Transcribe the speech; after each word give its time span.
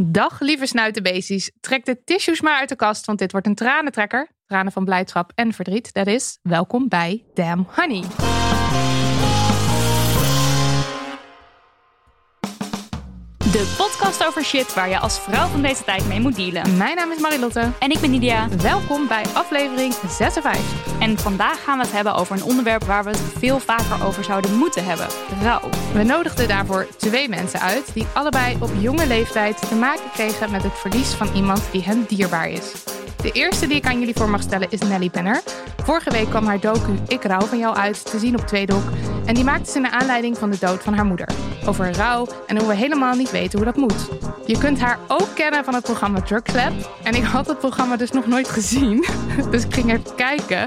Dag 0.00 0.40
lieve 0.40 0.66
snuitenbeesties. 0.66 1.50
Trek 1.60 1.84
de 1.84 2.04
tissues 2.04 2.40
maar 2.40 2.58
uit 2.58 2.68
de 2.68 2.76
kast, 2.76 3.06
want 3.06 3.18
dit 3.18 3.32
wordt 3.32 3.46
een 3.46 3.54
tranentrekker. 3.54 4.28
Tranen 4.46 4.72
van 4.72 4.84
blijdschap 4.84 5.32
en 5.34 5.52
verdriet. 5.52 5.92
Dat 5.92 6.06
is 6.06 6.38
welkom 6.42 6.88
bij 6.88 7.24
Damn 7.34 7.66
Honey. 7.70 8.02
De 13.54 13.74
podcast 13.76 14.26
over 14.26 14.44
shit 14.44 14.74
waar 14.74 14.88
je 14.88 14.98
als 14.98 15.20
vrouw 15.20 15.46
van 15.46 15.62
deze 15.62 15.84
tijd 15.84 16.08
mee 16.08 16.20
moet 16.20 16.36
dealen. 16.36 16.76
Mijn 16.76 16.96
naam 16.96 17.12
is 17.12 17.18
Marilotte. 17.20 17.70
En 17.78 17.90
ik 17.90 18.00
ben 18.00 18.10
Nidia. 18.10 18.48
Welkom 18.48 19.06
bij 19.08 19.24
aflevering 19.34 19.94
56. 20.08 20.62
En 21.00 21.18
vandaag 21.18 21.64
gaan 21.64 21.78
we 21.78 21.84
het 21.84 21.92
hebben 21.92 22.14
over 22.14 22.36
een 22.36 22.42
onderwerp 22.42 22.84
waar 22.84 23.04
we 23.04 23.10
het 23.10 23.22
veel 23.38 23.58
vaker 23.58 24.06
over 24.06 24.24
zouden 24.24 24.56
moeten 24.56 24.84
hebben: 24.84 25.06
rouw. 25.42 25.68
We 25.92 26.02
nodigden 26.02 26.48
daarvoor 26.48 26.86
twee 26.96 27.28
mensen 27.28 27.60
uit 27.60 27.94
die 27.94 28.06
allebei 28.14 28.56
op 28.60 28.70
jonge 28.78 29.06
leeftijd 29.06 29.68
te 29.68 29.74
maken 29.74 30.10
kregen 30.12 30.50
met 30.50 30.62
het 30.62 30.78
verlies 30.78 31.12
van 31.12 31.28
iemand 31.34 31.62
die 31.70 31.82
hen 31.82 32.04
dierbaar 32.08 32.48
is. 32.48 32.72
De 33.24 33.32
eerste 33.32 33.66
die 33.66 33.76
ik 33.76 33.86
aan 33.86 33.98
jullie 33.98 34.14
voor 34.14 34.30
mag 34.30 34.42
stellen 34.42 34.70
is 34.70 34.80
Nelly 34.80 35.10
Penner. 35.10 35.42
Vorige 35.84 36.10
week 36.10 36.28
kwam 36.28 36.46
haar 36.46 36.60
docu 36.60 36.98
Ik 37.08 37.22
rouw 37.22 37.40
van 37.40 37.58
jou 37.58 37.76
uit 37.76 38.10
te 38.10 38.18
zien 38.18 38.38
op 38.38 38.46
Tweedok. 38.46 38.82
En 39.26 39.34
die 39.34 39.44
maakte 39.44 39.70
ze 39.70 39.78
naar 39.78 39.90
aanleiding 39.90 40.38
van 40.38 40.50
de 40.50 40.58
dood 40.58 40.82
van 40.82 40.94
haar 40.94 41.04
moeder. 41.04 41.28
Over 41.66 41.92
rouw 41.92 42.28
en 42.46 42.58
hoe 42.58 42.68
we 42.68 42.74
helemaal 42.74 43.14
niet 43.14 43.30
weten 43.30 43.58
hoe 43.58 43.72
dat 43.72 43.76
moet. 43.76 44.08
Je 44.46 44.58
kunt 44.58 44.80
haar 44.80 44.98
ook 45.08 45.34
kennen 45.34 45.64
van 45.64 45.74
het 45.74 45.84
programma 45.84 46.20
Drug 46.20 46.54
Lab. 46.54 46.72
En 47.02 47.14
ik 47.14 47.22
had 47.22 47.46
het 47.46 47.58
programma 47.58 47.96
dus 47.96 48.10
nog 48.10 48.26
nooit 48.26 48.48
gezien. 48.48 49.04
Dus 49.50 49.64
ik 49.64 49.74
ging 49.74 49.92
even 49.92 50.14
kijken. 50.14 50.66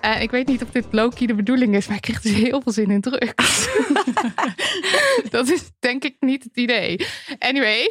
En 0.00 0.20
ik 0.20 0.30
weet 0.30 0.46
niet 0.46 0.62
of 0.62 0.70
dit 0.70 0.86
low-key 0.90 1.26
de 1.26 1.34
bedoeling 1.34 1.74
is, 1.74 1.86
maar 1.86 1.96
ik 1.96 2.02
kreeg 2.02 2.20
dus 2.20 2.32
heel 2.32 2.60
veel 2.62 2.72
zin 2.72 2.90
in 2.90 3.00
drugs. 3.00 3.68
dat 5.30 5.48
is 5.48 5.70
denk 5.78 6.04
ik 6.04 6.16
niet 6.20 6.44
het 6.44 6.56
idee. 6.56 7.06
Anyway, 7.38 7.90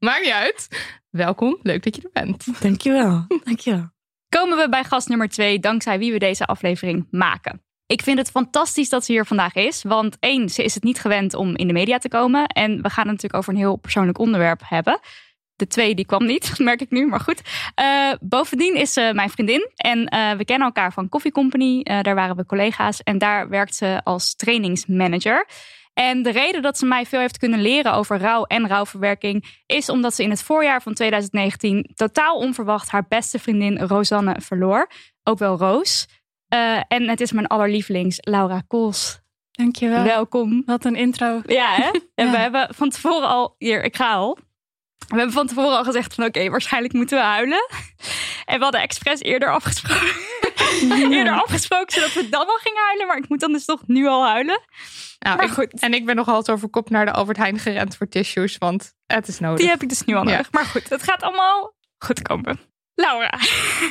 maakt 0.00 0.22
niet 0.22 0.32
uit. 0.32 0.68
Welkom, 1.10 1.58
leuk 1.62 1.82
dat 1.82 1.96
je 1.96 2.02
er 2.02 2.24
bent. 2.24 2.46
Dankjewel. 2.62 3.26
Dankjewel. 3.44 3.88
Komen 4.28 4.58
we 4.58 4.68
bij 4.68 4.84
gast 4.84 5.08
nummer 5.08 5.28
twee, 5.28 5.58
dankzij 5.58 5.98
wie 5.98 6.12
we 6.12 6.18
deze 6.18 6.46
aflevering 6.46 7.06
maken. 7.10 7.62
Ik 7.86 8.02
vind 8.02 8.18
het 8.18 8.30
fantastisch 8.30 8.88
dat 8.88 9.04
ze 9.04 9.12
hier 9.12 9.24
vandaag 9.24 9.54
is. 9.54 9.82
Want 9.82 10.16
één, 10.20 10.48
ze 10.48 10.64
is 10.64 10.74
het 10.74 10.82
niet 10.82 11.00
gewend 11.00 11.34
om 11.34 11.56
in 11.56 11.66
de 11.66 11.72
media 11.72 11.98
te 11.98 12.08
komen. 12.08 12.46
En 12.46 12.82
we 12.82 12.90
gaan 12.90 13.04
het 13.08 13.12
natuurlijk 13.12 13.34
over 13.34 13.52
een 13.52 13.58
heel 13.58 13.76
persoonlijk 13.76 14.18
onderwerp 14.18 14.60
hebben. 14.64 15.00
De 15.56 15.66
twee, 15.66 15.94
die 15.94 16.06
kwam 16.06 16.26
niet, 16.26 16.58
merk 16.58 16.80
ik 16.80 16.90
nu, 16.90 17.06
maar 17.06 17.20
goed. 17.20 17.42
Eh, 17.74 18.12
bovendien 18.20 18.74
is 18.74 18.92
ze 18.92 19.10
mijn 19.14 19.30
vriendin. 19.30 19.70
En 19.76 20.06
eh, 20.06 20.36
we 20.36 20.44
kennen 20.44 20.66
elkaar 20.66 20.92
van 20.92 21.08
Coffee 21.08 21.32
Company. 21.32 21.80
Eh, 21.80 22.00
daar 22.00 22.14
waren 22.14 22.36
we 22.36 22.46
collega's. 22.46 23.02
En 23.02 23.18
daar 23.18 23.48
werkt 23.48 23.74
ze 23.74 24.00
als 24.04 24.34
trainingsmanager. 24.34 25.46
En 25.98 26.22
de 26.22 26.30
reden 26.30 26.62
dat 26.62 26.78
ze 26.78 26.86
mij 26.86 27.06
veel 27.06 27.20
heeft 27.20 27.38
kunnen 27.38 27.60
leren 27.62 27.92
over 27.92 28.18
rouw 28.18 28.44
en 28.44 28.68
rouwverwerking... 28.68 29.60
is 29.66 29.88
omdat 29.88 30.14
ze 30.14 30.22
in 30.22 30.30
het 30.30 30.42
voorjaar 30.42 30.82
van 30.82 30.94
2019 30.94 31.90
totaal 31.94 32.36
onverwacht... 32.36 32.90
haar 32.90 33.06
beste 33.08 33.38
vriendin 33.38 33.78
Rosanne 33.78 34.36
verloor. 34.40 34.90
Ook 35.22 35.38
wel 35.38 35.56
Roos. 35.56 36.06
Eh, 36.48 36.80
en 36.88 37.08
het 37.08 37.20
is 37.20 37.32
mijn 37.32 37.46
allerlievelings, 37.46 38.18
Laura 38.20 38.62
Kools. 38.68 39.20
Dankjewel. 39.50 40.02
Welkom. 40.02 40.62
Wat 40.66 40.84
een 40.84 40.96
intro. 40.96 41.40
Ja, 41.46 41.74
hè? 41.74 41.90
En 42.14 42.26
Ja. 42.26 42.30
we 42.30 42.36
hebben 42.36 42.68
van 42.74 42.90
tevoren 42.90 43.28
al... 43.28 43.54
Hier, 43.58 43.84
ik 43.84 43.96
ga 43.96 44.12
al. 44.12 44.38
We 45.08 45.16
hebben 45.16 45.32
van 45.32 45.46
tevoren 45.46 45.76
al 45.76 45.84
gezegd 45.84 46.14
van... 46.14 46.24
oké, 46.24 46.50
waarschijnlijk 46.50 46.94
moeten 46.94 47.18
we 47.18 47.24
huilen. 47.24 47.68
En 48.44 48.56
we 48.58 48.62
hadden 48.62 48.80
expres 48.80 49.20
eerder 49.20 49.52
afgesproken... 49.52 50.16
eerder 51.16 51.32
afgesproken, 51.32 51.92
zodat 51.92 52.12
we 52.12 52.28
dan 52.28 52.46
al 52.46 52.58
gingen 52.62 52.82
huilen. 52.84 53.06
Maar 53.06 53.16
ik 53.16 53.28
moet 53.28 53.40
dan 53.40 53.52
dus 53.52 53.64
toch 53.64 53.82
nu 53.86 54.06
al 54.06 54.26
huilen. 54.26 54.60
Nou, 55.18 55.36
Maar 55.36 55.44
ik- 55.46 55.50
goed. 55.52 55.80
En 55.80 55.94
ik 55.94 56.06
ben 56.06 56.16
nog 56.16 56.28
altijd 56.28 56.56
over 56.56 56.68
kop 56.68 56.90
naar 56.90 57.04
de 57.06 57.12
Albert 57.12 57.36
Heijn 57.36 57.58
gerend 57.58 57.96
voor 57.96 58.08
tissues, 58.08 58.58
want 58.58 58.94
het 59.06 59.28
is 59.28 59.38
nodig. 59.38 59.58
Die 59.58 59.68
heb 59.68 59.82
ik 59.82 59.88
dus 59.88 60.04
nu 60.04 60.14
al 60.14 60.24
Ja. 60.24 60.30
nodig. 60.30 60.52
Maar 60.52 60.64
goed, 60.64 60.88
het 60.88 61.02
gaat 61.02 61.22
allemaal 61.22 61.74
goed 61.98 62.22
komen. 62.22 62.60
Laura, 62.94 63.38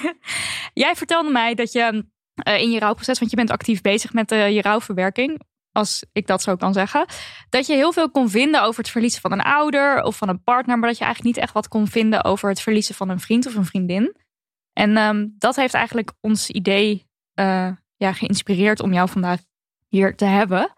jij 0.74 0.96
vertelde 0.96 1.30
mij 1.32 1.54
dat 1.56 1.72
je 1.72 2.06
eh, 2.34 2.62
in 2.62 2.72
je 2.72 2.80
rouwproces, 2.80 3.20
want 3.20 3.32
je 3.32 3.38
bent 3.38 3.52
actief 3.52 3.82
bezig 3.82 4.14
met 4.14 4.32
eh, 4.32 4.52
je 4.52 4.62
rouwverwerking, 4.62 5.42
als 5.72 6.06
ik 6.12 6.28
dat 6.28 6.42
zo 6.42 6.56
kan 6.56 6.74
zeggen, 6.74 7.06
dat 7.50 7.68
je 7.68 7.74
heel 7.74 7.94
veel 7.94 8.12
kon 8.12 8.30
vinden 8.30 8.64
over 8.64 8.82
het 8.82 8.92
verliezen 8.92 9.22
van 9.22 9.32
een 9.32 9.42
ouder 9.42 10.04
of 10.04 10.18
van 10.18 10.30
een 10.30 10.44
partner, 10.44 10.80
maar 10.80 10.90
dat 10.90 10.98
je 10.98 11.04
eigenlijk 11.04 11.36
niet 11.36 11.44
echt 11.46 11.54
wat 11.54 11.68
kon 11.68 11.88
vinden 11.88 12.24
over 12.24 12.50
het 12.50 12.62
verliezen 12.62 12.96
van 12.96 13.10
een 13.10 13.20
vriend 13.20 13.46
of 13.48 13.56
een 13.56 13.66
vriendin. 13.66 14.16
En 14.74 14.98
ehm, 14.98 15.28
dat 15.38 15.56
heeft 15.56 15.74
eigenlijk 15.74 16.14
ons 16.22 16.50
idee 16.50 17.06
eh, 17.34 17.70
ja, 17.96 18.14
geïnspireerd 18.14 18.80
om 18.80 18.94
jou 18.94 19.10
vandaag 19.10 19.40
hier 19.88 20.16
te 20.16 20.26
hebben. 20.26 20.74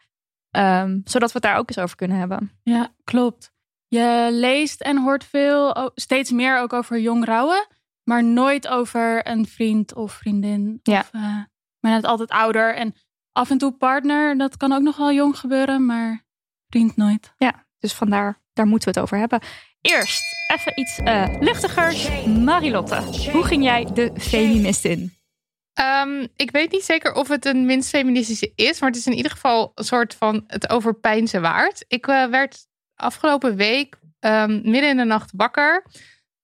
Ehm, 0.52 1.00
zodat 1.04 1.32
we 1.32 1.40
het 1.40 1.44
daar 1.44 1.58
ook 1.58 1.70
eens 1.70 1.78
over 1.78 1.96
kunnen 1.96 2.18
hebben. 2.18 2.52
Ja, 2.64 2.94
klopt. 3.04 3.52
Je 3.88 4.28
leest 4.32 4.82
en 4.82 4.98
hoort 4.98 5.24
veel, 5.24 5.92
steeds 5.96 6.32
meer 6.32 6.60
ook 6.60 6.74
over 6.74 7.00
jong 7.00 7.26
rouwen, 7.26 7.68
maar 8.04 8.24
nooit 8.24 8.68
over 8.68 9.28
een 9.28 9.48
vriend 9.48 9.94
of 9.96 10.14
vriendin. 10.14 10.80
Ja. 10.84 11.00
Of, 11.00 11.10
eh, 11.12 11.38
men 11.80 11.94
het 11.94 12.06
altijd 12.06 12.30
ouder 12.30 12.76
en 12.76 12.94
af 13.32 13.50
en 13.50 13.58
toe 13.58 13.72
partner. 13.72 14.38
Dat 14.38 14.58
kan 14.58 14.72
ook 14.72 14.82
nog 14.82 14.98
wel 14.98 15.14
jong 15.14 15.38
gebeuren, 15.38 15.86
maar 15.86 16.26
vriend 16.68 16.96
nooit. 16.96 17.34
Dus 17.80 17.94
vandaar, 17.94 18.42
daar 18.54 18.66
moeten 18.66 18.94
we 18.94 19.00
het 19.00 19.04
over 19.04 19.18
hebben. 19.18 19.40
Eerst 19.82 20.24
even 20.54 20.80
iets 20.80 21.00
eh, 21.00 21.36
luchtigers. 21.40 22.26
Marilotte, 22.26 23.30
hoe 23.32 23.44
ging 23.44 23.64
jij 23.64 23.88
de 23.94 24.12
feminist 24.18 24.86
in? 24.86 25.19
Ehm, 25.80 26.28
ik 26.36 26.52
weet 26.52 26.72
niet 26.72 26.84
zeker 26.84 27.14
of 27.14 27.28
het 27.28 27.46
een 27.46 27.66
minst 27.66 27.90
feministische 27.90 28.52
is, 28.56 28.80
maar 28.80 28.90
het 28.90 28.98
is 29.00 29.06
in 29.06 29.14
ieder 29.14 29.32
geval 29.32 29.72
een 29.76 29.84
soort 29.84 30.16
van 30.16 30.44
het 30.48 30.70
overpijnsen 30.70 31.42
waard. 31.42 31.86
Ik 31.88 32.08
eh, 32.08 32.26
werd 32.26 32.68
afgelopen 32.96 33.56
week 33.56 34.00
ehm, 34.20 34.52
midden 34.52 34.90
in 34.90 34.98
de 34.98 35.04
nacht 35.04 35.32
wakker 35.36 35.86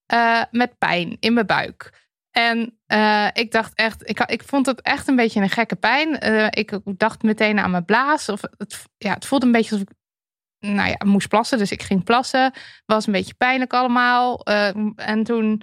eh, 0.06 0.42
met 0.52 0.78
pijn 0.78 1.18
in 1.20 1.34
mijn 1.34 1.46
buik. 1.46 2.04
En 2.32 2.80
eh, 2.86 3.28
ik 3.34 3.52
dacht 3.52 3.74
echt, 3.74 4.10
ik, 4.10 4.20
ik 4.20 4.44
vond 4.44 4.66
het 4.66 4.82
echt 4.82 5.08
een 5.08 5.16
beetje 5.16 5.42
een 5.42 5.50
gekke 5.50 5.76
pijn. 5.76 6.22
Ik 6.52 6.80
dacht 6.84 7.24
meteen 7.24 7.60
aan 7.60 7.72
mijn 7.72 7.86
blaas. 7.86 8.30
Of 8.30 8.42
het, 8.58 8.84
ja, 8.98 9.14
het 9.14 9.26
voelde 9.26 9.46
een 9.46 9.52
beetje 9.52 9.72
alsof 9.72 9.88
ik 9.88 9.96
nou 10.60 10.90
ja, 10.90 11.06
moest 11.06 11.28
plassen. 11.28 11.58
Dus 11.58 11.72
ik 11.72 11.82
ging 11.82 12.04
plassen. 12.04 12.54
Was 12.86 13.08
een 13.08 13.14
beetje 13.14 13.34
pijnlijk 13.34 13.74
allemaal. 13.74 14.40
Eh, 14.40 14.76
en 14.96 15.24
toen 15.24 15.62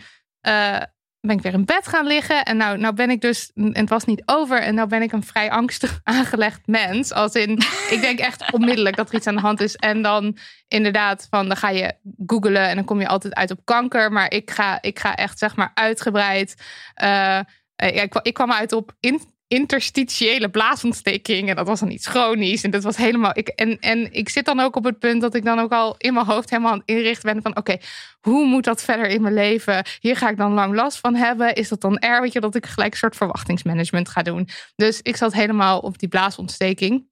ben 1.26 1.36
ik 1.36 1.42
weer 1.42 1.52
in 1.52 1.64
bed 1.64 1.86
gaan 1.86 2.06
liggen. 2.06 2.44
En 2.44 2.56
nou, 2.56 2.78
nou 2.78 2.94
ben 2.94 3.10
ik 3.10 3.20
dus, 3.20 3.50
en 3.54 3.76
het 3.76 3.88
was 3.88 4.04
niet 4.04 4.22
over. 4.26 4.60
En 4.60 4.74
nou 4.74 4.88
ben 4.88 5.02
ik 5.02 5.12
een 5.12 5.24
vrij 5.24 5.50
angstig 5.50 6.00
aangelegd 6.04 6.66
mens. 6.66 7.12
Als 7.12 7.34
in, 7.34 7.50
ik 7.90 7.98
denk 8.00 8.18
echt 8.18 8.52
onmiddellijk 8.52 8.96
dat 8.96 9.08
er 9.08 9.14
iets 9.14 9.26
aan 9.26 9.34
de 9.34 9.40
hand 9.40 9.60
is. 9.60 9.76
En 9.76 10.02
dan 10.02 10.36
inderdaad, 10.68 11.26
van 11.30 11.48
dan 11.48 11.56
ga 11.56 11.68
je 11.68 11.94
googlen 12.26 12.68
en 12.68 12.74
dan 12.74 12.84
kom 12.84 13.00
je 13.00 13.08
altijd 13.08 13.34
uit 13.34 13.50
op 13.50 13.64
kanker. 13.64 14.12
Maar 14.12 14.30
ik 14.30 14.50
ga, 14.50 14.82
ik 14.82 14.98
ga 14.98 15.14
echt 15.14 15.38
zeg 15.38 15.56
maar 15.56 15.70
uitgebreid. 15.74 16.54
ja, 16.94 17.46
ik, 17.76 18.20
ik 18.22 18.34
kwam 18.34 18.52
uit 18.52 18.72
op 18.72 18.96
in, 19.00 19.20
interstitiële 19.52 20.50
blaasontsteking. 20.50 21.48
En 21.48 21.56
dat 21.56 21.66
was 21.66 21.80
dan 21.80 21.90
iets 21.90 22.06
chronisch. 22.06 22.62
En 22.62 22.70
dat 22.70 22.82
was 22.82 22.96
helemaal. 22.96 23.30
Ik, 23.34 23.48
en, 23.48 23.78
en 23.80 24.12
ik 24.12 24.28
zit 24.28 24.44
dan 24.44 24.60
ook 24.60 24.76
op 24.76 24.84
het 24.84 24.98
punt 24.98 25.20
dat 25.20 25.34
ik 25.34 25.44
dan 25.44 25.58
ook 25.58 25.72
al 25.72 25.94
in 25.98 26.14
mijn 26.14 26.26
hoofd 26.26 26.50
helemaal 26.50 26.72
aan 26.72 26.78
het 26.78 26.88
inrichten 26.88 27.32
ben 27.32 27.42
van 27.42 27.56
oké, 27.56 27.76
hoe 28.20 28.46
moet 28.46 28.64
dat 28.64 28.82
verder 28.82 29.06
in 29.06 29.22
mijn 29.22 29.34
leven? 29.34 29.86
Hier 30.00 30.16
ga 30.16 30.28
ik 30.30 30.36
dan 30.36 30.52
lang 30.52 30.74
last 30.74 30.98
van 30.98 31.14
hebben. 31.14 31.54
Is 31.54 31.68
dat 31.68 31.80
dan 31.80 31.98
erg? 31.98 32.20
Weet 32.20 32.32
je, 32.32 32.40
dat 32.40 32.54
ik 32.54 32.66
gelijk 32.66 32.92
een 32.92 32.98
soort 32.98 33.16
verwachtingsmanagement 33.16 34.08
ga 34.08 34.22
doen. 34.22 34.48
Dus 34.76 35.00
ik 35.02 35.16
zat 35.16 35.32
helemaal 35.32 35.78
op 35.78 35.98
die 35.98 36.08
blaasontsteking. 36.08 37.06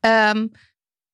Ehm, 0.00 0.46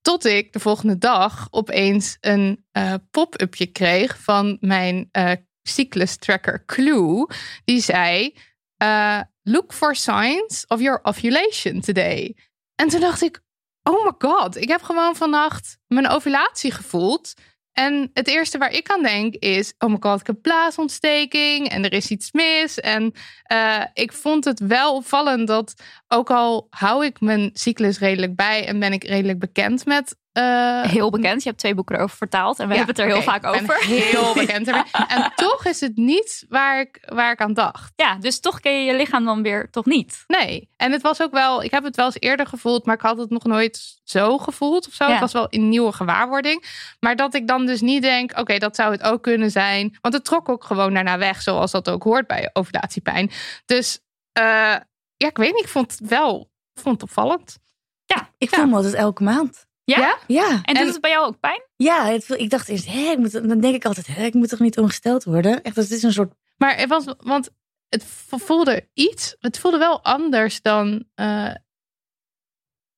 Tot 0.01 0.25
ik 0.25 0.53
de 0.53 0.61
volgende 0.61 0.99
dag 0.99 1.49
opeens 1.51 2.17
een 2.21 2.65
eh, 2.73 2.95
pop-upje 3.11 3.67
kreeg 3.67 4.19
van 4.19 4.57
mijn 4.61 5.09
eh 5.11 5.33
cyclus 5.63 6.17
tracker 6.17 6.65
Clue. 6.65 7.29
Die 7.65 7.81
zei: 7.81 8.35
eh, 8.77 9.21
Look 9.49 9.73
for 9.73 9.95
signs 9.95 10.65
of 10.67 10.81
your 10.81 10.99
ovulation 11.03 11.81
today. 11.81 12.37
En 12.75 12.89
toen 12.89 13.01
dacht 13.01 13.23
ik: 13.23 13.41
Oh 13.83 14.05
my 14.05 14.13
god, 14.19 14.57
ik 14.57 14.69
heb 14.69 14.83
gewoon 14.83 15.17
vannacht 15.17 15.79
mijn 15.87 16.09
ovulatie 16.09 16.71
gevoeld. 16.71 17.35
En 17.73 18.11
het 18.13 18.29
eerste 18.29 18.59
waar 18.59 18.73
ik 18.73 18.91
aan 18.91 19.03
denk 19.03 19.35
is: 19.35 19.75
Oh 19.79 19.91
my 19.91 19.97
god, 20.01 20.21
ik 20.21 20.27
heb 20.27 20.43
blaasontsteking 20.43 21.69
en 21.69 21.85
er 21.85 21.93
is 21.93 22.11
iets 22.11 22.33
mis. 22.33 22.81
En 22.81 23.13
eh, 23.43 23.85
ik 23.93 24.13
vond 24.13 24.45
het 24.45 24.61
wel 24.61 24.95
opvallend 24.95 25.47
dat, 25.47 25.75
ook 26.09 26.31
al 26.31 26.67
hou 26.71 27.05
ik 27.05 27.21
mijn 27.21 27.51
cyclus 27.53 27.99
redelijk 27.99 28.37
bij 28.37 28.67
en 28.67 28.79
ben 28.79 28.93
ik 28.93 29.05
redelijk 29.05 29.39
bekend 29.39 29.85
met. 29.85 30.17
Eh, 30.39 30.91
Heel 30.91 31.11
bekend. 31.11 31.43
Je 31.43 31.49
hebt 31.49 31.61
twee 31.61 31.75
boeken 31.75 31.97
erover 31.97 32.17
vertaald. 32.17 32.59
En 32.59 32.69
we 32.69 32.73
ja, 32.73 32.79
hebben 32.79 32.95
het 32.95 33.05
er 33.05 33.15
heel 33.15 33.23
vaak 33.23 33.45
ik 33.45 33.51
ben 33.51 33.63
over. 33.63 33.85
Heel 33.85 34.35
bekend. 34.47 34.69
En 35.09 35.33
toch 35.35 35.65
is 35.65 35.81
het 35.81 35.97
niet 35.97 36.47
waar 36.49 36.81
ik, 36.81 37.03
waar 37.07 37.33
ik 37.33 37.41
aan 37.41 37.55
dacht. 37.55 37.93
Ja, 37.97 38.15
dus 38.15 38.41
toch 38.41 38.61
ken 38.61 38.79
je 38.81 38.93
je 38.93 38.97
lichaam 38.97 39.25
dan 39.25 39.43
weer 39.43 39.71
toch 39.71 39.85
niet. 39.85 40.25
Nee. 40.27 40.69
En 40.77 40.93
het 40.93 41.03
was 41.03 41.23
ook 41.23 41.33
wel, 41.33 41.63
ik 41.63 41.71
heb 41.71 41.85
het 41.85 41.97
wel 41.97 42.05
eens 42.05 42.17
eerder 42.19 42.47
gevoeld, 42.47 42.87
maar 42.87 42.95
ik 42.95 43.01
had 43.01 43.19
het 43.19 43.31
nog 43.31 43.45
nooit 43.45 44.01
zo 44.05 44.39
gevoeld 44.39 44.87
of 44.87 44.93
zo. 44.93 45.05
Ja. 45.05 45.11
Het 45.11 45.21
was 45.21 45.33
wel 45.33 45.47
een 45.51 45.69
nieuwe 45.69 45.93
gewaarwording. 45.93 46.65
Maar 47.01 47.17
dat 47.17 47.35
ik 47.35 47.47
dan 47.47 47.67
dus 47.67 47.81
niet 47.81 48.03
denk, 48.03 48.39
oké, 48.39 48.59
dat 48.59 48.77
zou 48.77 48.93
het 48.93 49.03
ook 49.03 49.23
kunnen 49.23 49.51
zijn. 49.51 49.99
Want 50.01 50.15
het 50.15 50.25
trok 50.25 50.49
ook 50.49 50.65
gewoon 50.65 50.95
daarna 50.95 51.19
weg, 51.19 51.43
zoals 51.43 51.71
dat 51.71 51.91
ook 51.91 52.03
hoort 52.03 52.27
bij 52.27 52.51
ovulatiepijn. 52.53 53.31
Dus 53.67 54.01
eh, 54.33 54.77
ja, 55.17 55.29
ik 55.29 55.37
weet 55.37 55.53
niet, 55.53 55.65
ik 55.65 55.69
vond 55.69 55.91
het 55.91 56.09
wel 56.09 56.51
vond 56.75 57.01
het 57.01 57.11
opvallend. 57.11 57.59
Ja, 58.05 58.31
Ik 58.39 58.55
voel 58.55 58.67
me 58.67 58.75
altijd 58.75 58.95
elke 58.95 59.23
maand. 59.23 59.67
Ja? 59.95 59.99
Ja? 59.99 60.19
Ja. 60.27 60.49
En 60.51 60.75
doet 60.75 60.83
En- 60.83 60.87
het 60.87 61.01
bij 61.01 61.11
jou 61.11 61.27
ook 61.27 61.41
pijn? 61.41 61.63
Ja, 61.77 62.07
het, 62.07 62.29
ik 62.29 62.51
dacht 62.51 62.69
eerst, 62.69 62.87
hè, 62.87 63.11
ik 63.11 63.19
moet, 63.19 63.33
dan 63.33 63.61
denk 63.61 63.75
ik 63.75 63.85
altijd, 63.85 64.07
hè, 64.07 64.25
ik 64.25 64.35
moet 64.35 64.49
toch 64.49 64.59
niet 64.61 64.79
ongesteld 64.79 65.25
worden? 65.25 65.63
Echt, 65.63 65.75
dat 65.75 65.91
is 65.91 66.03
een 66.03 66.13
soort... 66.13 66.33
Maar 66.57 66.77
het 66.77 66.89
was, 66.89 67.05
want 67.19 67.51
het 67.89 68.05
voelde 68.29 68.89
iets, 68.95 69.37
het 69.39 69.59
voelde 69.59 69.79
wel 69.79 70.05
anders 70.05 70.63
dan, 70.63 71.05
eh, 71.15 71.55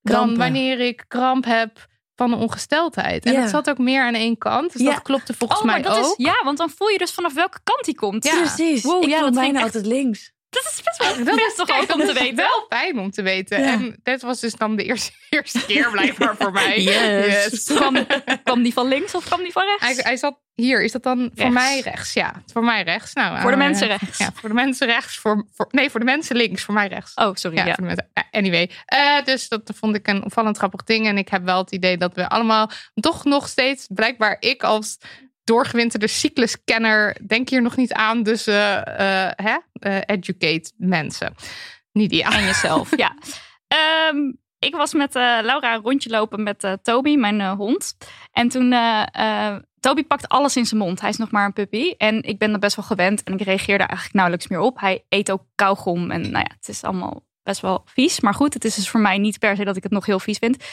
dan 0.02 0.36
wanneer 0.36 0.80
ik 0.80 1.04
kramp 1.08 1.44
heb 1.44 1.88
van 2.14 2.32
een 2.32 2.38
ongesteldheid. 2.38 3.24
En 3.24 3.32
Ja. 3.32 3.40
het 3.40 3.50
zat 3.50 3.70
ook 3.70 3.78
meer 3.78 4.02
aan 4.02 4.14
één 4.14 4.38
kant, 4.38 4.72
dus 4.72 4.82
Ja. 4.82 4.92
dat 4.92 5.02
klopte 5.02 5.34
volgens 5.34 5.60
oh, 5.60 5.66
maar 5.66 5.80
mij 5.80 5.90
dat 5.90 5.98
ook. 5.98 6.18
is 6.18 6.24
ja, 6.26 6.40
want 6.44 6.58
dan 6.58 6.70
voel 6.70 6.88
je 6.88 6.98
dus 6.98 7.12
vanaf 7.12 7.34
welke 7.34 7.60
kant 7.62 7.84
die 7.84 7.94
komt. 7.94 8.24
Ja. 8.24 8.38
Precies. 8.38 8.82
Wow, 8.82 9.02
ik 9.02 9.08
ja, 9.08 9.16
voel 9.16 9.26
dat 9.26 9.34
bijna 9.34 9.62
altijd 9.62 9.86
links. 9.86 10.32
Dat 10.50 10.64
is 10.64 10.82
best 10.84 10.98
wel 10.98 11.24
Dat 11.24 11.36
best 11.36 11.56
toch 11.56 11.70
ook 11.70 11.92
om 11.92 11.98
dat 11.98 12.06
te 12.08 12.12
is 12.14 12.18
weten. 12.20 12.36
wel 12.36 12.66
fijn 12.68 12.98
om 12.98 13.10
te 13.10 13.22
weten. 13.22 13.60
Ja. 13.60 13.72
En 13.72 13.96
dit 14.02 14.22
was 14.22 14.40
dus 14.40 14.54
dan 14.54 14.76
de 14.76 14.84
eerste, 14.84 15.12
eerste 15.30 15.66
keer 15.66 15.90
blijkbaar 15.90 16.36
voor 16.36 16.52
mij. 16.52 16.80
Yes. 16.90 17.64
Kwam, 17.64 18.06
kwam 18.44 18.62
die 18.62 18.72
van 18.72 18.88
links 18.88 19.14
of 19.14 19.24
kwam 19.24 19.42
die 19.42 19.52
van 19.52 19.62
rechts? 19.64 19.84
Hij, 19.84 19.94
hij 19.96 20.16
zat 20.16 20.38
hier. 20.54 20.82
Is 20.82 20.92
dat 20.92 21.02
dan 21.02 21.30
voor 21.34 21.52
mij 21.52 21.80
rechts? 21.80 22.12
Ja, 22.12 22.42
voor 22.52 22.64
mij 22.64 22.82
rechts. 22.82 23.12
Nou, 23.12 23.40
Voor 23.40 23.50
de 23.50 23.56
eh, 23.56 23.62
mensen 23.62 23.86
rechts. 23.88 24.18
Ja, 24.18 24.30
voor 24.34 24.48
de 24.48 24.54
mensen 24.54 24.86
rechts. 24.86 25.18
Voor, 25.18 25.46
voor, 25.54 25.66
nee, 25.70 25.90
voor 25.90 26.00
de 26.00 26.06
mensen 26.06 26.36
links. 26.36 26.62
Voor 26.62 26.74
mij 26.74 26.88
rechts. 26.88 27.14
Oh, 27.14 27.30
sorry. 27.34 27.56
Ja, 27.56 27.66
Ja. 27.66 27.74
voor 27.74 27.82
de 27.82 27.94
mensen- 27.94 28.08
eh, 28.12 28.22
anyway. 28.30 28.70
Eh, 28.84 29.24
dus 29.24 29.48
dat 29.48 29.70
vond 29.74 29.96
ik 29.96 30.08
een 30.08 30.24
opvallend 30.24 30.56
grappig 30.56 30.82
ding. 30.84 31.06
En 31.06 31.18
ik 31.18 31.28
heb 31.28 31.44
wel 31.44 31.58
het 31.58 31.72
idee 31.72 31.96
dat 31.96 32.14
we 32.14 32.28
allemaal 32.28 32.70
toch 32.94 33.24
nog 33.24 33.48
steeds, 33.48 33.86
blijkbaar 33.88 34.36
ik 34.40 34.62
als 34.62 34.98
doorgewinterde 35.44 36.06
cycluskenner, 36.06 37.16
denk 37.26 37.48
hier 37.48 37.62
nog 37.62 37.76
niet 37.76 37.92
aan. 37.92 38.22
Dus 38.22 38.46
eh, 38.46 38.76
eh, 38.76 39.32
hè? 39.36 39.56
Eh, 39.72 39.96
educate 40.06 40.72
mensen. 40.76 41.34
Nidia. 41.92 42.30
En 42.30 42.44
jezelf, 42.44 42.96
ja. 42.96 43.14
Ehm, 43.70 44.32
ik 44.58 44.74
was 44.74 44.94
met 44.94 45.14
Laura 45.14 45.74
een 45.74 45.82
rondje 45.82 46.10
lopen 46.10 46.42
met 46.42 46.78
Toby, 46.82 47.16
mijn 47.16 47.42
hond. 47.42 47.96
En 48.32 48.48
toen, 48.48 48.74
Toby 49.80 50.04
pakt 50.04 50.28
alles 50.28 50.56
in 50.56 50.66
zijn 50.66 50.80
mond. 50.80 51.00
Hij 51.00 51.10
is 51.10 51.16
nog 51.16 51.30
maar 51.30 51.44
een 51.44 51.52
puppy. 51.52 51.94
En 51.98 52.22
ik 52.22 52.38
ben 52.38 52.52
er 52.52 52.58
best 52.58 52.76
wel 52.76 52.84
gewend. 52.84 53.22
En 53.22 53.32
ik 53.32 53.40
reageer 53.40 53.78
daar 53.78 53.86
eigenlijk 53.86 54.16
nauwelijks 54.16 54.48
meer 54.48 54.60
op. 54.60 54.80
Hij 54.80 55.04
eet 55.08 55.30
ook 55.30 55.42
kauwgom. 55.54 56.10
En 56.10 56.20
nou 56.20 56.44
ja, 56.48 56.54
het 56.56 56.68
is 56.68 56.82
allemaal 56.82 57.24
best 57.42 57.60
wel 57.60 57.82
vies. 57.84 58.20
Maar 58.20 58.34
goed, 58.34 58.54
het 58.54 58.64
is 58.64 58.74
dus 58.74 58.88
voor 58.88 59.00
mij 59.00 59.18
niet 59.18 59.38
per 59.38 59.56
se 59.56 59.64
dat 59.64 59.76
ik 59.76 59.82
het 59.82 59.92
nog 59.92 60.06
heel 60.06 60.20
vies 60.20 60.38
vind. 60.38 60.64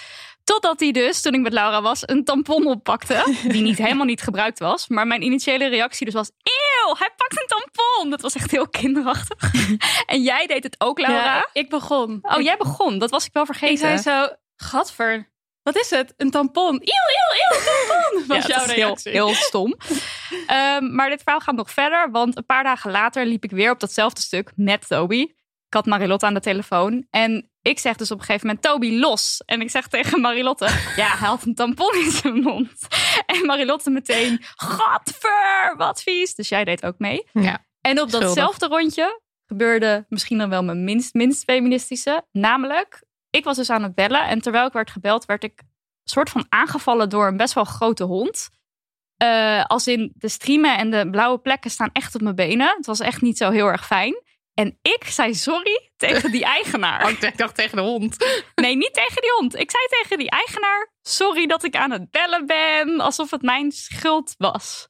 Totdat 0.47 0.79
hij 0.79 0.91
dus, 0.91 1.21
toen 1.21 1.33
ik 1.33 1.41
met 1.41 1.53
Laura 1.53 1.81
was, 1.81 2.01
een 2.05 2.23
tampon 2.23 2.67
oppakte. 2.67 3.35
Die 3.47 3.61
niet 3.61 3.77
helemaal 3.85 4.05
niet 4.05 4.21
gebruikt 4.21 4.59
was. 4.59 4.87
Maar 4.87 5.07
mijn 5.07 5.21
initiële 5.23 5.67
reactie 5.67 6.05
dus 6.05 6.13
was... 6.15 6.31
Eeuw, 6.43 6.95
hij 6.97 7.09
pakt 7.17 7.41
een 7.41 7.47
tampon! 7.47 8.09
Dat 8.09 8.21
was 8.21 8.35
echt 8.35 8.51
heel 8.51 8.67
kinderachtig. 8.69 9.51
en 10.05 10.21
jij 10.21 10.47
deed 10.47 10.63
het 10.63 10.75
ook, 10.77 10.99
Laura. 10.99 11.23
Ja, 11.35 11.49
ik 11.53 11.69
begon. 11.69 12.19
Oh, 12.21 12.37
ik, 12.39 12.43
jij 12.45 12.57
begon. 12.57 12.97
Dat 12.99 13.09
was 13.09 13.25
ik 13.25 13.33
wel 13.33 13.45
vergeten. 13.45 13.91
ik 13.91 13.97
zei 13.99 14.17
zo, 14.27 14.35
gadver, 14.55 15.31
wat 15.61 15.75
is 15.75 15.89
het? 15.89 16.13
Een 16.17 16.31
tampon. 16.31 16.73
Eeuw, 16.73 17.07
eeuw, 17.17 17.57
eeuw, 17.57 17.63
tampon. 17.65 18.27
Was 18.27 18.37
Ja, 18.37 18.47
jouw 18.47 18.59
dat 18.59 18.69
is 18.69 18.75
heel, 18.75 18.85
reactie. 18.85 19.11
heel 19.11 19.33
stom. 19.33 19.75
Ehm, 20.47 20.95
maar 20.95 21.09
dit 21.09 21.21
verhaal 21.23 21.39
gaat 21.39 21.55
nog 21.55 21.71
verder. 21.71 22.11
Want 22.11 22.37
een 22.37 22.45
paar 22.45 22.63
dagen 22.63 22.91
later 22.91 23.25
liep 23.25 23.43
ik 23.43 23.51
weer 23.51 23.71
op 23.71 23.79
datzelfde 23.79 24.21
stuk 24.21 24.51
met 24.55 24.87
Toby. 24.87 25.21
Ik 25.67 25.73
had 25.73 25.85
Marilotte 25.85 26.25
aan 26.25 26.33
de 26.33 26.39
telefoon. 26.39 27.05
En 27.09 27.51
ik 27.69 27.79
zeg 27.79 27.95
dus 27.95 28.11
op 28.11 28.19
een 28.19 28.25
gegeven 28.25 28.47
moment, 28.47 28.65
Toby, 28.65 28.99
los. 28.99 29.41
En 29.45 29.61
ik 29.61 29.69
zeg 29.69 29.87
tegen 29.87 30.21
Marilotte, 30.21 30.65
ja, 30.95 31.17
hij 31.17 31.27
had 31.27 31.45
een 31.45 31.55
tampon 31.55 31.93
in 31.95 32.11
zijn 32.11 32.41
mond. 32.41 32.87
En 33.25 33.45
Marilotte 33.45 33.89
meteen, 33.89 34.39
gadver, 34.55 35.73
wat 35.77 36.01
vies. 36.01 36.35
Dus 36.35 36.49
jij 36.49 36.63
deed 36.63 36.85
ook 36.85 36.99
mee. 36.99 37.27
Ja. 37.33 37.65
En 37.81 38.01
op 38.01 38.07
Schuldig. 38.07 38.27
datzelfde 38.27 38.67
rondje 38.67 39.21
gebeurde 39.45 40.05
misschien 40.09 40.37
dan 40.37 40.49
wel 40.49 40.63
mijn 40.63 40.83
minst, 40.83 41.13
minst 41.13 41.43
feministische. 41.43 42.25
Namelijk, 42.31 43.03
ik 43.29 43.43
was 43.43 43.55
dus 43.57 43.69
aan 43.69 43.83
het 43.83 43.95
bellen. 43.95 44.27
En 44.27 44.41
terwijl 44.41 44.67
ik 44.67 44.73
werd 44.73 44.91
gebeld, 44.91 45.25
werd 45.25 45.43
ik 45.43 45.61
soort 46.03 46.29
van 46.29 46.45
aangevallen 46.49 47.09
door 47.09 47.27
een 47.27 47.37
best 47.37 47.53
wel 47.53 47.63
grote 47.63 48.03
hond. 48.03 48.49
Eh, 49.17 49.63
als 49.65 49.87
in 49.87 50.13
de 50.15 50.29
striemen 50.29 50.77
en 50.77 50.91
de 50.91 51.09
blauwe 51.09 51.39
plekken 51.39 51.71
staan 51.71 51.89
echt 51.93 52.15
op 52.15 52.21
mijn 52.21 52.35
benen. 52.35 52.73
Het 52.77 52.85
was 52.85 52.99
echt 52.99 53.21
niet 53.21 53.37
zo 53.37 53.49
heel 53.49 53.67
erg 53.67 53.85
fijn. 53.85 54.21
En 54.57 54.77
ik 54.81 55.03
zei 55.03 55.33
sorry 55.35 55.91
tegen 55.97 56.31
die 56.31 56.43
eigenaar. 56.45 57.03
Oh, 57.05 57.09
ik 57.21 57.37
dacht 57.37 57.55
tegen 57.55 57.77
de 57.77 57.83
hond. 57.83 58.15
Nee, 58.55 58.75
niet 58.75 58.93
tegen 58.93 59.21
die 59.21 59.31
hond. 59.37 59.55
Ik 59.55 59.71
zei 59.71 59.83
tegen 60.01 60.17
die 60.17 60.29
eigenaar: 60.29 60.91
sorry 61.01 61.45
dat 61.45 61.63
ik 61.63 61.75
aan 61.75 61.91
het 61.91 62.11
bellen 62.11 62.45
ben. 62.45 62.99
Alsof 62.99 63.31
het 63.31 63.41
mijn 63.41 63.71
schuld 63.71 64.35
was. 64.37 64.87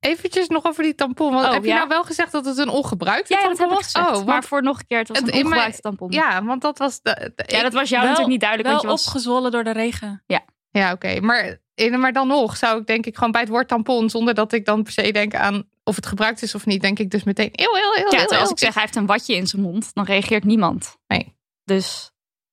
Eventjes 0.00 0.48
nog 0.48 0.64
over 0.64 0.82
die 0.82 0.94
tampon. 0.94 1.32
Want 1.32 1.46
Oh, 1.46 1.52
heb 1.52 1.64
je 1.64 1.72
nou 1.72 1.88
wel 1.88 2.04
gezegd 2.04 2.32
dat 2.32 2.44
het 2.44 2.58
een 2.58 2.68
ongebruikte 2.68 3.34
Ja, 3.34 3.40
tampon 3.42 3.68
was? 3.68 3.84
gezegd. 3.84 4.10
Oh, 4.16 4.24
maar 4.26 4.44
voor 4.44 4.62
nog 4.62 4.78
een 4.78 4.86
keer, 4.86 4.98
het 4.98 5.08
was 5.08 5.18
Het- 5.18 5.28
een 5.34 5.34
ongebruikte 5.44 5.80
tampon. 5.80 6.10
ja, 6.10 6.44
want 6.44 6.62
dat 6.62 6.78
was... 6.78 7.00
De, 7.00 7.32
de- 7.36 7.44
Ja, 7.46 7.62
dat 7.62 7.72
was 7.72 7.88
jou 7.88 8.02
Wel- 8.02 8.10
natuurlijk 8.10 8.28
niet 8.28 8.40
duidelijk. 8.40 8.68
Wel 8.68 8.78
want 8.78 8.82
je 8.82 8.88
was... 8.88 9.06
opgezwollen 9.06 9.50
door 9.50 9.64
de 9.64 9.70
regen. 9.72 10.22
Ja, 10.26 10.40
oké. 10.72 11.20
Maar, 11.20 11.58
in- 11.74 12.00
maar 12.00 12.12
dan 12.12 12.28
nog 12.28 12.56
zou 12.56 12.80
ik 12.80 12.86
denk 12.86 13.06
ik 13.06 13.16
gewoon 13.16 13.32
bij 13.32 13.40
het 13.40 13.50
woord 13.50 13.68
tampon... 13.68 14.10
zonder 14.10 14.34
dat 14.34 14.52
ik 14.52 14.64
dan 14.64 14.82
per 14.82 14.92
se 14.92 15.12
denk 15.12 15.34
aan 15.34 15.68
of 15.84 15.96
het 15.96 16.06
gebruikt 16.06 16.42
is 16.42 16.54
of 16.54 16.66
niet... 16.66 16.80
denk 16.82 16.98
ik 16.98 17.10
dus 17.10 17.24
meteen 17.24 17.48
heel, 17.52 17.74
heel, 17.74 17.92
heel, 17.92 18.12
Ja, 18.12 18.26
heel, 18.28 18.38
als 18.38 18.50
ik 18.50 18.58
zeg 18.58 18.74
hij 18.74 18.82
heeft 18.82 18.96
een 18.96 19.06
watje 19.06 19.34
in 19.34 19.46
zijn 19.46 19.62
mond, 19.62 19.94
dan 19.94 20.04
reageert 20.04 20.44
niemand. 20.44 20.96
Nee. 21.06 21.36
Dus 21.64 22.10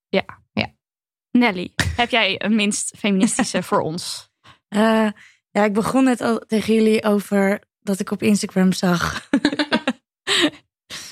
ja. 0.07 0.25
Ja. 0.53 0.73
Nelly, 1.31 1.73
heb 1.95 2.09
jij 2.09 2.43
een 2.43 2.55
minst 2.55 2.93
feministische 2.97 3.63
voor 3.63 3.79
ons? 3.81 4.27
Eh, 4.69 5.07
ja, 5.51 5.63
ik 5.63 5.73
begon 5.73 6.03
net 6.03 6.21
al 6.21 6.39
tegen 6.47 6.73
jullie 6.73 7.03
over 7.03 7.61
dat 7.79 7.99
ik 7.99 8.11
op 8.11 8.23
Instagram 8.23 8.73
zag. 8.73 9.29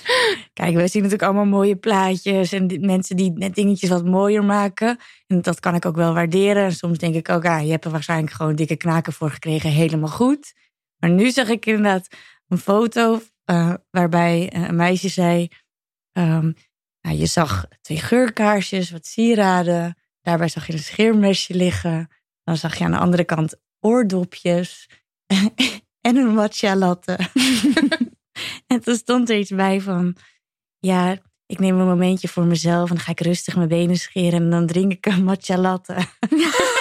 Kijk, 0.53 0.75
we 0.75 0.87
zien 0.87 1.01
natuurlijk 1.01 1.23
allemaal 1.23 1.45
mooie 1.45 1.75
plaatjes 1.75 2.51
en 2.51 2.85
mensen 2.85 3.15
die 3.15 3.31
net 3.31 3.55
dingetjes 3.55 3.89
wat 3.89 4.05
mooier 4.05 4.43
maken. 4.43 4.99
En 5.27 5.41
dat 5.41 5.59
kan 5.59 5.75
ik 5.75 5.85
ook 5.85 5.95
wel 5.95 6.13
waarderen. 6.13 6.63
En 6.63 6.71
soms 6.71 6.97
denk 6.97 7.15
ik 7.15 7.29
ook, 7.29 7.45
ah, 7.45 7.63
je 7.63 7.71
hebt 7.71 7.85
er 7.85 7.91
waarschijnlijk 7.91 8.33
gewoon 8.33 8.55
dikke 8.55 8.75
knaken 8.75 9.13
voor 9.13 9.29
gekregen, 9.29 9.69
helemaal 9.69 10.09
goed. 10.09 10.53
Maar 10.97 11.09
nu 11.09 11.31
zag 11.31 11.49
ik 11.49 11.65
inderdaad 11.65 12.07
een 12.47 12.57
foto 12.57 13.21
eh, 13.43 13.73
waarbij 13.89 14.49
eh, 14.49 14.67
een 14.67 14.75
meisje 14.75 15.09
zei: 15.09 15.47
ehm, 16.11 16.51
Je 17.01 17.25
zag 17.25 17.67
twee 17.81 17.99
geurkaarsjes, 17.99 18.91
wat 18.91 19.05
sieraden. 19.05 19.97
Daarbij 20.21 20.47
zag 20.47 20.67
je 20.67 20.73
een 20.73 20.79
scheermesje 20.79 21.53
liggen. 21.53 22.09
Dan 22.43 22.57
zag 22.57 22.77
je 22.77 22.83
aan 22.83 22.91
de 22.91 22.97
andere 22.97 23.23
kant 23.23 23.55
oordopjes 23.79 24.89
en 26.07 26.15
een 26.15 26.33
matcha 26.33 26.75
latte. 26.75 27.17
en 28.67 28.81
toen 28.81 28.95
stond 28.95 29.29
er 29.29 29.37
iets 29.37 29.51
bij 29.51 29.81
van, 29.81 30.15
ja, 30.79 31.17
ik 31.45 31.59
neem 31.59 31.79
een 31.79 31.87
momentje 31.87 32.27
voor 32.27 32.45
mezelf 32.45 32.89
en 32.89 32.95
dan 32.95 33.03
ga 33.03 33.11
ik 33.11 33.19
rustig 33.19 33.55
mijn 33.55 33.67
benen 33.67 33.97
scheren 33.97 34.41
en 34.41 34.49
dan 34.49 34.65
drink 34.65 34.91
ik 34.91 35.05
een 35.05 35.23
matcha 35.23 35.57
latte. 35.57 35.95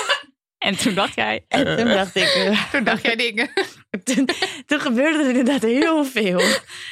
En 0.66 0.76
toen 0.76 0.94
dacht 0.94 1.14
jij, 1.14 1.44
En 1.48 1.76
toen 1.76 1.88
dacht 1.88 2.14
ik, 2.16 2.24
eh, 2.26 2.70
Toen 2.72 2.84
dacht 2.84 3.02
jij 3.02 3.16
dingen. 3.16 3.48
toen, 4.04 4.28
toen 4.66 4.80
gebeurde 4.80 5.18
er 5.18 5.28
inderdaad 5.28 5.62
heel 5.62 6.04
veel. 6.04 6.38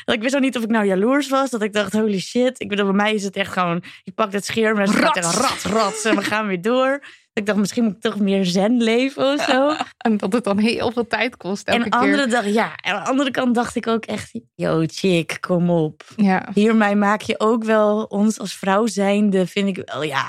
Dat 0.04 0.14
ik 0.14 0.22
wist 0.22 0.34
ook 0.34 0.40
niet 0.40 0.56
of 0.56 0.62
ik 0.62 0.68
nou 0.68 0.86
jaloers 0.86 1.28
was. 1.28 1.50
Dat 1.50 1.62
ik 1.62 1.72
dacht, 1.72 1.92
holy 1.92 2.20
shit. 2.20 2.60
Ik 2.60 2.68
bedoel, 2.68 2.84
bij 2.84 2.94
mij 2.94 3.14
is 3.14 3.24
het 3.24 3.36
echt 3.36 3.52
gewoon... 3.52 3.82
Ik 4.04 4.14
pak 4.14 4.32
het 4.32 4.44
scheermes, 4.44 4.90
ik 4.90 4.96
ga 4.96 5.02
Rats. 5.02 5.14
tegen 5.14 5.40
rat, 5.40 5.62
rat. 5.62 6.04
En 6.04 6.16
we 6.16 6.22
gaan 6.22 6.46
weer 6.46 6.62
door. 6.62 6.90
Dat 6.90 7.08
Ik 7.32 7.46
dacht, 7.46 7.58
misschien 7.58 7.84
moet 7.84 7.94
ik 7.94 8.00
toch 8.00 8.18
meer 8.18 8.44
zen 8.44 8.82
leven 8.82 9.32
of 9.32 9.44
zo. 9.44 9.76
En 10.04 10.16
dat 10.16 10.32
het 10.32 10.44
dan 10.44 10.58
heel 10.58 10.92
veel 10.92 11.06
tijd 11.06 11.36
kost 11.36 11.68
elke 11.68 11.84
en 11.84 11.90
keer. 11.90 12.00
andere 12.00 12.26
dag, 12.26 12.46
ja, 12.46 12.72
en 12.76 12.94
aan 12.94 13.02
de 13.04 13.10
andere 13.10 13.30
kant 13.30 13.54
dacht 13.54 13.76
ik 13.76 13.86
ook 13.86 14.04
echt... 14.04 14.40
Yo, 14.54 14.84
chick, 14.86 15.36
kom 15.40 15.70
op. 15.70 16.02
Ja. 16.16 16.48
Hiermee 16.54 16.94
maak 16.96 17.20
je 17.20 17.40
ook 17.40 17.64
wel 17.64 18.02
ons 18.02 18.38
als 18.38 18.54
vrouw 18.56 18.86
zijnde, 18.86 19.46
vind 19.46 19.76
ik 19.76 19.82
wel, 19.90 20.02
ja... 20.02 20.26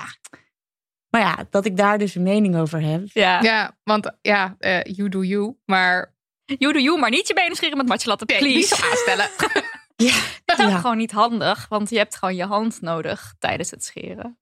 Maar 1.15 1.23
ja, 1.23 1.45
dat 1.49 1.65
ik 1.65 1.77
daar 1.77 1.97
dus 1.97 2.15
een 2.15 2.23
mening 2.23 2.55
over 2.57 2.81
heb. 2.81 3.01
Ja. 3.13 3.41
Ja, 3.41 3.77
want 3.83 4.11
ja, 4.21 4.55
eh, 4.59 4.81
you 4.83 5.09
do 5.09 5.23
you. 5.23 5.55
Maar 5.65 6.13
You 6.45 6.73
do 6.73 6.79
you, 6.79 6.99
maar 6.99 7.09
niet 7.09 7.27
je 7.27 7.33
benen 7.33 7.55
scheren 7.55 7.77
met 7.77 7.87
matjelatten, 7.87 8.27
nee, 8.27 8.37
please. 8.37 8.55
niet 8.57 8.67
zo 8.67 8.89
aanstellen. 8.89 9.29
Ja, 9.97 10.13
Dat 10.45 10.59
is 10.59 10.65
ook 10.65 10.71
Ja. 10.71 10.77
gewoon 10.79 10.97
niet 10.97 11.11
handig, 11.11 11.65
want 11.69 11.89
je 11.89 11.97
hebt 11.97 12.15
gewoon 12.15 12.35
je 12.35 12.45
hand 12.45 12.81
nodig 12.81 13.33
tijdens 13.39 13.71
het 13.71 13.83
scheren. 13.83 14.39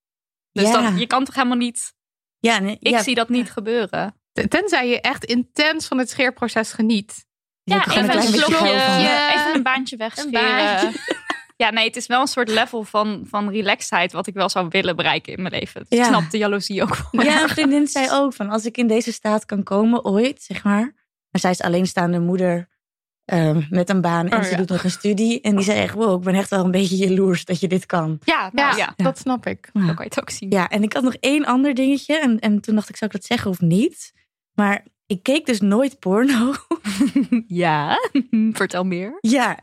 Dus 0.51 0.63
Ja. 0.67 0.71
dan, 0.81 0.97
je 0.97 1.07
kan 1.07 1.25
toch 1.25 1.35
helemaal 1.35 1.57
niet... 1.57 1.93
ja, 2.39 2.59
nee, 2.59 2.77
Ik 2.79 2.87
ja, 2.91 3.03
zie 3.03 3.15
dat 3.15 3.29
niet 3.29 3.51
gebeuren. 3.51 4.15
Tenzij 4.47 4.87
je 4.87 5.01
echt 5.01 5.23
intens 5.25 5.87
van 5.87 5.97
het 5.97 6.09
scheerproces 6.09 6.71
geniet. 6.73 7.25
Ja, 7.63 7.85
even 7.85 8.15
een 8.15 8.21
slokje, 8.23 8.71
even 9.33 9.55
een 9.55 9.63
baantje 9.63 9.97
wegscheren. 9.97 10.31
baantje. 10.31 10.99
Ja, 11.55 11.69
nee, 11.69 11.85
het 11.87 11.95
is 11.95 12.07
wel 12.07 12.21
een 12.21 12.27
soort 12.27 12.49
level 12.49 12.83
van, 12.83 13.23
van 13.29 13.49
relaxedheid 13.49 14.11
wat 14.11 14.27
ik 14.27 14.33
wel 14.33 14.49
zou 14.49 14.67
willen 14.69 14.95
bereiken 14.95 15.33
in 15.33 15.41
mijn 15.41 15.53
leven. 15.53 15.85
Dus 15.89 15.97
Ja. 15.97 16.03
Ik 16.05 16.13
snap 16.13 16.31
de 16.31 16.37
jaloezie 16.37 16.81
ook 16.81 16.97
wel. 17.11 17.23
Ja, 17.25 17.41
een 17.43 17.49
vriendin 17.57 17.87
zei 17.87 18.07
ook 18.11 18.33
van 18.33 18.49
als 18.49 18.65
ik 18.65 18.77
in 18.77 18.87
deze 18.87 19.11
staat 19.13 19.45
kan 19.45 19.63
komen 19.63 20.05
ooit, 20.05 20.41
zeg 20.41 20.63
maar. 20.63 20.93
En 21.31 21.39
zij 21.39 21.51
is 21.51 21.61
alleenstaande 21.61 22.19
moeder 22.19 22.69
ehm, 23.25 23.61
met 23.69 23.89
een 23.89 24.01
baan 24.01 24.29
en 24.29 24.37
Oh, 24.37 24.43
ze 24.43 24.49
ja. 24.51 24.57
doet 24.57 24.69
nog 24.69 24.83
een 24.83 24.91
studie. 24.91 25.41
En 25.41 25.55
die 25.55 25.65
zei 25.65 25.79
echt, 25.79 25.93
wow, 25.93 26.17
ik 26.17 26.23
ben 26.25 26.35
echt 26.35 26.49
wel 26.49 26.63
een 26.65 26.71
beetje 26.71 26.95
jaloers 26.95 27.45
dat 27.45 27.59
je 27.59 27.67
dit 27.67 27.85
kan. 27.85 28.19
Ja, 28.23 28.49
nou, 28.53 28.77
Ja, 28.77 28.93
ja. 28.97 29.03
dat 29.03 29.17
snap 29.17 29.45
ik. 29.45 29.69
zo 29.73 29.79
kan 29.79 29.95
je 29.97 30.03
het 30.03 30.19
ook 30.21 30.29
zien. 30.29 30.49
Ja, 30.51 30.69
en 30.69 30.83
ik 30.83 30.93
had 30.93 31.03
nog 31.03 31.15
één 31.19 31.45
ander 31.45 31.73
dingetje. 31.73 32.19
En, 32.19 32.39
en 32.39 32.61
toen 32.61 32.75
dacht 32.75 32.89
ik, 32.89 32.95
zou 32.95 33.11
ik 33.13 33.17
dat 33.17 33.25
zeggen 33.27 33.51
of 33.51 33.59
niet? 33.61 34.13
Maar 34.53 34.85
ik 35.05 35.23
keek 35.23 35.45
dus 35.45 35.61
nooit 35.61 35.99
porno. 35.99 36.53
Ja, 37.47 37.97
vertel 38.51 38.83
meer. 38.83 39.17
ja, 39.19 39.59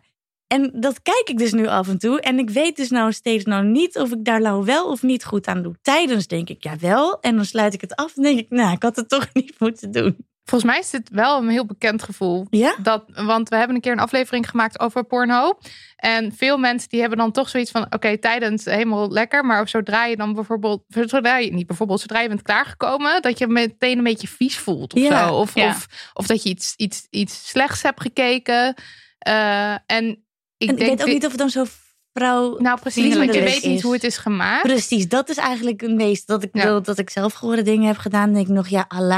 en 0.50 0.70
dat 0.74 1.02
kijk 1.02 1.28
ik 1.28 1.38
dus 1.38 1.52
nu 1.52 1.66
af 1.66 1.88
en 1.88 1.98
toe. 1.98 2.20
En 2.20 2.38
ik 2.38 2.50
weet 2.50 2.76
dus 2.76 2.90
nou 2.90 3.12
steeds 3.12 3.44
nou 3.44 3.64
niet 3.64 3.98
of 3.98 4.10
ik 4.10 4.24
daar 4.24 4.40
nou 4.40 4.64
wel 4.64 4.90
of 4.90 5.02
niet 5.02 5.24
goed 5.24 5.46
aan 5.46 5.62
doe. 5.62 5.74
Tijdens 5.82 6.26
denk 6.26 6.48
ik, 6.48 6.62
ja 6.62 6.76
wel. 6.80 7.20
En 7.20 7.36
dan 7.36 7.44
sluit 7.44 7.74
ik 7.74 7.80
het 7.80 7.96
af 7.96 8.16
en 8.16 8.22
denk 8.22 8.38
ik, 8.38 8.50
nou, 8.50 8.72
ik 8.72 8.82
had 8.82 8.96
het 8.96 9.08
toch 9.08 9.26
niet 9.32 9.54
moeten 9.58 9.90
doen. 9.90 10.16
Volgens 10.44 10.70
mij 10.70 10.80
is 10.80 10.90
dit 10.90 11.10
wel 11.10 11.38
een 11.38 11.48
heel 11.48 11.66
bekend 11.66 12.02
gevoel. 12.02 12.46
Ja? 12.50 12.76
Dat, 12.82 13.04
want 13.14 13.48
we 13.48 13.56
hebben 13.56 13.76
een 13.76 13.82
keer 13.82 13.92
een 13.92 13.98
aflevering 13.98 14.50
gemaakt 14.50 14.80
over 14.80 15.04
porno. 15.04 15.58
En 15.96 16.32
veel 16.32 16.58
mensen 16.58 16.88
die 16.88 17.00
hebben 17.00 17.18
dan 17.18 17.32
toch 17.32 17.48
zoiets 17.48 17.70
van... 17.70 17.86
oké, 17.90 18.18
tijdens 18.18 18.64
helemaal 18.64 19.10
lekker. 19.10 19.44
Maar 19.44 19.68
zodra 19.68 20.04
je 20.04 20.16
dan 20.16 20.34
bijvoorbeeld... 20.34 20.82
zodra 20.88 21.38
je 21.38 21.52
niet 21.52 21.66
bijvoorbeeld, 21.66 22.00
zodra 22.00 22.20
je 22.20 22.28
bent 22.28 22.42
klaargekomen... 22.42 23.22
dat 23.22 23.38
je 23.38 23.46
meteen 23.46 23.98
een 23.98 24.04
beetje 24.04 24.28
vies 24.28 24.58
voelt 24.58 24.94
of 24.94 25.00
Ja, 25.00 25.26
zo. 25.26 25.34
Of, 25.34 25.54
ja. 25.54 25.68
of, 25.68 25.86
of 26.14 26.26
dat 26.26 26.42
je 26.42 26.48
iets, 26.48 26.74
iets, 26.76 27.06
iets 27.10 27.48
slechts 27.48 27.82
hebt 27.82 28.00
gekeken. 28.00 28.74
Eh, 29.18 29.74
en 29.86 30.24
ik 30.60 30.68
en 30.68 30.74
ik 30.74 30.78
denk... 30.78 30.90
weet 30.90 31.00
ook 31.00 31.04
dit- 31.06 31.14
niet 31.14 31.24
of 31.24 31.30
het 31.30 31.40
dan 31.40 31.50
zo 31.50 31.64
vrouw... 32.12 32.58
nou, 32.58 32.80
precies, 32.80 33.16
want 33.16 33.34
je 33.34 33.40
weet 33.42 33.64
niet 33.64 33.76
is. 33.76 33.82
hoe 33.82 33.92
het 33.92 34.04
is 34.04 34.16
gemaakt. 34.16 34.62
Precies, 34.62 35.08
dat 35.08 35.28
is 35.28 35.36
eigenlijk 35.36 35.80
het 35.80 35.94
meest. 35.94 36.26
Dat 36.26 36.42
ik, 36.42 36.50
Ja. 36.52 36.62
wil, 36.64 36.82
dat 36.82 36.98
ik 36.98 37.10
zelf 37.10 37.32
geworden 37.32 37.64
dingen 37.64 37.86
heb 37.86 37.96
gedaan, 37.98 38.32
denk 38.32 38.46
ik 38.48 38.52
nog, 38.54 38.68
ja, 38.68 38.84
Allah. 38.88 39.08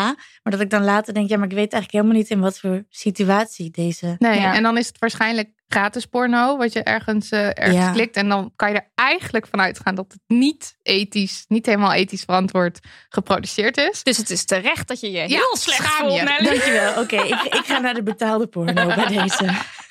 Maar 0.42 0.52
dat 0.52 0.60
ik 0.60 0.70
dan 0.70 0.84
later 0.84 1.14
denk, 1.14 1.28
ja, 1.28 1.36
maar 1.36 1.48
ik 1.48 1.54
weet 1.54 1.72
eigenlijk 1.72 1.92
helemaal 1.92 2.16
niet 2.22 2.30
in 2.30 2.40
wat 2.40 2.58
voor 2.58 2.84
situatie 2.90 3.70
deze. 3.70 4.16
Nee, 4.18 4.40
Ja. 4.40 4.54
en 4.54 4.62
dan 4.62 4.78
is 4.78 4.86
het 4.86 4.98
waarschijnlijk 4.98 5.50
gratis 5.68 6.06
porno, 6.06 6.56
wat 6.56 6.72
je 6.72 6.82
ergens, 6.82 7.28
eh, 7.30 7.46
ergens 7.46 7.76
Ja. 7.76 7.92
klikt. 7.92 8.16
En 8.16 8.28
dan 8.28 8.52
kan 8.56 8.68
je 8.70 8.74
er 8.74 8.90
eigenlijk 8.94 9.46
van 9.46 9.60
uitgaan 9.60 9.94
dat 9.94 10.12
het 10.12 10.20
niet 10.38 10.76
ethisch, 10.82 11.44
niet 11.48 11.66
helemaal 11.66 11.92
ethisch 11.92 12.22
verantwoord 12.22 12.78
geproduceerd 13.08 13.76
is. 13.76 14.02
Dus 14.02 14.16
het 14.16 14.30
is 14.30 14.44
terecht 14.44 14.88
dat 14.88 15.00
je 15.00 15.06
je 15.10 15.18
Ja, 15.18 15.26
heel 15.26 15.56
slecht 15.58 15.86
voelt. 15.86 16.26
Dankjewel. 16.44 17.02
Oké, 17.02 17.16
ik, 17.16 17.42
ik 17.42 17.62
ga 17.64 17.78
naar 17.78 17.94
de 17.94 18.02
betaalde 18.02 18.46
porno 18.46 18.86
bij 18.94 19.06
deze. 19.18 19.50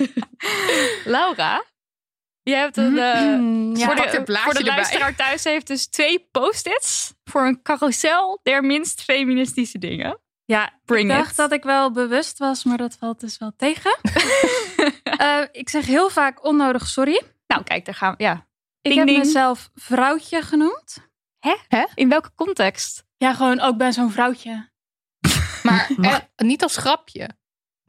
Laura, 1.06 1.64
je 2.42 2.56
hebt 2.56 2.78
een... 2.78 2.98
eh, 2.98 3.22
Mm, 3.22 3.76
ja. 3.76 3.86
voor, 3.86 3.96
de, 3.96 4.02
voor 4.26 4.54
de 4.54 4.60
erbij. 4.60 4.76
luisteraar 4.76 5.16
thuis 5.16 5.44
heeft 5.44 5.68
dus 5.68 5.88
twee 5.88 6.28
post-its 6.32 7.14
voor 7.24 7.42
een 7.46 7.62
carousel 7.62 8.40
der 8.44 8.64
minst 8.64 9.02
feministische 9.02 9.78
dingen. 9.78 10.20
Ja, 10.46 10.80
Bring 10.86 11.10
ik 11.12 11.18
dacht 11.18 11.30
it. 11.32 11.36
dat 11.38 11.52
ik 11.52 11.64
wel 11.64 11.92
bewust 11.92 12.38
was, 12.38 12.64
maar 12.64 12.78
dat 12.78 12.96
valt 13.00 13.20
dus 13.20 13.38
wel 13.38 13.54
tegen. 13.58 13.98
Eh, 15.04 15.42
ik 15.52 15.70
zeg 15.70 15.86
heel 15.86 16.10
vaak 16.10 16.46
onnodig 16.46 16.88
sorry. 16.88 17.22
Nou, 17.48 17.64
kijk, 17.64 17.86
daar 17.86 17.96
gaan 17.96 18.16
we. 18.18 18.24
Ja. 18.24 18.34
Ik 18.34 18.48
Ding, 18.82 18.96
heb 18.96 19.08
ding. 19.08 19.18
mezelf 19.20 19.70
vrouwtje 19.76 20.42
genoemd. 20.42 20.98
In 21.96 22.10
welke 22.10 22.32
context? 22.36 23.04
Ja, 23.18 23.34
gewoon 23.34 23.60
ook 23.60 23.78
ben 23.78 23.94
zo'n 23.94 24.12
vrouwtje. 24.12 24.70
Maar 25.64 25.90
eh, 26.02 26.18
niet 26.36 26.64
als 26.64 26.78
grapje. 26.78 27.30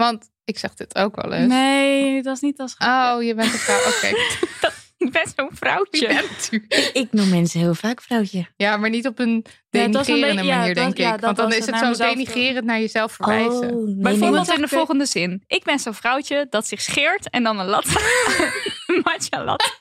Want 0.05 0.31
ik 0.45 0.59
zeg 0.59 0.75
dit 0.75 0.95
ook 0.97 1.23
wel 1.23 1.33
eens. 1.33 1.49
Nee, 1.53 2.23
dat 2.23 2.35
is 2.37 2.41
niet 2.41 2.59
als 2.61 2.75
Oh, 2.79 3.17
je 3.23 3.35
bent 3.35 3.53
een 3.53 3.59
vrouw. 3.59 3.79
Oké. 3.79 4.11
Ik 5.03 5.13
ben 5.13 5.33
zo'n 5.37 5.51
vrouwtje. 5.53 6.07
bent 6.07 6.49
u? 6.51 6.65
Ik 6.93 7.09
noem 7.13 7.29
mensen 7.29 7.61
heel 7.61 7.75
vaak 7.75 8.03
vrouwtje. 8.03 8.47
Ja, 8.57 8.77
maar 8.77 8.91
niet 8.91 9.07
op 9.07 9.19
een 9.19 9.45
Ja, 9.71 9.81
het 9.81 9.95
was 9.95 10.07
een 10.09 10.15
denigrerende 10.15 10.35
beetje- 10.35 10.51
ja, 10.51 10.57
manier, 10.59 10.75
dat- 10.75 10.85
denk 10.85 10.97
ja, 10.97 11.15
ik. 11.15 11.21
Want 11.21 11.37
dan 11.37 11.49
is 11.49 11.55
het 11.55 11.65
het 11.65 11.75
naar 11.75 11.85
zo 11.85 11.89
mezelf 11.91 12.11
denigrerend 12.13 12.65
naar 12.65 12.79
jezelf 12.81 13.13
verwijzen. 13.13 13.71
Oh, 13.75 13.85
nee, 13.87 13.97
Bijvoorbeeld 13.99 14.47
nee. 14.47 14.57
in 14.57 14.63
de 14.63 14.69
volgende 14.69 15.07
zin. 15.07 15.45
Ik 15.47 15.65
ben 15.65 15.79
zo'n 15.79 15.95
vrouwtje 15.95 16.47
dat 16.51 16.67
zich 16.67 16.81
scheert 16.81 17.31
en 17.31 17.43
dan 17.43 17.59
een 17.59 17.67
lat. 17.67 17.85
Matcha 19.05 19.45
lat. 19.45 19.81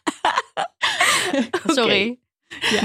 Sorry. 1.65 2.19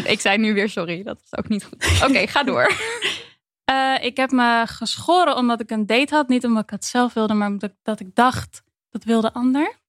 Ik 0.05 0.21
zei 0.21 0.39
nu 0.39 0.55
weer 0.55 0.69
sorry. 0.69 1.03
Dat 1.03 1.21
is 1.25 1.39
ook 1.39 1.49
niet 1.49 1.65
goed. 1.65 2.03
Oké, 2.09 2.27
ga 2.27 2.43
door. 2.43 2.71
Eh, 3.67 4.05
ik 4.05 4.17
heb 4.17 4.31
me 4.31 4.63
geschoren 4.67 5.37
omdat 5.37 5.61
ik 5.61 5.71
een 5.71 5.87
date 5.87 6.15
had. 6.15 6.29
Niet 6.29 6.45
omdat 6.45 6.63
ik 6.63 6.71
het 6.71 6.85
zelf 6.85 7.13
wilde, 7.15 7.35
maar 7.35 7.49
omdat 7.49 7.71
ik, 7.71 7.77
dat 7.83 8.01
ik 8.01 8.15
dacht, 8.15 8.63
dat 8.91 9.05
wilde 9.05 9.33
ander. 9.33 9.85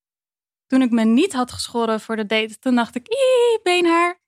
Toen 0.68 0.82
ik 0.82 0.92
me 0.92 1.04
niet 1.04 1.34
had 1.34 1.52
geschoren 1.52 2.00
voor 2.00 2.16
de 2.16 2.26
date, 2.26 2.60
toen 2.60 2.76
dacht 2.76 2.96
ik, 2.96 3.08
beenhaar. 3.64 4.20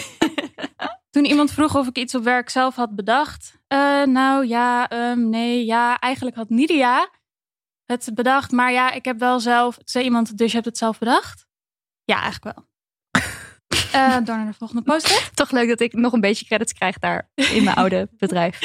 toen 1.10 1.24
iemand 1.24 1.50
vroeg 1.50 1.76
of 1.76 1.86
ik 1.86 1.98
iets 1.98 2.14
op 2.14 2.22
werk 2.24 2.48
zelf 2.48 2.74
had 2.74 2.94
bedacht. 2.94 3.60
eh, 3.66 4.02
nou 4.02 4.46
ja, 4.46 4.88
ehm, 4.88 5.28
nee, 5.28 5.64
ja, 5.64 5.98
eigenlijk 5.98 6.36
had 6.36 6.48
Nidia 6.48 7.10
het 7.92 8.14
bedacht. 8.14 8.50
Maar 8.50 8.72
ja, 8.72 8.90
ik 8.90 9.04
heb 9.04 9.18
wel 9.18 9.40
zelf, 9.40 9.78
zei 9.84 10.04
iemand, 10.04 10.38
dus 10.38 10.48
je 10.48 10.54
hebt 10.54 10.66
het 10.66 10.78
zelf 10.78 10.98
bedacht? 10.98 11.46
Ja, 12.04 12.20
eigenlijk 12.20 12.56
wel. 12.56 12.71
Eh, 13.92 14.16
door 14.24 14.36
naar 14.36 14.46
de 14.46 14.54
volgende 14.58 14.82
post 14.82 15.30
Toch 15.34 15.50
leuk 15.50 15.68
dat 15.68 15.80
ik 15.80 15.92
nog 15.92 16.12
een 16.12 16.20
beetje 16.20 16.44
credits 16.44 16.72
krijg 16.72 16.98
daar 16.98 17.30
in 17.34 17.64
mijn 17.64 17.76
oude 17.76 18.08
bedrijf. 18.18 18.60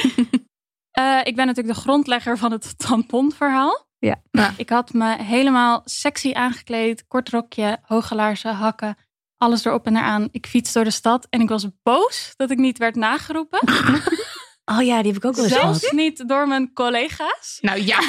Eh, 0.91 1.19
ik 1.24 1.36
ben 1.36 1.46
natuurlijk 1.46 1.75
de 1.75 1.81
grondlegger 1.81 2.38
van 2.38 2.51
het 2.51 2.77
tamponverhaal. 2.77 3.86
Ja. 4.00 4.22
Ja. 4.31 4.53
Ik 4.57 4.69
had 4.69 4.93
me 4.93 5.24
helemaal 5.24 5.81
sexy 5.86 6.34
aangekleed. 6.34 7.07
Kort 7.07 7.29
rokje, 7.29 7.77
hoge 7.81 8.15
laarzen, 8.15 8.53
hakken. 8.53 8.98
Alles 9.38 9.65
erop 9.65 9.86
en 9.86 9.96
eraan. 9.96 10.27
Ik 10.31 10.48
fiets 10.48 10.74
door 10.74 10.84
de 10.84 10.91
stad 10.91 11.27
en 11.29 11.41
ik 11.41 11.50
was 11.50 11.67
boos 11.84 12.34
dat 12.36 12.51
ik 12.51 12.57
niet 12.57 12.77
werd 12.77 12.96
nageroepen. 12.96 13.60
Oh 14.72 14.81
ja, 14.81 14.98
die 15.01 15.12
heb 15.12 15.22
ik 15.24 15.25
ook 15.25 15.36
wel 15.36 15.43
eens 15.43 15.53
Zelfs 15.53 15.79
gehad. 15.79 15.96
niet 15.96 16.27
door 16.27 16.48
mijn 16.48 16.74
collega's. 16.74 17.57
Nou 17.62 17.86
ja, 17.86 18.00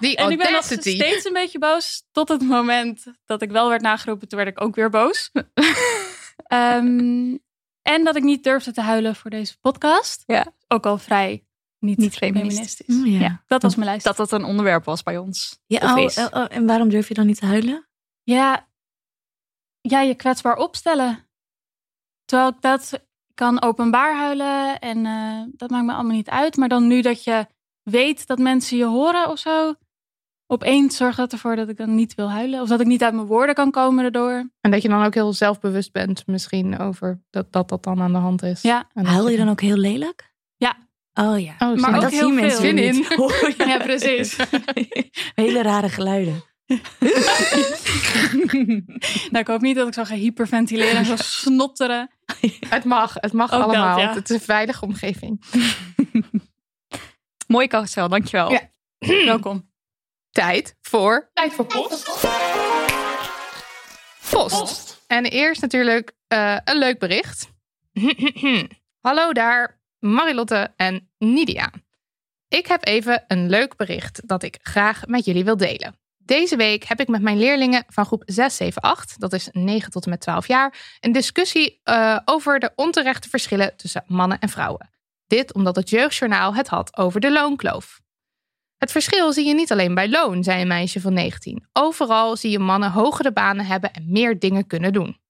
die 0.00 0.16
En 0.16 0.30
ik 0.30 0.38
ben 0.38 0.52
nog 0.52 0.64
steeds 0.64 1.24
een 1.24 1.32
beetje 1.32 1.58
boos. 1.58 2.02
Tot 2.12 2.28
het 2.28 2.42
moment 2.42 3.04
dat 3.24 3.42
ik 3.42 3.50
wel 3.50 3.68
werd 3.68 3.82
nageroepen. 3.82 4.28
Toen 4.28 4.38
werd 4.38 4.50
ik 4.50 4.62
ook 4.62 4.74
weer 4.74 4.90
boos. 4.90 5.30
Ehm, 6.36 7.36
en 7.82 8.04
dat 8.04 8.16
ik 8.16 8.22
niet 8.22 8.44
durfde 8.44 8.72
te 8.72 8.80
huilen 8.80 9.16
voor 9.16 9.30
deze 9.30 9.58
podcast. 9.60 10.22
Ja. 10.26 10.46
Ook 10.68 10.86
al 10.86 10.98
vrij 10.98 11.46
niet, 11.78 11.98
Niet 11.98 12.16
feministisch. 12.16 12.74
feministisch. 12.74 12.96
Mm, 12.96 13.06
ja. 13.06 13.20
Ja. 13.20 13.42
Dat 13.46 13.62
was 13.62 13.74
mijn 13.74 13.88
lijst. 13.88 14.04
Dat 14.04 14.16
dat 14.16 14.32
een 14.32 14.44
onderwerp 14.44 14.84
was 14.84 15.02
bij 15.02 15.18
ons. 15.18 15.58
Ja, 15.66 15.96
oh, 15.96 16.04
oh, 16.16 16.26
oh, 16.30 16.46
en 16.48 16.66
waarom 16.66 16.88
durf 16.88 17.08
je 17.08 17.14
dan 17.14 17.26
niet 17.26 17.38
te 17.38 17.46
huilen? 17.46 17.88
Ja, 18.22 18.68
ja, 19.80 20.00
je 20.00 20.14
kwetsbaar 20.14 20.56
opstellen. 20.56 21.28
Terwijl 22.24 22.48
ik 22.50 22.60
dat 22.60 23.04
kan 23.34 23.62
openbaar 23.62 24.16
huilen 24.16 24.78
en 24.78 25.06
eh, 25.06 25.42
dat 25.50 25.70
maakt 25.70 25.84
me 25.84 25.92
allemaal 25.92 26.16
niet 26.16 26.30
uit. 26.30 26.56
Maar 26.56 26.68
dan 26.68 26.86
nu 26.86 27.00
dat 27.00 27.24
je 27.24 27.46
weet 27.82 28.26
dat 28.26 28.38
mensen 28.38 28.76
je 28.76 28.84
horen 28.84 29.28
of 29.28 29.38
zo, 29.38 29.74
opeens 30.46 30.96
zorgt 30.96 31.16
dat 31.16 31.32
ervoor 31.32 31.56
dat 31.56 31.68
ik 31.68 31.76
dan 31.76 31.94
niet 31.94 32.14
wil 32.14 32.30
huilen. 32.30 32.60
Of 32.60 32.68
dat 32.68 32.80
ik 32.80 32.86
niet 32.86 33.02
uit 33.02 33.14
mijn 33.14 33.26
woorden 33.26 33.54
kan 33.54 33.70
komen 33.70 34.02
daardoor. 34.02 34.50
En 34.60 34.70
dat 34.70 34.82
je 34.82 34.88
dan 34.88 35.04
ook 35.04 35.14
heel 35.14 35.32
zelfbewust 35.32 35.92
bent 35.92 36.26
misschien 36.26 36.78
over 36.78 37.20
dat 37.30 37.52
dat, 37.52 37.68
dat 37.68 37.82
dan 37.84 38.02
aan 38.02 38.12
de 38.12 38.18
hand 38.18 38.42
is. 38.42 38.62
Ja. 38.62 38.88
En 38.92 39.06
Huil 39.06 39.28
je 39.28 39.36
dan 39.36 39.48
ook 39.48 39.60
heel 39.60 39.76
lelijk? 39.76 40.34
Ja. 40.56 40.76
Oh 41.14 41.40
ja. 41.40 41.54
Oh, 41.58 41.76
Maar 41.76 41.94
ook 41.94 42.00
dat 42.00 42.10
heel 42.10 42.32
veel. 42.32 42.50
Zin 42.50 42.78
in. 42.78 43.06
Oh, 43.18 43.30
ja. 43.58 43.66
Ja, 43.66 43.78
precies. 43.78 44.36
Hele 45.34 45.62
rare 45.62 45.88
geluiden. 45.88 46.42
nou, 49.30 49.38
ik 49.38 49.46
hoop 49.46 49.60
niet 49.60 49.76
dat 49.76 49.86
ik 49.88 49.94
zo 49.94 50.04
ga 50.04 50.14
hyperventileren 50.14 50.96
en 50.96 51.04
zo 51.04 51.14
snotteren. 51.16 52.10
Het 52.68 52.84
mag, 52.84 53.14
het 53.14 53.32
mag 53.32 53.52
Ook 53.52 53.60
dat, 53.60 53.68
allemaal. 53.68 53.98
ja. 53.98 54.14
Het 54.14 54.30
is 54.30 54.36
een 54.36 54.42
veilige 54.42 54.84
omgeving. 54.84 55.42
Mooi 57.46 57.66
carousel, 57.66 58.08
dankjewel. 58.08 58.50
Ja. 58.50 58.70
Welkom. 59.24 59.70
Tijd 60.36 60.76
voor... 60.80 61.30
Tijd 61.32 61.52
voor 61.52 61.66
post. 61.66 62.26
Post. 64.30 65.04
En 65.06 65.24
eerst 65.24 65.60
natuurlijk 65.60 66.12
eh, 66.28 66.56
een 66.64 66.78
leuk 66.78 66.98
bericht. 66.98 67.48
Hallo 69.06 69.32
daar, 69.32 69.80
Marilotte 69.98 70.72
en 70.76 71.10
Nidia. 71.18 71.70
Ik 72.48 72.66
heb 72.66 72.86
even 72.86 73.24
een 73.28 73.48
leuk 73.48 73.76
bericht 73.76 74.28
dat 74.28 74.42
ik 74.42 74.58
graag 74.62 75.06
met 75.06 75.24
jullie 75.24 75.44
wil 75.44 75.56
delen. 75.56 75.98
Deze 76.18 76.56
week 76.56 76.84
heb 76.84 77.00
ik 77.00 77.08
met 77.08 77.22
mijn 77.22 77.38
leerlingen 77.38 77.84
van 77.88 78.06
groep 78.06 78.22
6, 78.26 78.56
7, 78.56 78.82
8, 78.82 79.20
dat 79.20 79.32
is 79.32 79.48
9 79.52 79.90
tot 79.90 80.04
en 80.04 80.10
met 80.10 80.20
12 80.20 80.46
jaar, 80.46 80.96
een 81.00 81.12
discussie 81.12 81.80
uh, 81.84 82.18
over 82.24 82.58
de 82.58 82.72
onterechte 82.74 83.28
verschillen 83.28 83.76
tussen 83.76 84.04
mannen 84.06 84.38
en 84.38 84.48
vrouwen. 84.48 84.90
Dit 85.26 85.54
omdat 85.54 85.76
het 85.76 85.90
Jeugdjournaal 85.90 86.54
het 86.54 86.68
had 86.68 86.96
over 86.96 87.20
de 87.20 87.32
loonkloof. 87.32 88.04
Het 88.78 88.92
verschil 88.92 89.32
zie 89.32 89.46
je 89.46 89.54
niet 89.54 89.72
alleen 89.72 89.94
bij 89.94 90.08
loon, 90.08 90.44
zei 90.44 90.60
een 90.60 90.68
meisje 90.68 91.00
van 91.00 91.12
19. 91.12 91.68
Overal 91.72 92.36
zie 92.36 92.50
je 92.50 92.58
mannen 92.58 92.90
hogere 92.90 93.32
banen 93.32 93.66
hebben 93.66 93.92
en 93.92 94.04
meer 94.08 94.38
dingen 94.38 94.66
kunnen 94.66 94.92
doen. 94.92 95.20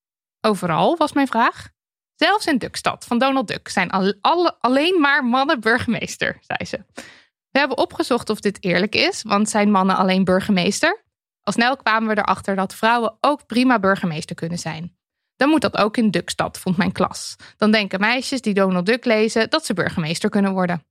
Overal 0.41 0.97
was 0.97 1.13
mijn 1.13 1.27
vraag. 1.27 1.69
Zelfs 2.15 2.47
in 2.47 2.59
Duckstad 2.59 3.05
van 3.05 3.19
Donald 3.19 3.49
Duck 3.49 3.69
zijn 3.69 3.91
al, 3.91 4.15
alle, 4.21 4.57
alleen 4.61 5.01
maar 5.01 5.25
mannen 5.25 5.61
burgemeester, 5.61 6.39
zei 6.41 6.65
ze. 6.65 6.85
We 7.51 7.59
hebben 7.59 7.79
opgezocht 7.79 8.31
of 8.31 8.41
dit 8.41 8.65
eerlijk 8.65 8.95
is, 8.95 9.23
want 9.23 9.49
zijn 9.49 9.71
mannen 9.71 9.97
alleen 9.97 10.25
burgemeester? 10.25 11.05
Al 11.41 11.53
snel 11.53 11.77
kwamen 11.77 12.15
we 12.15 12.19
erachter 12.21 12.57
dat 12.57 12.75
vrouwen 12.75 13.17
ook 13.21 13.47
prima 13.47 13.79
burgemeester 13.79 14.37
kunnen 14.37 14.59
zijn. 14.59 14.97
Dan 15.37 15.49
moet 15.49 15.61
dat 15.61 15.77
ook 15.77 15.97
in 15.97 16.11
Duckstad, 16.11 16.59
vond 16.59 16.77
mijn 16.77 16.93
klas. 16.93 17.37
Dan 17.57 17.71
denken 17.71 18.01
meisjes 18.01 18.41
die 18.41 18.55
Donald 18.55 18.87
Duck 18.87 19.05
lezen 19.05 19.51
dat 19.51 19.67
ze 19.67 19.75
burgemeester 19.75 20.31
kunnen 20.31 20.53
worden. 20.53 20.85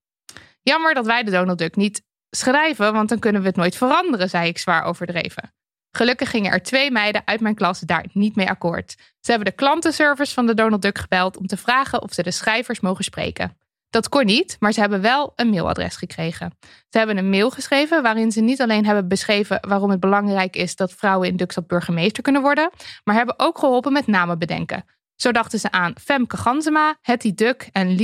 Jammer 0.62 0.94
dat 0.94 1.06
wij 1.06 1.24
de 1.24 1.32
Donald 1.32 1.58
Duck 1.58 1.76
niet 1.76 2.04
schrijven, 2.36 2.94
want 2.94 3.10
dan 3.10 3.20
kunnen 3.20 3.42
we 3.42 3.48
het 3.48 3.56
nooit 3.56 3.76
veranderen, 3.76 4.30
zei 4.30 4.48
ik 4.48 4.58
zwaar 4.58 4.84
overdreven. 4.84 5.54
Gelukkig 5.92 6.30
gingen 6.30 6.52
er 6.52 6.64
twee 6.64 6.92
meiden 6.92 7.22
uit 7.26 7.40
mijn 7.40 7.56
klas 7.56 7.80
daar 7.80 8.06
niet 8.12 8.36
mee 8.36 8.50
akkoord. 8.50 8.96
Ze 9.20 9.32
hebben 9.32 9.50
de 9.50 9.56
klantenservice 9.56 10.34
van 10.34 10.46
de 10.46 10.54
Donald 10.54 10.82
Duck 10.82 10.98
gebeld 10.98 11.38
om 11.38 11.48
te 11.48 11.58
vragen 11.58 12.02
of 12.02 12.14
ze 12.14 12.24
de 12.24 12.32
schrijvers 12.32 12.80
mogen 12.80 13.04
spreken. 13.04 13.58
Dat 13.90 14.10
kon 14.10 14.26
niet, 14.26 14.56
maar 14.60 14.72
ze 14.72 14.80
hebben 14.80 15.02
wel 15.02 15.34
een 15.36 15.50
mailadres 15.50 15.96
gekregen. 15.96 16.58
Ze 16.90 16.98
hebben 16.98 17.18
een 17.18 17.30
mail 17.30 17.50
geschreven 17.50 18.04
waarin 18.04 18.32
ze 18.32 18.42
niet 18.42 18.62
alleen 18.62 18.86
hebben 18.86 19.08
beschreven 19.08 19.68
waarom 19.68 19.90
het 19.90 20.00
belangrijk 20.00 20.56
is 20.56 20.76
dat 20.76 20.94
vrouwen 20.94 21.28
in 21.28 21.36
Duckstad 21.36 21.68
burgemeester 21.68 22.24
kunnen 22.24 22.42
worden, 22.42 22.70
maar 23.04 23.16
hebben 23.16 23.40
ook 23.40 23.60
geholpen 23.60 23.94
met 23.94 24.08
namen 24.08 24.40
bedenken. 24.40 24.86
Zo 25.16 25.32
dachten 25.32 25.60
ze 25.60 25.72
aan 25.72 25.94
Femke 26.02 26.38
Gansema, 26.38 26.98
Hetty 27.02 27.34
Duck 27.34 27.70
en 27.72 27.96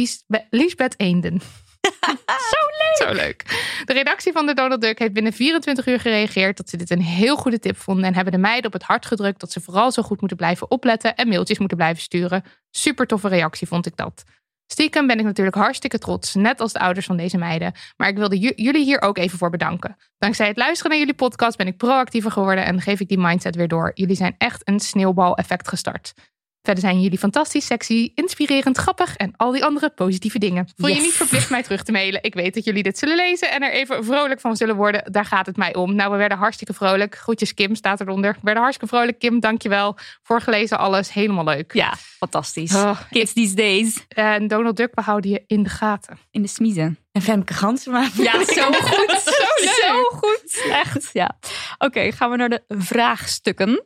Liesbeth 0.49 0.93
Eenden. 0.97 1.41
Zo 1.81 2.57
leuk! 2.77 2.97
Zo 3.07 3.13
leuk. 3.13 3.43
De 3.85 3.93
redactie 3.93 4.31
van 4.31 4.45
de 4.45 4.53
Donald 4.53 4.81
Duck 4.81 4.99
heeft 4.99 5.13
binnen 5.13 5.33
24 5.33 5.85
uur 5.85 5.99
gereageerd 5.99 6.57
dat 6.57 6.69
ze 6.69 6.77
dit 6.77 6.89
een 6.89 7.01
heel 7.01 7.37
goede 7.37 7.59
tip 7.59 7.77
vonden 7.77 8.05
en 8.05 8.15
hebben 8.15 8.33
de 8.33 8.39
meiden 8.39 8.65
op 8.65 8.73
het 8.73 8.83
hart 8.83 9.05
gedrukt 9.05 9.39
dat 9.39 9.51
ze 9.51 9.61
vooral 9.61 9.91
zo 9.91 10.03
goed 10.03 10.19
moeten 10.19 10.37
blijven 10.37 10.71
opletten 10.71 11.15
en 11.15 11.27
mailtjes 11.27 11.59
moeten 11.59 11.77
blijven 11.77 12.01
sturen. 12.01 12.43
Super 12.69 13.07
toffe 13.07 13.27
reactie 13.27 13.67
vond 13.67 13.85
ik 13.85 13.95
dat. 13.95 14.23
Stiekem 14.71 15.07
ben 15.07 15.19
ik 15.19 15.25
natuurlijk 15.25 15.55
hartstikke 15.55 15.97
trots, 15.97 16.33
net 16.33 16.61
als 16.61 16.73
de 16.73 16.79
ouders 16.79 17.05
van 17.05 17.17
deze 17.17 17.37
meiden. 17.37 17.73
Maar 17.97 18.07
ik 18.07 18.17
wilde 18.17 18.37
jullie 18.37 18.83
hier 18.83 19.01
ook 19.01 19.17
even 19.17 19.37
voor 19.37 19.49
bedanken. 19.49 19.97
Dankzij 20.17 20.47
het 20.47 20.57
luisteren 20.57 20.91
naar 20.91 20.99
jullie 20.99 21.13
podcast 21.13 21.57
ben 21.57 21.67
ik 21.67 21.77
proactiever 21.77 22.31
geworden 22.31 22.65
en 22.65 22.81
geef 22.81 22.99
ik 22.99 23.07
die 23.07 23.19
mindset 23.19 23.55
weer 23.55 23.67
door. 23.67 23.91
Jullie 23.93 24.15
zijn 24.15 24.35
echt 24.37 24.61
een 24.67 24.79
sneeuwbal-effect 24.79 25.67
gestart. 25.67 26.13
Verder 26.63 26.83
zijn 26.83 27.01
jullie 27.01 27.17
fantastisch, 27.17 27.65
sexy, 27.65 28.11
inspirerend, 28.15 28.77
grappig 28.77 29.15
en 29.15 29.33
al 29.37 29.51
die 29.51 29.65
andere 29.65 29.89
positieve 29.89 30.39
dingen. 30.39 30.67
Voel 30.75 30.89
je 30.89 31.01
niet 31.01 31.13
verplicht 31.13 31.49
mij 31.49 31.63
terug 31.63 31.83
te 31.83 31.91
mailen. 31.91 32.23
Ik 32.23 32.33
weet 32.33 32.53
dat 32.53 32.63
jullie 32.63 32.83
dit 32.83 32.97
zullen 32.97 33.15
lezen 33.15 33.51
en 33.51 33.61
er 33.61 33.71
even 33.71 34.05
vrolijk 34.05 34.39
van 34.39 34.55
zullen 34.55 34.75
worden. 34.75 35.11
Daar 35.11 35.25
gaat 35.25 35.45
het 35.45 35.57
mij 35.57 35.75
om. 35.75 35.95
Nou, 35.95 36.11
we 36.11 36.17
werden 36.17 36.37
hartstikke 36.37 36.73
vrolijk. 36.73 37.15
Groetjes 37.15 37.53
Kim 37.53 37.75
staat 37.75 38.01
eronder. 38.01 38.33
We 38.33 38.39
werden 38.41 38.63
hartstikke 38.63 38.95
vrolijk. 38.95 39.19
Kim, 39.19 39.39
dankjewel. 39.39 39.97
Voorgelezen 40.23 40.77
alles. 40.77 41.13
Helemaal 41.13 41.43
leuk. 41.43 41.73
Ja, 41.73 41.93
fantastisch. 42.17 42.75
Oh, 42.75 42.99
Kids 43.09 43.33
these 43.33 43.55
days. 43.55 44.05
En 44.07 44.47
Donald 44.47 44.77
Duck, 44.77 44.95
we 44.95 45.01
houden 45.01 45.31
je 45.31 45.43
in 45.47 45.63
de 45.63 45.69
gaten. 45.69 46.17
In 46.31 46.41
de 46.41 46.47
smiezen. 46.47 46.97
En 47.11 47.21
Femke 47.21 47.53
Gansema. 47.53 48.09
Ja, 48.13 48.45
zo 48.45 48.71
goed. 48.71 49.21
zo, 49.39 49.65
zo 49.81 50.03
goed. 50.03 50.61
Echt, 50.71 51.09
ja. 51.13 51.37
Oké, 51.77 52.11
gaan 52.11 52.29
we 52.29 52.37
naar 52.37 52.49
de 52.49 52.63
vraagstukken. 52.67 53.83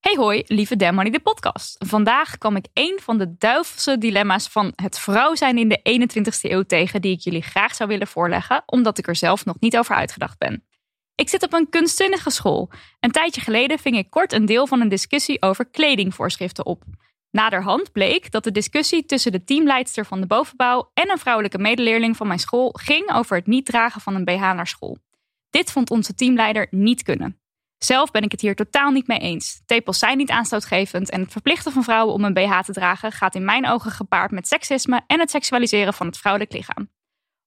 Hey 0.00 0.16
hoi, 0.16 0.42
lieve 0.46 0.76
Demmoney 0.76 1.10
de 1.10 1.20
podcast. 1.20 1.84
Vandaag 1.86 2.38
kwam 2.38 2.56
ik 2.56 2.66
een 2.72 2.98
van 3.02 3.18
de 3.18 3.36
duivelse 3.38 3.98
dilemma's 3.98 4.48
van 4.48 4.72
het 4.74 4.98
vrouw 4.98 5.34
zijn 5.34 5.58
in 5.58 5.68
de 5.68 6.08
21ste 6.08 6.50
eeuw 6.50 6.62
tegen 6.62 7.00
die 7.00 7.12
ik 7.12 7.20
jullie 7.20 7.42
graag 7.42 7.74
zou 7.74 7.88
willen 7.88 8.06
voorleggen, 8.06 8.62
omdat 8.66 8.98
ik 8.98 9.06
er 9.06 9.16
zelf 9.16 9.44
nog 9.44 9.60
niet 9.60 9.78
over 9.78 9.94
uitgedacht 9.94 10.38
ben. 10.38 10.66
Ik 11.14 11.28
zit 11.28 11.42
op 11.42 11.52
een 11.52 11.68
kunstzinnige 11.68 12.30
school. 12.30 12.70
Een 13.00 13.10
tijdje 13.10 13.40
geleden 13.40 13.78
ving 13.78 13.96
ik 13.96 14.10
kort 14.10 14.32
een 14.32 14.46
deel 14.46 14.66
van 14.66 14.80
een 14.80 14.88
discussie 14.88 15.42
over 15.42 15.66
kledingvoorschriften 15.70 16.66
op. 16.66 16.82
Naderhand 17.30 17.92
bleek 17.92 18.30
dat 18.30 18.44
de 18.44 18.52
discussie 18.52 19.06
tussen 19.06 19.32
de 19.32 19.44
teamleidster 19.44 20.06
van 20.06 20.20
de 20.20 20.26
bovenbouw 20.26 20.90
en 20.94 21.10
een 21.10 21.18
vrouwelijke 21.18 21.58
medeleerling 21.58 22.16
van 22.16 22.26
mijn 22.26 22.38
school 22.38 22.74
ging 22.80 23.12
over 23.12 23.36
het 23.36 23.46
niet 23.46 23.66
dragen 23.66 24.00
van 24.00 24.14
een 24.14 24.24
BH 24.24 24.40
naar 24.40 24.66
school. 24.66 24.98
Dit 25.50 25.72
vond 25.72 25.90
onze 25.90 26.14
teamleider 26.14 26.66
niet 26.70 27.02
kunnen. 27.02 27.37
Zelf 27.78 28.10
ben 28.10 28.22
ik 28.22 28.32
het 28.32 28.40
hier 28.40 28.54
totaal 28.54 28.90
niet 28.90 29.06
mee 29.06 29.18
eens. 29.18 29.62
Tepels 29.66 29.98
zijn 29.98 30.16
niet 30.16 30.30
aanstootgevend 30.30 31.10
en 31.10 31.20
het 31.20 31.32
verplichten 31.32 31.72
van 31.72 31.84
vrouwen 31.84 32.14
om 32.14 32.24
een 32.24 32.34
BH 32.34 32.58
te 32.60 32.72
dragen 32.72 33.12
gaat 33.12 33.34
in 33.34 33.44
mijn 33.44 33.68
ogen 33.68 33.90
gepaard 33.90 34.30
met 34.30 34.48
seksisme 34.48 35.00
en 35.06 35.20
het 35.20 35.30
seksualiseren 35.30 35.94
van 35.94 36.06
het 36.06 36.18
vrouwelijk 36.18 36.52
lichaam. 36.52 36.90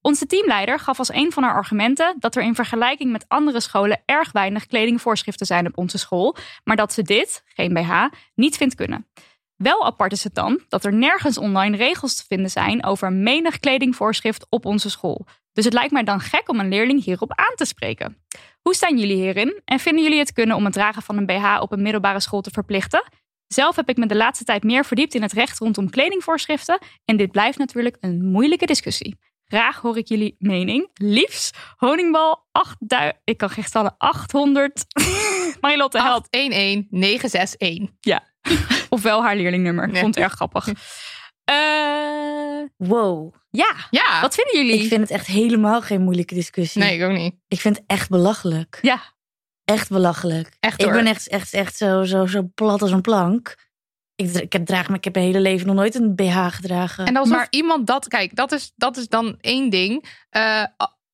Onze 0.01 0.25
teamleider 0.25 0.79
gaf 0.79 0.99
als 0.99 1.13
een 1.13 1.31
van 1.31 1.43
haar 1.43 1.53
argumenten 1.53 2.15
dat 2.19 2.35
er 2.35 2.43
in 2.43 2.55
vergelijking 2.55 3.11
met 3.11 3.25
andere 3.27 3.59
scholen 3.59 4.01
erg 4.05 4.31
weinig 4.31 4.65
kledingvoorschriften 4.65 5.45
zijn 5.45 5.67
op 5.67 5.77
onze 5.77 5.97
school, 5.97 6.35
maar 6.63 6.75
dat 6.75 6.93
ze 6.93 7.01
dit, 7.01 7.43
geen 7.45 7.73
BH, 7.73 8.05
niet 8.35 8.57
vindt 8.57 8.75
kunnen. 8.75 9.07
Wel 9.55 9.85
apart 9.85 10.11
is 10.11 10.23
het 10.23 10.35
dan 10.35 10.61
dat 10.67 10.85
er 10.85 10.93
nergens 10.93 11.37
online 11.37 11.77
regels 11.77 12.15
te 12.15 12.25
vinden 12.27 12.51
zijn 12.51 12.85
over 12.85 13.13
menig 13.13 13.59
kledingvoorschrift 13.59 14.45
op 14.49 14.65
onze 14.65 14.89
school. 14.89 15.25
Dus 15.53 15.65
het 15.65 15.73
lijkt 15.73 15.91
mij 15.91 16.03
dan 16.03 16.19
gek 16.19 16.49
om 16.49 16.59
een 16.59 16.69
leerling 16.69 17.03
hierop 17.03 17.31
aan 17.35 17.55
te 17.55 17.65
spreken. 17.65 18.17
Hoe 18.61 18.75
staan 18.75 18.97
jullie 18.97 19.15
hierin 19.15 19.61
en 19.65 19.79
vinden 19.79 20.03
jullie 20.03 20.19
het 20.19 20.33
kunnen 20.33 20.55
om 20.55 20.63
het 20.63 20.73
dragen 20.73 21.01
van 21.01 21.17
een 21.17 21.25
BH 21.25 21.61
op 21.61 21.71
een 21.71 21.81
middelbare 21.81 22.19
school 22.19 22.41
te 22.41 22.49
verplichten? 22.51 23.03
Zelf 23.47 23.75
heb 23.75 23.89
ik 23.89 23.97
me 23.97 24.05
de 24.05 24.15
laatste 24.15 24.43
tijd 24.45 24.63
meer 24.63 24.85
verdiept 24.85 25.13
in 25.13 25.21
het 25.21 25.33
recht 25.33 25.59
rondom 25.59 25.89
kledingvoorschriften 25.89 26.79
en 27.05 27.17
dit 27.17 27.31
blijft 27.31 27.57
natuurlijk 27.57 27.97
een 27.99 28.25
moeilijke 28.25 28.65
discussie. 28.65 29.17
Graag 29.45 29.81
hoor 29.81 29.97
ik 29.97 30.07
jullie 30.07 30.35
mening. 30.39 30.89
Liefst 30.93 31.57
honingbal 31.75 32.47
8000. 32.51 33.21
Ik 33.23 33.37
kan 33.37 33.49
geen 33.49 33.63
stallen 33.63 33.95
800. 33.97 34.85
Marilotte 35.61 36.01
helpt. 36.01 36.27
11961. 36.29 37.89
Ja. 37.99 38.23
Ofwel 38.89 39.23
haar 39.23 39.35
leerlingnummer. 39.35 39.87
Ik 39.87 39.97
vond 39.97 40.15
het 40.15 40.23
erg 40.23 40.33
grappig. 40.33 40.67
Uh, 41.51 42.67
wow. 42.91 43.33
Ja. 43.51 43.75
ja. 43.89 44.21
Wat 44.21 44.35
vinden 44.35 44.65
jullie? 44.65 44.81
Ik 44.81 44.87
vind 44.87 45.01
het 45.01 45.09
echt 45.09 45.27
helemaal 45.27 45.81
geen 45.81 46.01
moeilijke 46.01 46.33
discussie. 46.33 46.81
Nee, 46.81 46.97
ik 46.97 47.03
ook 47.03 47.17
niet. 47.17 47.35
Ik 47.47 47.59
vind 47.59 47.75
het 47.75 47.85
echt 47.87 48.09
belachelijk. 48.09 48.79
Ja. 48.81 49.01
Echt 49.65 49.89
belachelijk. 49.89 50.49
Echt 50.59 50.81
Ik 50.81 50.91
ben 50.91 51.05
echt, 51.05 51.27
echt, 51.27 51.53
echt 51.53 51.77
zo, 51.77 52.03
zo, 52.03 52.25
zo 52.25 52.49
plat 52.55 52.81
als 52.81 52.91
een 52.91 53.01
plank. 53.01 53.55
Ik, 54.15 54.33
ik, 54.33 54.53
heb, 54.53 54.65
draag, 54.65 54.89
ik 54.89 55.03
heb 55.03 55.13
mijn 55.13 55.25
hele 55.25 55.39
leven 55.39 55.67
nog 55.67 55.75
nooit 55.75 55.95
een 55.95 56.15
BH 56.15 56.47
gedragen. 56.47 57.05
En 57.05 57.15
alsof 57.15 57.35
maar, 57.35 57.47
iemand 57.49 57.87
dat... 57.87 58.07
Kijk, 58.07 58.35
dat 58.35 58.51
is, 58.51 58.71
dat 58.75 58.97
is 58.97 59.07
dan 59.07 59.37
één 59.39 59.69
ding. 59.69 60.05
Uh, 60.37 60.63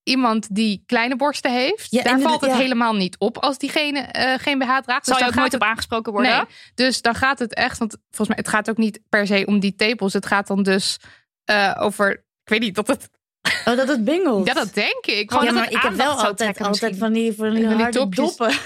iemand 0.04 0.56
die 0.56 0.84
kleine 0.86 1.16
borsten 1.16 1.52
heeft, 1.52 1.92
ja, 1.92 2.04
daar 2.04 2.20
valt 2.20 2.42
het 2.42 2.50
ja. 2.50 2.58
helemaal 2.58 2.94
niet 2.96 3.18
op 3.18 3.38
als 3.38 3.58
diegene 3.58 4.10
uh, 4.18 4.34
geen 4.38 4.60
BH 4.60 4.78
draagt. 4.78 5.06
Zal 5.06 5.16
dus 5.16 5.24
je 5.24 5.30
ook 5.30 5.36
nooit 5.36 5.52
het, 5.52 5.62
op 5.62 5.68
aangesproken 5.68 6.12
worden? 6.12 6.32
Nee, 6.32 6.46
dus 6.76 7.02
dan 7.02 7.16
gaat 7.16 7.40
het 7.40 7.54
echt, 7.54 7.78
want 7.78 7.98
volgens 8.10 8.28
mij 8.28 8.38
het 8.38 8.48
gaat 8.48 8.70
ook 8.70 8.78
niet 8.78 9.00
per 9.10 9.28
se 9.28 9.46
om 9.46 9.60
die 9.60 9.76
tepels. 9.76 10.14
Het 10.14 10.26
gaat 10.26 10.48
dan 10.48 10.64
dus 10.64 10.98
uh, 11.52 11.76
over, 11.80 12.26
ik 12.48 12.54
weet 12.54 12.60
niet, 12.60 12.76
dat 12.76 12.88
het 12.88 13.10
Oh, 13.66 13.76
dat 13.76 13.88
het 13.88 14.04
bingelt. 14.04 14.48
Ja, 14.48 14.54
dat 14.54 14.74
denk 14.74 15.06
ik. 15.06 15.32
Gewoon 15.32 15.46
ja, 15.46 15.52
maar 15.52 15.72
ik 15.72 15.82
heb 15.82 15.94
wel 15.94 16.12
altijd, 16.12 16.62
altijd 16.62 16.98
van 16.98 17.14
die, 17.14 17.34
van 17.34 17.54
die, 17.54 17.68
harde 17.68 17.90
topjes. 17.90 18.26
doppen. 18.26 18.58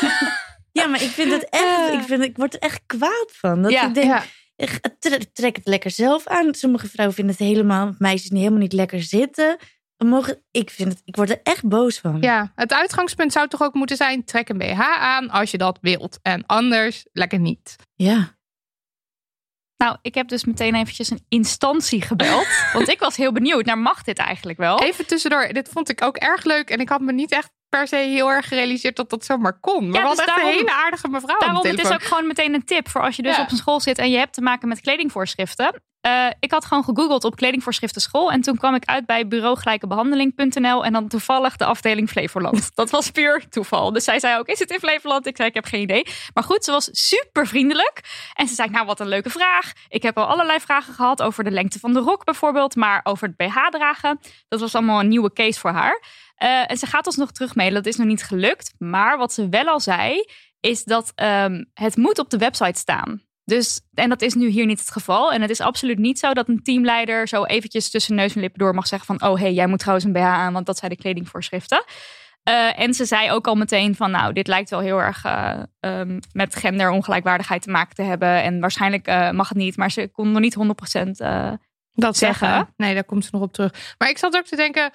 ja, 0.80 0.86
maar 0.86 1.02
ik 1.02 1.08
vind 1.08 1.32
het 1.32 1.48
echt, 1.48 1.92
ik, 1.92 2.02
vind, 2.02 2.22
ik 2.22 2.36
word 2.36 2.54
er 2.54 2.60
echt 2.60 2.82
kwaad 2.86 3.28
van. 3.32 3.62
Dat 3.62 3.72
ja, 3.72 3.86
ik 3.86 3.94
denk, 3.94 4.22
ja. 4.56 5.24
trek 5.32 5.56
het 5.56 5.66
lekker 5.66 5.90
zelf 5.90 6.26
aan. 6.26 6.54
Sommige 6.54 6.88
vrouwen 6.88 7.16
vinden 7.16 7.34
het 7.38 7.44
helemaal, 7.44 7.94
meisjes 7.98 8.30
niet 8.30 8.38
helemaal 8.38 8.62
niet 8.62 8.72
lekker 8.72 9.02
zitten. 9.02 9.56
Mogen, 9.96 10.42
ik, 10.50 10.70
vind 10.70 10.92
het, 10.92 11.02
ik 11.04 11.16
word 11.16 11.30
er 11.30 11.40
echt 11.42 11.68
boos 11.68 11.98
van. 11.98 12.18
Ja, 12.20 12.52
het 12.54 12.72
uitgangspunt 12.72 13.32
zou 13.32 13.48
toch 13.48 13.62
ook 13.62 13.74
moeten 13.74 13.96
zijn: 13.96 14.24
trek 14.24 14.48
een 14.48 14.58
BH 14.58 14.80
aan 14.80 15.30
als 15.30 15.50
je 15.50 15.58
dat 15.58 15.78
wilt. 15.80 16.18
En 16.22 16.46
anders 16.46 17.06
lekker 17.12 17.38
niet. 17.38 17.76
Ja. 17.94 18.38
Nou, 19.80 19.96
ik 20.02 20.14
heb 20.14 20.28
dus 20.28 20.44
meteen 20.44 20.74
eventjes 20.74 21.10
een 21.10 21.24
instantie 21.28 22.02
gebeld. 22.02 22.46
want 22.72 22.88
ik 22.88 22.98
was 22.98 23.16
heel 23.16 23.32
benieuwd 23.32 23.64
naar 23.64 23.78
mag 23.78 24.02
dit 24.02 24.18
eigenlijk 24.18 24.58
wel? 24.58 24.82
Even 24.82 25.06
tussendoor, 25.06 25.48
dit 25.52 25.68
vond 25.68 25.88
ik 25.88 26.04
ook 26.04 26.16
erg 26.16 26.44
leuk. 26.44 26.70
En 26.70 26.80
ik 26.80 26.88
had 26.88 27.00
me 27.00 27.12
niet 27.12 27.32
echt 27.32 27.50
per 27.70 27.88
se 27.88 27.96
heel 27.96 28.28
erg 28.30 28.48
gerealiseerd 28.48 28.96
dat 28.96 29.10
dat 29.10 29.24
zomaar 29.24 29.58
kon. 29.60 29.88
Maar 29.88 30.00
ja, 30.00 30.06
was 30.06 30.16
dus 30.16 30.24
echt 30.24 30.36
daarom, 30.36 30.52
een 30.52 30.58
hele 30.58 30.72
aardige 30.72 31.08
mevrouw. 31.08 31.38
Daarom, 31.38 31.66
het 31.66 31.78
is 31.78 31.90
ook 31.90 32.02
gewoon 32.02 32.26
meteen 32.26 32.54
een 32.54 32.64
tip 32.64 32.88
voor 32.88 33.02
als 33.02 33.16
je 33.16 33.22
dus 33.22 33.36
ja. 33.36 33.42
op 33.42 33.50
een 33.50 33.56
school 33.56 33.80
zit 33.80 33.98
en 33.98 34.10
je 34.10 34.18
hebt 34.18 34.34
te 34.34 34.40
maken 34.40 34.68
met 34.68 34.80
kledingvoorschriften. 34.80 35.82
Eh, 36.00 36.26
ik 36.40 36.50
had 36.50 36.64
gewoon 36.64 36.84
gegoogeld 36.84 37.24
op 37.24 37.36
kledingvoorschriften 37.36 38.00
school. 38.00 38.30
En 38.30 38.40
toen 38.40 38.56
kwam 38.56 38.74
ik 38.74 38.84
uit 38.84 39.06
bij 39.06 39.28
bureaugelijkebehandeling.nl. 39.28 40.84
En 40.84 40.92
dan 40.92 41.08
toevallig 41.08 41.56
de 41.56 41.64
afdeling 41.64 42.08
Flevoland. 42.08 42.70
Dat 42.74 42.90
was 42.90 43.10
puur 43.10 43.44
toeval. 43.48 43.92
Dus 43.92 44.04
zij 44.04 44.18
zei 44.18 44.38
ook, 44.38 44.46
is 44.46 44.58
het 44.58 44.70
in 44.70 44.78
Flevoland? 44.78 45.26
Ik 45.26 45.36
zei, 45.36 45.48
ik 45.48 45.54
heb 45.54 45.64
geen 45.64 45.80
idee. 45.80 46.06
Maar 46.34 46.44
goed, 46.44 46.64
ze 46.64 46.70
was 46.70 46.88
super 46.92 47.46
vriendelijk. 47.46 48.00
En 48.34 48.48
ze 48.48 48.54
zei, 48.54 48.70
nou 48.70 48.86
wat 48.86 49.00
een 49.00 49.08
leuke 49.08 49.30
vraag. 49.30 49.72
Ik 49.88 50.02
heb 50.02 50.18
al 50.18 50.26
allerlei 50.26 50.60
vragen 50.60 50.94
gehad 50.94 51.22
over 51.22 51.44
de 51.44 51.50
lengte 51.50 51.78
van 51.78 51.92
de 51.92 52.00
rok 52.00 52.24
bijvoorbeeld. 52.24 52.76
Maar 52.76 53.00
over 53.02 53.26
het 53.26 53.36
BH 53.36 53.56
dragen. 53.70 54.20
Dat 54.48 54.60
was 54.60 54.74
allemaal 54.74 55.00
een 55.00 55.08
nieuwe 55.08 55.32
case 55.32 55.60
voor 55.60 55.70
haar. 55.70 56.02
Eh, 56.40 56.70
en 56.70 56.76
ze 56.76 56.86
gaat 56.86 57.06
ons 57.06 57.16
nog 57.16 57.32
terugmailen. 57.32 57.82
Dat 57.82 57.92
is 57.92 57.96
nog 57.96 58.06
niet 58.06 58.22
gelukt. 58.22 58.74
Maar 58.78 59.18
wat 59.18 59.32
ze 59.32 59.48
wel 59.48 59.64
al 59.64 59.80
zei, 59.80 60.24
is 60.60 60.84
dat 60.84 61.12
ehm, 61.14 61.64
het 61.74 61.96
moet 61.96 62.18
op 62.18 62.30
de 62.30 62.38
website 62.38 62.78
staan. 62.78 63.22
Dus, 63.44 63.80
en 63.94 64.08
dat 64.08 64.22
is 64.22 64.34
nu 64.34 64.48
hier 64.48 64.66
niet 64.66 64.78
het 64.78 64.90
geval. 64.90 65.32
En 65.32 65.40
het 65.40 65.50
is 65.50 65.60
absoluut 65.60 65.98
niet 65.98 66.18
zo 66.18 66.32
dat 66.32 66.48
een 66.48 66.62
teamleider 66.62 67.28
zo 67.28 67.44
eventjes 67.44 67.90
tussen 67.90 68.14
neus 68.14 68.34
en 68.34 68.40
lippen 68.40 68.58
door 68.58 68.74
mag 68.74 68.86
zeggen 68.86 69.16
van... 69.16 69.30
oh 69.30 69.38
hey, 69.38 69.52
jij 69.52 69.66
moet 69.66 69.78
trouwens 69.78 70.06
een 70.06 70.12
BH 70.12 70.22
aan, 70.22 70.52
want 70.52 70.66
dat 70.66 70.78
zijn 70.78 70.90
de 70.90 70.96
kledingvoorschriften. 70.96 71.84
Uh, 72.48 72.80
en 72.80 72.94
ze 72.94 73.04
zei 73.04 73.30
ook 73.30 73.46
al 73.46 73.54
meteen 73.54 73.94
van, 73.94 74.10
nou, 74.10 74.32
dit 74.32 74.46
lijkt 74.46 74.70
wel 74.70 74.80
heel 74.80 75.00
erg 75.00 75.24
uh, 75.24 75.62
um, 75.80 76.18
met 76.32 76.56
genderongelijkwaardigheid 76.56 77.62
te 77.62 77.70
maken 77.70 77.94
te 77.94 78.02
hebben. 78.02 78.42
En 78.42 78.60
waarschijnlijk 78.60 79.08
uh, 79.08 79.30
mag 79.30 79.48
het 79.48 79.58
niet, 79.58 79.76
maar 79.76 79.90
ze 79.90 80.08
kon 80.12 80.32
nog 80.32 80.40
niet 80.40 80.56
100% 80.56 80.60
dat 80.60 82.16
zeggen. 82.16 82.16
zeggen. 82.16 82.68
Nee, 82.76 82.94
daar 82.94 83.04
komt 83.04 83.24
ze 83.24 83.30
nog 83.32 83.42
op 83.42 83.52
terug. 83.52 83.94
Maar 83.98 84.08
ik 84.08 84.18
zat 84.18 84.36
ook 84.36 84.46
te 84.46 84.56
denken, 84.56 84.90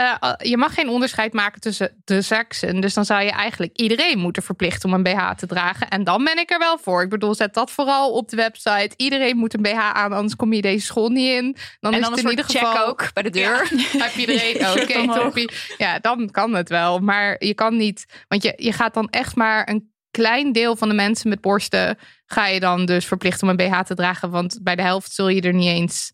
uh, 0.00 0.32
je 0.38 0.56
mag 0.56 0.74
geen 0.74 0.88
onderscheid 0.88 1.32
maken 1.32 1.60
tussen 1.60 2.02
de 2.04 2.22
seksen. 2.22 2.80
Dus 2.80 2.94
dan 2.94 3.04
zou 3.04 3.22
je 3.22 3.30
eigenlijk 3.30 3.76
iedereen 3.76 4.18
moeten 4.18 4.42
verplichten 4.42 4.88
om 4.88 4.94
een 4.94 5.02
BH 5.02 5.30
te 5.30 5.46
dragen. 5.46 5.88
En 5.88 6.04
dan 6.04 6.24
ben 6.24 6.38
ik 6.38 6.50
er 6.50 6.58
wel 6.58 6.78
voor. 6.78 7.02
Ik 7.02 7.08
bedoel, 7.08 7.34
zet 7.34 7.54
dat 7.54 7.70
vooral 7.70 8.12
op 8.12 8.28
de 8.28 8.36
website. 8.36 8.90
Iedereen 8.96 9.36
moet 9.36 9.54
een 9.54 9.62
BH 9.62 9.78
aan, 9.78 10.12
anders 10.12 10.36
kom 10.36 10.52
je 10.52 10.62
deze 10.62 10.86
school 10.86 11.08
niet 11.08 11.32
in. 11.32 11.56
Dan 11.80 11.92
en 11.92 12.00
is 12.00 12.06
het 12.06 12.18
in 12.18 12.30
ieder 12.30 12.44
check 12.44 12.66
geval 12.66 12.86
ook 12.86 13.12
bij 13.12 13.22
de 13.22 13.30
deur. 13.30 13.68
Ja, 13.76 14.04
heb 14.04 14.14
iedereen. 14.14 14.56
Oké, 14.80 15.20
toppie. 15.20 15.50
Ja, 15.78 15.98
dan 15.98 16.30
kan 16.30 16.54
het 16.54 16.68
wel. 16.68 16.98
Maar 16.98 17.44
je 17.44 17.54
kan 17.54 17.76
niet. 17.76 18.24
Want 18.28 18.42
je, 18.42 18.52
je 18.56 18.72
gaat 18.72 18.94
dan 18.94 19.08
echt 19.08 19.36
maar 19.36 19.68
een 19.68 19.92
klein 20.10 20.52
deel 20.52 20.76
van 20.76 20.88
de 20.88 20.94
mensen 20.94 21.28
met 21.28 21.40
borsten. 21.40 21.98
ga 22.26 22.46
je 22.46 22.60
dan 22.60 22.84
dus 22.86 23.06
verplichten 23.06 23.48
om 23.48 23.58
een 23.58 23.68
BH 23.68 23.80
te 23.80 23.94
dragen. 23.94 24.30
Want 24.30 24.58
bij 24.62 24.76
de 24.76 24.82
helft 24.82 25.12
zul 25.12 25.28
je 25.28 25.40
er 25.40 25.54
niet 25.54 25.68
eens. 25.68 26.12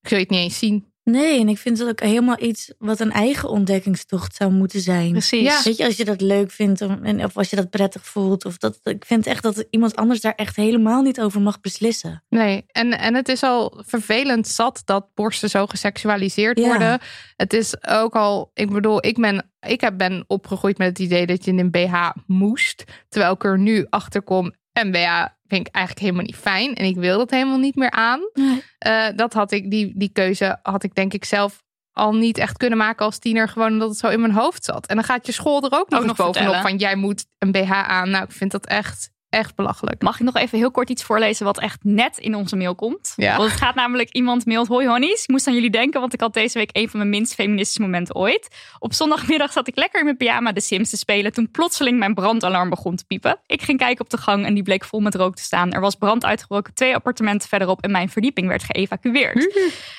Zul 0.00 0.16
je 0.16 0.22
het 0.22 0.32
niet 0.32 0.42
eens 0.42 0.58
zien. 0.58 0.92
Nee, 1.10 1.40
en 1.40 1.48
ik 1.48 1.58
vind 1.58 1.78
het 1.78 1.88
ook 1.88 2.00
helemaal 2.00 2.42
iets 2.42 2.72
wat 2.78 3.00
een 3.00 3.12
eigen 3.12 3.48
ontdekkingstocht 3.48 4.34
zou 4.34 4.52
moeten 4.52 4.80
zijn. 4.80 5.10
Precies. 5.10 5.42
Ja. 5.42 5.60
Weet 5.64 5.76
je, 5.76 5.84
als 5.84 5.96
je 5.96 6.04
dat 6.04 6.20
leuk 6.20 6.50
vindt 6.50 6.80
en 6.80 7.24
of 7.24 7.36
als 7.36 7.50
je 7.50 7.56
dat 7.56 7.70
prettig 7.70 8.06
voelt. 8.06 8.44
Of 8.44 8.56
dat, 8.58 8.80
ik 8.82 9.04
vind 9.04 9.26
echt 9.26 9.42
dat 9.42 9.66
iemand 9.70 9.96
anders 9.96 10.20
daar 10.20 10.34
echt 10.34 10.56
helemaal 10.56 11.02
niet 11.02 11.20
over 11.20 11.40
mag 11.40 11.60
beslissen. 11.60 12.24
Nee, 12.28 12.64
en, 12.66 12.98
en 12.98 13.14
het 13.14 13.28
is 13.28 13.42
al 13.42 13.82
vervelend 13.86 14.48
zat 14.48 14.82
dat 14.84 15.06
borsten 15.14 15.50
zo 15.50 15.66
geseksualiseerd 15.66 16.58
Ja. 16.58 16.66
worden. 16.66 17.00
Het 17.36 17.52
is 17.52 17.86
ook 17.88 18.14
al, 18.14 18.50
ik 18.54 18.70
bedoel, 18.70 19.06
ik 19.06 19.16
ben, 19.20 19.50
ik 19.60 19.80
heb 19.80 19.98
ben 19.98 20.24
opgegroeid 20.26 20.78
met 20.78 20.88
het 20.88 20.98
idee 20.98 21.26
dat 21.26 21.44
je 21.44 21.50
in 21.50 21.58
een 21.58 21.70
BH 21.70 22.10
moest. 22.26 22.84
Terwijl 23.08 23.32
ik 23.32 23.44
er 23.44 23.58
nu 23.58 23.86
achter 23.90 24.22
kom, 24.22 24.52
BH 24.84 25.26
vind 25.46 25.66
ik 25.66 25.74
eigenlijk 25.74 25.98
helemaal 25.98 26.24
niet 26.24 26.36
fijn. 26.36 26.74
En 26.74 26.84
ik 26.84 26.96
wil 26.96 27.18
dat 27.18 27.30
helemaal 27.30 27.58
niet 27.58 27.74
meer 27.74 27.90
aan. 27.90 28.20
Nee. 28.32 28.62
Eh, 28.78 29.06
dat 29.16 29.32
had 29.32 29.52
ik, 29.52 29.70
die, 29.70 29.92
die 29.96 30.12
keuze 30.12 30.58
had 30.62 30.82
ik 30.82 30.94
denk 30.94 31.12
ik 31.12 31.24
zelf 31.24 31.62
al 31.92 32.14
niet 32.14 32.38
echt 32.38 32.56
kunnen 32.56 32.78
maken 32.78 33.04
als 33.04 33.18
tiener. 33.18 33.48
Gewoon 33.48 33.72
omdat 33.72 33.88
het 33.88 33.98
zo 33.98 34.08
in 34.08 34.20
mijn 34.20 34.32
hoofd 34.32 34.64
zat. 34.64 34.86
En 34.86 34.94
dan 34.94 35.04
gaat 35.04 35.26
je 35.26 35.32
school 35.32 35.62
er 35.62 35.78
ook 35.78 35.88
nog, 35.90 36.00
Ook 36.00 36.06
nog 36.06 36.16
bovenop 36.16 36.34
vertellen. 36.34 36.62
van 36.62 36.76
jij 36.76 36.96
moet 36.96 37.26
een 37.38 37.52
BH 37.52 37.72
aan. 37.72 38.10
Nou, 38.10 38.24
ik 38.24 38.32
vind 38.32 38.50
dat 38.50 38.66
echt, 38.66 39.10
echt 39.30 39.54
belachelijk. 39.54 40.02
Mag 40.02 40.18
ik 40.18 40.24
nog 40.24 40.36
even 40.36 40.58
heel 40.58 40.70
kort 40.70 40.90
iets 40.90 41.02
voorlezen 41.02 41.44
wat 41.44 41.60
echt 41.60 41.78
net 41.82 42.18
in 42.18 42.34
onze 42.34 42.56
mail 42.56 42.74
komt? 42.74 43.12
Ja. 43.16 43.36
Want 43.36 43.50
het 43.50 43.60
gaat 43.60 43.74
namelijk 43.74 44.10
iemand 44.10 44.46
mailt, 44.46 44.68
hoi 44.68 44.86
honeys, 44.86 45.22
ik 45.22 45.28
moest 45.28 45.46
aan 45.46 45.54
jullie 45.54 45.70
denken, 45.70 46.00
want 46.00 46.12
ik 46.12 46.20
had 46.20 46.34
deze 46.34 46.58
week 46.58 46.70
een 46.72 46.88
van 46.88 46.98
mijn 46.98 47.10
minst 47.10 47.34
feministische 47.34 47.82
momenten 47.82 48.14
ooit. 48.14 48.48
Op 48.78 48.92
zondagmiddag 48.92 49.52
zat 49.52 49.68
ik 49.68 49.76
lekker 49.76 49.98
in 49.98 50.04
mijn 50.04 50.16
pyjama 50.16 50.52
de 50.52 50.60
Sims 50.60 50.90
te 50.90 50.96
spelen 50.96 51.32
toen 51.32 51.50
plotseling 51.50 51.98
mijn 51.98 52.14
brandalarm 52.14 52.70
begon 52.70 52.96
te 52.96 53.04
piepen. 53.04 53.40
Ik 53.46 53.62
ging 53.62 53.78
kijken 53.78 54.04
op 54.04 54.10
de 54.10 54.16
gang 54.16 54.46
en 54.46 54.54
die 54.54 54.62
bleek 54.62 54.84
vol 54.84 55.00
met 55.00 55.14
rook 55.14 55.36
te 55.36 55.42
staan. 55.42 55.72
Er 55.72 55.80
was 55.80 55.94
brand 55.94 56.24
uitgebroken 56.24 56.74
twee 56.74 56.94
appartementen 56.94 57.48
verderop 57.48 57.82
en 57.82 57.90
mijn 57.90 58.08
verdieping 58.08 58.48
werd 58.48 58.64
geëvacueerd. 58.64 59.56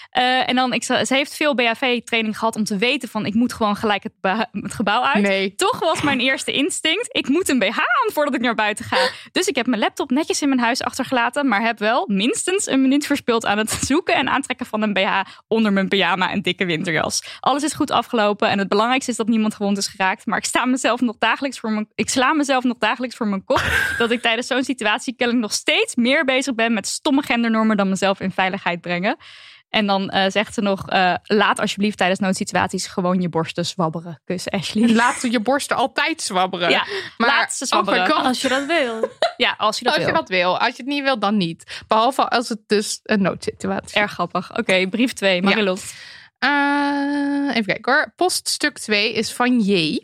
Eh, 0.10 0.50
en 0.50 0.56
dan, 0.56 0.74
ik, 0.74 0.84
ze 0.84 1.06
heeft 1.08 1.36
veel 1.36 1.56
BHV-training 1.56 2.38
gehad 2.38 2.56
om 2.56 2.64
te 2.64 2.78
weten 2.78 3.10
van 3.10 3.26
ik 3.26 3.34
moet 3.34 3.54
gewoon 3.54 3.76
gelijk 3.76 4.04
het, 4.04 4.14
het 4.52 4.74
gebouw 4.74 5.04
uit. 5.04 5.24
Nee. 5.24 5.56
Toch 5.56 5.80
was 5.80 6.02
mijn 6.02 6.20
eerste 6.20 6.52
instinct, 6.52 7.08
ik 7.12 7.28
moet 7.28 7.50
een 7.50 7.60
BH 7.60 7.78
aan 7.78 8.14
voordat 8.14 8.34
ik 8.34 8.42
naar 8.42 8.56
buiten 8.56 8.86
ga. 8.86 8.98
Dus 9.32 9.48
ik 9.48 9.56
heb 9.56 9.68
mijn 9.68 9.82
laptop 9.82 10.10
netjes 10.12 10.42
in 10.42 10.50
mijn 10.50 10.62
huis 10.62 10.82
achtergelaten, 10.82 11.48
maar 11.48 11.62
heb 11.62 11.80
wel 11.80 12.08
minstens 12.08 12.68
een 12.68 12.82
minuut 12.82 13.06
verspild 13.06 13.46
aan 13.46 13.58
het 13.58 13.70
zoeken 13.90 14.16
en 14.16 14.30
aantrekken 14.30 14.66
van 14.66 14.82
een 14.82 14.94
BH 14.94 15.22
onder 15.48 15.74
mijn 15.74 15.88
pyjama 15.88 16.32
en 16.32 16.42
dikke 16.42 16.66
winterjas. 16.66 17.24
Alles 17.40 17.64
is 17.64 17.74
goed 17.74 17.92
afgelopen 17.92 18.50
en 18.50 18.60
het 18.60 18.68
belangrijkste 18.70 19.12
is 19.12 19.18
dat 19.18 19.28
niemand 19.28 19.56
gewond 19.56 19.78
is 19.78 19.88
geraakt. 19.88 20.26
Maar 20.26 20.38
ik, 20.38 20.46
sta 20.46 20.66
mezelf 20.66 21.02
nog 21.02 21.16
dagelijks 21.18 21.60
voor 21.60 21.72
mijn, 21.72 21.88
ik 21.96 22.10
sla 22.10 22.34
mezelf 22.34 22.64
nog 22.64 22.78
dagelijks 22.78 23.16
voor 23.16 23.28
mijn 23.28 23.44
kop 23.44 23.64
dat 23.98 24.12
ik 24.12 24.22
tijdens 24.22 24.48
zo'n 24.48 24.64
situatie 24.64 25.16
kennelijk 25.16 25.46
nog 25.46 25.54
steeds 25.54 25.96
meer 25.96 26.26
bezig 26.26 26.56
ben 26.56 26.74
met 26.74 26.88
stomme 26.88 27.22
gendernormen 27.22 27.78
dan 27.78 27.90
mezelf 27.90 28.20
in 28.20 28.32
veiligheid 28.32 28.82
brengen. 28.82 29.18
En 29.70 29.86
dan 29.86 30.10
eh, 30.10 30.32
zegt 30.32 30.54
ze 30.54 30.62
nog: 30.62 30.88
eh, 30.88 31.14
laat 31.24 31.60
alsjeblieft 31.60 31.98
tijdens 31.98 32.20
noodsituaties 32.20 32.88
gewoon 32.88 33.22
je 33.22 33.30
borsten 33.30 33.66
zwabberen. 33.66 34.22
Kus 34.26 34.50
Ashley. 34.50 34.90
Laat 35.02 35.22
je 35.32 35.40
borsten 35.40 35.76
altijd 35.76 36.22
zwabberen. 36.22 36.70
Ja, 36.70 36.86
maar 37.18 37.28
laat 37.28 37.54
ze 37.54 37.66
zwabberen. 37.66 38.12
oh 38.12 38.26
Als 38.26 38.42
je 38.42 38.48
dat 38.48 38.66
wil. 38.66 39.10
Ja, 39.38 39.56
als 39.58 39.78
je 39.78 39.84
dat 39.84 39.94
als 39.94 40.04
wil. 40.04 40.14
je 40.14 40.20
dat 40.20 40.30
wil. 40.30 40.60
Als 40.60 40.70
je 40.70 40.84
het 40.84 40.86
niet 40.86 41.04
wil, 41.04 41.20
dan 41.20 41.38
niet. 41.38 41.82
Behalve 41.88 42.30
als 42.30 42.50
het 42.50 42.60
dus 42.68 43.00
een 43.04 43.22
noodsituatie 43.22 44.00
Erg 44.00 44.12
grappig. 44.12 44.58
Oké, 44.58 44.88
brief 44.88 45.14
2. 45.14 45.42
Marilot. 45.42 45.94
Eh, 46.40 47.50
even 47.50 47.66
kijken 47.66 47.94
hoor. 47.94 48.14
Poststuk 48.16 48.78
2 48.78 49.14
is 49.14 49.34
van 49.34 49.60
J. 49.60 50.00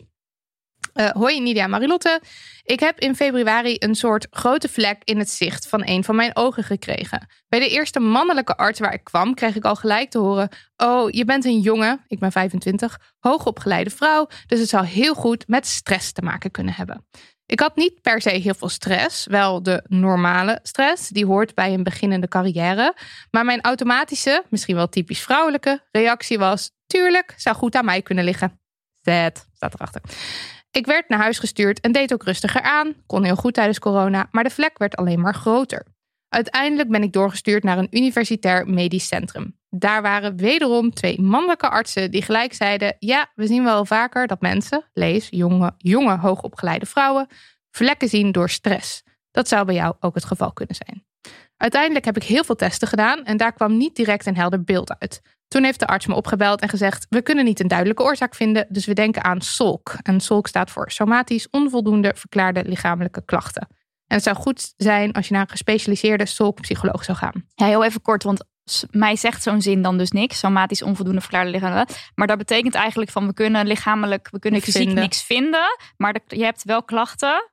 Eh, 0.96 1.10
hoi 1.10 1.40
Nidia 1.40 1.68
Marilotte. 1.68 2.22
Ik 2.64 2.80
heb 2.80 3.00
in 3.00 3.16
februari 3.16 3.76
een 3.80 3.96
soort 3.96 4.28
grote 4.32 4.70
vlek 4.70 5.02
in 5.04 5.18
het 5.18 5.30
zicht 5.30 5.68
van 5.68 5.82
een 5.86 6.04
van 6.04 6.16
mijn 6.16 6.36
ogen 6.36 6.64
gekregen. 6.64 7.28
Bij 7.48 7.60
de 7.60 7.70
eerste 7.70 8.00
mannelijke 8.00 8.58
arts 8.58 8.80
waar 8.80 8.94
ik 8.94 9.04
kwam, 9.04 9.34
kreeg 9.34 9.56
ik 9.56 9.66
al 9.66 9.76
gelijk 9.76 10.10
te 10.10 10.18
horen: 10.18 10.50
Oh, 10.78 11.10
je 11.10 11.26
bent 11.26 11.46
een 11.46 11.60
jonge, 11.60 12.00
ik 12.08 12.20
ben 12.20 12.32
25, 12.32 13.00
hoogopgeleide 13.20 13.90
vrouw. 13.90 14.28
Dus 14.48 14.60
het 14.60 14.70
zou 14.70 14.86
heel 14.86 15.14
goed 15.14 15.48
met 15.48 15.68
stress 15.68 16.12
te 16.12 16.22
maken 16.22 16.52
kunnen 16.52 16.74
hebben. 16.74 17.08
Ik 17.46 17.60
had 17.60 17.76
niet 17.76 18.02
per 18.02 18.22
se 18.22 18.30
heel 18.30 18.54
veel 18.54 18.70
stress, 18.70 19.26
wel 19.26 19.64
de 19.64 19.84
normale 19.88 20.60
stress, 20.64 21.10
die 21.10 21.26
hoort 21.26 21.56
bij 21.56 21.74
een 21.74 21.84
beginnende 21.84 22.28
carrière. 22.28 22.96
Maar 23.32 23.46
mijn 23.46 23.62
automatische, 23.62 24.44
misschien 24.50 24.76
wel 24.76 24.90
typisch 24.90 25.22
vrouwelijke, 25.22 25.84
reactie 25.92 26.38
was: 26.38 26.72
Tuurlijk, 26.88 27.34
zou 27.38 27.56
goed 27.56 27.76
aan 27.76 27.86
mij 27.86 28.02
kunnen 28.02 28.24
liggen. 28.24 28.60
Zet, 29.02 29.48
staat 29.54 29.74
erachter. 29.74 30.02
Ik 30.76 30.86
werd 30.86 31.10
naar 31.10 31.20
huis 31.20 31.40
gestuurd 31.40 31.80
en 31.80 31.92
deed 31.92 32.14
ook 32.14 32.24
rustiger 32.24 32.62
aan. 32.62 32.94
Kon 33.06 33.24
heel 33.24 33.36
goed 33.36 33.54
tijdens 33.54 33.80
corona, 33.80 34.28
maar 34.32 34.44
de 34.44 34.50
vlek 34.50 34.78
werd 34.78 34.96
alleen 34.96 35.20
maar 35.20 35.34
groter. 35.34 35.86
Uiteindelijk 36.30 36.90
ben 36.90 37.04
ik 37.04 37.14
doorgestuurd 37.14 37.64
naar 37.64 37.78
een 37.78 37.88
universitair 37.92 38.68
medisch 38.70 39.08
centrum. 39.08 39.60
Daar 39.70 40.02
waren 40.02 40.38
wederom 40.38 40.94
twee 40.94 41.22
mannelijke 41.22 41.70
artsen 41.70 42.12
die 42.12 42.22
gelijk 42.22 42.54
zeiden: 42.54 42.96
Ja, 43.00 43.32
we 43.36 43.48
zien 43.48 43.64
wel 43.64 43.86
vaker 43.86 44.28
dat 44.28 44.42
mensen, 44.42 44.90
lees 44.94 45.28
jonge, 45.30 45.74
jonge 45.78 46.18
hoogopgeleide 46.18 46.86
vrouwen, 46.86 47.28
vlekken 47.72 48.10
zien 48.10 48.32
door 48.32 48.50
stress. 48.50 49.04
Dat 49.32 49.48
zou 49.48 49.66
bij 49.66 49.76
jou 49.76 49.96
ook 50.00 50.16
het 50.16 50.26
geval 50.26 50.54
kunnen 50.54 50.76
zijn. 50.76 51.06
Uiteindelijk 51.58 52.06
heb 52.06 52.16
ik 52.16 52.24
heel 52.24 52.44
veel 52.44 52.56
testen 52.56 52.88
gedaan 52.88 53.26
en 53.26 53.38
daar 53.38 53.54
kwam 53.54 53.78
niet 53.78 53.96
direct 53.96 54.26
een 54.26 54.36
helder 54.36 54.64
beeld 54.64 55.00
uit. 55.00 55.22
Toen 55.48 55.64
heeft 55.64 55.80
de 55.80 55.88
arts 55.88 56.06
me 56.06 56.16
opgebeld 56.16 56.62
en 56.62 56.70
gezegd: 56.70 57.06
We 57.10 57.22
kunnen 57.22 57.46
niet 57.46 57.60
een 57.60 57.68
duidelijke 57.68 58.04
oorzaak 58.04 58.36
vinden, 58.36 58.66
dus 58.70 58.86
we 58.86 58.94
denken 58.94 59.24
aan 59.24 59.42
SOLK. 59.42 59.98
En 60.02 60.20
SOLK 60.20 60.48
staat 60.48 60.72
voor 60.72 60.92
somatisch 60.92 61.50
onvoldoende 61.50 62.14
verklaarde 62.16 62.64
lichamelijke 62.66 63.26
klachten. 63.26 63.68
En 64.08 64.16
het 64.16 64.24
zou 64.24 64.36
goed 64.36 64.74
zijn 64.78 65.14
als 65.14 65.28
je 65.28 65.34
naar 65.34 65.42
een 65.42 65.50
gespecialiseerde 65.50 66.26
SOLK-psycholoog 66.26 67.04
zou 67.04 67.18
gaan. 67.18 67.46
Ja, 67.56 67.66
heel 67.66 67.84
even 67.84 68.02
kort, 68.02 68.24
want 68.24 68.46
mij 68.92 69.16
zegt 69.16 69.44
zo'n 69.44 69.62
zin 69.62 69.82
dan 69.82 69.98
dus 69.98 70.12
niks. 70.12 70.40
Somatisch 70.40 70.82
onvoldoende 70.82 71.22
verklaarde 71.22 71.50
lichaam. 71.50 71.86
Maar 72.16 72.28
dat 72.28 72.38
betekent 72.38 72.76
eigenlijk 72.76 73.12
van 73.12 73.28
we 73.28 73.34
kunnen 73.34 73.68
lichamelijk, 73.68 74.28
we 74.32 74.40
kunnen 74.40 74.62
fysiek 74.62 74.82
vinden. 74.82 75.04
niks 75.04 75.24
vinden. 75.24 75.78
Maar 75.98 76.20
je 76.28 76.44
hebt 76.44 76.64
wel 76.64 76.84
klachten. 76.84 77.52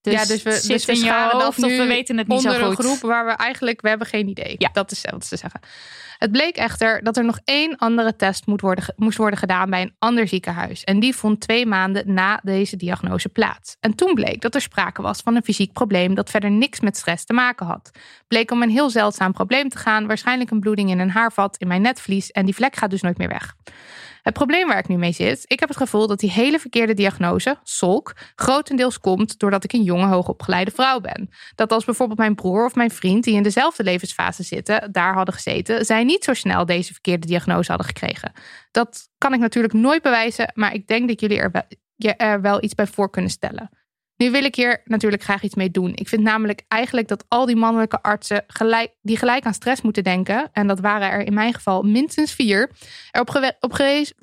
Dus, 0.00 0.14
ja, 0.14 0.24
dus 0.24 0.42
we, 0.42 0.52
zit 0.52 0.70
dus 0.70 0.84
we 0.84 0.92
in 0.92 0.98
je 0.98 1.28
hoofd 1.30 1.62
of 1.62 1.76
we 1.76 1.86
weten 1.86 2.18
het 2.18 2.28
niet 2.28 2.38
onder 2.38 2.54
zo 2.54 2.60
een 2.60 2.74
goed. 2.74 2.84
groep 2.84 3.00
waar 3.00 3.26
we 3.26 3.32
eigenlijk, 3.32 3.80
we 3.80 3.88
hebben 3.88 4.06
geen 4.06 4.28
idee. 4.28 4.54
Ja. 4.58 4.70
Dat 4.72 4.90
is 4.90 5.04
wat 5.10 5.26
ze 5.26 5.36
zeggen. 5.36 5.60
Het 6.18 6.32
bleek 6.32 6.56
echter 6.56 7.02
dat 7.02 7.16
er 7.16 7.24
nog 7.24 7.38
één 7.44 7.76
andere 7.76 8.16
test 8.16 8.46
moet 8.46 8.60
worden, 8.60 8.94
moest 8.96 9.18
worden 9.18 9.38
gedaan 9.38 9.70
bij 9.70 9.82
een 9.82 9.94
ander 9.98 10.28
ziekenhuis. 10.28 10.84
En 10.84 11.00
die 11.00 11.14
vond 11.14 11.40
twee 11.40 11.66
maanden 11.66 12.14
na 12.14 12.40
deze 12.42 12.76
diagnose 12.76 13.28
plaats. 13.28 13.76
En 13.80 13.94
toen 13.94 14.14
bleek 14.14 14.40
dat 14.40 14.54
er 14.54 14.60
sprake 14.60 15.02
was 15.02 15.20
van 15.20 15.36
een 15.36 15.44
fysiek 15.44 15.72
probleem 15.72 16.14
dat 16.14 16.30
verder 16.30 16.50
niks 16.50 16.80
met 16.80 16.96
stress 16.96 17.24
te 17.24 17.32
maken 17.32 17.66
had. 17.66 17.90
Bleek 18.28 18.50
om 18.50 18.62
een 18.62 18.70
heel 18.70 18.90
zeldzaam 18.90 19.32
probleem 19.32 19.68
te 19.68 19.78
gaan, 19.78 20.06
waarschijnlijk 20.06 20.50
een 20.50 20.60
bloeding 20.60 20.90
in 20.90 20.98
een 20.98 21.10
haarvat 21.10 21.56
in 21.56 21.68
mijn 21.68 21.82
netvlies 21.82 22.30
en 22.30 22.44
die 22.44 22.54
vlek 22.54 22.76
gaat 22.76 22.90
dus 22.90 23.02
nooit 23.02 23.18
meer 23.18 23.28
weg. 23.28 23.54
Het 24.28 24.36
probleem 24.36 24.66
waar 24.66 24.78
ik 24.78 24.88
nu 24.88 24.96
mee 24.96 25.12
zit, 25.12 25.44
ik 25.46 25.60
heb 25.60 25.68
het 25.68 25.78
gevoel 25.78 26.06
dat 26.06 26.18
die 26.18 26.30
hele 26.30 26.58
verkeerde 26.58 26.94
diagnose, 26.94 27.58
SOLK, 27.62 28.16
grotendeels 28.34 29.00
komt 29.00 29.38
doordat 29.38 29.64
ik 29.64 29.72
een 29.72 29.82
jonge, 29.82 30.06
hoogopgeleide 30.06 30.70
vrouw 30.70 31.00
ben. 31.00 31.28
Dat 31.54 31.72
als 31.72 31.84
bijvoorbeeld 31.84 32.18
mijn 32.18 32.34
broer 32.34 32.64
of 32.64 32.74
mijn 32.74 32.90
vriend, 32.90 33.24
die 33.24 33.34
in 33.34 33.42
dezelfde 33.42 33.82
levensfase 33.82 34.42
zitten, 34.42 34.92
daar 34.92 35.14
hadden 35.14 35.34
gezeten, 35.34 35.84
zij 35.84 36.04
niet 36.04 36.24
zo 36.24 36.34
snel 36.34 36.66
deze 36.66 36.92
verkeerde 36.92 37.26
diagnose 37.26 37.68
hadden 37.68 37.86
gekregen. 37.86 38.32
Dat 38.70 39.08
kan 39.18 39.32
ik 39.32 39.40
natuurlijk 39.40 39.74
nooit 39.74 40.02
bewijzen, 40.02 40.52
maar 40.54 40.74
ik 40.74 40.86
denk 40.86 41.08
dat 41.08 41.20
jullie 41.20 41.38
er 41.38 41.50
wel, 41.50 41.62
er 42.16 42.40
wel 42.40 42.62
iets 42.62 42.74
bij 42.74 42.86
voor 42.86 43.10
kunnen 43.10 43.30
stellen. 43.30 43.70
Nu 44.18 44.30
wil 44.30 44.44
ik 44.44 44.54
hier 44.54 44.80
natuurlijk 44.84 45.22
graag 45.22 45.42
iets 45.42 45.54
mee 45.54 45.70
doen. 45.70 45.92
Ik 45.94 46.08
vind 46.08 46.22
namelijk 46.22 46.62
eigenlijk 46.68 47.08
dat 47.08 47.24
al 47.28 47.46
die 47.46 47.56
mannelijke 47.56 48.02
artsen 48.02 48.44
gelijk, 48.46 48.94
die 49.02 49.16
gelijk 49.16 49.44
aan 49.44 49.54
stress 49.54 49.82
moeten 49.82 50.04
denken, 50.04 50.48
en 50.52 50.66
dat 50.66 50.80
waren 50.80 51.10
er 51.10 51.26
in 51.26 51.34
mijn 51.34 51.54
geval 51.54 51.82
minstens 51.82 52.32
vier, 52.32 52.70
erop, 53.10 53.56
op 53.60 53.72
gewezen, 53.72 54.16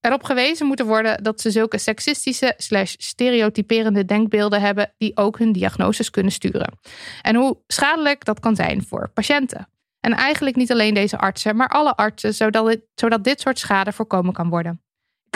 erop 0.00 0.22
gewezen 0.22 0.66
moeten 0.66 0.86
worden 0.86 1.22
dat 1.22 1.40
ze 1.40 1.50
zulke 1.50 1.78
seksistische 1.78 2.54
slash 2.56 2.94
stereotyperende 2.98 4.04
denkbeelden 4.04 4.60
hebben 4.60 4.92
die 4.98 5.16
ook 5.16 5.38
hun 5.38 5.52
diagnoses 5.52 6.10
kunnen 6.10 6.32
sturen. 6.32 6.78
En 7.22 7.36
hoe 7.36 7.58
schadelijk 7.66 8.24
dat 8.24 8.40
kan 8.40 8.56
zijn 8.56 8.82
voor 8.82 9.10
patiënten. 9.14 9.68
En 10.00 10.12
eigenlijk 10.12 10.56
niet 10.56 10.72
alleen 10.72 10.94
deze 10.94 11.18
artsen, 11.18 11.56
maar 11.56 11.68
alle 11.68 11.96
artsen, 11.96 12.34
zodat 12.34 12.78
zodat 12.94 13.24
dit 13.24 13.40
soort 13.40 13.58
schade 13.58 13.92
voorkomen 13.92 14.32
kan 14.32 14.48
worden. 14.48 14.80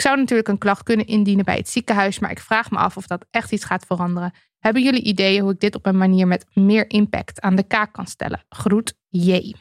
Ik 0.01 0.07
zou 0.07 0.19
natuurlijk 0.19 0.47
een 0.47 0.57
klacht 0.57 0.83
kunnen 0.83 1.05
indienen 1.05 1.45
bij 1.45 1.55
het 1.55 1.69
ziekenhuis, 1.69 2.19
maar 2.19 2.31
ik 2.31 2.39
vraag 2.39 2.71
me 2.71 2.77
af 2.77 2.97
of 2.97 3.07
dat 3.07 3.25
echt 3.29 3.51
iets 3.51 3.65
gaat 3.65 3.85
veranderen. 3.85 4.33
Hebben 4.59 4.83
jullie 4.83 5.03
ideeën 5.03 5.41
hoe 5.41 5.51
ik 5.51 5.59
dit 5.59 5.75
op 5.75 5.85
een 5.85 5.97
manier 5.97 6.27
met 6.27 6.45
meer 6.53 6.89
impact 6.89 7.41
aan 7.41 7.55
de 7.55 7.67
kaak 7.67 7.93
kan 7.93 8.07
stellen? 8.07 8.45
Groet, 8.49 8.93
J. 9.07 9.53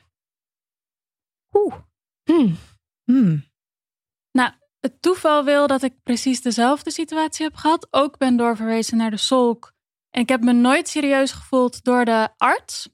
Oeh. 1.53 1.75
Hmm. 2.25 2.57
Hmm. 3.05 3.45
Nou, 4.33 4.53
het 4.79 5.03
toeval 5.03 5.45
wil 5.45 5.67
dat 5.67 5.83
ik 5.83 6.03
precies 6.03 6.43
dezelfde 6.43 6.91
situatie 6.91 7.45
heb 7.45 7.55
gehad. 7.55 7.87
Ook 7.91 8.19
ben 8.19 8.37
doorverwezen 8.37 8.97
naar 8.97 9.11
de 9.11 9.17
solk. 9.17 9.73
En 10.11 10.21
ik 10.21 10.29
heb 10.29 10.43
me 10.43 10.53
nooit 10.53 10.89
serieus 10.89 11.33
gevoeld 11.33 11.85
door 11.85 12.05
de 12.05 12.29
arts. 12.37 12.89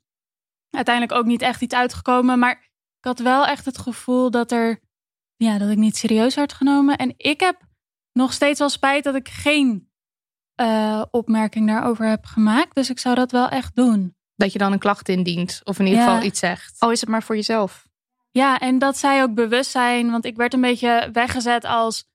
Uiteindelijk 0.71 1.19
ook 1.19 1.27
niet 1.27 1.43
echt 1.43 1.63
iets 1.63 1.75
uitgekomen. 1.75 2.39
Maar 2.39 2.53
ik 2.99 3.05
had 3.05 3.19
wel 3.19 3.47
echt 3.47 3.65
het 3.65 3.79
gevoel 3.79 4.31
dat, 4.31 4.53
er, 4.53 4.81
ja, 5.37 5.59
dat 5.59 5.71
ik 5.71 5.77
niet 5.77 5.97
serieus 5.97 6.35
werd 6.35 6.53
genomen. 6.53 6.97
En 6.97 7.15
ik 7.17 7.41
heb 7.41 7.61
nog 8.13 8.33
steeds 8.33 8.59
wel 8.59 8.69
spijt 8.69 9.05
dat 9.05 9.15
ik 9.15 9.29
geen 9.29 9.91
eh, 10.55 11.03
opmerking 11.11 11.67
daarover 11.67 12.09
heb 12.09 12.25
gemaakt. 12.25 12.75
Dus 12.75 12.91
ik 12.91 12.99
zou 12.99 13.15
dat 13.15 13.31
wel 13.33 13.49
echt 13.49 13.75
doen. 13.77 14.17
Dat 14.35 14.53
je 14.53 14.59
dan 14.59 14.73
een 14.73 14.79
klacht 14.79 15.09
indient, 15.09 15.61
of 15.65 15.79
in 15.79 15.87
ieder 15.87 16.01
Ja. 16.01 16.07
geval 16.09 16.23
iets 16.27 16.39
zegt. 16.39 16.81
Al 16.81 16.91
is 16.91 17.01
het 17.01 17.09
maar 17.09 17.23
voor 17.23 17.35
jezelf. 17.37 17.87
Ja, 18.31 18.59
en 18.59 18.79
dat 18.79 18.97
zij 18.97 19.23
ook 19.23 19.35
bewust 19.35 19.71
zijn, 19.71 20.11
want 20.11 20.25
ik 20.25 20.37
werd 20.37 20.55
een 20.55 20.61
beetje 20.61 21.09
weggezet 21.13 21.65
als 21.65 22.09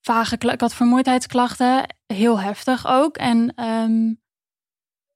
vage 0.00 0.36
Ik 0.38 0.60
had 0.60 0.74
vermoeidheidsklachten, 0.74 1.96
heel 2.06 2.40
heftig 2.40 2.86
ook. 2.86 3.16
En 3.16 3.54
ehm, 3.54 4.08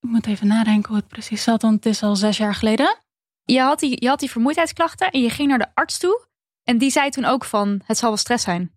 ik 0.00 0.08
moet 0.10 0.26
even 0.26 0.46
nadenken 0.46 0.88
hoe 0.88 0.98
het 0.98 1.08
precies 1.08 1.42
zat, 1.42 1.62
want 1.62 1.74
het 1.74 1.86
is 1.86 2.02
al 2.02 2.16
zes 2.16 2.36
jaar 2.36 2.54
geleden. 2.54 2.98
Je 3.44 3.60
had, 3.60 3.78
die, 3.80 4.02
je 4.02 4.08
had 4.08 4.20
die 4.20 4.30
vermoeidheidsklachten 4.30 5.10
en 5.10 5.20
je 5.20 5.30
ging 5.30 5.48
naar 5.48 5.58
de 5.58 5.74
arts 5.74 5.98
toe. 5.98 6.26
En 6.66 6.78
die 6.78 6.90
zei 6.90 7.10
toen 7.10 7.24
ook 7.24 7.44
van, 7.44 7.80
het 7.84 7.98
zal 7.98 8.08
wel 8.08 8.18
stress 8.18 8.44
zijn. 8.44 8.74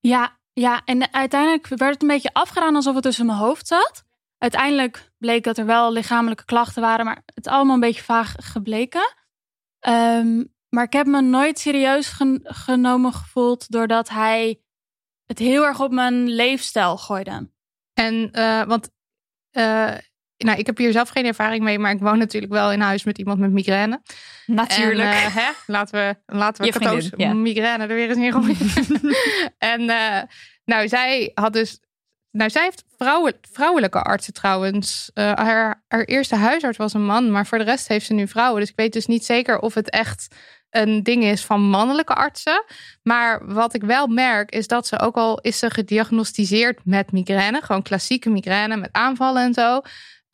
Ja, 0.00 0.38
ja, 0.52 0.82
en 0.84 1.12
uiteindelijk 1.12 1.66
werd 1.68 1.92
het 1.92 2.02
een 2.02 2.08
beetje 2.08 2.32
afgedaan 2.32 2.76
alsof 2.76 2.94
het 2.94 3.02
tussen 3.02 3.26
mijn 3.26 3.38
hoofd 3.38 3.66
zat. 3.66 4.04
Uiteindelijk 4.38 5.12
bleek 5.18 5.44
dat 5.44 5.58
er 5.58 5.66
wel 5.66 5.92
lichamelijke 5.92 6.44
klachten 6.44 6.82
waren, 6.82 7.04
maar 7.04 7.22
het 7.34 7.46
allemaal 7.46 7.74
een 7.74 7.80
beetje 7.80 8.02
vaag 8.02 8.34
gebleken. 8.38 9.14
Ehm, 9.78 10.44
maar 10.68 10.84
ik 10.84 10.92
heb 10.92 11.06
me 11.06 11.20
nooit 11.20 11.58
serieus 11.58 12.08
gen- 12.08 12.40
genomen 12.44 13.12
gevoeld 13.12 13.70
doordat 13.70 14.08
hij 14.08 14.60
het 15.26 15.38
heel 15.38 15.64
erg 15.64 15.80
op 15.80 15.92
mijn 15.92 16.28
leefstijl 16.28 16.96
gooide. 16.96 17.50
En, 17.92 18.32
eh, 18.32 18.62
want, 18.62 18.90
eh, 19.50 19.94
nou, 20.38 20.58
ik 20.58 20.66
heb 20.66 20.78
hier 20.78 20.92
zelf 20.92 21.08
geen 21.08 21.26
ervaring 21.26 21.64
mee, 21.64 21.78
maar 21.78 21.92
ik 21.92 22.00
woon 22.00 22.18
natuurlijk 22.18 22.52
wel 22.52 22.72
in 22.72 22.80
huis 22.80 23.04
met 23.04 23.18
iemand 23.18 23.38
met 23.38 23.52
migraine. 23.52 24.00
Natuurlijk. 24.46 25.08
En, 25.08 25.14
eh, 25.14 25.36
hè? 25.36 25.50
Laten 25.66 25.94
we, 26.00 26.34
laten 26.34 26.64
we 26.64 26.72
vriendin, 26.72 27.12
ja. 27.16 27.32
migraine 27.32 27.86
er 27.86 27.94
weer 27.94 28.08
eens 28.08 28.18
in 28.18 28.32
gooien. 28.32 28.56
en 29.74 29.90
eh, 29.90 30.22
nou, 30.64 30.88
zij 30.88 31.30
had 31.34 31.52
dus. 31.52 31.80
Nou, 32.30 32.50
zij 32.50 32.62
heeft 32.62 32.84
vrouwen, 32.96 33.34
vrouwelijke 33.52 34.02
artsen 34.02 34.32
trouwens. 34.32 35.10
Eh, 35.14 35.32
haar, 35.32 35.84
haar 35.88 36.04
eerste 36.04 36.36
huisarts 36.36 36.78
was 36.78 36.94
een 36.94 37.04
man, 37.04 37.30
maar 37.30 37.46
voor 37.46 37.58
de 37.58 37.64
rest 37.64 37.88
heeft 37.88 38.06
ze 38.06 38.12
nu 38.12 38.28
vrouwen. 38.28 38.60
Dus 38.60 38.70
ik 38.70 38.76
weet 38.76 38.92
dus 38.92 39.06
niet 39.06 39.24
zeker 39.24 39.58
of 39.58 39.74
het 39.74 39.90
echt 39.90 40.28
een 40.70 41.02
ding 41.02 41.24
is 41.24 41.44
van 41.44 41.60
mannelijke 41.60 42.14
artsen. 42.14 42.64
Maar 43.02 43.54
wat 43.54 43.74
ik 43.74 43.82
wel 43.82 44.06
merk 44.06 44.50
is 44.50 44.66
dat 44.66 44.86
ze 44.86 45.00
ook 45.00 45.16
al 45.16 45.40
is 45.40 45.58
ze 45.58 45.70
gediagnosticeerd 45.70 46.80
met 46.84 47.12
migraine, 47.12 47.60
gewoon 47.62 47.82
klassieke 47.82 48.30
migraine 48.30 48.76
met 48.76 48.92
aanvallen 48.92 49.42
en 49.42 49.54
zo. 49.54 49.80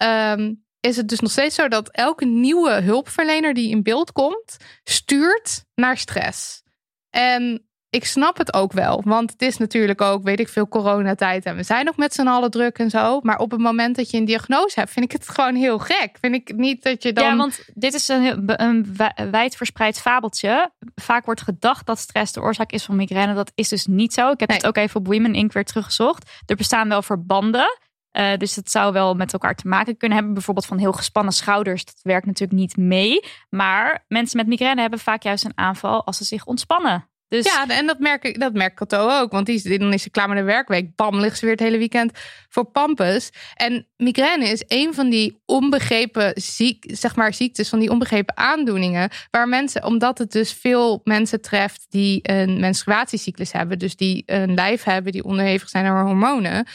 Ehm, 0.02 0.54
is 0.80 0.96
het 0.96 1.08
dus 1.08 1.20
nog 1.20 1.30
steeds 1.30 1.54
zo 1.54 1.68
dat 1.68 1.90
elke 1.90 2.24
nieuwe 2.24 2.80
hulpverlener 2.80 3.54
die 3.54 3.70
in 3.70 3.82
beeld 3.82 4.12
komt, 4.12 4.56
stuurt 4.84 5.64
naar 5.74 5.96
stress. 5.98 6.62
En 7.10 7.66
ik 7.90 8.04
snap 8.04 8.38
het 8.38 8.54
ook 8.54 8.72
wel, 8.72 9.02
want 9.04 9.30
het 9.30 9.42
is 9.42 9.56
natuurlijk 9.56 10.00
ook, 10.00 10.22
weet 10.22 10.40
ik 10.40 10.48
veel, 10.48 10.68
coronatijd 10.68 11.44
en 11.44 11.56
we 11.56 11.62
zijn 11.62 11.88
ook 11.88 11.96
met 11.96 12.14
z'n 12.14 12.26
allen 12.26 12.50
druk 12.50 12.78
en 12.78 12.90
zo. 12.90 13.20
Maar 13.20 13.38
op 13.38 13.50
het 13.50 13.60
moment 13.60 13.96
dat 13.96 14.10
je 14.10 14.16
een 14.16 14.24
diagnose 14.24 14.80
hebt, 14.80 14.92
vind 14.92 15.04
ik 15.04 15.12
het 15.12 15.28
gewoon 15.28 15.54
heel 15.54 15.78
gek. 15.78 16.16
Vind 16.20 16.34
ik 16.34 16.56
niet 16.56 16.82
dat 16.82 17.02
je 17.02 17.12
dan. 17.12 17.24
Ja, 17.24 17.36
want 17.36 17.64
dit 17.74 17.94
is 17.94 18.08
een, 18.08 18.42
een 18.62 18.96
wi- 18.96 19.30
wijdverspreid 19.30 20.00
fabeltje. 20.00 20.72
Vaak 20.94 21.24
wordt 21.24 21.42
gedacht 21.42 21.86
dat 21.86 21.98
stress 21.98 22.32
de 22.32 22.40
oorzaak 22.40 22.72
is 22.72 22.84
van 22.84 22.96
migraine. 22.96 23.34
Dat 23.34 23.52
is 23.54 23.68
dus 23.68 23.86
niet 23.86 24.12
zo. 24.12 24.30
Ik 24.30 24.40
heb 24.40 24.50
het 24.50 24.66
ook 24.66 24.76
even 24.76 25.00
op 25.00 25.06
Women 25.06 25.34
Inc. 25.34 25.52
weer 25.52 25.64
teruggezocht. 25.64 26.30
Er 26.46 26.56
bestaan 26.56 26.88
wel 26.88 27.02
verbanden. 27.02 27.78
Eh, 28.12 28.36
dus 28.36 28.56
het 28.56 28.70
zou 28.70 28.92
wel 28.92 29.14
met 29.14 29.32
elkaar 29.32 29.54
te 29.54 29.68
maken 29.68 29.96
kunnen 29.96 30.16
hebben. 30.16 30.34
Bijvoorbeeld 30.34 30.66
van 30.66 30.78
heel 30.78 30.92
gespannen 30.92 31.32
schouders. 31.32 31.84
Dat 31.84 32.00
werkt 32.02 32.26
natuurlijk 32.26 32.58
niet 32.60 32.76
mee. 32.76 33.20
Maar 33.50 34.04
mensen 34.08 34.36
met 34.36 34.46
migraine 34.46 34.80
hebben 34.80 34.98
vaak 34.98 35.22
juist 35.22 35.44
een 35.44 35.58
aanval 35.58 36.04
als 36.04 36.16
ze 36.16 36.24
zich 36.24 36.44
ontspannen. 36.44 37.10
Dus 37.28 37.44
Ja, 37.44 37.68
en 37.68 37.86
dat 37.86 37.98
merk 37.98 38.24
ik, 38.24 38.40
dat 38.40 38.52
merkt 38.52 38.76
Cato 38.76 39.08
ook. 39.20 39.32
Want 39.32 39.46
die, 39.46 39.78
dan 39.78 39.92
is 39.92 40.02
ze 40.02 40.10
klaar 40.10 40.28
met 40.28 40.36
de 40.36 40.42
werkweek. 40.42 40.96
Bam, 40.96 41.20
ligt 41.20 41.38
ze 41.38 41.44
weer 41.44 41.54
het 41.54 41.64
hele 41.64 41.78
weekend 41.78 42.18
voor 42.48 42.64
pampus. 42.64 43.30
En 43.54 43.88
migraine 43.96 44.48
is 44.48 44.64
een 44.66 44.94
van 44.94 45.10
die 45.10 45.42
onbegrepen 45.46 46.32
ziek, 46.34 46.84
zeg 46.88 47.16
maar, 47.16 47.34
ziektes, 47.34 47.68
van 47.68 47.78
die 47.78 47.90
onbegrepen 47.90 48.36
aandoeningen. 48.36 49.10
Waar 49.30 49.48
mensen, 49.48 49.84
omdat 49.84 50.18
het 50.18 50.32
dus 50.32 50.52
veel 50.52 51.00
mensen 51.04 51.40
treft 51.40 51.86
die 51.88 52.20
een 52.22 52.60
menstruatiecyclus 52.60 53.52
hebben. 53.52 53.78
Dus 53.78 53.96
die 53.96 54.22
een 54.26 54.54
lijf 54.54 54.82
hebben, 54.82 55.12
die 55.12 55.24
onderhevig 55.24 55.68
zijn 55.68 55.86
aan 55.86 56.06
hormonen. 56.06 56.66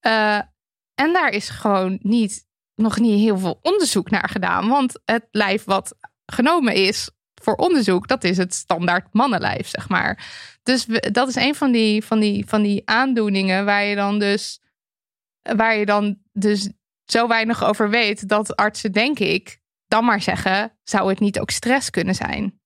eh, 0.00 0.38
en 0.98 1.12
daar 1.12 1.30
is 1.30 1.48
gewoon 1.48 1.98
niet, 2.02 2.46
nog 2.74 2.98
niet 2.98 3.20
heel 3.20 3.38
veel 3.38 3.58
onderzoek 3.62 4.10
naar 4.10 4.28
gedaan. 4.28 4.68
Want 4.68 5.00
het 5.04 5.26
lijf 5.30 5.64
wat 5.64 5.96
genomen 6.26 6.74
is 6.74 7.10
voor 7.34 7.54
onderzoek, 7.54 8.08
dat 8.08 8.24
is 8.24 8.36
het 8.36 8.54
standaard 8.54 9.12
mannenlijf, 9.12 9.68
zeg 9.68 9.88
maar. 9.88 10.26
Dus 10.62 10.86
dat 11.12 11.28
is 11.28 11.34
een 11.34 11.54
van 11.54 11.72
die, 11.72 12.04
van 12.04 12.20
die, 12.20 12.46
van 12.46 12.62
die 12.62 12.82
aandoeningen 12.84 13.64
waar 13.64 13.84
je 13.84 13.94
dan 13.94 14.18
dus, 14.18 14.60
waar 15.56 15.76
je 15.76 15.86
dan 15.86 16.18
dus 16.32 16.68
zo 17.04 17.28
weinig 17.28 17.64
over 17.64 17.90
weet 17.90 18.28
dat 18.28 18.56
artsen, 18.56 18.92
denk 18.92 19.18
ik, 19.18 19.58
dan 19.86 20.04
maar 20.04 20.22
zeggen, 20.22 20.78
zou 20.82 21.08
het 21.08 21.20
niet 21.20 21.40
ook 21.40 21.50
stress 21.50 21.90
kunnen 21.90 22.14
zijn? 22.14 22.60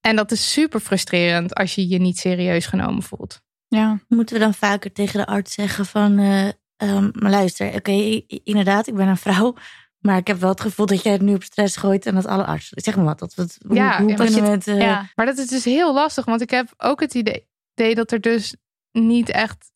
En 0.00 0.16
dat 0.16 0.30
is 0.32 0.52
super 0.52 0.80
frustrerend 0.80 1.54
als 1.54 1.74
je 1.74 1.88
je 1.88 1.98
niet 1.98 2.18
serieus 2.18 2.66
genomen 2.66 3.02
voelt. 3.02 3.42
Ja. 3.68 3.98
Moeten 4.08 4.34
we 4.36 4.42
dan 4.42 4.54
vaker 4.54 4.92
tegen 4.92 5.18
de 5.18 5.26
arts 5.26 5.54
zeggen 5.54 5.86
van... 5.86 6.18
eh, 6.18 6.48
ehm, 6.88 7.10
maar 7.12 7.30
luister, 7.30 7.74
oké, 7.74 8.20
inderdaad, 8.44 8.86
ik 8.86 8.94
ben 8.94 9.08
een 9.08 9.16
vrouw... 9.16 9.54
maar 9.98 10.16
ik 10.16 10.26
heb 10.26 10.38
wel 10.40 10.50
het 10.50 10.60
gevoel 10.60 10.86
dat 10.86 11.02
jij 11.02 11.12
het 11.12 11.22
nu 11.22 11.34
op 11.34 11.42
stress 11.42 11.76
gooit... 11.76 12.06
en 12.06 12.14
dat 12.14 12.26
alle 12.26 12.44
artsen... 12.44 12.80
Zeg 12.80 12.96
maar 12.96 13.04
wat, 13.04 13.18
dat 13.18 13.34
het, 13.34 13.58
hoe, 13.66 13.76
Ja, 13.76 14.02
hoe 14.02 14.14
kunnen 14.14 14.42
we 14.42 14.48
het... 14.48 14.66
eh, 14.66 14.78
Ja, 14.78 15.10
maar 15.14 15.26
dat 15.26 15.38
is 15.38 15.46
dus 15.46 15.64
heel 15.64 15.94
lastig, 15.94 16.24
want 16.24 16.40
ik 16.40 16.50
heb 16.50 16.74
ook 16.76 17.00
het 17.00 17.14
idee 17.14 17.94
dat 17.94 18.12
er 18.12 18.20
dus 18.20 18.56
niet 18.92 19.28
echt 19.30 19.72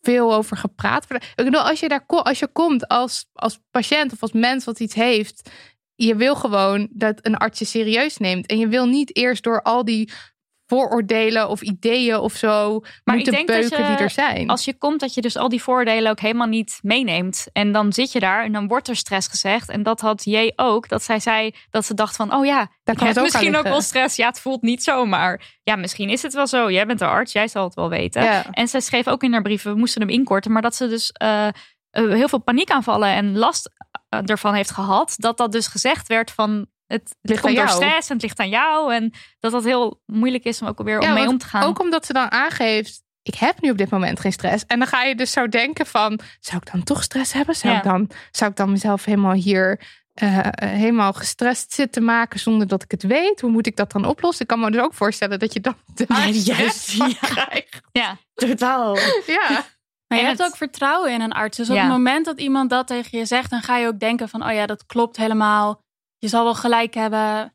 veel 0.00 0.34
over 0.34 0.56
gepraat 0.56 1.06
wordt. 1.08 1.24
Ik 1.24 1.44
bedoel, 1.44 1.60
als 1.60 1.80
je 1.80 1.88
daar 1.88 2.04
als 2.06 2.38
je 2.38 2.48
komt 2.52 2.88
als, 2.88 3.26
als 3.32 3.58
patiënt 3.70 4.12
of 4.12 4.22
als 4.22 4.32
mens 4.32 4.64
wat 4.64 4.80
iets 4.80 4.94
heeft, 4.94 5.50
je 5.94 6.16
wil 6.16 6.34
gewoon 6.36 6.88
dat 6.90 7.18
een 7.22 7.36
arts 7.36 7.58
je 7.58 7.64
serieus 7.64 8.16
neemt. 8.16 8.46
En 8.46 8.58
je 8.58 8.68
wil 8.68 8.86
niet 8.86 9.16
eerst 9.16 9.42
door 9.42 9.62
al 9.62 9.84
die 9.84 10.12
vooroordelen 10.68 11.48
of 11.48 11.60
ideeën 11.60 12.18
of 12.18 12.32
zo 12.32 12.80
Maar 13.04 13.14
moeten 13.14 13.32
ik 13.32 13.46
denk 13.46 13.48
dat 13.48 13.68
beuken 13.68 13.90
je, 13.90 13.96
die 13.96 14.04
er 14.04 14.10
zijn. 14.10 14.48
Als 14.48 14.64
je 14.64 14.78
komt, 14.78 15.00
dat 15.00 15.14
je 15.14 15.20
dus 15.20 15.36
al 15.36 15.48
die 15.48 15.62
voordelen 15.62 16.10
ook 16.10 16.20
helemaal 16.20 16.46
niet 16.46 16.78
meeneemt. 16.82 17.46
En 17.52 17.72
dan 17.72 17.92
zit 17.92 18.12
je 18.12 18.20
daar 18.20 18.44
en 18.44 18.52
dan 18.52 18.68
wordt 18.68 18.88
er 18.88 18.96
stress 18.96 19.28
gezegd. 19.28 19.68
En 19.68 19.82
dat 19.82 20.00
had 20.00 20.24
J 20.24 20.52
ook. 20.56 20.88
Dat 20.88 21.02
zij 21.02 21.20
zei 21.20 21.54
dat 21.70 21.84
ze 21.84 21.94
dacht 21.94 22.16
van, 22.16 22.34
oh 22.34 22.44
ja, 22.44 22.56
Daar 22.56 22.94
ik 22.94 22.96
kan 22.96 23.06
het 23.06 23.18
ook 23.18 23.24
misschien 23.24 23.56
ook 23.56 23.62
wel 23.62 23.80
stress. 23.80 24.16
Ja, 24.16 24.28
het 24.28 24.40
voelt 24.40 24.62
niet 24.62 24.82
zo, 24.82 25.04
maar 25.04 25.58
ja, 25.62 25.76
misschien 25.76 26.08
is 26.08 26.22
het 26.22 26.34
wel 26.34 26.46
zo. 26.46 26.70
Jij 26.70 26.86
bent 26.86 26.98
de 26.98 27.06
arts, 27.06 27.32
jij 27.32 27.48
zal 27.48 27.64
het 27.64 27.74
wel 27.74 27.88
weten. 27.88 28.22
Ja. 28.22 28.50
En 28.50 28.68
zij 28.68 28.80
schreef 28.80 29.08
ook 29.08 29.22
in 29.22 29.32
haar 29.32 29.42
brieven, 29.42 29.72
we 29.72 29.78
moesten 29.78 30.00
hem 30.00 30.10
inkorten. 30.10 30.52
Maar 30.52 30.62
dat 30.62 30.74
ze 30.74 30.88
dus 30.88 31.10
eh, 31.12 31.46
eh, 31.46 31.52
heel 31.90 32.28
veel 32.28 32.42
paniekaanvallen 32.42 33.08
en 33.08 33.36
last 33.36 33.70
eh, 34.08 34.20
ervan 34.24 34.54
heeft 34.54 34.70
gehad. 34.70 35.14
Dat 35.16 35.36
dat 35.36 35.52
dus 35.52 35.66
gezegd 35.66 36.06
werd 36.08 36.30
van 36.30 36.66
het, 36.88 37.02
het 37.02 37.16
Ligt 37.20 37.40
komt 37.40 37.58
aan 37.58 37.64
door 37.66 37.74
jou. 37.74 37.84
stress 37.88 38.08
en 38.08 38.14
het 38.14 38.22
ligt 38.22 38.38
aan 38.38 38.48
jou. 38.48 38.94
En 38.94 39.12
dat 39.40 39.52
dat 39.52 39.64
heel 39.64 40.02
moeilijk 40.06 40.44
is 40.44 40.62
om 40.62 40.68
ook 40.68 40.82
weer 40.82 41.02
Ja, 41.02 41.08
om 41.08 41.14
mee 41.14 41.28
om 41.28 41.38
te 41.38 41.46
gaan. 41.46 41.62
Ook 41.62 41.80
omdat 41.80 42.06
ze 42.06 42.12
dan 42.12 42.30
aangeeft, 42.30 43.02
ik 43.22 43.34
heb 43.34 43.60
nu 43.60 43.70
op 43.70 43.78
dit 43.78 43.90
moment 43.90 44.20
geen 44.20 44.32
stress. 44.32 44.64
En 44.66 44.78
dan 44.78 44.88
ga 44.88 45.02
je 45.02 45.14
dus 45.14 45.32
zo 45.32 45.48
denken 45.48 45.86
van, 45.86 46.20
zou 46.40 46.62
ik 46.64 46.72
dan 46.72 46.82
toch 46.82 47.02
stress 47.02 47.32
hebben? 47.32 47.54
Zou, 47.54 47.72
Ja. 47.72 47.78
ik, 47.78 47.84
dan, 47.84 48.10
zou 48.30 48.50
ik 48.50 48.56
dan 48.56 48.70
mezelf 48.70 49.04
helemaal 49.04 49.32
hier 49.32 49.80
eh, 50.14 50.38
helemaal 50.64 51.12
gestrest 51.12 51.72
zitten 51.72 52.04
maken 52.04 52.40
zonder 52.40 52.66
dat 52.66 52.82
ik 52.82 52.90
het 52.90 53.02
weet? 53.02 53.40
Hoe 53.40 53.50
moet 53.50 53.66
ik 53.66 53.76
dat 53.76 53.92
dan 53.92 54.04
oplossen? 54.04 54.42
Ik 54.42 54.48
kan 54.48 54.60
me 54.60 54.70
dus 54.70 54.80
ook 54.82 54.94
voorstellen 54.94 55.38
dat 55.38 55.52
je 55.52 55.60
dan 55.60 55.76
daar 55.94 56.06
Ja, 56.26 56.32
stress 56.32 56.46
juist, 56.46 56.90
van 56.92 57.08
ja. 57.08 57.28
krijgt. 57.28 57.80
ja. 57.92 58.16
Totaal. 58.34 58.96
Ja. 59.26 59.48
Maar 60.06 60.18
je 60.18 60.24
En 60.24 60.26
hebt 60.26 60.38
het- 60.38 60.46
ook 60.48 60.56
vertrouwen 60.56 61.12
in 61.12 61.20
een 61.20 61.32
arts. 61.32 61.56
Dus 61.56 61.68
op 61.68 61.74
Ja. 61.74 61.82
het 61.82 61.90
moment 61.90 62.24
dat 62.24 62.40
iemand 62.40 62.70
dat 62.70 62.86
tegen 62.86 63.18
je 63.18 63.24
zegt, 63.24 63.50
dan 63.50 63.62
ga 63.62 63.76
je 63.76 63.86
ook 63.86 63.98
denken 64.00 64.28
van, 64.28 64.44
oh 64.46 64.52
ja, 64.52 64.66
dat 64.66 64.86
klopt 64.86 65.16
helemaal. 65.16 65.82
Je 66.18 66.28
zal 66.28 66.44
wel 66.44 66.54
gelijk 66.54 66.94
hebben. 66.94 67.52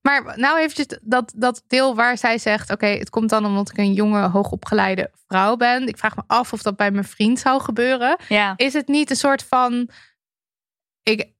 Maar 0.00 0.38
nou 0.38 0.58
eventjes 0.58 0.98
dat, 1.02 1.32
dat 1.36 1.62
deel 1.66 1.94
waar 1.94 2.18
zij 2.18 2.38
zegt... 2.38 2.70
oké, 2.70 2.86
het 2.86 3.10
komt 3.10 3.30
dan 3.30 3.44
omdat 3.46 3.70
ik 3.70 3.78
een 3.78 3.92
jonge, 3.92 4.28
hoogopgeleide 4.28 5.10
vrouw 5.26 5.56
ben. 5.56 5.88
Ik 5.88 5.98
vraag 5.98 6.16
me 6.16 6.22
af 6.26 6.52
of 6.52 6.62
dat 6.62 6.76
bij 6.76 6.90
mijn 6.90 7.04
vriend 7.04 7.38
zou 7.38 7.60
gebeuren. 7.62 8.16
ja. 8.28 8.52
Is 8.56 8.72
het 8.72 8.88
niet 8.88 9.10
een 9.10 9.16
soort 9.16 9.42
van... 9.42 9.88
Ik, 11.02 11.32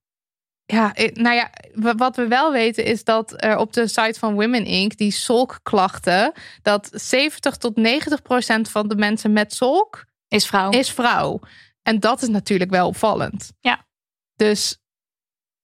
ja, 0.65 0.95
ik- 0.95 1.17
nou 1.17 1.35
ja, 1.35 1.51
wat 1.97 2.17
we 2.17 2.27
wel 2.29 2.53
weten 2.53 2.85
is 2.85 3.05
dat 3.05 3.43
er 3.45 3.57
op 3.57 3.73
de 3.73 3.87
site 3.89 4.19
van 4.19 4.35
Women 4.35 4.65
Inc... 4.65 4.97
die 4.97 5.11
solkklachten... 5.11 6.33
dat 6.63 6.89
70 6.93 7.57
tot 7.57 7.77
90 7.77 8.23
procent 8.23 8.71
van 8.71 8.89
de 8.89 8.97
mensen 8.97 9.33
met 9.33 9.53
solk 9.55 10.05
Is 10.29 10.47
vrouw. 10.47 10.71
is 10.71 10.91
vrouw. 10.91 11.41
En 11.83 12.01
dat 12.01 12.23
is 12.23 12.29
natuurlijk 12.29 12.71
wel 12.71 12.87
opvallend. 12.89 13.53
Ja. 13.61 13.87
Dus 14.35 14.79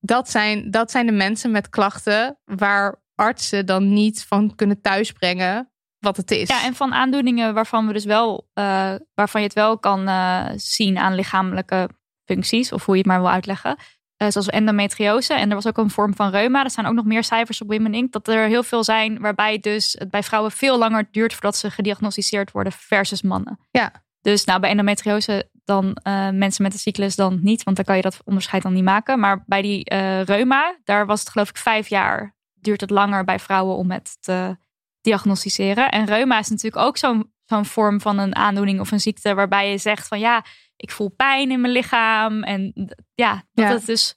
dat 0.04 0.30
zijn, 0.30 0.70
dat 0.70 0.90
zijn 0.90 1.06
de 1.06 1.12
mensen 1.12 1.50
met 1.50 1.68
klachten 1.68 2.38
waar 2.44 3.02
artsen 3.14 3.66
dan 3.66 3.92
niet 3.92 4.24
van 4.24 4.54
kunnen 4.54 4.80
thuisbrengen 4.80 5.72
wat 5.98 6.16
het 6.16 6.30
is. 6.30 6.48
Ja, 6.48 6.64
en 6.64 6.74
van 6.74 6.92
aandoeningen 6.92 7.54
waarvan 7.54 7.86
we 7.86 7.92
dus 7.92 8.04
wel, 8.04 8.48
eh, 8.52 8.94
waarvan 9.14 9.40
je 9.40 9.46
het 9.46 9.56
wel 9.56 9.78
kan 9.78 10.08
eh, 10.08 10.46
zien 10.54 10.98
aan 10.98 11.14
lichamelijke 11.14 11.88
functies, 12.24 12.72
of 12.72 12.84
hoe 12.84 12.94
je 12.94 13.00
het 13.00 13.10
maar 13.10 13.20
wil 13.20 13.30
uitleggen. 13.30 13.76
Eh, 14.16 14.28
zoals 14.28 14.48
endometriose. 14.48 15.34
En 15.34 15.48
er 15.48 15.54
was 15.54 15.66
ook 15.66 15.78
een 15.78 15.90
vorm 15.90 16.14
van 16.14 16.30
reuma. 16.30 16.64
Er 16.64 16.70
staan 16.70 16.86
ook 16.86 16.94
nog 16.94 17.04
meer 17.04 17.24
cijfers 17.24 17.62
op 17.62 17.70
Women 17.70 17.94
Inc. 17.94 18.12
Dat 18.12 18.28
er 18.28 18.46
heel 18.46 18.62
veel 18.62 18.84
zijn 18.84 19.20
waarbij 19.20 19.58
dus 19.58 19.96
het 19.98 20.10
bij 20.10 20.22
vrouwen 20.22 20.52
veel 20.52 20.78
langer 20.78 21.08
duurt 21.10 21.32
voordat 21.32 21.56
ze 21.56 21.70
gediagnosticeerd 21.70 22.50
worden 22.50 22.72
versus 22.72 23.22
mannen. 23.22 23.58
Ja. 23.70 24.01
Dus 24.22 24.44
nou, 24.44 24.60
bij 24.60 24.70
endometriose 24.70 25.50
dan 25.64 25.94
eh, 25.94 26.30
mensen 26.30 26.62
met 26.62 26.72
de 26.72 26.78
cyclus 26.78 27.16
dan 27.16 27.38
niet, 27.42 27.62
want 27.62 27.76
dan 27.76 27.84
kan 27.84 27.96
je 27.96 28.02
dat 28.02 28.20
onderscheid 28.24 28.62
dan 28.62 28.72
niet 28.72 28.84
maken. 28.84 29.20
Maar 29.20 29.44
bij 29.46 29.62
die 29.62 29.84
eh, 29.84 30.22
reuma, 30.22 30.78
daar 30.84 31.06
was 31.06 31.20
het 31.20 31.28
geloof 31.28 31.48
ik 31.48 31.56
vijf 31.56 31.88
jaar. 31.88 32.36
Duurt 32.54 32.80
het 32.80 32.90
langer 32.90 33.24
bij 33.24 33.38
vrouwen 33.38 33.76
om 33.76 33.90
het 33.90 34.16
te 34.20 34.56
diagnosticeren. 35.00 35.90
En 35.90 36.06
reuma 36.06 36.38
is 36.38 36.48
natuurlijk 36.48 36.84
ook 36.84 36.96
zo'n 36.96 37.32
zo'n 37.44 37.64
vorm 37.64 38.00
van 38.00 38.18
een 38.18 38.36
aandoening 38.36 38.80
of 38.80 38.90
een 38.90 39.00
ziekte 39.00 39.34
waarbij 39.34 39.70
je 39.70 39.78
zegt 39.78 40.08
van 40.08 40.18
ja, 40.18 40.44
ik 40.76 40.90
voel 40.90 41.08
pijn 41.08 41.50
in 41.50 41.60
mijn 41.60 41.72
lichaam. 41.72 42.42
En 42.42 42.72
ja, 43.14 43.32
dat 43.52 43.64
Ja. 43.66 43.72
het 43.72 43.86
dus 43.86 44.14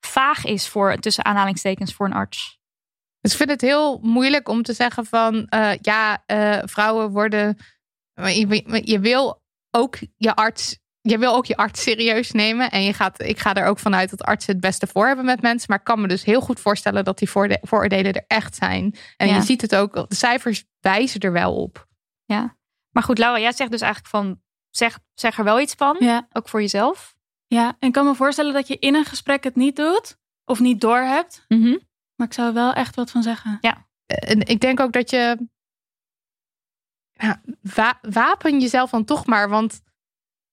vaag 0.00 0.44
is 0.44 0.68
voor, 0.68 0.96
tussen 0.96 1.24
aanhalingstekens, 1.24 1.94
voor 1.94 2.06
een 2.06 2.12
arts. 2.12 2.58
Dus 3.20 3.30
ik 3.32 3.36
vind 3.36 3.50
het 3.50 3.60
heel 3.60 3.98
moeilijk 4.02 4.48
om 4.48 4.62
te 4.62 4.72
zeggen 4.72 5.06
van 5.06 5.46
eh, 5.46 5.72
ja, 5.80 6.22
vrouwen 6.66 7.10
worden. 7.10 7.56
je 8.84 8.98
wil 9.00 9.39
ook 9.70 9.98
je 10.16 10.34
arts. 10.34 10.78
Je 11.02 11.18
wil 11.18 11.34
ook 11.34 11.46
je 11.46 11.56
arts 11.56 11.82
serieus 11.82 12.30
nemen. 12.30 12.70
En 12.70 12.82
je 12.82 12.92
gaat, 12.92 13.22
ik 13.22 13.38
ga 13.38 13.54
er 13.54 13.66
ook 13.66 13.78
vanuit 13.78 14.10
dat 14.10 14.22
artsen 14.22 14.52
het 14.52 14.60
beste 14.60 14.86
voor 14.86 15.06
hebben 15.06 15.24
met 15.24 15.42
mensen. 15.42 15.66
Maar 15.68 15.78
ik 15.78 15.84
kan 15.84 16.00
me 16.00 16.08
dus 16.08 16.24
heel 16.24 16.40
goed 16.40 16.60
voorstellen 16.60 17.04
dat 17.04 17.18
die 17.18 17.30
voorde- 17.30 17.58
vooroordelen 17.62 18.12
er 18.12 18.24
echt 18.26 18.54
zijn. 18.54 18.94
En 19.16 19.28
Ja. 19.28 19.34
je 19.34 19.42
ziet 19.42 19.60
het 19.60 19.74
ook, 19.76 19.94
de 20.08 20.14
cijfers 20.14 20.64
wijzen 20.80 21.20
er 21.20 21.32
wel 21.32 21.56
op. 21.56 21.86
Ja. 22.24 22.56
Maar 22.90 23.02
goed, 23.02 23.18
Laura, 23.18 23.40
jij 23.40 23.52
zegt 23.52 23.70
dus 23.70 23.80
eigenlijk 23.80 24.14
van 24.14 24.40
zeg, 24.70 24.98
zeg 25.14 25.38
er 25.38 25.44
wel 25.44 25.60
iets 25.60 25.74
van, 25.74 25.96
Ja. 25.98 26.28
ook 26.32 26.48
voor 26.48 26.60
jezelf. 26.60 27.14
Ja, 27.46 27.66
en 27.78 27.88
ik 27.88 27.92
kan 27.92 28.06
me 28.06 28.14
voorstellen 28.14 28.52
dat 28.52 28.68
je 28.68 28.78
in 28.78 28.94
een 28.94 29.04
gesprek 29.04 29.44
het 29.44 29.56
niet 29.56 29.76
doet. 29.76 30.18
Of 30.44 30.60
niet 30.60 30.80
doorhebt. 30.80 31.44
Mhm. 31.48 31.76
Maar 32.16 32.26
ik 32.26 32.32
zou 32.32 32.48
er 32.48 32.54
wel 32.54 32.72
echt 32.72 32.94
wat 32.96 33.10
van 33.10 33.22
zeggen. 33.22 33.58
En 34.06 34.40
ik 34.40 34.60
denk 34.60 34.80
ook 34.80 34.92
dat 34.92 35.10
je. 35.10 35.48
Ja, 37.22 37.40
wa- 37.74 37.98
wapen 38.10 38.60
jezelf 38.60 38.90
dan 38.90 39.04
toch 39.04 39.26
maar. 39.26 39.48
Want 39.48 39.80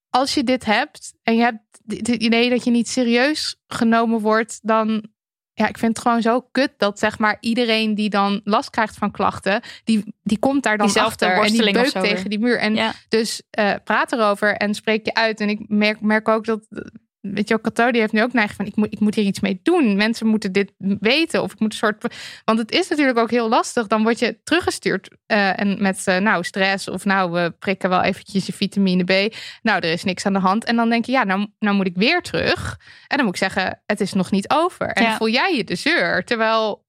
als 0.10 0.34
je 0.34 0.43
dit 0.43 0.65
hebt 0.65 1.13
en 1.23 1.36
je 1.36 1.41
hebt 1.41 1.60
het 1.88 2.08
idee 2.08 2.49
dat 2.49 2.63
je 2.63 2.71
niet 2.71 2.88
serieus 2.88 3.56
genomen 3.67 4.19
wordt, 4.19 4.60
dan. 4.62 5.15
Ja, 5.53 5.67
ik 5.67 5.77
vind 5.77 5.97
het 5.97 6.06
gewoon 6.08 6.21
zo 6.21 6.41
kut 6.41 6.73
dat 6.77 6.99
zeg 6.99 7.19
maar 7.19 7.38
iedereen 7.39 7.95
die 7.95 8.10
dan 8.10 8.41
last 8.43 8.69
krijgt 8.69 8.95
van 8.95 9.12
klachten, 9.12 9.62
die, 9.84 10.13
die 10.23 10.39
komt 10.39 10.63
daar 10.63 10.77
dan 10.77 10.93
achter 10.93 11.32
en 11.32 11.51
die 11.51 11.71
beukt 11.71 11.93
weer. 11.93 12.03
tegen 12.03 12.30
die 12.30 12.39
muur. 12.39 12.60
En 12.60 12.75
Ja. 12.75 12.93
dus 13.10 13.41
eh, 13.49 13.73
praat 13.84 14.12
erover 14.12 14.56
en 14.56 14.73
spreek 14.73 15.06
je 15.06 15.13
uit. 15.13 15.39
En 15.39 15.49
ik 15.49 15.60
merk, 15.67 16.01
merk 16.01 16.27
ook 16.27 16.45
dat, 16.45 16.67
weet 17.33 17.47
je 17.47 17.53
ook, 17.53 17.61
Cato 17.61 17.91
die 17.91 18.01
heeft 18.01 18.13
nu 18.13 18.23
ook 18.23 18.33
neiging 18.33 18.57
van, 18.57 18.65
ik 18.65 18.75
moet, 18.75 18.93
ik 18.93 18.99
moet 18.99 19.15
hier 19.15 19.25
iets 19.25 19.39
mee 19.39 19.59
doen. 19.63 19.95
Mensen 19.95 20.27
moeten 20.27 20.51
dit 20.51 20.73
weten. 20.99 21.43
Of 21.43 21.51
ik 21.53 21.59
moet 21.59 21.71
een 21.71 21.77
soort, 21.77 22.15
want 22.45 22.59
het 22.59 22.71
is 22.71 22.87
natuurlijk 22.87 23.17
ook 23.17 23.31
heel 23.31 23.49
lastig. 23.49 23.87
Dan 23.87 24.03
word 24.03 24.19
je 24.19 24.39
teruggestuurd 24.43 25.09
eh, 25.25 25.59
en 25.59 25.81
met, 25.81 26.01
eh, 26.07 26.17
nou, 26.17 26.43
stress 26.43 26.87
of 26.87 27.05
nou, 27.05 27.31
we 27.31 27.51
prikken 27.59 27.89
wel 27.89 28.01
eventjes 28.01 28.45
je 28.45 28.53
vitamine 28.53 29.03
B. 29.03 29.35
Nou, 29.61 29.79
er 29.79 29.91
is 29.91 30.03
niks 30.03 30.25
aan 30.25 30.33
de 30.33 30.39
hand. 30.39 30.63
En 30.63 30.75
dan 30.75 30.89
denk 30.89 31.05
je, 31.05 31.11
ja, 31.11 31.23
nou, 31.23 31.47
nou 31.59 31.75
moet 31.75 31.87
ik 31.87 31.95
weer 31.95 32.21
terug. 32.21 32.79
En 33.07 33.17
dan 33.17 33.25
moet 33.25 33.35
ik 33.35 33.41
zeggen, 33.41 33.81
het 33.85 34.01
is 34.01 34.13
nog 34.13 34.31
niet 34.31 34.49
over. 34.49 34.87
En 34.87 35.03
Ja. 35.03 35.15
voel 35.17 35.29
jij 35.29 35.55
je 35.55 35.63
de 35.63 35.75
zeur. 35.75 36.23
Terwijl 36.23 36.85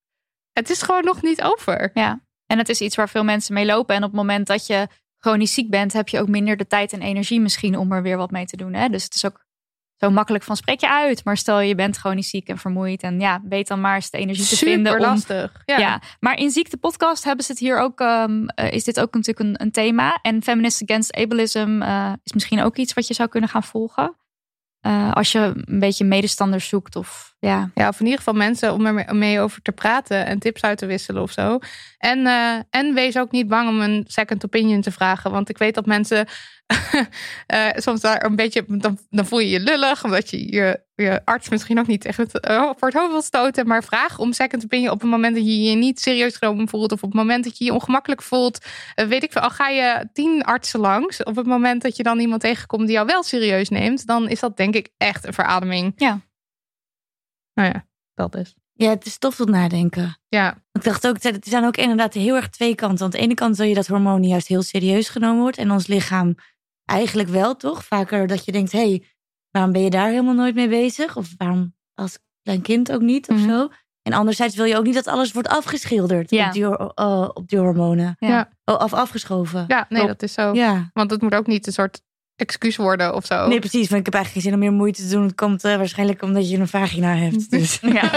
het 0.53 0.71
is 0.71 0.83
gewoon 0.83 1.05
nog 1.05 1.23
niet 1.23 1.43
over. 1.43 1.91
Ja, 1.95 2.21
en 2.47 2.59
het 2.59 2.69
is 2.69 2.81
iets 2.81 2.97
waar 2.97 3.09
veel 3.09 3.25
mensen 3.25 3.55
mee 3.55 3.67
lopen. 3.67 3.95
En 3.95 4.03
op 4.03 4.09
het 4.11 4.19
moment 4.19 4.47
dat 4.47 4.67
je 4.67 4.87
chronisch 5.19 5.55
ziek 5.55 5.71
bent, 5.71 5.93
heb 5.93 6.09
je 6.09 6.21
ook 6.21 6.29
minder 6.29 6.57
de 6.57 6.67
tijd 6.67 6.93
en 6.93 7.03
energie 7.03 7.41
misschien 7.41 7.79
om 7.79 7.93
er 7.93 8.03
weer 8.03 8.17
wat 8.17 8.31
mee 8.31 8.45
te 8.47 8.57
doen. 8.57 8.75
Hè? 8.75 8.89
Dus 8.89 9.05
het 9.05 9.15
is 9.15 9.25
ook 9.25 9.47
zo 9.99 10.11
makkelijk 10.11 10.45
van 10.45 10.57
spreek 10.57 10.81
je 10.81 10.91
uit. 10.91 11.25
Maar 11.25 11.37
stel 11.37 11.61
je 11.61 11.75
bent 11.75 11.97
chronisch 11.97 12.29
ziek 12.31 12.49
en 12.49 12.59
vermoeid. 12.59 13.03
En 13.03 13.21
ja, 13.21 13.41
weet 13.49 13.69
dan 13.69 13.81
maar 13.81 13.95
eens 13.95 14.11
de 14.11 14.19
energie 14.19 14.47
te 14.47 14.57
Super 14.57 14.73
vinden 14.75 14.93
om 14.93 14.99
lastig. 15.01 15.63
Ja. 15.65 15.79
Ja. 15.79 16.01
maar 16.21 16.37
in 16.39 16.51
Ziekte 16.51 16.77
Podcast 16.77 17.25
hebben 17.25 17.45
ze 17.45 17.51
het 17.51 17.61
hier 17.61 17.79
ook, 17.79 18.01
ehm, 18.01 18.47
eh, 18.47 18.73
is 18.73 18.85
dit 18.85 19.01
ook 19.01 19.15
natuurlijk 19.15 19.49
een, 19.49 19.63
een 19.67 19.73
thema. 19.73 20.19
En 20.23 20.43
Feminists 20.43 20.83
Against 20.83 21.15
Ableism 21.17 21.83
eh, 21.83 22.13
is 22.23 22.33
misschien 22.33 22.63
ook 22.63 22.77
iets 22.77 22.93
wat 22.93 23.07
je 23.07 23.15
zou 23.15 23.29
kunnen 23.29 23.49
gaan 23.49 23.63
volgen. 23.65 24.17
Eh, 24.81 25.13
als 25.13 25.33
je 25.33 25.53
een 25.65 25.79
beetje 25.79 26.05
medestanders 26.05 26.69
zoekt 26.69 26.97
of 26.97 27.35
ja. 27.41 27.71
Ja, 27.75 27.89
of 27.89 27.99
in 27.99 28.05
ieder 28.05 28.19
geval 28.19 28.35
mensen 28.35 28.73
om 28.73 28.87
er 28.87 28.95
mee- 28.95 29.13
mee 29.13 29.41
over 29.41 29.63
te 29.63 29.73
praten 29.73 30.27
en 30.27 30.39
tips 30.39 30.63
uit 30.63 30.79
te 30.79 30.87
wisselen 30.87 31.23
of 31.23 31.31
zo. 31.33 31.59
En, 31.99 32.27
en 32.71 32.95
wees 32.95 33.17
ook 33.19 33.31
niet 33.31 33.49
bang 33.49 33.69
om 33.69 33.81
een 33.81 34.05
second 34.07 34.45
opinion 34.45 34.81
te 34.81 34.91
vragen. 34.91 35.31
Want 35.31 35.49
ik 35.49 35.59
weet 35.59 35.75
dat 35.75 35.87
mensen 35.87 36.27
eh, 37.47 37.69
soms 37.75 38.01
daar 38.01 38.25
een 38.25 38.37
beetje, 38.37 38.65
dan, 38.67 38.99
dan 39.11 39.27
voel 39.27 39.39
je 39.39 39.49
je 39.49 39.61
lullig, 39.61 40.05
omdat 40.05 40.31
je 40.31 40.53
je, 40.53 40.81
je 40.95 41.21
arts 41.25 41.49
misschien 41.49 41.79
ook 41.79 41.87
niet 41.87 42.05
echt 42.05 42.17
het, 42.17 42.41
eh, 42.41 42.71
voor 42.77 42.89
het 42.89 42.97
hoofd 42.97 43.11
wil 43.11 43.23
stoten. 43.23 43.67
Maar 43.67 43.85
vraag 43.85 44.19
om 44.19 44.33
second 44.33 44.65
opinion 44.65 44.91
op 44.91 45.01
het 45.01 45.11
moment 45.11 45.35
dat 45.35 45.45
je 45.47 45.63
je 45.63 45.77
niet 45.77 46.01
serieus 46.01 46.37
genomen 46.37 46.69
voelt. 46.69 46.93
Of 46.93 47.03
op 47.03 47.11
het 47.11 47.19
moment 47.19 47.45
dat 47.45 47.59
je 47.59 47.65
je 47.65 47.73
ongemakkelijk 47.73 48.23
voelt. 48.23 48.65
Eh, 48.95 49.07
weet 49.07 49.23
ik 49.23 49.33
veel, 49.33 49.43
al 49.43 49.51
ga 49.51 49.69
je 49.69 50.09
tien 50.13 50.43
artsen 50.43 50.81
langs. 50.81 51.23
Op 51.23 51.37
het 51.37 51.47
moment 51.47 51.83
dat 51.83 51.97
je 51.97 52.03
dan 52.03 52.19
iemand 52.19 52.41
tegenkomt 52.41 52.87
die 52.87 52.95
jou 52.95 53.07
wel 53.07 53.23
serieus 53.23 53.69
neemt. 53.69 54.07
Dan 54.07 54.29
is 54.29 54.41
dat 54.41 54.57
denk 54.57 54.75
ik 54.75 54.89
echt 54.97 55.27
een 55.27 55.35
verademing. 55.35 55.93
Ja. 55.97 56.21
Nou 57.55 57.69
ja, 57.69 57.87
dat 58.15 58.37
is. 58.37 58.55
Ja, 58.73 58.91
het 58.91 59.07
is 59.07 59.19
tof 59.19 59.37
tot 59.37 59.49
nadenken. 59.49 60.19
Ja, 60.29 60.63
Ik 60.73 60.85
dacht 60.85 61.07
ook, 61.07 61.23
er 61.23 61.37
zijn 61.41 61.65
ook 61.65 61.77
inderdaad 61.77 62.15
heel 62.15 62.37
erg 62.37 62.49
twee 62.49 62.75
kanten. 62.75 63.05
Aan 63.05 63.11
de 63.11 63.19
ene 63.19 63.35
kant 63.35 63.57
wil 63.57 63.67
je 63.67 63.75
dat 63.75 63.87
hormonen 63.87 64.29
juist 64.29 64.49
heel 64.49 64.63
serieus 64.63 65.09
genomen 65.09 65.41
wordt. 65.41 65.57
En 65.57 65.71
ons 65.71 65.87
lichaam 65.87 66.35
eigenlijk 66.89 67.29
wel, 67.29 67.57
toch? 67.57 67.85
Vaker 67.85 68.27
dat 68.27 68.45
je 68.45 68.53
denkt, 68.53 68.73
hé, 68.73 68.79
hey, 68.89 69.03
waarom 69.51 69.73
ben 69.73 69.83
je 69.83 69.91
daar 69.91 70.09
helemaal 70.09 70.35
nooit 70.35 70.55
mee 70.55 70.69
bezig? 70.69 71.17
Of 71.17 71.35
waarom 71.37 71.75
als 71.95 72.19
klein 72.43 72.63
kind 72.63 72.93
ook 72.93 73.01
niet, 73.01 73.29
of 73.29 73.37
Mhm. 73.37 73.49
zo? 73.49 73.69
En 74.03 74.13
anderzijds 74.13 74.55
wil 74.57 74.65
je 74.65 74.77
ook 74.77 74.85
niet 74.85 74.95
dat 74.95 75.07
alles 75.07 75.33
wordt 75.33 75.49
afgeschilderd 75.49 76.31
Ja. 76.31 76.47
op, 76.47 76.53
die, 76.53 76.65
eh, 76.95 77.29
op 77.35 77.49
die 77.49 77.59
hormonen. 77.59 78.17
Ja. 78.19 78.49
Oh, 78.65 78.75
of 78.81 78.93
afgeschoven. 78.93 79.65
ja 79.69 79.87
nee, 79.89 80.07
dat 80.07 80.23
is 80.23 80.33
zo. 80.33 80.53
Ja. 80.53 80.91
Want 80.93 81.11
het 81.11 81.23
moet 81.23 81.35
ook 81.35 81.47
niet 81.47 81.67
een 81.67 81.73
soort 81.73 82.01
excuus 82.37 82.77
worden 82.77 83.15
of 83.15 83.25
zo. 83.27 83.49
Nee, 83.49 83.59
precies. 83.59 83.89
Want 83.89 83.99
ik 84.01 84.05
heb 84.05 84.15
eigenlijk 84.15 84.33
geen 84.33 84.43
zin 84.43 84.53
om 84.53 84.59
meer 84.59 84.79
moeite 84.79 85.03
te 85.03 85.09
doen. 85.09 85.23
Het 85.23 85.35
komt 85.35 85.65
eh, 85.65 85.77
waarschijnlijk 85.77 86.23
omdat 86.23 86.51
je 86.51 86.59
een 86.59 86.69
vagina 86.69 87.15
hebt. 87.15 87.51
Dus. 87.59 87.79
ja. 87.81 88.11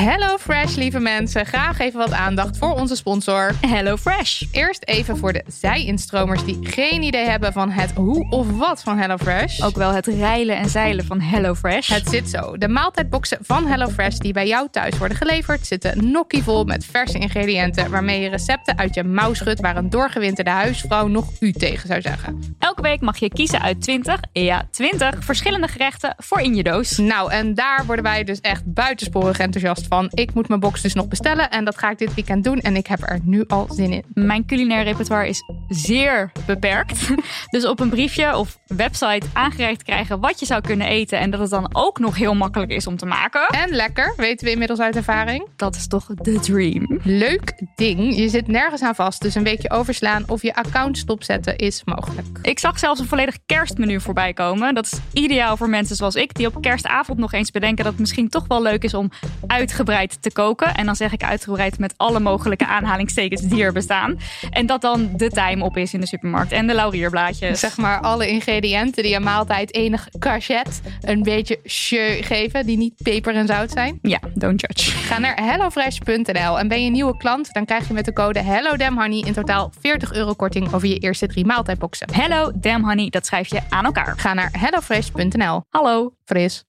Hello 0.03 0.37
Fresh, 0.37 0.75
lieve 0.75 0.99
mensen. 0.99 1.45
Graag 1.45 1.79
even 1.79 1.99
wat 1.99 2.11
aandacht 2.11 2.57
voor 2.57 2.71
onze 2.73 2.95
sponsor. 2.95 3.51
Hello 3.61 3.97
Fresh. 3.97 4.43
Eerst 4.51 4.85
even 4.85 5.17
voor 5.17 5.33
de 5.33 5.43
zij-instromers 5.47 6.45
die 6.45 6.57
geen 6.61 7.01
idee 7.01 7.25
hebben 7.25 7.53
van 7.53 7.69
het 7.69 7.91
hoe 7.91 8.29
of 8.29 8.57
wat 8.57 8.83
van 8.83 8.97
Hello 8.97 9.17
Fresh. 9.17 9.61
Ook 9.61 9.75
wel 9.75 9.91
het 9.91 10.07
reilen 10.07 10.57
en 10.57 10.69
zeilen 10.69 11.05
van 11.05 11.19
Hello 11.19 11.55
Fresh. 11.55 11.89
Het 11.89 12.09
zit 12.09 12.29
zo. 12.29 12.57
De 12.57 12.67
maaltijdboxen 12.67 13.37
van 13.41 13.67
HelloFresh 13.67 14.17
die 14.17 14.33
bij 14.33 14.47
jou 14.47 14.67
thuis 14.71 14.97
worden 14.97 15.17
geleverd... 15.17 15.67
zitten 15.67 16.11
nokkievol 16.11 16.63
met 16.63 16.85
verse 16.85 17.17
ingrediënten... 17.19 17.91
waarmee 17.91 18.21
je 18.21 18.29
recepten 18.29 18.77
uit 18.77 18.93
je 18.93 19.03
mouw 19.03 19.33
schudt... 19.33 19.61
waar 19.61 19.77
een 19.77 19.89
doorgewinterde 19.89 20.49
huisvrouw 20.49 21.07
nog 21.07 21.25
u 21.39 21.51
tegen 21.51 21.87
zou 21.87 22.01
zeggen. 22.01 22.55
Elke 22.59 22.81
week 22.81 23.01
mag 23.01 23.17
je 23.17 23.29
kiezen 23.29 23.61
uit 23.61 23.81
20, 23.81 24.19
ja 24.31 24.67
20, 24.71 25.23
verschillende 25.23 25.67
gerechten 25.67 26.15
voor 26.17 26.39
in 26.39 26.55
je 26.55 26.63
doos. 26.63 26.97
Nou, 26.97 27.31
en 27.31 27.53
daar 27.53 27.85
worden 27.85 28.05
wij 28.05 28.23
dus 28.23 28.39
echt 28.39 28.73
buitensporig 28.73 29.39
enthousiast 29.39 29.85
van. 29.87 29.91
Ik 30.01 30.33
moet 30.33 30.47
mijn 30.47 30.59
box 30.59 30.81
dus 30.81 30.93
nog 30.93 31.07
bestellen 31.07 31.49
en 31.49 31.65
dat 31.65 31.77
ga 31.77 31.89
ik 31.89 31.97
dit 31.97 32.13
weekend 32.13 32.43
doen. 32.43 32.59
En 32.59 32.75
ik 32.75 32.87
heb 32.87 33.01
er 33.01 33.19
nu 33.23 33.43
al 33.47 33.67
zin 33.69 33.91
in. 33.91 34.03
Mijn 34.13 34.45
culinair 34.45 34.83
repertoire 34.83 35.27
is 35.27 35.43
zeer 35.67 36.31
beperkt. 36.45 37.01
Dus 37.49 37.65
op 37.65 37.79
een 37.79 37.89
briefje 37.89 38.37
of 38.37 38.57
website 38.67 39.27
aangereikt 39.33 39.83
krijgen 39.83 40.19
wat 40.19 40.39
je 40.39 40.45
zou 40.45 40.61
kunnen 40.61 40.87
eten. 40.87 41.19
En 41.19 41.31
dat 41.31 41.39
het 41.39 41.49
dan 41.49 41.69
ook 41.71 41.99
nog 41.99 42.15
heel 42.15 42.33
makkelijk 42.35 42.71
is 42.71 42.87
om 42.87 42.97
te 42.97 43.05
maken. 43.05 43.47
En 43.47 43.69
lekker, 43.69 44.13
weten 44.17 44.45
we 44.45 44.51
inmiddels 44.51 44.79
uit 44.79 44.95
ervaring. 44.95 45.47
Dat 45.55 45.75
is 45.75 45.87
toch 45.87 46.05
de 46.05 46.39
dream. 46.39 46.99
Leuk 47.03 47.53
ding. 47.75 48.17
Je 48.17 48.29
zit 48.29 48.47
nergens 48.47 48.81
aan 48.81 48.95
vast. 48.95 49.21
Dus 49.21 49.35
een 49.35 49.43
weekje 49.43 49.69
overslaan 49.69 50.23
of 50.27 50.41
je 50.41 50.55
account 50.55 50.97
stopzetten 50.97 51.57
is 51.57 51.81
mogelijk. 51.85 52.27
Ik 52.41 52.59
zag 52.59 52.79
zelfs 52.79 52.99
een 52.99 53.07
volledig 53.07 53.37
kerstmenu 53.45 54.01
voorbij 54.01 54.33
komen. 54.33 54.73
Dat 54.73 54.85
is 54.85 54.99
ideaal 55.21 55.57
voor 55.57 55.69
mensen 55.69 55.95
zoals 55.95 56.15
ik, 56.15 56.33
die 56.33 56.47
op 56.47 56.61
kerstavond 56.61 57.19
nog 57.19 57.33
eens 57.33 57.51
bedenken 57.51 57.83
dat 57.83 57.93
het 57.93 58.01
misschien 58.01 58.29
toch 58.29 58.47
wel 58.47 58.61
leuk 58.61 58.83
is 58.83 58.93
om 58.93 59.11
uitgebreid 59.47 59.81
te 59.83 60.31
koken. 60.33 60.75
En 60.75 60.85
dan 60.85 60.95
zeg 60.95 61.11
ik 61.11 61.23
uitgebreid 61.23 61.79
met 61.79 61.93
alle 61.97 62.19
mogelijke 62.19 62.65
aanhalingstekens 62.65 63.41
die 63.41 63.63
er 63.63 63.73
bestaan. 63.73 64.19
En 64.49 64.65
dat 64.65 64.81
dan 64.81 65.09
de 65.17 65.29
time 65.29 65.63
op 65.63 65.77
is 65.77 65.93
in 65.93 65.99
de 65.99 66.07
supermarkt 66.07 66.51
en 66.51 66.67
de 66.67 66.73
laurierblaadjes. 66.73 67.59
Zeg 67.59 67.77
maar 67.77 67.99
alle 68.01 68.27
ingrediënten 68.27 69.03
die 69.03 69.15
een 69.15 69.23
maaltijd 69.23 69.73
enig 69.73 70.07
cachet, 70.19 70.81
een 71.01 71.23
beetje 71.23 71.59
jeu 71.63 72.21
geven, 72.21 72.65
die 72.65 72.77
niet 72.77 72.93
peper 73.03 73.35
en 73.35 73.47
zout 73.47 73.71
zijn. 73.71 73.99
Ja, 74.01 74.19
don't 74.33 74.61
judge. 74.61 74.91
Ga 74.91 75.19
naar 75.19 75.43
hellofresh.nl 75.43 76.59
en 76.59 76.67
ben 76.67 76.83
je 76.83 76.89
nieuwe 76.89 77.17
klant, 77.17 77.53
dan 77.53 77.65
krijg 77.65 77.87
je 77.87 77.93
met 77.93 78.05
de 78.05 78.13
code 78.13 78.39
HelloDamnHoney 78.39 79.19
in 79.19 79.33
totaal 79.33 79.71
40 79.79 80.13
euro 80.13 80.33
korting 80.33 80.73
over 80.73 80.87
je 80.87 80.97
eerste 80.97 81.27
drie 81.27 81.45
maaltijdboxen. 81.45 82.07
Hello, 82.13 82.51
damn 82.55 82.83
honey, 82.83 83.09
dat 83.09 83.25
schrijf 83.25 83.49
je 83.49 83.59
aan 83.69 83.85
elkaar. 83.85 84.13
Ga 84.17 84.33
naar 84.33 84.49
hellofresh.nl. 84.51 85.63
Hallo. 85.69 86.13
Fris. 86.25 86.63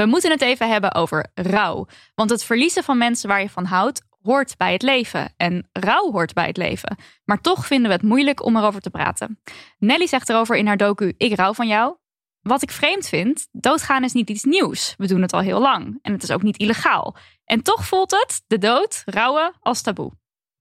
We 0.00 0.06
moeten 0.06 0.30
het 0.30 0.40
even 0.40 0.70
hebben 0.70 0.94
over 0.94 1.30
rouw. 1.34 1.86
Want 2.14 2.30
het 2.30 2.44
verliezen 2.44 2.84
van 2.84 2.98
mensen 2.98 3.28
waar 3.28 3.42
je 3.42 3.50
van 3.50 3.64
houdt 3.64 4.02
hoort 4.22 4.56
bij 4.56 4.72
het 4.72 4.82
leven. 4.82 5.32
En 5.36 5.68
rouw 5.72 6.10
hoort 6.10 6.32
bij 6.32 6.46
het 6.46 6.56
leven. 6.56 6.96
Maar 7.24 7.40
toch 7.40 7.66
vinden 7.66 7.88
we 7.88 7.96
het 7.96 8.02
moeilijk 8.02 8.44
om 8.44 8.56
erover 8.56 8.80
te 8.80 8.90
praten. 8.90 9.40
Nelly 9.78 10.06
zegt 10.06 10.28
erover 10.28 10.56
in 10.56 10.66
haar 10.66 10.76
docu 10.76 11.14
Ik 11.16 11.34
rouw 11.34 11.54
van 11.54 11.66
jou. 11.66 11.96
Wat 12.40 12.62
ik 12.62 12.70
vreemd 12.70 13.08
vind, 13.08 13.48
doodgaan 13.52 14.04
is 14.04 14.12
niet 14.12 14.30
iets 14.30 14.44
nieuws. 14.44 14.94
We 14.96 15.06
doen 15.06 15.22
het 15.22 15.32
al 15.32 15.40
heel 15.40 15.60
lang. 15.60 15.98
En 16.02 16.12
het 16.12 16.22
is 16.22 16.30
ook 16.30 16.42
niet 16.42 16.58
illegaal. 16.58 17.16
En 17.44 17.62
toch 17.62 17.86
voelt 17.86 18.10
het, 18.10 18.42
de 18.46 18.58
dood, 18.58 19.02
rouwen, 19.04 19.52
als 19.60 19.82
taboe. 19.82 20.12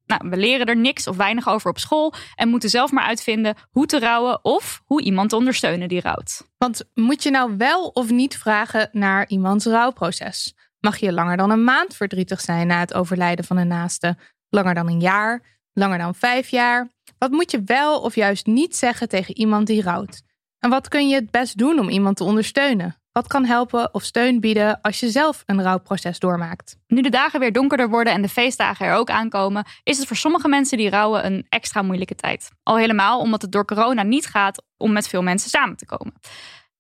Nou, 0.10 0.30
we 0.30 0.38
leren 0.38 0.66
er 0.66 0.78
niks 0.78 1.08
of 1.08 1.18
weinig 1.18 1.50
over 1.50 1.70
op 1.70 1.80
school 1.80 2.14
en 2.36 2.50
moeten 2.50 2.70
zelf 2.70 2.92
maar 2.92 3.04
uitvinden 3.04 3.56
hoe 3.72 3.86
te 3.86 4.00
rouwen 4.00 4.44
of 4.44 4.82
hoe 4.86 5.02
iemand 5.02 5.30
te 5.30 5.36
ondersteunen 5.36 5.88
die 5.88 6.02
rouwt. 6.02 6.48
Want 6.58 6.84
moet 6.94 7.24
je 7.24 7.32
nou 7.32 7.58
wel 7.58 7.88
of 7.88 8.10
niet 8.10 8.38
vragen 8.38 8.90
naar 8.92 9.28
iemands 9.28 9.66
rouwproces? 9.66 10.54
Mag 10.80 10.98
je 10.98 11.14
langer 11.14 11.38
dan 11.38 11.50
een 11.50 11.64
maand 11.64 11.96
verdrietig 11.96 12.42
zijn 12.42 12.68
na 12.68 12.80
het 12.80 12.94
overlijden 12.94 13.46
van 13.46 13.58
een 13.58 13.68
naaste? 13.68 14.18
Langer 14.50 14.74
dan 14.74 14.88
een 14.88 15.00
jaar? 15.00 15.60
Langer 15.74 15.98
dan 15.98 16.16
vijf 16.16 16.50
jaar? 16.50 16.90
Wat 17.18 17.32
moet 17.32 17.52
je 17.52 17.62
wel 17.66 18.02
of 18.02 18.16
juist 18.16 18.46
niet 18.46 18.76
zeggen 18.76 19.10
tegen 19.10 19.38
iemand 19.38 19.68
die 19.68 19.82
rouwt? 19.82 20.22
En 20.60 20.70
wat 20.70 20.88
kun 20.88 21.08
je 21.08 21.16
het 21.16 21.32
best 21.32 21.58
doen 21.58 21.80
om 21.80 21.90
iemand 21.90 22.18
te 22.18 22.24
ondersteunen? 22.24 23.02
Wat 23.20 23.28
kan 23.28 23.46
helpen 23.46 23.94
of 23.94 24.04
steun 24.04 24.40
bieden 24.40 24.82
als 24.82 25.00
je 25.00 25.10
zelf 25.10 25.44
een 25.46 25.62
rouwproces 25.62 26.20
doormaakt? 26.20 26.78
Nu 26.88 27.02
de 27.02 27.10
dagen 27.10 27.40
weer 27.40 27.52
donkerder 27.52 27.90
worden 27.90 28.14
en 28.14 28.22
de 28.22 28.30
feestdagen 28.30 28.86
er 28.86 28.94
ook 28.94 29.10
aankomen, 29.10 29.66
is 29.84 29.98
het 29.98 30.08
voor 30.08 30.16
sommige 30.16 30.48
mensen 30.48 30.78
die 30.78 30.90
rouwen 30.90 31.26
een 31.26 31.46
extra 31.50 31.82
moeilijke 31.82 32.16
tijd. 32.16 32.52
Al 32.64 32.78
helemaal 32.78 33.20
omdat 33.20 33.42
het 33.42 33.52
door 33.52 33.66
corona 33.66 34.04
niet 34.04 34.26
gaat 34.26 34.64
om 34.78 34.92
met 34.92 35.08
veel 35.08 35.22
mensen 35.22 35.50
samen 35.50 35.78
te 35.78 35.86
komen. 35.86 36.14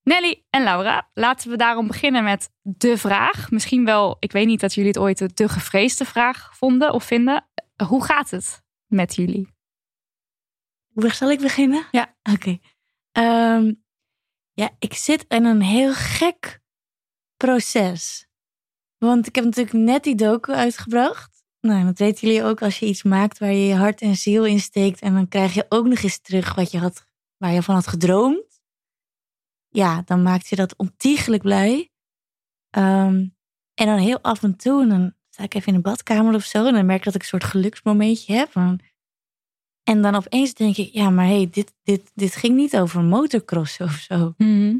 Nelly 0.03 0.43
en 0.49 0.63
Laura, 0.63 1.09
laten 1.13 1.49
we 1.49 1.57
daarom 1.57 1.87
beginnen 1.87 2.23
met 2.23 2.49
de 2.61 2.97
vraag. 2.97 3.51
Misschien 3.51 3.85
wel, 3.85 4.17
ik 4.19 4.31
weet 4.31 4.47
niet 4.47 4.59
dat 4.59 4.73
jullie 4.73 4.89
het 4.89 4.99
ooit 4.99 5.17
de, 5.17 5.29
de 5.33 5.49
gevreesde 5.49 6.05
vraag 6.05 6.49
vonden 6.55 6.93
of 6.93 7.03
vinden. 7.03 7.45
Hoe 7.87 8.05
gaat 8.05 8.29
het 8.29 8.63
met 8.87 9.15
jullie? 9.15 9.47
Hoe 10.93 11.13
zal 11.13 11.31
ik 11.31 11.39
beginnen? 11.39 11.83
Ja. 11.91 12.15
Oké. 12.33 12.57
Ehm, 13.11 13.71
ja, 14.59 14.69
ik 14.79 14.93
zit 14.93 15.25
in 15.27 15.45
een 15.45 15.61
heel 15.61 15.93
gek 15.93 16.61
proces. 17.37 18.27
Want 18.97 19.27
ik 19.27 19.35
heb 19.35 19.43
natuurlijk 19.43 19.77
net 19.77 20.03
die 20.03 20.15
docu 20.15 20.53
uitgebracht. 20.53 21.43
Nou, 21.59 21.85
dat 21.85 21.97
weten 21.97 22.27
jullie 22.27 22.43
ook 22.43 22.61
als 22.61 22.79
je 22.79 22.85
iets 22.85 23.03
maakt 23.03 23.37
waar 23.37 23.51
je 23.51 23.65
je 23.65 23.75
hart 23.75 24.01
en 24.01 24.15
ziel 24.15 24.45
in 24.45 24.59
steekt. 24.59 24.99
En 25.01 25.13
dan 25.13 25.27
krijg 25.27 25.53
je 25.53 25.65
ook 25.69 25.87
nog 25.87 25.99
eens 25.99 26.19
terug 26.19 26.55
wat 26.55 26.71
je 26.71 26.77
had, 26.77 27.05
waar 27.37 27.51
je 27.51 27.63
van 27.63 27.75
had 27.75 27.87
gedroomd. 27.87 28.61
Ja, 29.69 30.01
dan 30.05 30.23
maakt 30.23 30.47
je 30.47 30.55
dat 30.55 30.75
ontiegelijk 30.77 31.41
blij. 31.41 31.91
Ehm, 32.69 33.27
en 33.73 33.85
dan 33.85 33.97
heel 33.97 34.21
af 34.21 34.43
en 34.43 34.55
toe, 34.57 34.81
en 34.81 34.89
dan 34.89 35.13
sta 35.29 35.43
ik 35.43 35.53
even 35.53 35.67
in 35.67 35.75
een 35.75 35.81
badkamer 35.81 36.35
of 36.35 36.43
zo. 36.43 36.65
En 36.65 36.73
dan 36.73 36.85
merk 36.85 36.99
ik 36.99 37.05
dat 37.05 37.15
ik 37.15 37.21
een 37.21 37.27
soort 37.27 37.43
geluksmomentje 37.43 38.33
heb. 38.33 38.55
En 38.55 38.79
en 39.89 40.01
dan 40.01 40.15
opeens 40.15 40.53
denk 40.53 40.77
ik, 40.77 40.93
ja, 40.93 41.09
maar 41.09 41.25
hey, 41.25 41.49
dit, 41.51 41.73
dit, 41.83 42.11
dit 42.13 42.35
ging 42.35 42.55
niet 42.55 42.77
over 42.77 43.03
motocrossen 43.03 43.85
of 43.85 43.91
zo. 43.91 44.33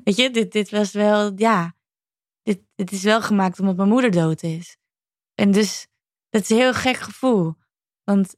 Weet 0.04 0.16
je, 0.16 0.32
dit, 0.32 0.52
dit 0.52 0.70
was 0.70 0.92
wel, 0.92 1.32
ja, 1.36 1.76
dit, 2.44 2.60
dit 2.76 2.92
is 2.92 3.04
wel 3.04 3.22
gemaakt 3.22 3.60
omdat 3.60 3.76
mijn 3.76 3.90
moeder 3.90 4.12
dood 4.12 4.44
is. 4.44 4.78
En 5.36 5.52
dus, 5.52 5.88
dat 6.30 6.42
is 6.42 6.50
een 6.50 6.58
heel 6.58 6.74
gek 6.74 6.98
gevoel. 6.98 7.56
Want 8.04 8.36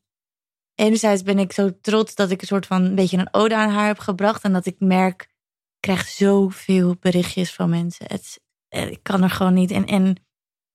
enerzijds 0.75 1.23
ben 1.23 1.39
ik 1.39 1.51
zo 1.51 1.79
trots 1.81 2.15
dat 2.15 2.31
ik 2.31 2.41
een 2.41 2.47
soort 2.47 2.65
van 2.65 2.83
een 2.83 2.95
beetje 2.95 3.17
een 3.17 3.33
ode 3.33 3.55
aan 3.55 3.69
haar 3.69 3.87
heb 3.87 3.99
gebracht. 3.99 4.43
En 4.43 4.53
dat 4.53 4.65
ik 4.65 4.75
merk, 4.79 5.21
ik 5.21 5.79
krijg 5.79 6.07
zoveel 6.07 6.95
berichtjes 6.99 7.53
van 7.53 7.69
mensen. 7.69 8.05
Het, 8.07 8.41
ik 8.69 8.99
kan 9.03 9.23
er 9.23 9.29
gewoon 9.29 9.53
niet. 9.53 9.71
En, 9.71 9.85
en 9.85 10.15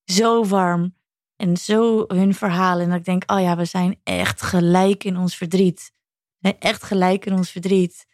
zo 0.04 0.44
warm. 0.44 0.95
En 1.36 1.56
zo 1.56 2.04
hun 2.08 2.34
verhalen. 2.34 2.84
En 2.84 2.90
dat 2.90 2.98
ik 2.98 3.04
denk, 3.04 3.30
oh 3.30 3.40
ja, 3.40 3.56
we 3.56 3.64
zijn 3.64 4.00
echt 4.04 4.42
gelijk 4.42 5.04
in 5.04 5.16
ons 5.16 5.36
verdriet. 5.36 5.92
We 6.38 6.48
zijn 6.48 6.60
echt 6.60 6.82
gelijk 6.82 7.26
in 7.26 7.32
ons 7.32 7.50
verdriet. 7.50 8.06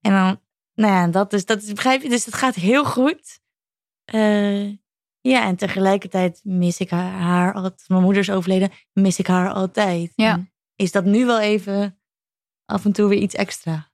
En 0.00 0.12
dan, 0.12 0.40
nou 0.74 0.92
ja, 0.92 1.06
dat 1.06 1.32
is, 1.32 1.44
dat 1.44 1.62
is, 1.62 1.72
begrijp 1.72 2.02
je? 2.02 2.08
Dus 2.08 2.24
het 2.24 2.34
gaat 2.34 2.54
heel 2.54 2.84
goed. 2.84 3.40
Uh, 4.14 4.68
ja, 5.20 5.44
en 5.46 5.56
tegelijkertijd 5.56 6.40
mis 6.44 6.78
ik 6.78 6.90
haar, 6.90 7.12
haar 7.12 7.54
altijd. 7.54 7.84
Mijn 7.88 8.02
moeder 8.02 8.22
is 8.22 8.30
overleden, 8.30 8.70
mis 8.92 9.18
ik 9.18 9.26
haar 9.26 9.52
altijd. 9.52 10.12
Ja. 10.14 10.32
En 10.32 10.52
is 10.76 10.92
dat 10.92 11.04
nu 11.04 11.26
wel 11.26 11.40
even 11.40 12.00
af 12.64 12.84
en 12.84 12.92
toe 12.92 13.08
weer 13.08 13.18
iets 13.18 13.34
extra? 13.34 13.90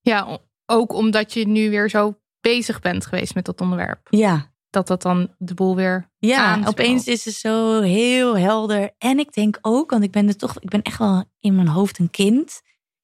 Ja, 0.00 0.38
ook 0.66 0.92
omdat 0.92 1.32
je 1.32 1.46
nu 1.46 1.70
weer 1.70 1.90
zo 1.90 2.20
bezig 2.40 2.80
bent 2.80 3.06
geweest 3.06 3.34
met 3.34 3.44
dat 3.44 3.60
onderwerp. 3.60 4.06
Ja, 4.10 4.54
dat 4.70 4.86
dat 4.86 5.02
dan 5.02 5.34
de 5.38 5.54
boel 5.54 5.76
weer. 5.76 6.10
Ja, 6.18 6.44
aanspeelt. 6.44 6.68
opeens 6.68 7.06
is 7.06 7.24
het 7.24 7.34
zo 7.34 7.80
heel 7.80 8.36
helder. 8.38 8.90
En 8.98 9.18
ik 9.18 9.32
denk 9.32 9.58
ook, 9.62 9.90
want 9.90 10.02
ik 10.02 10.10
ben 10.10 10.28
er 10.28 10.36
toch, 10.36 10.56
ik 10.60 10.68
ben 10.68 10.82
echt 10.82 10.98
wel 10.98 11.24
in 11.40 11.54
mijn 11.54 11.68
hoofd 11.68 11.98
een 11.98 12.10
kind. 12.10 12.60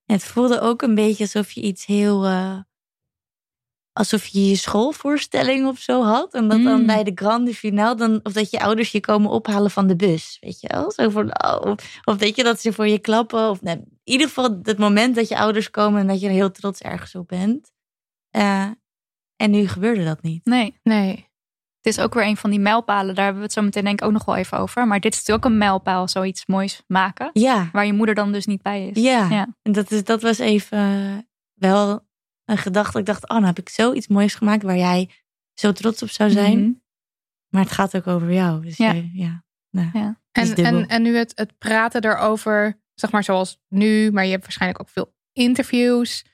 En 0.07 0.15
het 0.15 0.25
voelde 0.25 0.61
ook 0.61 0.83
een 0.83 0.95
beetje 0.95 1.23
alsof 1.25 1.51
je 1.53 1.61
iets 1.61 1.87
heel. 1.87 2.27
Uh, 2.27 2.59
alsof 3.93 4.27
je 4.27 4.49
je 4.49 4.57
schoolvoorstelling 4.57 5.67
of 5.67 5.79
zo 5.79 6.03
had. 6.03 6.35
En 6.35 6.49
dat 6.49 6.63
dan 6.63 6.81
Mm. 6.81 6.87
bij 6.87 7.05
de 7.05 7.13
grande 7.15 7.55
finale, 7.55 7.95
dan, 7.97 8.21
of 8.23 8.33
dat 8.33 8.51
je 8.51 8.61
ouders 8.61 8.93
je 8.93 9.01
komen 9.01 9.31
ophalen 9.31 9.71
van 9.71 9.87
de 9.87 9.97
bus. 9.97 10.37
Weet 10.41 10.61
je 10.61 10.69
wel? 10.73 10.91
Zo 10.93 11.09
van, 11.09 11.45
oh, 11.45 11.61
of, 11.61 12.01
of 12.05 12.17
weet 12.17 12.37
je 12.37 12.43
dat 12.43 12.61
ze 12.61 12.73
voor 12.73 12.87
je 12.89 12.99
klappen. 12.99 13.51
Of 13.51 13.63
nee, 13.63 13.75
in 13.77 13.89
ieder 14.05 14.27
geval 14.27 14.59
het 14.63 14.79
moment 14.79 15.15
dat 15.15 15.29
je 15.29 15.39
ouders 15.39 15.71
komen 15.71 16.01
en 16.01 16.07
dat 16.07 16.21
je 16.21 16.27
er 16.27 16.33
heel 16.33 16.51
trots 16.51 16.81
ergens 16.81 17.15
op 17.15 17.29
bent. 17.29 17.71
Eh, 18.31 18.71
en 19.37 19.51
nu 19.51 19.69
gebeurde 19.69 20.05
dat 20.05 20.23
niet. 20.23 20.45
Nee. 20.45 20.79
Nee. 20.83 21.31
Het 21.83 21.97
is 21.97 21.99
ook 21.99 22.15
weer 22.15 22.27
een 22.27 22.37
van 22.37 22.51
die 22.51 22.59
mijlpalen. 22.61 23.15
Daar 23.15 23.25
hebben 23.25 23.43
we 23.43 23.49
het 23.49 23.57
zo 23.57 23.63
meteen 23.63 23.85
denk 23.85 24.01
ik 24.01 24.07
ook 24.07 24.13
nog 24.13 24.25
wel 24.25 24.37
even 24.37 24.59
over. 24.59 24.87
Maar 24.87 25.01
dit 25.01 25.13
is 25.13 25.19
natuurlijk 25.19 25.47
ook 25.47 25.53
een 25.53 25.59
mijlpaal, 25.59 26.09
zoiets 26.09 26.47
moois 26.47 26.83
maken. 26.87 27.31
Ja. 27.33 27.69
Waar 27.73 27.87
je 27.87 27.93
moeder 27.93 28.15
dan 28.15 28.33
dus 28.33 28.47
niet 28.47 28.63
bij 28.63 28.89
is. 28.89 29.03
Ja, 29.03 29.29
Ja. 29.31 29.47
en 29.63 29.73
dat, 29.73 29.91
is, 29.91 30.05
dat 30.05 30.23
was 30.23 30.39
even 30.39 30.79
eh, 30.79 31.17
wel 31.55 32.07
een 32.45 32.59
gedachte. 32.59 32.99
Ik 32.99 33.07
dacht, 33.07 33.23
oh, 33.29 33.31
nou 33.37 33.45
heb 33.47 33.59
ik 33.59 33.69
zoiets 33.69 34.09
moois 34.09 34.35
gemaakt 34.35 34.63
waar 34.63 34.77
jij 34.77 35.11
zo 35.55 35.73
trots 35.73 36.03
op 36.03 36.11
zou 36.11 36.31
zijn. 36.31 36.59
Mhm. 36.61 36.73
Maar 37.49 37.63
het 37.63 37.73
gaat 37.73 37.97
ook 37.97 38.07
over 38.07 38.33
jou. 38.33 38.63
Dus 38.63 38.77
Ja. 38.77 38.93
ja, 38.93 39.03
ja, 39.13 39.45
nou, 39.71 39.91
Ja. 39.93 40.21
En, 40.33 40.55
en, 40.55 40.87
en 40.87 41.03
nu 41.03 41.17
het, 41.17 41.33
het 41.35 41.59
praten 41.59 42.05
erover, 42.05 42.81
zeg 42.95 43.11
maar 43.11 43.25
zoals 43.25 43.59
nu, 43.69 44.11
maar 44.13 44.25
je 44.25 44.31
hebt 44.31 44.43
waarschijnlijk 44.43 44.81
ook 44.81 44.89
veel 44.89 45.15
interviews. 45.33 46.25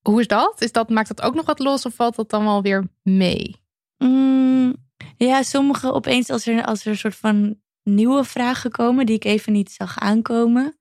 Hoe 0.00 0.20
is 0.20 0.26
dat? 0.26 0.60
Is 0.62 0.72
dat? 0.72 0.88
Maakt 0.88 1.08
dat 1.08 1.22
ook 1.22 1.34
nog 1.34 1.46
wat 1.46 1.58
los 1.58 1.86
of 1.86 1.94
valt 1.94 2.16
dat 2.16 2.30
dan 2.30 2.44
wel 2.44 2.62
weer 2.62 2.88
mee? 3.02 3.62
Mm, 4.06 4.74
ja, 5.16 5.42
sommige 5.42 5.92
opeens 5.92 6.30
als 6.30 6.46
er, 6.46 6.64
als 6.64 6.84
er 6.84 6.90
een 6.90 6.96
soort 6.98 7.16
van 7.16 7.60
nieuwe 7.82 8.24
vragen 8.24 8.70
komen 8.70 9.06
die 9.06 9.14
ik 9.14 9.24
even 9.24 9.52
niet 9.52 9.70
zag 9.70 9.98
aankomen. 9.98 10.78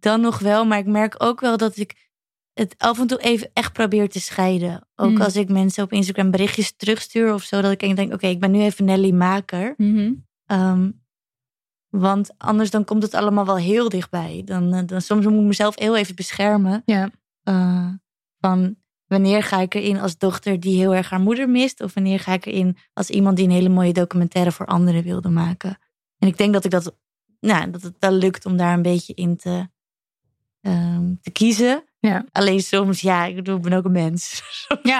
Dan 0.00 0.20
nog 0.20 0.38
wel, 0.38 0.64
maar 0.64 0.78
ik 0.78 0.86
merk 0.86 1.14
ook 1.22 1.40
wel 1.40 1.56
dat 1.56 1.76
ik 1.76 2.10
het 2.52 2.74
af 2.78 2.98
en 2.98 3.06
toe 3.06 3.18
even 3.18 3.50
echt 3.52 3.72
probeer 3.72 4.08
te 4.08 4.20
scheiden. 4.20 4.88
Ook 4.94 5.10
Mm. 5.10 5.20
als 5.20 5.36
ik 5.36 5.48
mensen 5.48 5.84
op 5.84 5.92
Instagram 5.92 6.30
berichtjes 6.30 6.76
terugstuur 6.76 7.34
of 7.34 7.42
zo, 7.42 7.60
dat 7.60 7.82
ik 7.82 7.96
denk, 7.96 8.12
oké, 8.12 8.26
ik 8.26 8.40
ben 8.40 8.50
nu 8.50 8.60
even 8.60 8.84
Nelly 8.84 9.10
Maker. 9.10 9.74
Mhm. 9.76 10.12
Ehm, 10.46 10.90
want 11.88 12.30
anders 12.38 12.70
dan 12.70 12.84
komt 12.84 13.02
het 13.02 13.14
allemaal 13.14 13.46
wel 13.46 13.56
heel 13.56 13.88
dichtbij. 13.88 14.42
Dan, 14.44 14.72
eh, 14.72 14.86
dan 14.86 15.00
soms 15.00 15.24
moet 15.24 15.34
ik 15.40 15.46
mezelf 15.46 15.78
heel 15.78 15.96
even 15.96 16.14
beschermen. 16.14 16.82
Ja. 16.84 17.10
Eh, 17.42 17.88
van 18.40 18.76
wanneer 19.14 19.42
ga 19.42 19.60
ik 19.60 19.74
erin 19.74 20.00
als 20.00 20.18
dochter 20.18 20.60
die 20.60 20.76
heel 20.76 20.94
erg 20.94 21.10
haar 21.10 21.20
moeder 21.20 21.48
mist? 21.48 21.80
Of 21.80 21.94
wanneer 21.94 22.20
ga 22.20 22.32
ik 22.32 22.46
erin 22.46 22.76
als 22.92 23.10
iemand 23.10 23.36
die 23.36 23.44
een 23.46 23.52
hele 23.52 23.68
mooie 23.68 23.92
documentaire 23.92 24.52
voor 24.52 24.66
anderen 24.66 25.02
wilde 25.02 25.28
maken? 25.28 25.78
En 26.18 26.28
ik 26.28 26.36
denk 26.36 26.52
dat 26.52 26.64
ik 26.64 26.70
dat, 26.70 26.96
nou, 27.40 27.70
dat 27.70 27.82
het 27.82 27.96
wel 27.98 28.12
lukt 28.12 28.46
om 28.46 28.56
daar 28.56 28.74
een 28.74 28.82
beetje 28.82 29.14
in 29.14 29.36
te, 29.36 29.68
ehm, 30.60 31.14
te 31.20 31.30
kiezen. 31.30 31.84
Ja. 31.98 32.24
Alleen 32.32 32.60
soms, 32.60 33.00
ja, 33.00 33.24
ik 33.24 33.34
bedoel, 33.34 33.56
ik 33.56 33.62
ben 33.62 33.72
ook 33.72 33.84
een 33.84 33.92
mens. 33.92 34.42
Ja, 34.82 34.98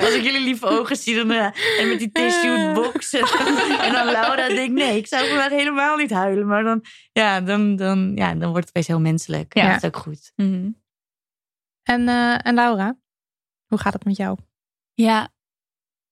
Als 0.00 0.14
ik 0.14 0.22
jullie 0.22 0.40
lieve 0.40 0.66
ogen 0.66 0.96
zie 0.96 1.14
dan, 1.14 1.30
eh, 1.30 1.80
en 1.80 1.88
met 1.88 1.98
die 1.98 2.12
tissue 2.12 2.72
box 2.72 3.12
en, 3.12 3.20
en 3.86 3.92
dan 3.92 4.06
Laura 4.06 4.48
denk 4.48 4.68
ik, 4.68 4.70
nee, 4.70 4.96
ik 4.96 5.06
zou 5.06 5.28
vandaag 5.28 5.50
helemaal 5.50 5.96
niet 5.96 6.10
huilen. 6.10 6.46
Maar 6.46 6.62
dan, 6.62 6.84
ja, 7.12 7.40
dan, 7.40 7.76
dan, 7.76 8.12
ja, 8.14 8.34
dan 8.34 8.50
wordt 8.50 8.64
het 8.64 8.72
best 8.72 8.86
heel 8.86 9.00
menselijk. 9.00 9.54
Ja. 9.54 9.68
Dat 9.68 9.82
is 9.82 9.88
ook 9.88 9.96
goed. 9.96 10.32
Mhm. 10.36 10.70
En, 11.82 12.08
eh, 12.08 12.46
en 12.46 12.54
Laura, 12.54 12.96
hoe 13.72 13.80
gaat 13.80 13.92
het 13.92 14.04
met 14.04 14.16
jou? 14.16 14.38
Ja, 14.94 15.28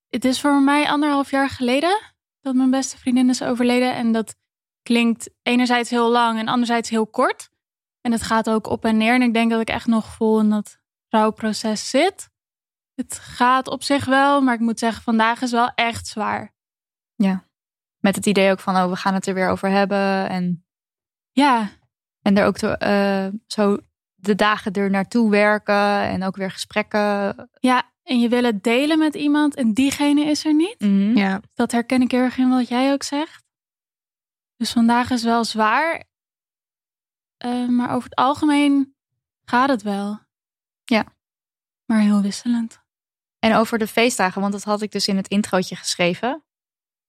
het 0.08 0.24
is 0.24 0.40
voor 0.40 0.62
mij 0.62 0.88
anderhalf 0.88 1.30
jaar 1.30 1.48
geleden 1.48 2.00
dat 2.40 2.54
mijn 2.54 2.70
beste 2.70 2.98
vriendin 2.98 3.28
is 3.28 3.42
overleden. 3.42 3.94
En 3.94 4.12
dat 4.12 4.36
klinkt 4.82 5.30
enerzijds 5.42 5.90
heel 5.90 6.10
lang 6.10 6.38
en 6.38 6.48
anderzijds 6.48 6.90
heel 6.90 7.06
kort. 7.06 7.50
En 8.00 8.12
het 8.12 8.22
gaat 8.22 8.50
ook 8.50 8.66
op 8.66 8.84
en 8.84 8.96
neer. 8.96 9.14
En 9.14 9.22
ik 9.22 9.34
denk 9.34 9.50
dat 9.50 9.60
ik 9.60 9.68
echt 9.68 9.86
nog 9.86 10.06
vol 10.06 10.40
in 10.40 10.50
dat 10.50 10.78
rouwproces 11.08 11.90
zit. 11.90 12.30
Het 12.94 13.14
gaat 13.18 13.68
op 13.68 13.82
zich 13.82 14.04
wel, 14.04 14.40
maar 14.40 14.54
ik 14.54 14.60
moet 14.60 14.78
zeggen, 14.78 15.02
vandaag 15.02 15.42
is 15.42 15.50
wel 15.50 15.68
echt 15.74 16.06
zwaar. 16.06 16.54
Met 17.98 18.16
het 18.16 18.26
idee 18.26 18.50
ook 18.50 18.60
van, 18.60 18.76
oh, 18.76 18.88
we 18.88 18.96
gaan 18.96 19.14
het 19.14 19.26
er 19.26 19.34
weer 19.34 19.48
over 19.48 19.68
hebben. 19.70 20.28
En, 20.28 20.64
Ja, 21.32 21.68
en 22.22 22.36
er 22.36 22.46
ook 22.46 22.56
te- 22.56 22.76
eh, 22.76 23.28
zo 23.46 23.78
de 24.20 24.34
dagen 24.34 24.72
er 24.72 24.90
naartoe 24.90 25.30
werken. 25.30 26.02
En 26.02 26.24
ook 26.24 26.36
weer 26.36 26.50
gesprekken. 26.50 27.34
ja, 27.60 27.90
en 28.02 28.20
je 28.20 28.28
wil 28.28 28.44
het 28.44 28.62
delen 28.62 28.98
met 28.98 29.14
iemand 29.14 29.54
en 29.54 29.72
diegene 29.72 30.24
is 30.24 30.44
er 30.44 30.54
niet. 30.54 30.80
Mhm. 30.80 31.16
Ja. 31.16 31.40
Dat 31.54 31.72
herken 31.72 32.02
ik 32.02 32.10
heel 32.10 32.20
erg 32.20 32.38
in 32.38 32.48
wat 32.48 32.68
jij 32.68 32.92
ook 32.92 33.02
zegt. 33.02 33.44
Dus 34.56 34.72
vandaag 34.72 35.10
is 35.10 35.22
wel 35.22 35.44
zwaar. 35.44 36.04
Eh, 37.36 37.68
maar 37.68 37.90
over 37.90 38.08
het 38.08 38.18
algemeen 38.18 38.94
gaat 39.44 39.68
het 39.68 39.82
wel. 39.82 40.18
Ja. 40.84 41.04
Maar 41.84 42.00
heel 42.00 42.22
wisselend. 42.22 42.80
En 43.38 43.54
over 43.54 43.78
de 43.78 43.86
feestdagen, 43.86 44.40
want 44.40 44.52
dat 44.52 44.64
had 44.64 44.82
ik 44.82 44.92
dus 44.92 45.08
in 45.08 45.16
het 45.16 45.28
introotje 45.28 45.76
geschreven. 45.76 46.44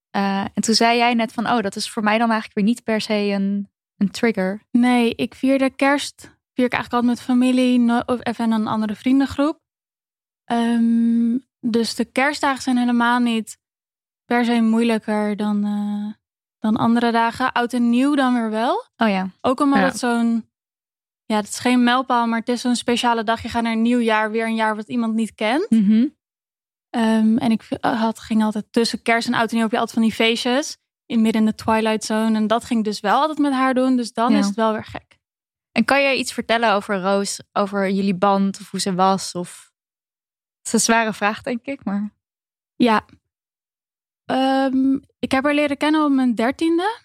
Eh, 0.10 0.46
en 0.54 0.62
toen 0.62 0.76
zei 0.76 0.98
jij 0.98 1.14
net 1.14 1.34
van, 1.34 1.50
oh, 1.50 1.62
dat 1.62 1.76
is 1.76 1.90
voor 1.90 2.04
mij 2.04 2.18
dan 2.18 2.30
eigenlijk 2.30 2.60
weer 2.60 2.68
niet 2.68 2.84
per 2.84 3.02
se 3.02 3.14
een, 3.14 3.70
een 3.98 4.12
trigger. 4.12 4.64
Nee, 4.72 5.16
ik 5.16 5.36
vierde 5.36 5.70
kerst. 5.70 6.40
Vier 6.62 6.70
ik 6.70 6.76
eigenlijk 6.78 7.04
altijd 7.04 7.28
met 7.28 7.38
familie 7.38 7.80
no- 7.80 8.02
of 8.06 8.20
even 8.26 8.52
een 8.52 8.68
andere 8.68 8.96
vriendengroep. 8.96 9.60
Ehm, 10.44 11.38
dus 11.60 11.96
de 11.96 12.06
kerstdagen 12.06 12.62
zijn 12.62 12.78
helemaal 12.78 13.20
niet 13.20 13.58
per 14.26 14.46
se 14.46 14.62
moeilijker 14.62 15.36
dan, 15.38 15.64
eh, 15.66 16.14
dan 16.60 16.76
andere 16.76 17.12
dagen. 17.12 17.52
Oud 17.52 17.74
en 17.74 17.90
nieuw 17.90 18.16
dan 18.16 18.34
weer 18.34 18.50
wel. 18.50 18.86
Oh 18.98 19.10
ja. 19.10 19.30
Ook 19.42 19.60
omdat 19.60 19.80
Ja. 19.80 19.86
het 19.86 19.98
zo'n... 20.00 20.50
Ja, 21.26 21.36
het 21.36 21.48
is 21.48 21.60
geen 21.60 21.84
mijlpaal, 21.84 22.28
maar 22.28 22.40
het 22.40 22.50
is 22.50 22.62
zo'n 22.62 22.76
speciale 22.76 23.24
dag. 23.24 23.42
Je 23.42 23.50
gaat 23.50 23.64
naar 23.64 23.72
een 23.72 23.82
nieuw 23.82 24.00
jaar, 24.00 24.32
weer 24.32 24.46
een 24.46 24.56
jaar 24.56 24.76
wat 24.76 24.88
iemand 24.90 25.14
niet 25.14 25.34
kent. 25.36 25.70
Mhm. 25.70 26.08
Ehm, 26.90 27.38
en 27.38 27.52
ik 27.52 27.68
had, 27.82 28.20
ging 28.20 28.44
altijd 28.44 28.66
tussen 28.72 29.02
kerst 29.02 29.28
en 29.28 29.34
oud 29.34 29.50
en 29.50 29.54
nieuw 29.56 29.64
heb 29.64 29.72
je 29.72 29.80
altijd 29.80 29.98
van 29.98 30.08
die 30.08 30.16
feestjes. 30.16 30.78
In 31.06 31.22
midden 31.22 31.42
in 31.42 31.48
de 31.48 31.56
twilight 31.56 32.04
zone. 32.04 32.36
En 32.38 32.48
dat 32.48 32.64
ging 32.66 32.84
dus 32.84 33.00
wel 33.00 33.20
altijd 33.20 33.38
met 33.38 33.54
haar 33.54 33.74
doen. 33.74 33.96
Dus 33.96 34.14
dan 34.14 34.32
Ja. 34.32 34.38
is 34.38 34.46
het 34.46 34.56
wel 34.56 34.72
weer 34.72 34.86
gek. 34.86 35.11
En 35.72 35.86
kan 35.86 36.02
jij 36.02 36.18
iets 36.18 36.34
vertellen 36.34 36.74
over 36.74 37.02
Roos, 37.02 37.42
over 37.52 37.90
jullie 37.90 38.18
band 38.18 38.60
of 38.60 38.72
hoe 38.72 38.80
ze 38.80 38.94
was? 38.96 39.36
Of... 39.36 39.72
Het 40.58 40.68
is 40.68 40.74
een 40.74 40.80
zware 40.80 41.14
vraag, 41.14 41.42
denk 41.42 41.66
ik, 41.66 41.84
maar... 41.84 42.16
Ja. 42.76 43.06
Ehm, 44.26 45.00
ik 45.20 45.32
heb 45.32 45.44
haar 45.44 45.54
leren 45.54 45.78
kennen 45.78 46.04
op 46.06 46.12
mijn 46.12 46.36
dertiende. 46.36 47.00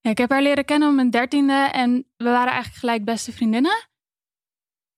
Ik 0.00 0.18
heb 0.18 0.30
haar 0.30 0.42
leren 0.42 0.64
kennen 0.64 0.88
op 0.88 0.94
mijn 0.94 1.10
dertiende. 1.10 1.52
En 1.72 2.10
we 2.16 2.24
waren 2.24 2.52
eigenlijk 2.52 2.80
gelijk 2.80 3.04
beste 3.04 3.32
vriendinnen. 3.32 3.88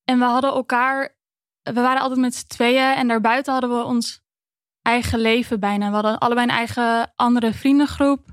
En 0.04 0.18
we 0.18 0.24
hadden 0.24 0.50
elkaar... 0.50 1.18
We 1.62 1.80
waren 1.80 2.00
altijd 2.00 2.20
met 2.20 2.34
z'n 2.34 2.46
tweeën. 2.46 2.94
En 2.94 3.08
daarbuiten 3.08 3.52
hadden 3.52 3.70
we 3.70 3.84
ons 3.84 4.22
eigen 4.82 5.18
leven 5.18 5.60
bijna. 5.60 5.88
We 5.88 5.94
hadden 5.94 6.18
allebei 6.18 6.46
een 6.46 6.54
eigen 6.54 7.12
andere 7.16 7.52
vriendengroep. 7.52 8.28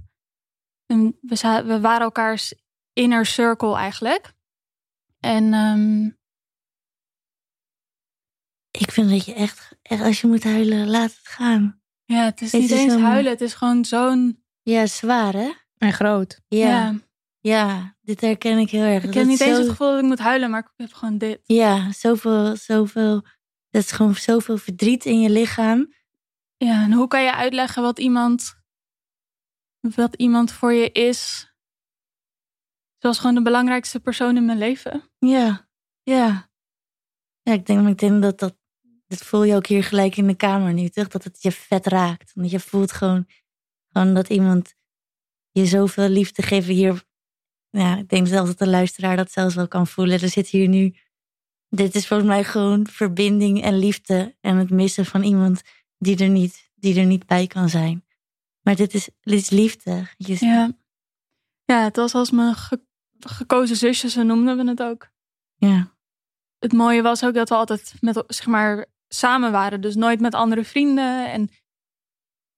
En 0.86 1.18
we, 1.22 1.64
we 1.66 1.80
waren 1.80 2.02
elkaars 2.02 2.54
inner 2.98 3.26
circle 3.26 3.76
eigenlijk. 3.76 4.34
En 5.20 5.54
ehm, 5.54 6.06
Ik 8.72 8.92
vind 8.92 9.10
dat 9.10 9.26
je 9.26 9.34
echt, 9.34 9.72
echt, 9.82 10.02
als 10.02 10.22
je 10.22 10.28
moet 10.28 10.44
huilen, 10.44 10.88
laat 10.90 11.10
het 11.16 11.28
gaan. 11.28 11.82
ja, 12.06 12.24
het 12.24 12.42
is 12.42 12.52
Het 12.52 12.62
niet 12.62 12.72
is 12.72 12.78
eens 12.80 12.94
een- 12.94 13.02
huilen. 13.02 13.32
Het 13.32 13.42
is 13.42 13.54
gewoon 13.54 13.86
zo'n... 13.86 14.44
Ja, 14.62 14.86
zwaar 14.86 15.34
hè? 15.34 15.52
En 15.78 15.94
groot. 15.94 16.42
Ja, 16.48 16.68
ja 16.68 17.06
ja, 17.40 17.96
dit 18.02 18.22
herken 18.22 18.58
ik 18.58 18.70
heel 18.70 18.84
erg. 18.84 19.04
Ik 19.04 19.14
heb 19.14 19.26
niet 19.26 19.40
eens 19.42 19.56
zo- 19.56 19.62
het 19.62 19.70
gevoel 19.70 19.90
dat 19.92 20.00
ik 20.00 20.06
moet 20.06 20.20
huilen, 20.20 20.50
maar 20.50 20.60
ik 20.60 20.72
heb 20.76 20.94
gewoon 20.94 21.18
dit. 21.18 21.40
Ja, 21.44 21.92
zoveel, 21.92 22.56
zoveel, 22.56 23.22
dat 23.70 23.84
is 23.84 23.92
gewoon 23.92 24.16
zoveel 24.16 24.58
verdriet 24.58 25.06
in 25.06 25.20
je 25.22 25.30
lichaam. 25.30 25.94
Ja, 26.58 26.84
en 26.84 26.92
hoe 26.92 27.08
kan 27.08 27.24
je 27.24 27.34
uitleggen 27.36 27.82
wat 27.84 28.00
iemand, 28.00 28.56
wat 29.80 30.16
iemand 30.16 30.52
voor 30.52 30.74
je 30.74 30.92
is? 30.92 31.52
Ze 32.98 33.08
was 33.08 33.20
gewoon 33.20 33.36
de 33.36 33.42
belangrijkste 33.42 34.00
persoon 34.00 34.38
in 34.38 34.46
mijn 34.46 34.58
leven. 34.58 35.10
Ja, 35.20 35.70
ja. 36.04 36.50
Ja, 37.42 37.54
ik 37.54 37.66
denk, 37.66 37.88
ik 37.88 37.98
denk 37.98 38.22
dat 38.22 38.40
dat, 38.40 38.58
dat 39.08 39.20
voel 39.20 39.44
je 39.44 39.56
ook 39.56 39.68
hier 39.68 39.84
gelijk 39.84 40.18
in 40.18 40.28
de 40.28 40.36
kamer 40.36 40.74
nu, 40.74 40.90
toch? 40.90 41.08
Dat 41.08 41.24
het 41.24 41.42
je 41.42 41.52
vet 41.52 41.86
raakt. 41.86 42.32
Want 42.34 42.52
je 42.52 42.60
voelt 42.60 42.92
gewoon, 42.92 43.28
gewoon 43.88 44.14
dat 44.14 44.30
iemand 44.30 44.76
je 45.52 45.66
zoveel 45.66 46.10
liefde 46.10 46.42
geeft. 46.42 46.68
Hier, 46.68 47.04
ja, 47.70 47.98
ik 47.98 48.10
denk 48.10 48.28
zelfs 48.28 48.50
dat 48.50 48.60
de 48.60 48.68
luisteraar 48.68 49.16
dat 49.16 49.32
zelfs 49.32 49.56
wel 49.56 49.68
kan 49.68 49.88
voelen. 49.88 50.22
Er 50.22 50.30
zit 50.30 50.48
hier 50.48 50.68
nu, 50.68 50.96
dit 51.70 51.96
is 51.96 52.08
volgens 52.08 52.30
mij 52.30 52.44
gewoon 52.44 52.88
verbinding 52.88 53.62
en 53.62 53.80
liefde. 53.80 54.36
En 54.42 54.58
het 54.58 54.70
missen 54.70 55.06
van 55.06 55.24
iemand 55.24 55.62
die 55.98 56.18
er 56.18 56.30
niet, 56.30 56.72
die 56.76 57.00
er 57.00 57.06
niet 57.06 57.26
bij 57.26 57.48
kan 57.48 57.70
zijn. 57.70 58.06
Maar 58.62 58.76
dit 58.76 58.94
is, 58.94 59.10
dit 59.22 59.40
is 59.40 59.50
liefde. 59.50 60.08
Je, 60.18 60.38
Ja, 60.40 60.72
ja 61.68 61.84
het 61.84 61.96
was 61.96 62.14
als 62.14 62.32
mijn 62.32 62.56
ge- 62.56 62.86
gekozen 63.20 63.76
zusje, 63.76 64.10
zo 64.10 64.24
noemden 64.24 64.58
we 64.58 64.70
het 64.70 64.82
ook. 64.82 65.10
ja. 65.56 65.96
Het 66.58 66.74
mooie 66.74 67.02
was 67.02 67.24
ook 67.26 67.34
dat 67.34 67.50
we 67.50 67.56
altijd 67.56 67.94
met, 68.00 68.24
zeg 68.28 68.46
maar, 68.48 68.86
samen 69.08 69.52
waren. 69.52 69.82
Dus 69.82 69.96
nooit 69.96 70.20
met 70.20 70.34
andere 70.34 70.64
vrienden. 70.64 71.32
En 71.32 71.48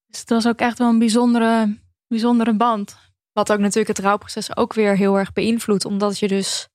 dus 0.06 0.20
het 0.20 0.28
was 0.30 0.46
ook 0.46 0.58
echt 0.58 0.78
wel 0.78 0.88
een 0.88 0.98
bijzondere, 0.98 1.78
bijzondere 2.06 2.54
band. 2.54 2.96
Wat 3.32 3.52
ook 3.52 3.58
natuurlijk 3.58 3.96
het 3.96 4.06
rouwproces 4.06 4.56
ook 4.56 4.72
weer 4.72 4.96
heel 4.96 5.18
erg 5.18 5.32
beïnvloedt. 5.32 5.84
Omdat 5.84 6.18
je 6.18 6.28
dus 6.28 6.68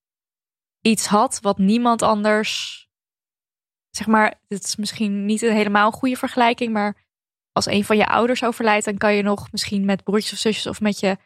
iets 0.81 1.05
had 1.07 1.39
wat 1.41 1.57
niemand 1.57 2.01
anders... 2.01 2.83
Zeg 3.89 4.07
maar, 4.07 4.41
het 4.47 4.63
is 4.63 4.75
misschien 4.75 5.25
niet 5.25 5.41
een 5.41 5.55
helemaal 5.55 5.91
goede 5.91 6.15
vergelijking. 6.15 6.73
Maar 6.73 7.05
als 7.51 7.65
een 7.65 7.85
van 7.85 7.97
je 7.97 8.07
ouders 8.07 8.43
overlijdt... 8.43 8.85
dan 8.85 8.97
kan 8.97 9.13
je 9.13 9.23
nog 9.23 9.51
misschien 9.51 9.85
met 9.85 10.03
broertjes 10.03 10.33
of 10.33 10.39
zusjes... 10.39 10.67
of 10.67 10.81
met 10.81 10.99
je 10.99 11.17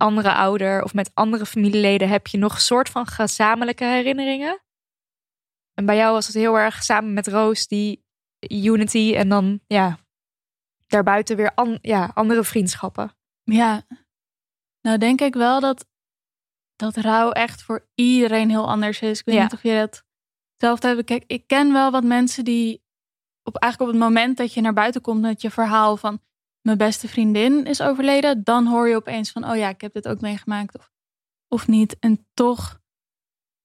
andere 0.00 0.32
ouder 0.32 0.82
of 0.82 0.94
met 0.94 1.10
andere 1.14 1.46
familieleden... 1.46 2.08
heb 2.08 2.26
je 2.26 2.38
nog 2.38 2.54
een 2.54 2.60
soort 2.60 2.88
van 2.88 3.06
gezamenlijke 3.06 3.84
herinneringen. 3.84 4.62
En 5.74 5.86
bij 5.86 5.96
jou 5.96 6.12
was 6.12 6.26
het 6.26 6.36
heel 6.36 6.58
erg 6.58 6.82
samen 6.82 7.12
met 7.12 7.26
Roos 7.26 7.66
die 7.66 8.04
unity... 8.48 9.14
en 9.16 9.28
dan 9.28 9.60
ja, 9.66 9.98
daarbuiten 10.86 11.36
weer 11.36 11.54
an- 11.54 11.78
ja, 11.82 12.10
andere 12.14 12.44
vriendschappen. 12.44 13.16
Ja, 13.42 13.82
nou 14.80 14.98
denk 14.98 15.20
ik 15.20 15.34
wel 15.34 15.60
dat, 15.60 15.86
dat 16.76 16.96
rouw 16.96 17.30
echt 17.30 17.62
voor 17.62 17.88
iedereen 17.94 18.50
heel 18.50 18.68
anders 18.68 19.00
is. 19.00 19.18
Ik 19.18 19.24
weet 19.24 19.34
Ja. 19.34 19.42
niet 19.42 19.52
of 19.52 19.62
je 19.62 19.74
dat 19.74 20.04
hetzelfde 20.52 20.88
hebt. 20.88 21.04
Kijk, 21.04 21.24
ik 21.26 21.46
ken 21.46 21.72
wel 21.72 21.90
wat 21.90 22.04
mensen 22.04 22.44
die 22.44 22.82
op, 23.42 23.56
eigenlijk 23.56 23.92
op 23.92 23.98
het 23.98 24.08
moment 24.08 24.36
dat 24.36 24.54
je 24.54 24.60
naar 24.60 24.72
buiten 24.72 25.00
komt 25.00 25.20
met 25.20 25.42
je 25.42 25.50
verhaal 25.50 25.96
van 25.96 26.22
mijn 26.62 26.78
beste 26.78 27.08
vriendin 27.08 27.64
is 27.64 27.80
overleden, 27.80 28.44
dan 28.44 28.66
hoor 28.66 28.88
je 28.88 28.96
opeens 28.96 29.30
van, 29.30 29.50
oh 29.50 29.56
ja, 29.56 29.68
ik 29.68 29.80
heb 29.80 29.92
dit 29.92 30.08
ook 30.08 30.20
meegemaakt 30.20 30.78
of, 30.78 30.90
of 31.48 31.68
niet. 31.68 31.98
En 31.98 32.26
toch 32.34 32.80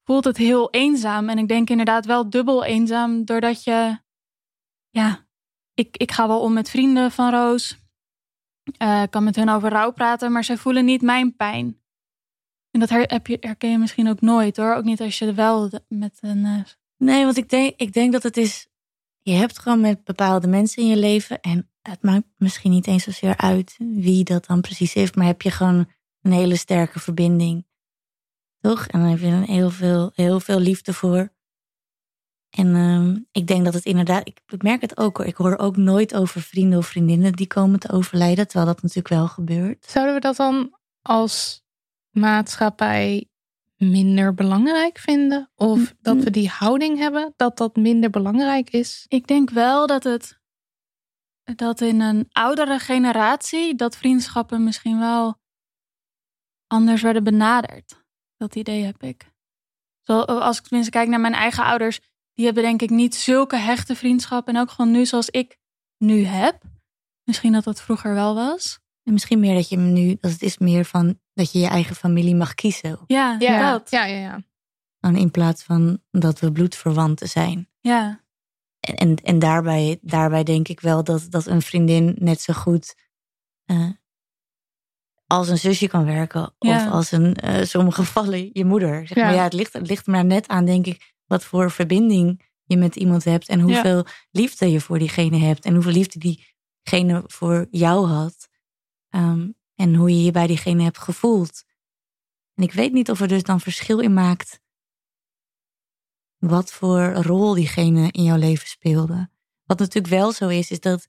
voelt 0.04 0.24
het 0.26 0.38
heel 0.38 0.70
eenzaam. 0.70 1.30
En 1.30 1.38
ik 1.38 1.48
denk 1.48 1.70
inderdaad 1.70 2.06
wel 2.06 2.30
dubbel 2.30 2.64
eenzaam, 2.64 3.26
doordat 3.26 3.64
je, 3.64 4.00
ja, 4.90 5.28
ik, 5.74 5.98
ik 5.98 6.12
ga 6.12 6.28
wel 6.28 6.42
om 6.42 6.54
met 6.54 6.70
vrienden 6.70 7.12
van 7.12 7.32
Roos. 7.32 7.84
Ik 8.80 9.08
kan 9.10 9.24
met 9.24 9.36
hen 9.36 9.50
over 9.50 9.70
rouw 9.70 9.92
praten, 9.92 10.32
maar 10.32 10.44
zij 10.44 10.58
voelen 10.58 10.86
niet 10.86 11.02
mijn 11.02 11.36
pijn. 11.36 11.84
En 12.72 12.80
dat 12.80 12.90
heb 12.90 13.28
je, 13.28 13.38
herken 13.40 13.70
je 13.70 13.78
misschien 13.78 14.10
ook 14.10 14.22
nooit 14.22 14.58
hoor. 14.58 14.74
Ook 14.74 14.84
niet 14.84 15.02
als 15.02 15.20
je 15.20 15.34
wel 15.34 15.70
met 15.88 16.18
een. 16.22 16.46
eh, 16.46 16.60
Nee, 16.98 17.24
want 17.24 17.38
ik 17.38 17.50
denk, 17.50 17.74
ik 17.76 17.94
denk 17.94 18.12
dat 18.12 18.24
het 18.24 18.38
is. 18.38 18.68
Je 19.26 19.34
hebt 19.34 19.60
gewoon 19.60 19.82
met 19.82 20.04
bepaalde 20.04 20.48
mensen 20.48 20.84
in 20.84 20.90
je 20.90 20.98
leven. 20.98 21.42
En 21.42 21.70
het 21.82 22.02
maakt 22.02 22.26
misschien 22.38 22.72
niet 22.72 22.88
eens 22.88 23.04
zozeer 23.04 23.38
uit 23.38 23.76
wie 23.78 24.24
dat 24.24 24.46
dan 24.46 24.62
precies 24.62 24.94
heeft. 24.94 25.16
Maar 25.16 25.26
heb 25.26 25.42
je 25.42 25.52
gewoon 25.52 25.90
een 26.22 26.32
hele 26.32 26.56
sterke 26.56 27.00
verbinding. 27.00 27.66
Toch? 28.60 28.88
En 28.88 29.00
dan 29.00 29.10
heb 29.10 29.20
je 29.20 29.28
er 29.28 29.44
heel 29.44 29.70
veel, 29.70 30.12
heel 30.16 30.40
veel 30.40 30.60
liefde 30.60 30.94
voor. 30.94 31.34
En 32.50 32.76
ehm, 32.76 33.20
ik 33.32 33.48
denk 33.48 33.66
dat 33.66 33.74
het 33.74 33.86
inderdaad. 33.86 34.28
Ik, 34.28 34.42
ik 34.48 34.64
merk 34.64 34.82
het 34.82 34.98
ook 34.98 35.18
hoor. 35.18 35.26
Ik 35.26 35.36
hoor 35.36 35.58
ook 35.58 35.78
nooit 35.78 36.16
over 36.16 36.42
vrienden 36.42 36.80
of 36.80 36.88
vriendinnen 36.88 37.34
die 37.34 37.48
komen 37.48 37.80
te 37.80 37.92
overlijden. 37.92 38.48
Terwijl 38.48 38.72
dat 38.74 38.82
natuurlijk 38.82 39.08
wel 39.08 39.28
gebeurt. 39.28 39.86
Zouden 39.86 40.16
we 40.16 40.22
dat 40.22 40.36
dan 40.36 40.78
als 41.02 41.64
maatschappij 42.10 43.30
minder 43.78 44.34
belangrijk 44.34 44.98
vinden? 44.98 45.52
Of 45.56 45.96
dat 46.02 46.24
we 46.24 46.30
die 46.30 46.50
houding 46.50 46.98
hebben 46.98 47.34
dat 47.36 47.58
dat 47.58 47.76
minder 47.76 48.10
belangrijk 48.10 48.70
is? 48.70 49.06
Ik 49.08 49.28
denk 49.28 49.50
wel 49.50 49.88
dat 49.88 50.04
het. 50.04 50.40
Dat 51.56 51.82
in 51.82 52.00
een 52.00 52.26
oudere 52.32 52.80
generatie. 52.80 53.76
dat 53.76 53.98
vriendschappen 53.98 54.64
misschien 54.64 55.00
wel. 55.00 55.40
anders 56.68 57.02
werden 57.02 57.24
benaderd. 57.24 58.04
Dat 58.38 58.56
idee 58.56 58.84
heb 58.84 59.04
ik. 59.04 59.34
Zo, 60.02 60.20
als 60.20 60.58
ik 60.58 60.64
tenminste 60.64 60.92
kijk 60.92 61.10
naar 61.10 61.20
mijn 61.20 61.34
eigen 61.34 61.64
ouders. 61.64 62.00
die 62.34 62.46
hebben 62.46 62.64
denk 62.64 62.82
ik 62.82 62.90
niet 62.90 63.16
zulke 63.16 63.56
hechte 63.56 63.96
vriendschappen. 63.96 64.56
en 64.56 64.62
ook 64.62 64.70
gewoon 64.70 64.92
nu 64.92 65.06
zoals 65.06 65.30
ik 65.30 65.58
nu 65.98 66.24
heb. 66.24 66.64
Misschien 67.24 67.52
dat 67.52 67.64
dat 67.64 67.82
vroeger 67.82 68.14
wel 68.14 68.36
was. 68.36 68.80
En 69.04 69.14
misschien 69.14 69.40
meer 69.40 69.56
dat 69.56 69.70
je 69.70 69.76
hem 69.76 69.94
nu. 69.94 70.18
Dat 70.20 70.32
het 70.32 70.42
is 70.42 70.58
meer 70.58 70.86
van 70.86 71.20
dat 71.36 71.52
je 71.52 71.60
je 71.60 71.68
eigen 71.68 71.96
familie 71.96 72.36
mag 72.36 72.54
kiezen. 72.54 73.00
Ja, 73.08 73.36
Ja, 73.40 73.72
dat. 73.72 73.90
ja, 73.90 74.06
ja. 74.06 74.18
ja. 74.20 74.42
Dan 75.00 75.16
in 75.16 75.32
plaats 75.32 75.64
van 75.64 76.02
dat 76.12 76.40
we 76.40 76.52
bloedverwanten 76.52 77.30
zijn. 77.30 77.70
Ja. 77.82 78.24
En, 78.80 78.96
en, 78.96 79.16
en 79.16 79.40
daarbij, 79.40 79.98
daarbij 80.02 80.44
denk 80.44 80.68
ik 80.68 80.80
wel 80.80 81.04
dat, 81.04 81.26
dat 81.30 81.46
een 81.46 81.62
vriendin 81.62 82.16
net 82.20 82.42
zo 82.42 82.54
goed 82.54 82.96
eh, 83.66 83.90
als 85.28 85.50
een 85.50 85.58
zusje 85.58 85.88
kan 85.88 86.06
werken. 86.06 86.56
Ja. 86.60 86.86
Of 86.86 86.92
als 86.92 87.12
een, 87.12 87.36
eh 87.36 87.64
sommige 87.66 88.04
gevallen, 88.04 88.50
je 88.54 88.66
moeder. 88.66 89.08
Zeg 89.08 89.18
Ja. 89.18 89.26
maar, 89.26 89.34
ja, 89.34 89.44
het, 89.44 89.54
ligt, 89.54 89.74
het 89.74 89.88
ligt 89.88 90.06
maar 90.08 90.26
net 90.26 90.48
aan, 90.48 90.66
denk 90.66 90.86
ik, 90.86 91.14
wat 91.26 91.44
voor 91.44 91.72
verbinding 91.72 92.42
je 92.64 92.78
met 92.78 92.96
iemand 92.96 93.24
hebt. 93.24 93.48
En 93.50 93.60
hoeveel 93.60 94.06
liefde 94.32 94.72
je 94.72 94.82
voor 94.82 95.00
diegene 95.00 95.38
hebt. 95.38 95.66
En 95.66 95.74
hoeveel 95.74 95.92
liefde 95.92 96.20
diegene 96.20 97.24
voor 97.26 97.68
jou 97.72 98.08
had. 98.08 98.48
Ehm, 99.10 99.50
en 99.76 99.96
hoe 99.96 100.10
je 100.10 100.24
je 100.24 100.32
bij 100.32 100.48
diegene 100.48 100.84
hebt 100.84 100.98
gevoeld. 100.98 101.64
En 102.54 102.64
ik 102.64 102.72
weet 102.72 102.94
niet 102.94 103.10
of 103.10 103.22
er 103.22 103.28
dus 103.28 103.44
dan 103.44 103.60
verschil 103.60 104.00
in 104.00 104.14
maakt 104.14 104.64
wat 106.38 106.72
voor 106.72 107.14
rol 107.14 107.54
diegene 107.54 108.12
in 108.12 108.24
jouw 108.24 108.38
leven 108.38 108.68
speelde. 108.68 109.30
Wat 109.64 109.80
natuurlijk 109.80 110.14
wel 110.14 110.32
zo 110.32 110.48
is, 110.48 110.72
is 110.72 110.80
dat 110.80 111.08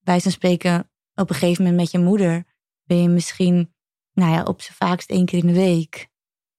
bij 0.00 0.20
zijn 0.20 0.34
spreken 0.34 0.90
op 1.14 1.30
een 1.30 1.36
gegeven 1.36 1.64
moment 1.64 1.80
met 1.80 1.90
je 1.90 1.98
moeder 1.98 2.44
ben 2.84 3.02
je 3.02 3.08
misschien, 3.08 3.74
nou 4.12 4.32
ja, 4.32 4.42
op 4.42 4.60
z'n 4.60 4.72
vaakst 4.72 5.10
één 5.10 5.24
keer 5.24 5.38
in 5.38 5.46
de 5.46 5.52
week 5.52 6.08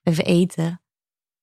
even 0.04 0.26
eten. 0.26 0.82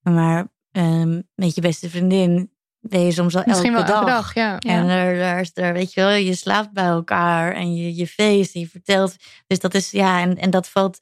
Maar 0.00 0.52
ehm, 0.70 1.22
met 1.34 1.54
je 1.54 1.60
beste 1.60 1.90
vriendin 1.90 2.51
ben 2.88 3.00
je 3.00 3.12
soms 3.12 3.34
wel 3.34 3.42
Misschien 3.46 3.74
elke 3.74 3.86
wel 3.86 3.96
elke 3.96 4.06
dag. 4.10 4.16
dag, 4.16 4.34
ja. 4.34 4.58
En 4.58 4.88
er, 4.88 5.20
er, 5.20 5.40
is 5.40 5.50
er, 5.54 5.72
weet 5.72 5.92
je 5.92 6.00
wel, 6.00 6.10
je 6.10 6.34
slaapt 6.34 6.72
bij 6.72 6.84
elkaar 6.84 7.52
en 7.52 7.74
je, 7.74 7.94
je 7.94 8.06
feest 8.06 8.54
en 8.54 8.60
je 8.60 8.68
vertelt. 8.68 9.16
Dus 9.46 9.58
dat 9.58 9.74
is, 9.74 9.90
ja, 9.90 10.20
en, 10.20 10.36
en 10.38 10.50
dat 10.50 10.68
valt, 10.68 10.98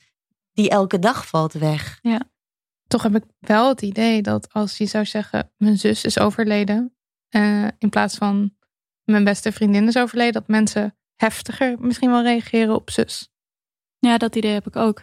die 0.53 0.71
elke 0.71 0.99
dag 0.99 1.27
valt 1.27 1.53
weg. 1.53 2.01
Toch 2.87 3.03
heb 3.03 3.15
ik 3.15 3.25
wel 3.39 3.69
het 3.69 3.83
idee 3.83 4.23
dat 4.23 4.53
als 4.53 4.79
je 4.79 4.87
zou 4.87 5.05
zeggen: 5.05 5.53
Mijn 5.57 5.79
zus 5.79 6.05
is 6.05 6.19
overleden. 6.19 6.95
eh, 7.29 7.67
in 7.79 7.89
plaats 7.89 8.17
van 8.17 8.57
mijn 9.05 9.25
beste 9.25 9.53
vriendin 9.53 9.87
is 9.89 9.97
overleden. 9.97 10.33
Dat 10.33 10.49
mensen 10.49 10.97
heftiger 11.17 11.77
misschien 11.81 12.11
wel 12.11 12.23
reageren 12.23 12.75
op 12.75 12.91
zus. 12.91 13.29
ja, 13.99 14.19
dat 14.19 14.37
idee 14.37 14.53
heb 14.53 14.67
ik 14.67 14.77
ook. 14.77 15.03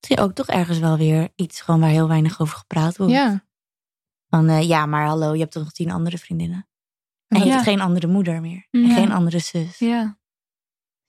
Zie 0.00 0.16
je 0.16 0.22
ook 0.22 0.32
toch 0.32 0.46
ergens 0.46 0.78
wel 0.78 0.96
weer 0.96 1.28
iets 1.36 1.60
gewoon 1.60 1.80
waar 1.80 1.88
heel 1.90 2.08
weinig 2.08 2.40
over 2.40 2.56
gepraat 2.56 2.96
wordt. 2.96 3.12
Ja. 3.12 3.44
Van 4.30 4.48
eh, 4.48 4.68
ja, 4.68 4.86
maar 4.86 5.06
hallo, 5.06 5.32
je 5.32 5.40
hebt 5.40 5.52
toch 5.52 5.62
nog 5.62 5.72
tien 5.72 5.90
andere 5.90 6.18
vriendinnen. 6.18 6.68
En 7.28 7.38
je 7.38 7.44
Ja. 7.44 7.50
hebt 7.50 7.62
geen 7.64 7.80
andere 7.80 8.06
moeder 8.06 8.40
meer. 8.40 8.66
En 8.70 8.90
geen 8.90 9.12
andere 9.12 9.38
zus. 9.38 9.78
Ja. 9.78 10.18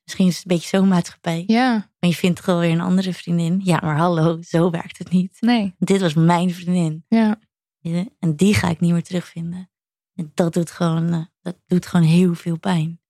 Misschien 0.03 0.27
is 0.27 0.35
het 0.35 0.45
een 0.51 0.55
beetje 0.57 0.77
zo'n 0.77 0.87
maatschappij. 0.87 1.43
Ja. 1.47 1.71
Maar 1.99 2.09
je 2.09 2.15
vindt 2.15 2.39
gewoon 2.39 2.59
weer 2.59 2.71
een 2.71 2.81
andere 2.81 3.13
vriendin. 3.13 3.61
Ja, 3.63 3.79
maar 3.83 3.97
hallo, 3.97 4.41
zo 4.41 4.69
werkt 4.69 4.97
het 4.97 5.09
niet. 5.09 5.37
Nee. 5.39 5.75
Dit 5.79 6.01
was 6.01 6.13
mijn 6.13 6.53
vriendin. 6.53 7.05
Ja. 7.07 7.39
Ja, 7.79 8.05
En 8.19 8.35
die 8.35 8.53
ga 8.53 8.69
ik 8.69 8.79
niet 8.79 8.91
meer 8.91 9.03
terugvinden. 9.03 9.69
En 10.13 10.31
dat 10.33 10.53
doet 10.53 10.71
gewoon, 10.71 11.13
eh, 11.13 11.25
dat 11.41 11.57
doet 11.65 11.85
gewoon 11.85 12.05
heel 12.05 12.33
veel 12.33 12.57
pijn. 12.59 13.01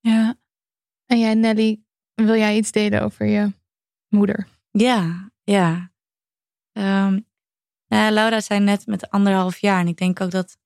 Ja. 0.00 0.36
En 1.06 1.18
jij, 1.18 1.34
Nelly, 1.34 1.82
wil 2.14 2.34
jij 2.34 2.56
iets 2.56 2.72
delen 2.72 3.02
over 3.02 3.26
je 3.26 3.52
moeder? 4.08 4.48
Ja, 4.70 5.30
ja. 5.42 5.92
Ehm, 6.72 7.20
ja, 7.96 8.10
Laura 8.10 8.40
zei 8.40 8.60
net 8.60 8.86
met 8.86 9.10
anderhalf 9.10 9.58
jaar. 9.58 9.80
En 9.80 9.88
ik 9.88 9.96
denk 9.96 10.20
ook 10.20 10.30
dat. 10.30 10.58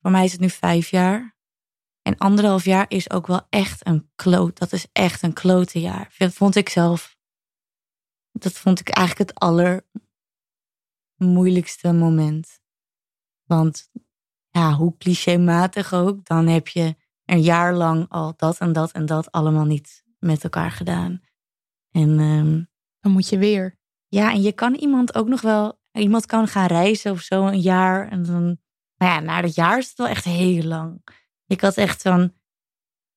Voor 0.00 0.10
mij 0.10 0.24
is 0.24 0.32
het 0.32 0.40
nu 0.40 0.50
vijf 0.50 0.90
jaar. 0.90 1.36
En 2.02 2.18
anderhalf 2.18 2.64
jaar 2.64 2.84
is 2.88 3.10
ook 3.10 3.26
wel 3.26 3.46
echt 3.48 3.86
een 3.86 4.10
kloot. 4.14 4.58
Dat 4.58 4.72
is 4.72 4.86
echt 4.92 5.22
een 5.22 5.32
klote 5.32 5.80
jaar. 5.80 6.14
Dat 6.18 6.32
vond 6.32 6.56
ik 6.56 6.68
zelf. 6.68 7.16
Dat 8.32 8.52
vond 8.52 8.80
ik 8.80 8.88
eigenlijk 8.88 9.30
het 9.30 9.38
allermoeilijkste 11.18 11.92
moment. 11.92 12.60
Want 13.44 13.90
ja, 14.48 14.72
hoe 14.72 14.96
clichématig 14.96 15.92
ook, 15.92 16.24
dan 16.24 16.46
heb 16.46 16.68
je 16.68 16.96
een 17.24 17.42
jaar 17.42 17.74
lang 17.74 18.08
al 18.08 18.36
dat 18.36 18.58
en 18.58 18.72
dat 18.72 18.92
en 18.92 19.06
dat 19.06 19.32
allemaal 19.32 19.64
niet 19.64 20.04
met 20.18 20.44
elkaar 20.44 20.70
gedaan. 20.70 21.22
En 21.90 22.18
ehm, 22.18 22.62
Dan 23.00 23.12
moet 23.12 23.28
je 23.28 23.38
weer. 23.38 23.80
Ja, 24.14 24.32
en 24.32 24.42
je 24.42 24.52
kan 24.52 24.74
iemand 24.74 25.14
ook 25.14 25.28
nog 25.28 25.40
wel, 25.40 25.80
iemand 25.92 26.26
kan 26.26 26.48
gaan 26.48 26.66
reizen 26.66 27.12
of 27.12 27.20
zo 27.20 27.46
een 27.46 27.60
jaar. 27.60 28.08
En 28.08 28.22
dan, 28.22 28.58
maar 28.96 29.08
ja, 29.08 29.20
na 29.20 29.40
dat 29.40 29.54
jaar 29.54 29.78
is 29.78 29.88
het 29.88 29.98
wel 29.98 30.06
echt 30.06 30.24
heel 30.24 30.62
lang. 30.62 31.02
Ik 31.46 31.60
had 31.60 31.76
echt 31.76 32.02
van, 32.02 32.32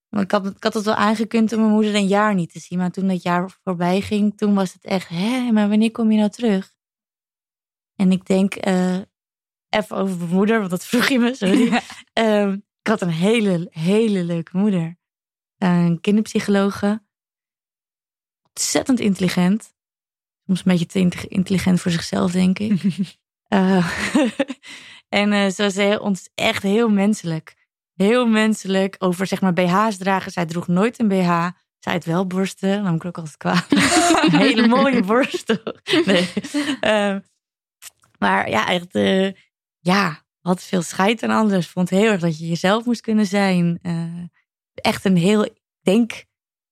ik 0.09 0.31
had, 0.31 0.45
ik 0.45 0.63
had 0.63 0.73
het 0.73 0.85
wel 0.85 0.95
aangekund 0.95 1.53
om 1.53 1.59
mijn 1.59 1.71
moeder 1.71 1.95
een 1.95 2.07
jaar 2.07 2.33
niet 2.33 2.51
te 2.51 2.59
zien. 2.59 2.77
Maar 2.77 2.91
toen 2.91 3.07
dat 3.07 3.23
jaar 3.23 3.59
voorbij 3.63 4.01
ging, 4.01 4.37
toen 4.37 4.53
was 4.53 4.73
het 4.73 4.85
echt, 4.85 5.07
hè, 5.07 5.51
maar 5.51 5.69
wanneer 5.69 5.91
kom 5.91 6.11
je 6.11 6.17
nou 6.17 6.29
terug? 6.29 6.73
En 7.95 8.11
ik 8.11 8.25
denk, 8.25 8.55
eh, 8.55 8.99
even 9.69 9.97
over 9.97 10.17
mijn 10.17 10.29
moeder, 10.29 10.57
want 10.57 10.69
dat 10.69 10.85
vroeg 10.91 11.07
je 11.07 11.19
me, 11.19 11.35
sorry. 11.35 11.81
Ehm, 12.13 12.51
ik 12.81 12.87
had 12.87 13.01
een 13.01 13.09
hele, 13.09 13.67
hele 13.69 14.23
leuke 14.23 14.57
moeder. 14.57 14.97
Een 15.57 16.01
kinderpsychologe. 16.01 17.03
Ontzettend 18.49 18.99
intelligent. 18.99 19.74
Soms 20.45 20.59
een 20.59 20.71
beetje 20.71 20.85
te 20.85 20.99
inte- 20.99 21.27
intelligent 21.27 21.81
voor 21.81 21.91
zichzelf, 21.91 22.31
denk 22.31 22.59
ik. 22.59 22.81
Eh, 23.45 23.87
en 25.09 25.31
eh 25.33 25.49
ze 25.49 25.63
was 25.63 25.75
heel, 25.75 25.99
ons 25.99 26.29
echt 26.35 26.63
heel 26.63 26.89
menselijk. 26.89 27.55
Heel 27.95 28.27
menselijk 28.27 28.95
over 28.99 29.27
zeg 29.27 29.41
maar 29.41 29.53
BH's 29.53 29.97
dragen. 29.97 30.31
Zij 30.31 30.45
droeg 30.45 30.67
nooit 30.67 30.99
een 30.99 31.07
BH. 31.07 31.47
Zij 31.79 31.93
had 31.93 32.05
wel 32.05 32.27
borsten. 32.27 32.69
Dan 32.69 32.83
nam 32.83 32.95
ik 32.95 33.05
ook 33.05 33.17
altijd 33.17 33.37
kwaad. 33.37 33.65
Hele 34.43 34.67
mooie 34.67 35.03
borsten. 35.03 35.61
Nee. 36.05 36.29
Eh, 36.79 37.15
maar 38.19 38.49
ja, 38.49 38.67
echt... 38.67 38.95
eh, 38.95 39.31
ja, 39.79 40.23
had 40.41 40.63
veel 40.63 40.81
scheid 40.81 41.23
aan 41.23 41.29
anders. 41.29 41.67
Vond 41.67 41.89
heel 41.89 42.11
erg 42.11 42.21
dat 42.21 42.39
je 42.39 42.47
jezelf 42.47 42.85
moest 42.85 43.01
kunnen 43.01 43.25
zijn. 43.25 43.79
Eh, 43.81 44.23
echt 44.73 45.05
een 45.05 45.17
heel... 45.17 45.43
Ik 45.45 45.61
denk 45.81 46.23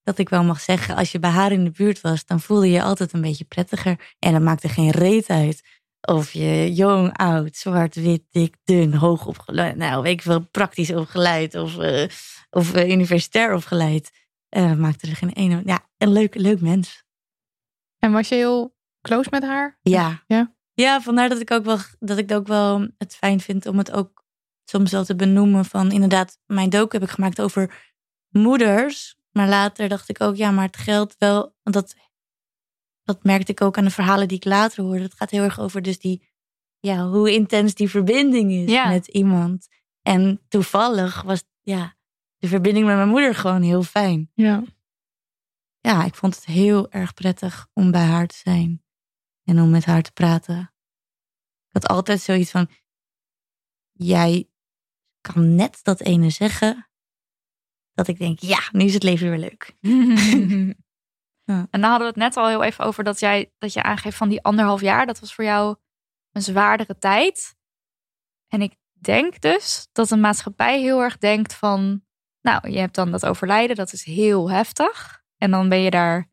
dat 0.04 0.18
ik 0.18 0.30
wel 0.30 0.44
mag 0.44 0.60
zeggen, 0.60 0.96
als 0.96 1.12
je 1.12 1.20
bij 1.20 1.30
haar 1.30 1.52
in 1.52 1.64
de 1.64 1.72
buurt 1.72 2.02
was, 2.02 2.26
dan 2.26 2.40
voelde 2.40 2.66
je 2.66 2.74
je 2.74 2.84
altijd 2.84 3.14
een 3.14 3.22
beetje 3.22 3.46
prettiger. 3.46 4.14
En 4.20 4.32
dat 4.32 4.42
maakte 4.42 4.70
geen 4.70 4.90
reet 4.90 5.28
uit. 5.28 5.82
Of 6.02 6.32
je 6.32 6.74
jong, 6.74 7.18
oud, 7.18 7.56
zwart, 7.56 7.96
wit, 7.96 8.24
dik, 8.30 8.56
dun, 8.64 8.94
hoog 8.94 9.26
opgeleid. 9.26 9.76
Nou, 9.76 10.02
weet 10.02 10.14
ik 10.14 10.22
veel, 10.22 10.42
praktisch 10.42 10.94
opgeleid. 10.94 11.56
Of, 11.56 11.78
eh, 11.78 12.10
of 12.50 12.74
eh, 12.74 12.90
universitair 12.90 13.54
opgeleid. 13.54 14.12
Eh, 14.50 14.74
maakte 14.74 15.08
er 15.08 15.16
geen 15.16 15.34
ene... 15.34 15.62
Ja, 15.66 15.88
een 15.98 16.12
leuk, 16.12 16.36
leuk 16.36 16.62
mens. 16.62 17.04
En 18.00 18.12
was 18.12 18.30
je 18.30 18.36
heel 18.36 18.76
close 19.02 19.30
met 19.32 19.44
haar? 19.44 19.80
Ja. 19.82 20.24
Ja. 20.28 20.56
Ja, 20.74 21.02
vandaar 21.02 21.30
dat 21.30 21.40
ik 21.40 21.52
ook 21.52 21.66
wel 21.66 21.78
dat 22.00 22.18
ik 22.18 22.30
het 22.30 22.38
ook 22.38 22.48
wel 22.48 22.88
het 22.98 23.16
fijn 23.16 23.40
vind 23.40 23.66
om 23.66 23.78
het 23.78 23.92
ook 23.92 24.24
soms 24.66 24.92
wel 24.92 25.06
te 25.06 25.16
benoemen 25.16 25.66
van 25.66 25.92
inderdaad, 25.92 26.40
mijn 26.46 26.70
docu 26.70 26.98
heb 26.98 27.08
ik 27.08 27.14
gemaakt 27.14 27.42
over 27.42 27.94
moeders. 28.30 29.18
Maar 29.34 29.48
later 29.48 29.90
dacht 29.90 30.10
ik 30.10 30.22
ook, 30.22 30.36
ja, 30.36 30.52
maar 30.52 30.66
het 30.66 30.78
geldt 30.78 31.16
wel, 31.18 31.56
want 31.64 31.76
dat 31.76 31.96
dat 33.04 33.24
merkte 33.24 33.52
ik 33.52 33.62
ook 33.62 33.78
aan 33.78 33.84
de 33.84 33.90
verhalen 33.90 34.28
die 34.28 34.38
ik 34.38 34.46
later 34.46 34.84
hoorde. 34.84 35.04
Het 35.04 35.14
gaat 35.14 35.30
heel 35.30 35.44
erg 35.44 35.60
over 35.60 35.82
dus 35.82 36.00
die, 36.00 36.28
ja, 36.80 37.08
hoe 37.08 37.32
intens 37.32 37.74
die 37.74 37.90
verbinding 37.90 38.52
is 38.52 38.72
Ja. 38.72 38.90
met 38.90 39.08
iemand. 39.08 39.68
En 40.02 40.42
toevallig 40.48 41.22
was 41.22 41.44
ja, 41.62 41.96
de 42.38 42.48
verbinding 42.48 42.86
met 42.86 42.96
mijn 42.96 43.08
moeder 43.10 43.36
gewoon 43.36 43.62
heel 43.62 43.84
fijn. 43.84 44.32
Ja. 44.34 44.64
Ja, 45.80 46.06
ik 46.06 46.16
vond 46.16 46.36
het 46.36 46.46
heel 46.46 46.92
erg 46.92 47.14
prettig 47.14 47.68
om 47.74 47.92
bij 47.92 48.06
haar 48.06 48.28
te 48.28 48.36
zijn. 48.38 48.84
En 49.44 49.60
om 49.62 49.70
met 49.70 49.86
haar 49.86 50.02
te 50.02 50.12
praten. 50.12 50.60
Ik 51.68 51.82
had 51.82 51.88
altijd 51.88 52.22
zoiets 52.22 52.52
van, 52.52 52.70
jij 53.92 54.50
kan 55.22 55.56
net 55.56 55.80
dat 55.82 56.02
ene 56.02 56.30
zeggen. 56.30 56.90
Dat 57.94 58.08
ik 58.08 58.18
denk, 58.18 58.40
ja, 58.40 58.60
nu 58.72 58.86
is 58.86 58.94
het 58.94 59.04
leven 59.04 59.30
weer 59.30 59.40
leuk. 59.40 59.74
Ja. 61.46 61.68
En 61.72 61.82
dan 61.82 61.90
hadden 61.90 62.00
we 62.00 62.14
het 62.14 62.24
net 62.24 62.38
al 62.38 62.48
heel 62.48 62.64
even 62.64 62.86
over 62.86 63.04
dat 63.04 63.20
jij 63.20 63.54
dat 63.58 63.74
je 63.74 63.84
aangeeft 63.84 64.18
van 64.18 64.30
die 64.30 64.44
anderhalf 64.44 64.82
jaar. 64.82 65.06
Dat 65.06 65.20
was 65.20 65.34
voor 65.34 65.44
jou 65.44 65.76
een 66.32 66.42
zwaardere 66.42 66.98
tijd. 66.98 67.56
En 68.48 68.62
ik 68.62 68.76
denk 68.92 69.42
dus 69.42 69.88
dat 69.92 70.08
de 70.08 70.18
maatschappij 70.18 70.82
heel 70.82 71.02
erg 71.02 71.18
denkt 71.18 71.54
van... 71.54 72.04
Nou, 72.42 72.70
je 72.70 72.80
hebt 72.80 72.96
dan 72.96 73.12
dat 73.12 73.26
overlijden, 73.26 73.76
dat 73.76 73.94
is 73.94 74.04
heel 74.04 74.50
heftig. 74.50 75.24
En 75.38 75.52
dan 75.52 75.70
ben 75.70 75.80
je 75.80 75.90
daar 75.90 76.30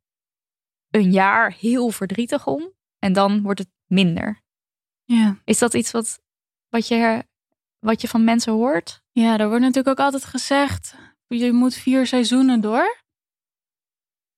een 0.90 1.10
jaar 1.10 1.52
heel 1.52 1.90
verdrietig 1.90 2.46
om. 2.46 2.72
En 2.98 3.12
dan 3.12 3.42
wordt 3.42 3.58
het 3.58 3.70
minder. 3.86 4.42
Ja. 5.04 5.38
Is 5.44 5.58
dat 5.58 5.74
iets 5.74 5.90
wat, 5.90 6.22
wat, 6.68 6.88
je, 6.88 7.24
wat 7.78 8.00
je 8.00 8.08
van 8.08 8.24
mensen 8.24 8.52
hoort? 8.52 9.02
Ja, 9.10 9.38
er 9.38 9.48
wordt 9.48 9.62
natuurlijk 9.62 9.98
ook 9.98 10.04
altijd 10.04 10.24
gezegd, 10.24 10.94
je 11.38 11.52
moet 11.52 11.74
vier 11.74 12.06
seizoenen 12.06 12.60
door. 12.60 13.02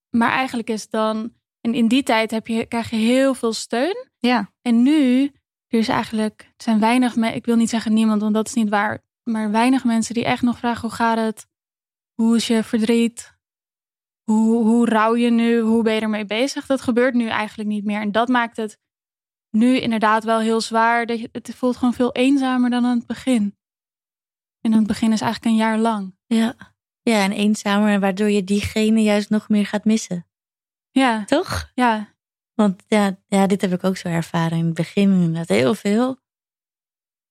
Maar 0.09 0.31
eigenlijk 0.31 0.69
is 0.69 0.89
dan, 0.89 1.33
en 1.61 1.73
in 1.73 1.87
die 1.87 2.03
tijd 2.03 2.31
heb 2.31 2.47
je, 2.47 2.65
krijg 2.65 2.89
je 2.89 2.95
heel 2.95 3.33
veel 3.33 3.53
steun. 3.53 4.09
Ja. 4.19 4.53
En 4.61 4.83
nu, 4.83 5.23
er 5.67 5.79
is 5.79 5.87
eigenlijk, 5.87 6.41
er 6.41 6.63
zijn 6.63 6.79
weinig, 6.79 7.15
me- 7.15 7.35
ik 7.35 7.45
wil 7.45 7.55
niet 7.55 7.69
zeggen 7.69 7.93
niemand, 7.93 8.21
want 8.21 8.33
dat 8.33 8.47
is 8.47 8.53
niet 8.53 8.69
waar. 8.69 9.03
Maar 9.23 9.51
weinig 9.51 9.83
mensen 9.83 10.13
die 10.13 10.25
echt 10.25 10.41
nog 10.41 10.57
vragen, 10.57 10.81
hoe 10.81 10.97
gaat 10.97 11.17
het? 11.17 11.47
Hoe 12.13 12.35
is 12.35 12.47
je 12.47 12.63
verdriet? 12.63 13.37
Hoe, 14.23 14.63
hoe 14.63 14.85
rouw 14.85 15.15
je 15.15 15.29
nu? 15.29 15.59
Hoe 15.59 15.83
ben 15.83 15.93
je 15.93 16.01
ermee 16.01 16.25
bezig? 16.25 16.65
Dat 16.65 16.81
gebeurt 16.81 17.13
nu 17.13 17.27
eigenlijk 17.27 17.69
niet 17.69 17.83
meer. 17.83 18.01
En 18.01 18.11
dat 18.11 18.27
maakt 18.27 18.57
het 18.57 18.79
nu 19.49 19.79
inderdaad 19.79 20.23
wel 20.23 20.39
heel 20.39 20.61
zwaar. 20.61 21.05
Dat 21.05 21.19
je, 21.19 21.29
het 21.31 21.55
voelt 21.55 21.77
gewoon 21.77 21.93
veel 21.93 22.11
eenzamer 22.11 22.69
dan 22.69 22.85
aan 22.85 22.97
het 22.97 23.07
begin. 23.07 23.57
En 24.61 24.71
aan 24.71 24.77
het 24.77 24.87
begin 24.87 25.11
is 25.11 25.21
eigenlijk 25.21 25.51
een 25.51 25.59
jaar 25.59 25.77
lang. 25.77 26.15
Ja. 26.25 26.72
Ja, 27.03 27.23
en 27.23 27.31
eenzamer, 27.31 27.99
waardoor 27.99 28.29
je 28.29 28.43
diegene 28.43 29.01
juist 29.01 29.29
nog 29.29 29.49
meer 29.49 29.65
gaat 29.65 29.85
missen. 29.85 30.27
Ja, 30.91 31.25
Toch? 31.25 31.71
ja, 31.75 32.15
Want 32.53 32.83
ja, 32.87 33.17
ja, 33.27 33.47
dit 33.47 33.61
heb 33.61 33.71
ik 33.73 33.83
ook 33.83 33.97
zo 33.97 34.07
ervaren 34.07 34.57
in 34.57 34.65
het 34.65 34.73
begin 34.73 35.11
inderdaad 35.11 35.47
heel 35.47 35.75
veel. 35.75 36.17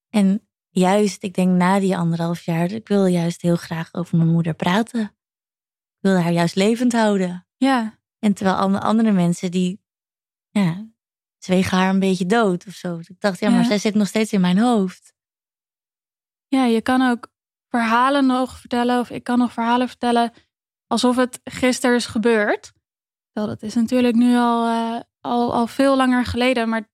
En 0.09 0.47
juist, 0.69 1.23
ik 1.23 1.33
denk 1.33 1.49
na 1.57 1.79
die 1.79 1.97
anderhalf 1.97 2.41
jaar, 2.45 2.71
ik 2.71 2.87
wil 2.87 3.05
juist 3.05 3.41
heel 3.41 3.55
graag 3.55 3.93
over 3.93 4.17
mijn 4.17 4.29
moeder 4.29 4.53
praten. 4.53 5.01
Ik 5.01 5.99
wil 5.99 6.15
haar 6.17 6.31
juist 6.31 6.55
levend 6.55 6.91
houden. 6.93 7.47
ja. 7.57 8.01
En 8.19 8.33
terwijl 8.33 8.55
alle 8.57 8.79
andere 8.79 9.11
mensen 9.11 9.51
die, 9.51 9.83
ja, 10.49 10.87
zwegen 11.37 11.77
haar 11.77 11.89
een 11.89 11.99
beetje 11.99 12.25
dood 12.25 12.67
of 12.67 12.73
zo. 12.73 12.99
Ik 12.99 13.19
dacht, 13.19 13.39
ja, 13.39 13.49
maar 13.49 13.61
Ja. 13.61 13.67
zij 13.67 13.77
zit 13.77 13.93
nog 13.95 14.07
steeds 14.07 14.33
in 14.33 14.41
mijn 14.41 14.57
hoofd. 14.57 15.13
Ja, 16.47 16.65
je 16.65 16.81
kan 16.81 17.01
ook 17.01 17.32
verhalen 17.77 18.25
nog 18.25 18.59
vertellen, 18.59 18.99
of 18.99 19.09
ik 19.09 19.23
kan 19.23 19.37
nog 19.37 19.53
verhalen 19.53 19.87
vertellen 19.87 20.31
alsof 20.87 21.15
het 21.15 21.39
gisteren 21.43 21.95
is 21.95 22.05
gebeurd. 22.05 22.73
Wel, 23.31 23.47
dat 23.47 23.61
is 23.61 23.75
natuurlijk 23.75 24.15
nu 24.15 24.35
al, 24.35 24.67
eh, 24.67 25.01
al, 25.19 25.53
al 25.53 25.67
veel 25.67 25.95
langer 25.95 26.25
geleden, 26.25 26.69
maar 26.69 26.89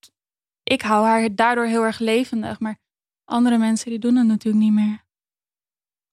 ik 0.64 0.82
hou 0.82 1.06
haar 1.06 1.36
daardoor 1.36 1.66
heel 1.66 1.84
erg 1.84 2.00
levendig. 2.00 2.60
Maar 2.60 2.80
andere 3.26 3.58
mensen 3.58 3.90
die 3.90 4.00
doen 4.00 4.16
het 4.16 4.28
natuurlijk 4.28 4.64
niet 4.64 4.74
meer. 4.74 5.06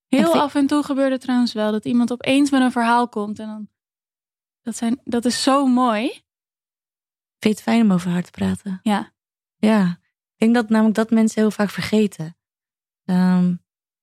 Heel 0.06 0.30
vind- 0.30 0.42
af 0.42 0.54
en 0.54 0.66
toe 0.66 0.82
gebeurt 0.82 1.12
het 1.12 1.20
trouwens 1.20 1.52
wel 1.52 1.72
dat 1.72 1.84
iemand 1.84 2.12
opeens 2.12 2.50
met 2.50 2.60
een 2.60 2.72
verhaal 2.72 3.08
komt 3.08 3.38
en 3.38 3.46
dan. 3.46 3.68
Dat, 4.62 4.76
zijn, 4.76 5.00
dat 5.04 5.24
is 5.24 5.42
zo 5.42 5.66
mooi. 5.66 6.08
Vind 6.08 6.22
je 7.38 7.48
het 7.48 7.62
fijn 7.62 7.82
om 7.82 7.92
over 7.92 8.10
haar 8.10 8.22
te 8.22 8.30
praten? 8.30 8.80
Ja. 8.82 9.12
Ja, 9.56 9.90
ik 10.32 10.36
denk 10.36 10.54
dat 10.54 10.68
namelijk 10.68 10.96
dat 10.96 11.10
mensen 11.10 11.40
heel 11.40 11.50
vaak 11.50 11.70
vergeten. 11.70 12.36
Ehm, 13.04 13.54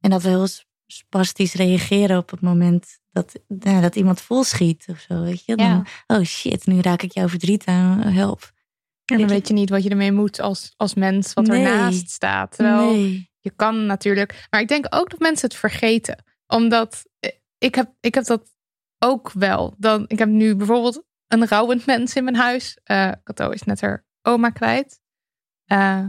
en 0.03 0.09
dat 0.09 0.21
we 0.21 0.29
heel 0.29 0.47
spastisch 0.87 1.53
reageren 1.53 2.17
op 2.17 2.29
het 2.29 2.41
moment 2.41 2.99
dat, 3.11 3.39
ja, 3.59 3.81
dat 3.81 3.95
iemand 3.95 4.21
volschiet 4.21 4.85
of 4.89 4.99
zo. 4.99 5.21
Weet 5.21 5.45
je? 5.45 5.55
Dan, 5.55 5.65
Ja. 5.65 5.83
Oh 6.17 6.23
shit, 6.23 6.65
nu 6.65 6.79
raak 6.81 7.01
ik 7.01 7.11
jouw 7.11 7.27
verdriet 7.29 7.65
aan. 7.65 7.99
Help. 8.01 8.51
En 9.05 9.17
dan 9.17 9.27
weet 9.27 9.47
je 9.47 9.53
niet 9.53 9.69
wat 9.69 9.83
je 9.83 9.89
ermee 9.89 10.11
moet 10.11 10.39
als, 10.39 10.73
als 10.77 10.93
mens 10.93 11.33
wat 11.33 11.47
Nee. 11.47 11.65
ernaast 11.65 12.09
staat. 12.09 12.51
Terwijl 12.55 12.91
Nee. 12.91 13.31
je 13.39 13.49
kan 13.55 13.85
natuurlijk. 13.85 14.47
Maar 14.49 14.61
ik 14.61 14.67
denk 14.67 14.85
ook 14.89 15.09
dat 15.09 15.19
mensen 15.19 15.47
het 15.49 15.57
vergeten. 15.57 16.23
Omdat 16.47 17.05
eh, 17.19 17.31
ik 17.57 17.75
heb, 17.75 17.93
ik 17.99 18.13
heb 18.15 18.23
dat 18.25 18.51
ook 18.99 19.31
wel. 19.31 19.75
Dan, 19.77 20.05
ik 20.07 20.19
heb 20.19 20.29
nu 20.29 20.55
bijvoorbeeld 20.55 21.03
een 21.27 21.47
rouwend 21.47 21.85
mens 21.85 22.15
in 22.15 22.23
mijn 22.23 22.35
huis. 22.35 22.77
Eh 22.83 23.11
Kato 23.23 23.49
is 23.49 23.63
net 23.63 23.81
haar 23.81 24.05
oma 24.21 24.49
kwijt. 24.49 25.01
Eh, 25.65 26.05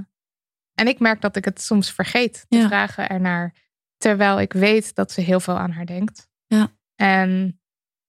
en 0.74 0.86
ik 0.86 0.98
merk 0.98 1.20
dat 1.20 1.36
ik 1.36 1.44
het 1.44 1.60
soms 1.60 1.92
vergeet 1.92 2.44
te 2.48 2.56
Ja. 2.56 2.66
vragen 2.66 3.08
ernaar. 3.08 3.62
Terwijl 3.96 4.40
ik 4.40 4.52
weet 4.52 4.94
dat 4.94 5.12
ze 5.12 5.20
heel 5.20 5.40
veel 5.40 5.58
aan 5.58 5.70
haar 5.70 5.86
denkt. 5.86 6.28
Ja. 6.46 6.72
En 6.94 7.60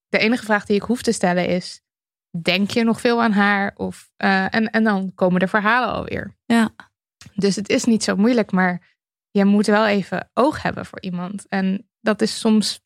de 0.07 0.17
enige 0.17 0.45
vraag 0.45 0.65
die 0.65 0.75
ik 0.75 0.81
hoef 0.81 1.01
te 1.01 1.11
stellen 1.11 1.47
is: 1.47 1.81
Denk 2.41 2.71
je 2.71 2.83
nog 2.83 3.01
veel 3.01 3.21
aan 3.21 3.31
haar? 3.31 3.73
Of, 3.75 4.11
eh, 4.15 4.53
en, 4.53 4.69
en 4.69 4.83
dan 4.83 5.13
komen 5.15 5.39
de 5.39 5.47
verhalen 5.47 5.93
alweer. 5.93 6.38
Ja. 6.45 6.75
Dus 7.33 7.55
het 7.55 7.69
is 7.69 7.83
niet 7.83 8.03
zo 8.03 8.15
moeilijk, 8.15 8.51
maar 8.51 8.97
je 9.31 9.45
moet 9.45 9.65
wel 9.65 9.88
even 9.88 10.29
oog 10.33 10.61
hebben 10.61 10.86
voor 10.86 11.01
iemand. 11.01 11.47
En 11.47 11.89
dat 12.01 12.21
is 12.21 12.39
soms 12.39 12.83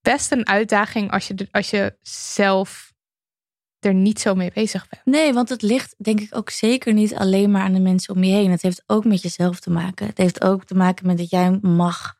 best 0.00 0.32
een 0.32 0.46
uitdaging 0.46 1.10
als 1.10 1.28
je, 1.28 1.48
als 1.50 1.70
je 1.70 1.96
zelf 2.02 2.87
er 3.84 3.94
niet 3.94 4.20
zo 4.20 4.34
mee 4.34 4.50
bezig 4.54 4.88
bent. 4.88 5.04
Nee, 5.04 5.32
want 5.32 5.48
het 5.48 5.62
ligt 5.62 5.94
denk 5.98 6.20
ik 6.20 6.36
ook 6.36 6.50
zeker 6.50 6.92
niet 6.92 7.14
alleen 7.14 7.50
maar 7.50 7.62
aan 7.62 7.72
de 7.72 7.80
mensen 7.80 8.14
om 8.14 8.24
je 8.24 8.32
heen. 8.32 8.50
Het 8.50 8.62
heeft 8.62 8.82
ook 8.86 9.04
met 9.04 9.22
jezelf 9.22 9.60
te 9.60 9.70
maken. 9.70 10.06
Het 10.06 10.18
heeft 10.18 10.44
ook 10.44 10.64
te 10.64 10.74
maken 10.74 11.06
met 11.06 11.18
dat 11.18 11.30
jij 11.30 11.58
mag 11.62 12.16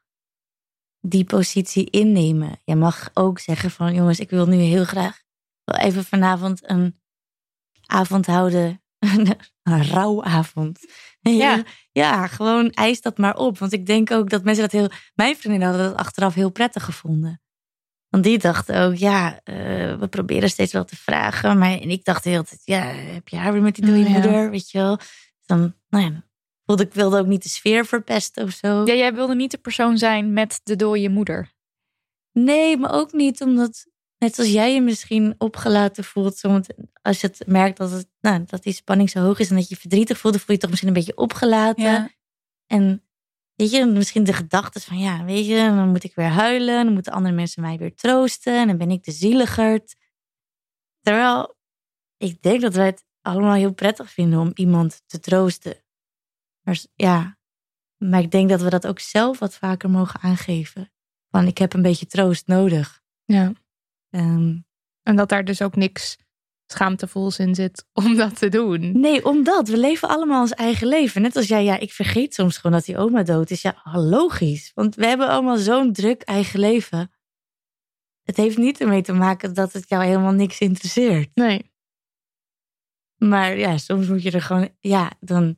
die 1.00 1.24
positie 1.24 1.90
innemen. 1.90 2.60
Je 2.64 2.76
mag 2.76 3.10
ook 3.14 3.38
zeggen 3.38 3.70
van 3.70 3.94
jongens, 3.94 4.20
ik 4.20 4.30
wil 4.30 4.46
nu 4.46 4.56
heel 4.56 4.84
graag 4.84 5.22
wel 5.64 5.78
even 5.80 6.04
vanavond 6.04 6.70
een 6.70 7.00
avond 7.86 8.26
houden. 8.26 8.82
een 9.62 9.86
rouwavond. 9.88 10.78
Ja. 11.20 11.62
ja, 11.92 12.26
gewoon 12.26 12.70
eis 12.70 13.00
dat 13.00 13.18
maar 13.18 13.36
op. 13.36 13.58
Want 13.58 13.72
ik 13.72 13.86
denk 13.86 14.10
ook 14.10 14.30
dat 14.30 14.44
mensen 14.44 14.62
dat 14.62 14.72
heel... 14.72 14.90
Mijn 15.14 15.36
vriendinnen 15.36 15.68
hadden 15.68 15.88
dat 15.88 15.98
achteraf 15.98 16.34
heel 16.34 16.50
prettig 16.50 16.84
gevonden. 16.84 17.40
Want 18.08 18.24
die 18.24 18.38
dachten 18.38 18.80
ook, 18.80 18.94
ja, 18.94 19.40
eh, 19.44 19.54
we 19.98 20.06
proberen 20.10 20.50
steeds 20.50 20.72
wel 20.72 20.84
te 20.84 20.96
vragen. 20.96 21.58
Maar 21.58 21.70
en 21.70 21.90
ik 21.90 22.04
dacht 22.04 22.24
de 22.24 22.30
hele 22.30 22.44
tijd, 22.44 22.60
ja, 22.64 22.80
heb 22.92 23.28
je 23.28 23.36
haar 23.36 23.52
weer 23.52 23.62
met 23.62 23.74
die 23.74 23.86
dode 23.86 23.98
Oh, 23.98 24.06
ja. 24.06 24.12
moeder, 24.12 24.50
weet 24.50 24.70
je 24.70 24.78
wel. 24.78 24.98
Dan, 25.46 25.74
nou 25.88 26.04
ja, 26.04 26.24
voelde 26.64 26.82
ik 26.82 26.94
wilde 26.94 27.18
ook 27.18 27.26
niet 27.26 27.42
de 27.42 27.48
sfeer 27.48 27.86
verpesten 27.86 28.44
of 28.44 28.50
zo. 28.50 28.84
Ja, 28.84 28.94
jij 28.94 29.14
wilde 29.14 29.34
niet 29.34 29.50
de 29.50 29.58
persoon 29.58 29.98
zijn 29.98 30.32
met 30.32 30.60
de 30.62 30.76
dode 30.76 31.08
moeder. 31.08 31.52
Nee, 32.32 32.76
maar 32.76 32.92
ook 32.92 33.12
niet 33.12 33.42
omdat, 33.42 33.86
net 34.18 34.38
als 34.38 34.48
jij 34.48 34.74
je 34.74 34.80
misschien 34.80 35.34
opgelaten 35.38 36.04
voelt. 36.04 36.40
Als 37.02 37.20
je 37.20 37.26
het 37.26 37.46
merkt 37.46 37.76
dat, 37.76 37.90
het, 37.90 38.08
nou, 38.20 38.44
dat 38.46 38.62
die 38.62 38.72
spanning 38.72 39.10
zo 39.10 39.20
hoog 39.20 39.38
is 39.38 39.50
en 39.50 39.56
dat 39.56 39.68
je 39.68 39.74
je 39.74 39.80
verdrietig 39.80 40.18
voelt, 40.18 40.34
dan 40.34 40.42
voel 40.42 40.54
je 40.54 40.60
je 40.60 40.60
toch 40.60 40.70
misschien 40.70 40.88
een 40.88 41.04
beetje 41.04 41.16
opgelaten. 41.16 41.82
Ja. 41.84 42.10
En 42.66 43.02
weet 43.58 43.70
je, 43.70 43.86
misschien 43.86 44.24
de 44.24 44.32
gedachte 44.32 44.80
van, 44.80 44.98
ja, 44.98 45.24
weet 45.24 45.46
je, 45.46 45.56
dan 45.56 45.88
moet 45.88 46.04
ik 46.04 46.14
weer 46.14 46.28
huilen. 46.28 46.84
Dan 46.84 46.92
moeten 46.92 47.12
andere 47.12 47.34
mensen 47.34 47.62
mij 47.62 47.78
weer 47.78 47.94
troosten. 47.94 48.60
En 48.60 48.66
dan 48.66 48.76
ben 48.76 48.90
ik 48.90 49.04
de 49.04 49.12
zieligerd. 49.12 49.96
Terwijl 51.00 51.56
ik 52.16 52.42
denk 52.42 52.60
dat 52.60 52.74
wij 52.74 52.86
het 52.86 53.04
allemaal 53.22 53.54
heel 53.54 53.72
prettig 53.72 54.10
vinden 54.10 54.38
om 54.38 54.50
iemand 54.54 55.02
te 55.06 55.20
troosten. 55.20 55.84
Maar 56.62 56.78
ja, 56.94 57.38
maar 58.04 58.20
ik 58.20 58.30
denk 58.30 58.48
dat 58.48 58.60
we 58.60 58.70
dat 58.70 58.86
ook 58.86 58.98
zelf 59.00 59.38
wat 59.38 59.54
vaker 59.54 59.90
mogen 59.90 60.20
aangeven. 60.20 60.92
Van, 61.30 61.46
ik 61.46 61.58
heb 61.58 61.72
een 61.72 61.82
beetje 61.82 62.06
troost 62.06 62.46
nodig. 62.46 63.02
Ja. 63.24 63.52
Ehm, 64.10 64.58
En 65.02 65.16
dat 65.16 65.28
daar 65.28 65.44
dus 65.44 65.62
ook 65.62 65.76
niks 65.76 66.18
schaamtevols 66.72 67.38
in 67.38 67.54
zit 67.54 67.84
om 68.04 68.16
dat 68.16 68.38
te 68.38 68.48
doen. 68.48 69.00
Nee, 69.00 69.24
omdat 69.24 69.68
we 69.68 69.78
leven 69.78 70.08
allemaal 70.08 70.40
ons 70.40 70.52
eigen 70.52 70.86
leven. 70.86 71.22
Net 71.22 71.36
als 71.36 71.46
jij, 71.46 71.64
ja, 71.64 71.78
ik 71.78 71.92
vergeet 71.92 72.34
soms 72.34 72.56
gewoon 72.56 72.76
dat 72.76 72.84
die 72.84 72.98
oma 72.98 73.22
dood 73.22 73.50
is. 73.50 73.62
Ja, 73.62 73.82
logisch. 73.92 74.72
Want 74.74 74.94
we 74.94 75.06
hebben 75.06 75.28
allemaal 75.28 75.56
zo'n 75.56 75.92
druk 75.92 76.22
eigen 76.22 76.60
leven. 76.60 77.12
Het 78.22 78.36
heeft 78.36 78.56
niet 78.56 78.80
ermee 78.80 79.02
te 79.02 79.12
maken 79.12 79.54
dat 79.54 79.72
het 79.72 79.88
jou 79.88 80.04
helemaal 80.04 80.32
niks 80.32 80.58
interesseert. 80.58 81.30
Nee. 81.34 81.72
Maar 83.16 83.58
ja, 83.58 83.78
soms 83.78 84.08
moet 84.08 84.22
je 84.22 84.30
er 84.30 84.42
gewoon, 84.42 84.68
ja, 84.80 85.12
dan 85.20 85.44
moet 85.44 85.56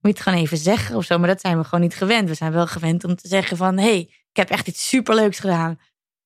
je 0.00 0.08
het 0.08 0.20
gewoon 0.20 0.38
even 0.38 0.58
zeggen 0.58 0.96
of 0.96 1.04
zo. 1.04 1.18
Maar 1.18 1.28
dat 1.28 1.40
zijn 1.40 1.58
we 1.58 1.64
gewoon 1.64 1.80
niet 1.80 1.94
gewend. 1.94 2.28
We 2.28 2.34
zijn 2.34 2.52
wel 2.52 2.66
gewend 2.66 3.04
om 3.04 3.14
te 3.16 3.28
zeggen 3.28 3.56
van, 3.56 3.78
hé, 3.78 3.82
hey, 3.82 4.00
ik 4.30 4.36
heb 4.36 4.50
echt 4.50 4.68
iets 4.68 4.88
superleuks 4.88 5.38
gedaan. 5.38 5.78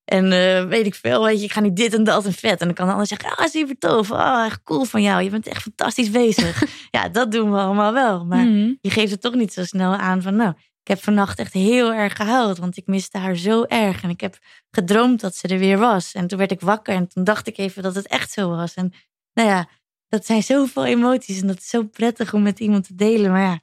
En 0.09 0.33
eh, 0.33 0.65
weet 0.65 0.87
ik 0.87 0.95
veel, 0.95 1.25
weet 1.25 1.39
je, 1.39 1.45
ik 1.45 1.53
ga 1.53 1.61
nu 1.61 1.73
dit 1.73 1.95
en 1.95 2.05
dat 2.05 2.25
en 2.27 2.33
vet. 2.33 2.61
En 2.61 2.67
dan 2.67 2.75
kan 2.75 2.87
de 2.87 2.93
ander 2.93 3.07
zeggen, 3.07 3.37
ah, 3.37 3.47
super 3.47 3.79
tof. 3.79 4.11
Ah, 4.13 4.45
echt 4.45 4.63
cool 4.63 4.85
van 4.85 5.03
jou. 5.03 5.23
Je 5.23 5.31
bent 5.31 5.47
echt 5.47 5.63
fantastisch 5.63 6.11
bezig. 6.11 6.63
ja, 6.91 7.09
dat 7.09 7.33
doen 7.33 7.51
we 7.53 7.59
allemaal 7.59 7.93
wel. 7.93 8.25
Maar 8.25 8.45
Mhm. 8.45 8.73
je 8.81 8.91
geeft 8.91 9.11
het 9.11 9.21
toch 9.21 9.35
niet 9.35 9.53
zo 9.53 9.65
snel 9.65 9.97
aan 9.97 10.23
van, 10.23 10.37
nou, 10.37 10.51
ik 10.83 10.89
heb 10.89 11.03
vannacht 11.03 11.39
echt 11.39 11.53
heel 11.53 11.93
erg 11.93 12.17
gehuild. 12.17 12.59
Want 12.59 12.77
ik 12.77 12.87
miste 12.87 13.19
haar 13.19 13.37
zo 13.37 13.63
erg. 13.65 14.03
En 14.03 14.11
ik 14.11 14.21
heb 14.21 14.39
gedroomd 14.71 15.21
dat 15.21 15.37
ze 15.37 15.49
er 15.49 15.59
weer 15.59 15.79
was. 15.79 16.13
En 16.15 16.27
toen 16.27 16.39
werd 16.39 16.51
ik 16.51 16.61
wakker 16.61 16.95
en 16.95 17.09
toen 17.09 17.25
dacht 17.25 17.47
ik 17.47 17.59
even 17.59 17.83
dat 17.83 17.95
het 17.95 18.07
echt 18.07 18.31
zo 18.31 18.49
was. 18.51 18.75
En 18.75 18.93
nou 19.33 19.49
ja, 19.49 19.69
dat 20.09 20.27
zijn 20.27 20.43
zoveel 20.43 20.85
emoties. 20.85 21.41
En 21.41 21.47
dat 21.47 21.59
is 21.59 21.69
zo 21.69 21.83
prettig 21.85 22.35
om 22.35 22.43
met 22.43 22.61
iemand 22.61 22.87
te 22.87 22.95
delen. 22.95 23.31
Maar 23.31 23.43
ja, 23.43 23.61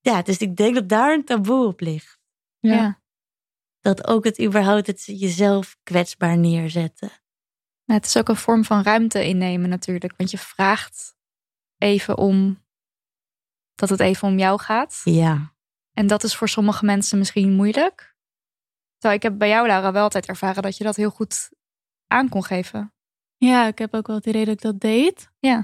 ja 0.00 0.22
dus 0.22 0.36
ik 0.38 0.56
denk 0.56 0.74
dat 0.74 0.88
daar 0.88 1.12
een 1.12 1.24
taboe 1.24 1.66
op 1.66 1.80
ligt. 1.80 2.18
Ja. 2.60 2.74
Ja. 2.74 3.00
Dat 3.88 4.06
ook 4.06 4.24
het 4.24 4.42
überhaupt 4.42 4.86
het 4.86 5.04
jezelf 5.04 5.76
kwetsbaar 5.82 6.38
neerzetten. 6.38 7.08
Nou, 7.84 8.00
het 8.00 8.06
is 8.06 8.16
ook 8.16 8.28
een 8.28 8.36
vorm 8.36 8.64
van 8.64 8.82
ruimte 8.82 9.24
innemen 9.24 9.68
natuurlijk. 9.68 10.14
Want 10.16 10.30
je 10.30 10.38
vraagt 10.38 11.16
even 11.78 12.16
om 12.16 12.64
dat 13.74 13.88
het 13.88 14.00
even 14.00 14.28
om 14.28 14.38
jou 14.38 14.60
gaat. 14.60 15.00
Ja. 15.04 15.54
En 15.92 16.06
dat 16.06 16.22
is 16.22 16.36
voor 16.36 16.48
sommige 16.48 16.84
mensen 16.84 17.18
misschien 17.18 17.52
moeilijk. 17.52 18.16
Terwijl 18.98 19.14
ik 19.20 19.22
heb 19.22 19.38
bij 19.38 19.48
jou, 19.48 19.66
Lara, 19.66 19.92
wel 19.92 20.02
altijd 20.02 20.26
ervaren 20.26 20.62
dat 20.62 20.76
je 20.76 20.84
dat 20.84 20.96
heel 20.96 21.10
goed 21.10 21.50
aan 22.06 22.28
kon 22.28 22.44
geven. 22.44 22.94
Ja, 23.36 23.66
ik 23.66 23.78
heb 23.78 23.94
ook 23.94 24.06
wel 24.06 24.16
het 24.16 24.26
idee 24.26 24.44
dat 24.44 24.54
ik 24.54 24.60
dat 24.60 24.80
deed. 24.80 25.30
Ja. 25.38 25.58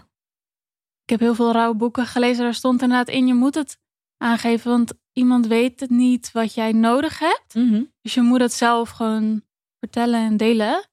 Ik 1.03 1.11
heb 1.11 1.21
heel 1.21 1.35
veel 1.35 1.53
rouwboeken 1.53 2.07
gelezen. 2.07 2.45
Daar 2.45 2.55
stond 2.55 2.83
inderdaad 2.83 3.09
in, 3.09 3.27
je 3.27 3.35
moet 3.35 3.55
het 3.55 3.79
aangeven. 4.17 4.71
Want 4.71 4.93
iemand 5.15 5.47
weet 5.47 5.81
het 5.81 5.91
niet 5.91 6.33
wat 6.33 6.55
jij 6.55 6.73
nodig 6.73 7.19
hebt. 7.19 7.55
Dus 8.03 8.15
je 8.15 8.23
moet 8.23 8.41
het 8.41 8.53
zelf 8.53 8.91
gewoon 8.91 9.43
vertellen 9.79 10.21
en 10.21 10.37
delen. 10.37 10.89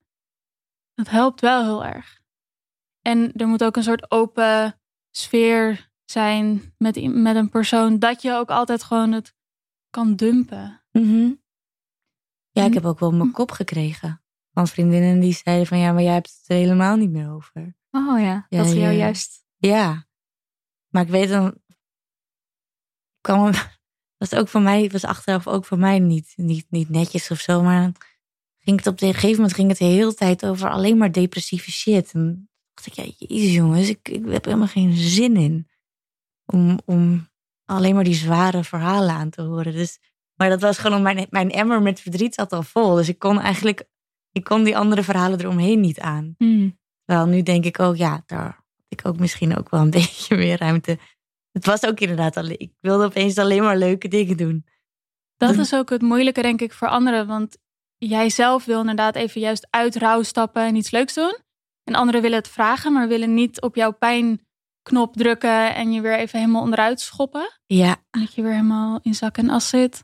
Dat 0.94 1.10
helpt 1.10 1.42
wel 1.42 1.64
heel 1.64 1.86
erg. 1.86 2.22
En 3.02 3.34
er 3.34 3.48
moet 3.48 3.64
ook 3.64 3.76
een 3.76 3.84
soort 3.84 4.12
open 4.12 4.80
sfeer 5.12 5.92
zijn 6.06 6.74
met, 6.78 7.14
met 7.14 7.36
een 7.36 7.50
persoon. 7.50 8.00
Dat 8.00 8.22
je 8.22 8.34
ook 8.34 8.50
altijd 8.50 8.84
gewoon 8.84 9.12
het 9.12 9.36
kan 9.90 10.16
dumpen. 10.16 10.82
Mhm. 10.92 11.32
Ja, 12.52 12.66
ik 12.66 12.74
heb 12.74 12.86
ook 12.86 13.00
wel 13.00 13.12
mijn 13.12 13.32
kop 13.32 13.52
gekregen. 13.52 14.24
Van 14.54 14.68
vriendinnen 14.68 15.20
die 15.20 15.34
zeiden 15.34 15.68
van 15.68 15.78
ja, 15.78 15.92
maar 15.92 16.04
jij 16.04 16.14
hebt 16.14 16.38
het 16.38 16.50
er 16.50 16.56
helemaal 16.56 16.96
niet 16.96 17.10
meer 17.12 17.32
over. 17.32 17.76
Oh 17.92 18.20
ja, 18.20 18.46
Ja, 18.50 18.58
dat 18.58 18.68
ze 18.68 18.80
jou 18.80 18.94
juist... 18.94 19.46
Ja. 19.58 20.06
Maar 20.88 21.04
ik 21.04 21.10
weet 21.10 21.30
dan. 21.30 21.58
kwam 23.22 23.52
was 24.30 24.40
ook 24.40 24.48
voor 24.48 24.62
mij, 24.62 24.90
was 24.90 25.06
achteraf 25.06 25.48
ook 25.48 25.66
voor 25.66 25.78
mij 25.78 26.00
niet, 26.00 26.34
niet, 26.36 26.66
niet 26.70 26.90
netjes 26.90 27.32
of 27.32 27.40
zo. 27.40 27.62
Maar 27.62 27.92
ging 28.60 28.78
het 28.78 28.88
op 28.88 29.02
een 29.02 29.14
gegeven 29.14 29.36
moment 29.36 29.54
ging 29.54 29.70
het 29.70 29.78
de 29.78 29.86
hele 29.86 30.14
tijd 30.14 30.46
over 30.46 30.70
alleen 30.70 30.98
maar 30.98 31.12
depressieve 31.12 31.72
shit. 31.72 32.12
En 32.14 32.50
dacht 32.74 32.88
ik, 32.88 32.94
ja, 32.94 33.12
jezus 33.18 33.54
jongens, 33.54 33.90
ik, 33.90 34.10
ik 34.10 34.26
heb 34.28 34.46
helemaal 34.46 34.68
geen 34.68 34.94
zin 34.96 35.36
in. 35.36 35.68
Om, 36.46 36.80
om 36.86 37.30
alleen 37.66 37.96
maar 37.96 38.04
die 38.04 38.14
zware 38.14 38.64
verhalen 38.64 39.16
aan 39.16 39.30
te 39.30 39.42
horen. 39.42 39.74
Dus, 39.74 40.00
maar 40.36 40.50
dat 40.50 40.62
was 40.62 40.78
gewoon, 40.78 41.02
mijn, 41.02 41.28
mijn 41.30 41.52
emmer 41.52 41.82
met 41.82 42.00
verdriet 42.00 42.34
zat 42.34 42.52
al 42.52 42.64
vol. 42.64 42.96
Dus 42.96 43.10
ik 43.10 43.20
kon 43.20 43.40
eigenlijk, 43.40 43.84
ik 44.32 44.44
kon 44.44 44.64
die 44.64 44.78
andere 44.78 45.04
verhalen 45.04 45.40
eromheen 45.40 45.80
niet 45.80 46.00
aan. 46.00 46.36
Hmm. 46.38 46.80
Terwijl 47.06 47.28
nu 47.28 47.44
denk 47.44 47.66
ik 47.66 47.80
ook, 47.80 47.96
ja, 47.96 48.24
daar 48.26 48.44
had 48.44 48.86
ik 48.88 49.06
ook 49.06 49.20
misschien 49.20 49.58
ook 49.58 49.70
wel 49.70 49.82
een 49.82 49.90
beetje 50.00 50.36
meer 50.36 50.58
ruimte. 50.58 50.98
Het 51.52 51.66
was 51.66 51.86
ook 51.86 52.00
inderdaad 52.00 52.38
alleen, 52.38 52.60
ik 52.60 52.74
wilde 52.80 53.06
opeens 53.06 53.38
alleen 53.38 53.64
maar 53.64 53.78
leuke 53.78 54.08
dingen 54.08 54.38
doen. 54.38 54.66
Dat 55.38 55.58
is 55.58 55.74
ook 55.74 55.90
het 55.90 56.02
moeilijke, 56.02 56.42
denk 56.42 56.62
ik, 56.62 56.74
voor 56.74 56.88
anderen. 56.88 57.28
Want 57.28 57.58
jij 57.98 58.30
zelf 58.30 58.66
wil 58.66 58.80
inderdaad 58.80 59.16
even 59.16 59.42
juist 59.42 59.68
uit 59.70 59.96
rouw 59.96 60.24
stappen 60.24 60.64
en 60.64 60.76
iets 60.76 60.92
leuks 60.92 61.14
doen. 61.14 61.38
En 61.84 61.96
anderen 61.96 62.22
willen 62.22 62.38
het 62.38 62.48
vragen, 62.48 62.94
maar 62.94 63.08
willen 63.08 63.34
niet 63.34 63.62
op 63.62 63.76
jouw 63.76 63.92
pijnknop 63.92 65.16
drukken 65.16 65.76
en 65.76 65.92
je 65.92 66.02
weer 66.02 66.18
even 66.18 66.40
helemaal 66.40 66.62
onderuit 66.62 67.00
schoppen. 67.02 67.60
Ja, 67.66 67.96
Dat 68.10 68.34
je 68.34 68.42
weer 68.42 68.52
helemaal 68.52 69.00
in 69.02 69.14
zak 69.16 69.38
en 69.38 69.50
as 69.50 69.70
zit. 69.70 70.04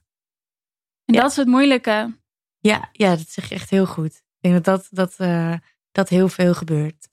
En 1.06 1.14
Ja. 1.14 1.22
dat 1.22 1.30
is 1.32 1.38
het 1.38 1.48
moeilijke. 1.48 2.18
ja, 2.60 2.90
ja, 2.92 3.10
dat 3.16 3.30
zeg 3.30 3.50
je 3.50 3.56
echt 3.56 3.70
heel 3.70 3.86
goed. 3.86 4.16
Ik 4.16 4.24
denk 4.52 4.64
dat 4.64 4.66
dat, 4.66 4.88
dat, 4.92 5.14
eh, 5.18 5.54
dat 5.92 6.10
heel 6.10 6.28
veel 6.30 6.54
gebeurt. 6.54 7.10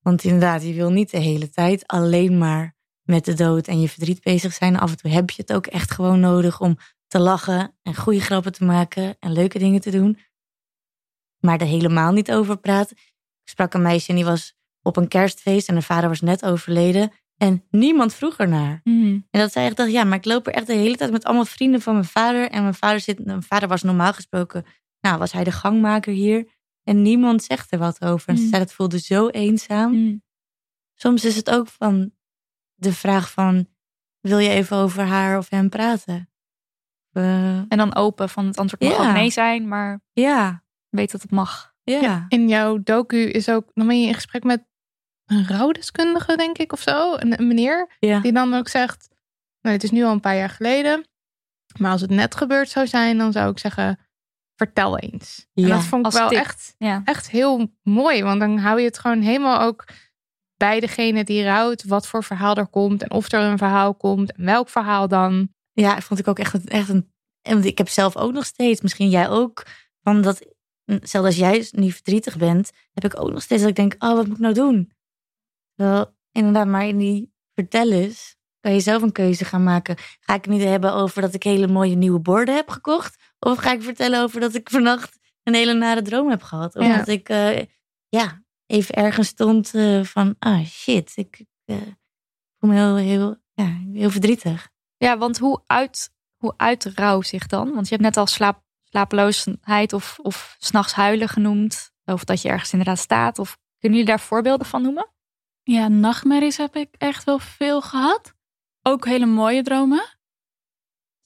Want 0.00 0.24
inderdaad, 0.24 0.62
je 0.62 0.74
wil 0.74 0.90
niet 0.90 1.10
de 1.10 1.18
hele 1.18 1.50
tijd 1.50 1.86
alleen 1.86 2.38
maar 2.38 2.75
met 3.06 3.24
de 3.24 3.34
dood 3.34 3.66
en 3.66 3.80
je 3.80 3.88
verdriet 3.88 4.20
bezig 4.22 4.52
zijn. 4.52 4.78
Af 4.78 4.90
en 4.90 4.96
toe 4.96 5.10
heb 5.10 5.30
je 5.30 5.42
het 5.42 5.52
ook 5.52 5.66
echt 5.66 5.90
gewoon 5.90 6.20
nodig 6.20 6.60
om 6.60 6.78
te 7.06 7.18
lachen 7.18 7.76
en 7.82 7.94
goede 7.94 8.20
grappen 8.20 8.52
te 8.52 8.64
maken 8.64 9.16
en 9.18 9.32
leuke 9.32 9.58
dingen 9.58 9.80
te 9.80 9.90
doen. 9.90 10.18
Maar 11.40 11.60
er 11.60 11.66
helemaal 11.66 12.12
niet 12.12 12.32
over 12.32 12.56
praten. 12.56 12.96
Ik 13.42 13.48
sprak 13.52 13.74
een 13.74 13.82
meisje 13.82 14.08
en 14.08 14.14
die 14.14 14.24
was 14.24 14.54
op 14.82 14.96
een 14.96 15.08
kerstfeest 15.08 15.68
en 15.68 15.74
haar 15.74 15.82
vader 15.82 16.08
was 16.08 16.20
net 16.20 16.44
overleden. 16.44 17.12
En 17.36 17.64
niemand 17.70 18.14
vroeg 18.14 18.36
ernaar. 18.36 18.80
Hmm. 18.82 19.26
En 19.30 19.40
dat 19.40 19.52
zij 19.52 19.66
echt 19.66 19.76
dacht, 19.76 19.90
ja, 19.90 20.04
maar 20.04 20.18
ik 20.18 20.24
loop 20.24 20.46
er 20.46 20.52
echt 20.52 20.66
de 20.66 20.72
hele 20.72 20.96
tijd 20.96 21.10
met 21.10 21.24
allemaal 21.24 21.44
vrienden 21.44 21.80
van 21.80 21.92
mijn 21.94 22.04
vader. 22.04 22.50
En 22.50 22.62
mijn 22.62 22.74
vader, 22.74 23.00
zit, 23.00 23.24
mijn 23.24 23.42
vader 23.42 23.68
was 23.68 23.82
normaal 23.82 24.12
gesproken, 24.12 24.64
nou, 25.00 25.18
was 25.18 25.32
hij 25.32 25.44
de 25.44 25.52
gangmaker 25.52 26.12
hier. 26.12 26.48
En 26.82 27.02
niemand 27.02 27.42
zegt 27.42 27.72
er 27.72 27.78
wat 27.78 28.00
over. 28.04 28.28
En 28.28 28.36
ze 28.36 28.42
Mm. 28.42 28.48
zei, 28.48 28.62
dat 28.62 28.72
voelde 28.72 28.98
zo 28.98 29.28
eenzaam. 29.28 29.92
Hmm. 29.92 30.22
Soms 30.94 31.24
is 31.24 31.36
het 31.36 31.50
ook 31.50 31.68
van 31.68 32.12
de 32.76 32.92
vraag 32.92 33.30
van, 33.30 33.66
wil 34.20 34.38
je 34.38 34.48
even 34.50 34.76
over 34.76 35.04
haar 35.04 35.38
of 35.38 35.50
hem 35.50 35.68
praten? 35.68 36.30
En 37.12 37.66
dan 37.68 37.94
open 37.94 38.28
van 38.28 38.46
het 38.46 38.58
antwoord 38.58 38.82
mag 38.82 38.92
Ja. 39.02 39.08
ook 39.08 39.14
nee 39.14 39.30
zijn, 39.30 39.68
maar 39.68 40.00
ja, 40.12 40.62
weet 40.88 41.12
dat 41.12 41.22
het 41.22 41.30
mag. 41.30 41.74
ja. 41.82 42.24
In 42.28 42.48
jouw 42.48 42.78
docu 42.82 43.16
is 43.30 43.48
ook, 43.48 43.70
dan 43.74 43.86
ben 43.86 44.00
je 44.00 44.06
in 44.06 44.14
gesprek 44.14 44.44
met 44.44 44.64
een 45.26 45.46
rouwdeskundige, 45.46 46.36
denk 46.36 46.58
ik, 46.58 46.72
of 46.72 46.80
zo. 46.80 47.14
Een, 47.16 47.38
een 47.40 47.46
meneer 47.46 47.96
ja. 47.98 48.20
die 48.20 48.32
dan 48.32 48.54
ook 48.54 48.68
zegt, 48.68 49.08
nou, 49.60 49.74
het 49.74 49.84
is 49.84 49.90
nu 49.90 50.04
al 50.04 50.12
een 50.12 50.20
paar 50.20 50.36
jaar 50.36 50.48
geleden. 50.50 51.06
Maar 51.78 51.90
als 51.90 52.00
het 52.00 52.10
net 52.10 52.34
gebeurd 52.34 52.68
zou 52.68 52.86
zijn, 52.86 53.18
dan 53.18 53.32
zou 53.32 53.50
ik 53.50 53.58
zeggen, 53.58 53.98
vertel 54.56 54.98
eens. 54.98 55.46
En 55.54 55.68
dat 55.68 55.84
vond 55.84 56.06
ik 56.06 56.12
wel 56.12 56.28
tip. 56.28 56.38
echt, 56.38 56.74
Ja. 56.78 57.02
echt 57.04 57.30
heel 57.30 57.72
mooi. 57.82 58.22
Want 58.22 58.40
dan 58.40 58.58
hou 58.58 58.78
je 58.80 58.86
het 58.86 58.98
gewoon 58.98 59.20
helemaal 59.20 59.60
ook 59.60 59.84
bij 60.56 60.80
degene 60.80 61.24
die 61.24 61.44
rouwt. 61.44 61.84
Wat 61.84 62.06
voor 62.06 62.24
verhaal 62.24 62.54
er 62.54 62.66
komt 62.66 63.02
en 63.02 63.10
of 63.10 63.32
er 63.32 63.40
een 63.40 63.58
verhaal 63.58 63.94
komt. 63.94 64.32
En 64.32 64.44
welk 64.44 64.68
verhaal 64.68 65.08
dan. 65.08 65.48
Ja, 65.72 66.00
vond 66.00 66.20
ik 66.20 66.28
ook 66.28 66.38
echt, 66.38 66.54
een- 66.54 66.66
echt 66.66 66.88
een. 66.88 67.12
En 67.42 67.64
ik 67.64 67.78
heb 67.78 67.88
zelf 67.88 68.16
ook 68.16 68.32
nog 68.32 68.44
steeds, 68.44 68.80
misschien 68.80 69.08
jij 69.08 69.28
ook, 69.28 69.62
van 70.02 70.22
dat, 70.22 70.46
zelfs 70.84 71.26
als 71.26 71.36
jij 71.36 71.68
nu 71.70 71.90
verdrietig 71.90 72.36
bent, 72.36 72.70
heb 72.92 73.04
ik 73.04 73.20
ook 73.20 73.30
nog 73.30 73.42
steeds 73.42 73.60
dat 73.60 73.70
ik 73.70 73.76
denk, 73.76 73.94
oh, 73.98 74.14
wat 74.14 74.26
moet 74.26 74.36
ik 74.36 74.42
nou 74.42 74.54
doen? 74.54 74.92
Wel, 75.74 76.14
inderdaad, 76.32 76.66
maar 76.66 76.86
in 76.86 76.98
die 76.98 77.32
vertel 77.54 77.90
eens, 77.92 78.36
kan 78.60 78.72
je 78.72 78.80
zelf 78.80 79.02
een 79.02 79.12
keuze 79.12 79.44
gaan 79.44 79.62
maken. 79.62 79.96
Ga 79.98 80.34
ik 80.34 80.44
het 80.44 80.54
niet 80.54 80.62
hebben 80.62 80.92
over 80.94 81.20
dat 81.22 81.34
ik 81.34 81.42
hele 81.42 81.66
mooie 81.66 81.94
nieuwe 81.96 82.20
borden 82.20 82.54
heb 82.54 82.68
gekocht? 82.68 83.22
Of 83.38 83.58
ga 83.58 83.72
ik 83.72 83.82
vertellen 83.82 84.22
over 84.22 84.40
dat 84.40 84.54
ik 84.54 84.70
vannacht 84.70 85.18
een 85.42 85.54
hele 85.54 85.74
nare 85.74 86.02
droom 86.02 86.30
heb 86.30 86.42
gehad? 86.42 86.76
Of 86.76 86.86
Ja. 86.86 86.96
dat 86.96 87.08
ik, 87.08 87.28
eh, 87.28 87.58
ja, 88.08 88.42
even 88.66 88.94
ergens 88.94 89.28
stond 89.28 89.74
eh, 89.74 90.04
van, 90.04 90.34
ah, 90.38 90.64
shit, 90.64 91.12
ik, 91.14 91.38
ik 91.38 91.48
eh, 91.64 91.76
voel 92.58 92.70
me 92.70 92.74
heel, 92.74 92.96
heel, 92.96 93.36
ja, 93.52 93.78
heel 93.92 94.10
verdrietig. 94.10 94.68
Ja, 94.96 95.18
want 95.18 95.38
hoe 95.38 95.62
uit, 95.66 96.10
hoe 96.36 96.54
uit 96.56 96.84
rouw 96.84 97.22
zich 97.22 97.46
dan? 97.46 97.74
Want 97.74 97.88
je 97.88 97.94
hebt 97.94 98.06
net 98.06 98.16
al 98.16 98.26
slaap, 98.26 98.62
slapeloosheid 98.82 99.92
of, 99.92 100.18
of 100.18 100.56
s'nachts 100.58 100.92
huilen 100.92 101.28
genoemd. 101.28 101.94
Of 102.04 102.24
dat 102.24 102.42
je 102.42 102.48
ergens 102.48 102.72
inderdaad 102.72 102.98
staat. 102.98 103.38
Of 103.38 103.58
kunnen 103.78 103.98
jullie 103.98 104.14
daar 104.14 104.24
voorbeelden 104.26 104.66
van 104.66 104.82
noemen? 104.82 105.10
Ja, 105.62 105.88
nachtmerries 105.88 106.56
heb 106.56 106.76
ik 106.76 106.94
echt 106.98 107.24
wel 107.24 107.38
veel 107.38 107.82
gehad. 107.82 108.34
Ook 108.82 109.04
hele 109.04 109.26
mooie 109.26 109.62
dromen. 109.62 110.18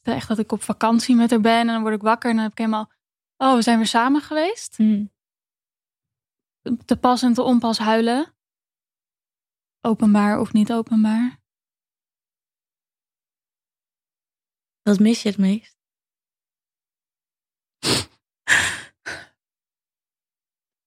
Echt 0.02 0.28
dat 0.28 0.38
ik 0.38 0.52
op 0.52 0.62
vakantie 0.62 1.14
met 1.14 1.30
haar 1.30 1.40
ben 1.40 1.58
en 1.58 1.66
dan 1.66 1.82
word 1.82 1.94
ik 1.94 2.02
wakker 2.02 2.30
en 2.30 2.34
dan 2.34 2.44
heb 2.44 2.52
ik 2.52 2.58
helemaal... 2.58 2.92
Oh, 3.36 3.54
we 3.54 3.62
zijn 3.62 3.76
weer 3.76 3.86
samen 3.86 4.20
geweest. 4.20 4.78
Te 6.62 6.96
pas 7.00 7.22
en 7.22 7.34
te 7.34 7.42
onpas 7.42 7.78
huilen. 7.78 8.34
Openbaar 9.80 10.40
of 10.40 10.52
niet 10.52 10.72
openbaar. 10.72 11.40
Wat 14.82 14.98
mis 14.98 15.22
je 15.22 15.28
het 15.28 15.38
meest? 15.38 15.78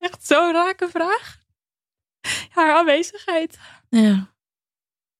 Echt 0.05 0.25
zo'n 0.25 0.51
rake 0.51 0.89
vraag. 0.89 1.45
Haar 2.49 2.75
aanwezigheid. 2.75 3.59
Ja. 3.89 4.35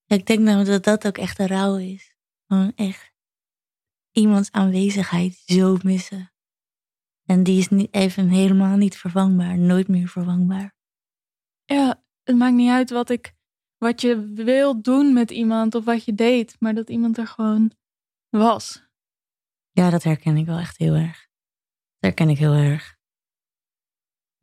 Ja, 0.04 0.16
Ik 0.16 0.26
denk 0.26 0.40
nou 0.40 0.64
dat 0.64 0.84
dat 0.84 1.06
ook 1.06 1.18
echt 1.18 1.38
een 1.38 1.46
rouw 1.46 1.76
is. 1.76 2.16
Gewoon 2.46 2.72
echt 2.74 3.12
iemands 4.12 4.50
aanwezigheid 4.52 5.34
zo 5.46 5.76
missen. 5.82 6.33
En 7.26 7.42
die 7.42 7.58
is 7.58 7.68
niet, 7.68 7.94
even 7.94 8.28
helemaal 8.28 8.76
niet 8.76 8.96
vervangbaar. 8.96 9.58
Nooit 9.58 9.88
meer 9.88 10.08
vervangbaar. 10.08 10.74
Ja, 11.64 12.04
het 12.22 12.36
maakt 12.36 12.54
niet 12.54 12.70
uit 12.70 12.90
wat 12.90 13.10
ik, 13.10 13.34
wat 13.78 14.00
je 14.00 14.32
wil 14.32 14.82
doen 14.82 15.12
met 15.12 15.30
iemand 15.30 15.74
of 15.74 15.84
wat 15.84 16.04
je 16.04 16.14
deed, 16.14 16.56
maar 16.58 16.74
dat 16.74 16.90
iemand 16.90 17.18
er 17.18 17.26
gewoon 17.26 17.72
was. 18.28 18.82
Ja, 19.70 19.90
dat 19.90 20.02
herken 20.02 20.36
ik 20.36 20.46
wel 20.46 20.58
echt 20.58 20.76
heel 20.76 20.94
erg. 20.94 21.28
Dat 21.98 22.12
herken 22.12 22.28
ik 22.28 22.38
heel 22.38 22.52
erg. 22.52 22.96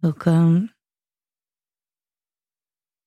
ook. 0.02 0.26
ehm, 0.26 0.56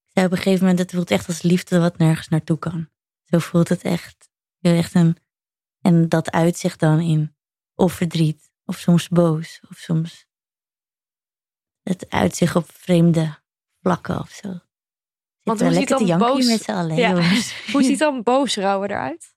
ik 0.04 0.10
zei 0.10 0.26
op 0.26 0.32
een 0.32 0.38
gegeven 0.38 0.60
moment: 0.60 0.78
het 0.78 0.90
voelt 0.92 1.10
echt 1.10 1.26
als 1.26 1.42
liefde 1.42 1.78
wat 1.78 1.98
nergens 1.98 2.28
naartoe 2.28 2.58
kan. 2.58 2.88
Zo 3.24 3.38
voelt 3.38 3.68
het 3.68 3.82
echt. 3.82 4.30
Heel 4.58 4.76
echt 4.76 4.94
een, 4.94 5.16
en 5.80 6.08
dat 6.08 6.30
uitzicht 6.30 6.80
dan 6.80 7.00
in 7.00 7.36
of 7.74 7.92
verdriet, 7.92 8.50
of 8.64 8.78
soms 8.78 9.08
boos, 9.08 9.60
of 9.70 9.76
soms 9.76 10.26
het 11.82 12.06
uitzicht 12.10 12.56
op 12.56 12.70
vreemde 12.72 13.38
vlakken 13.82 14.20
of 14.20 14.30
zo. 14.30 14.58
Want 15.42 15.60
hoe 15.60 15.72
ziet 15.72 15.88
dan 15.88 16.18
boos- 16.18 16.46
met 16.46 16.62
z'n 16.62 16.70
allen, 16.70 16.96
Ja. 16.96 17.14
Hoe 17.72 17.82
ziet 17.82 17.98
dan 17.98 18.22
boos 18.22 18.56
rouwen 18.56 18.90
eruit? 18.90 19.32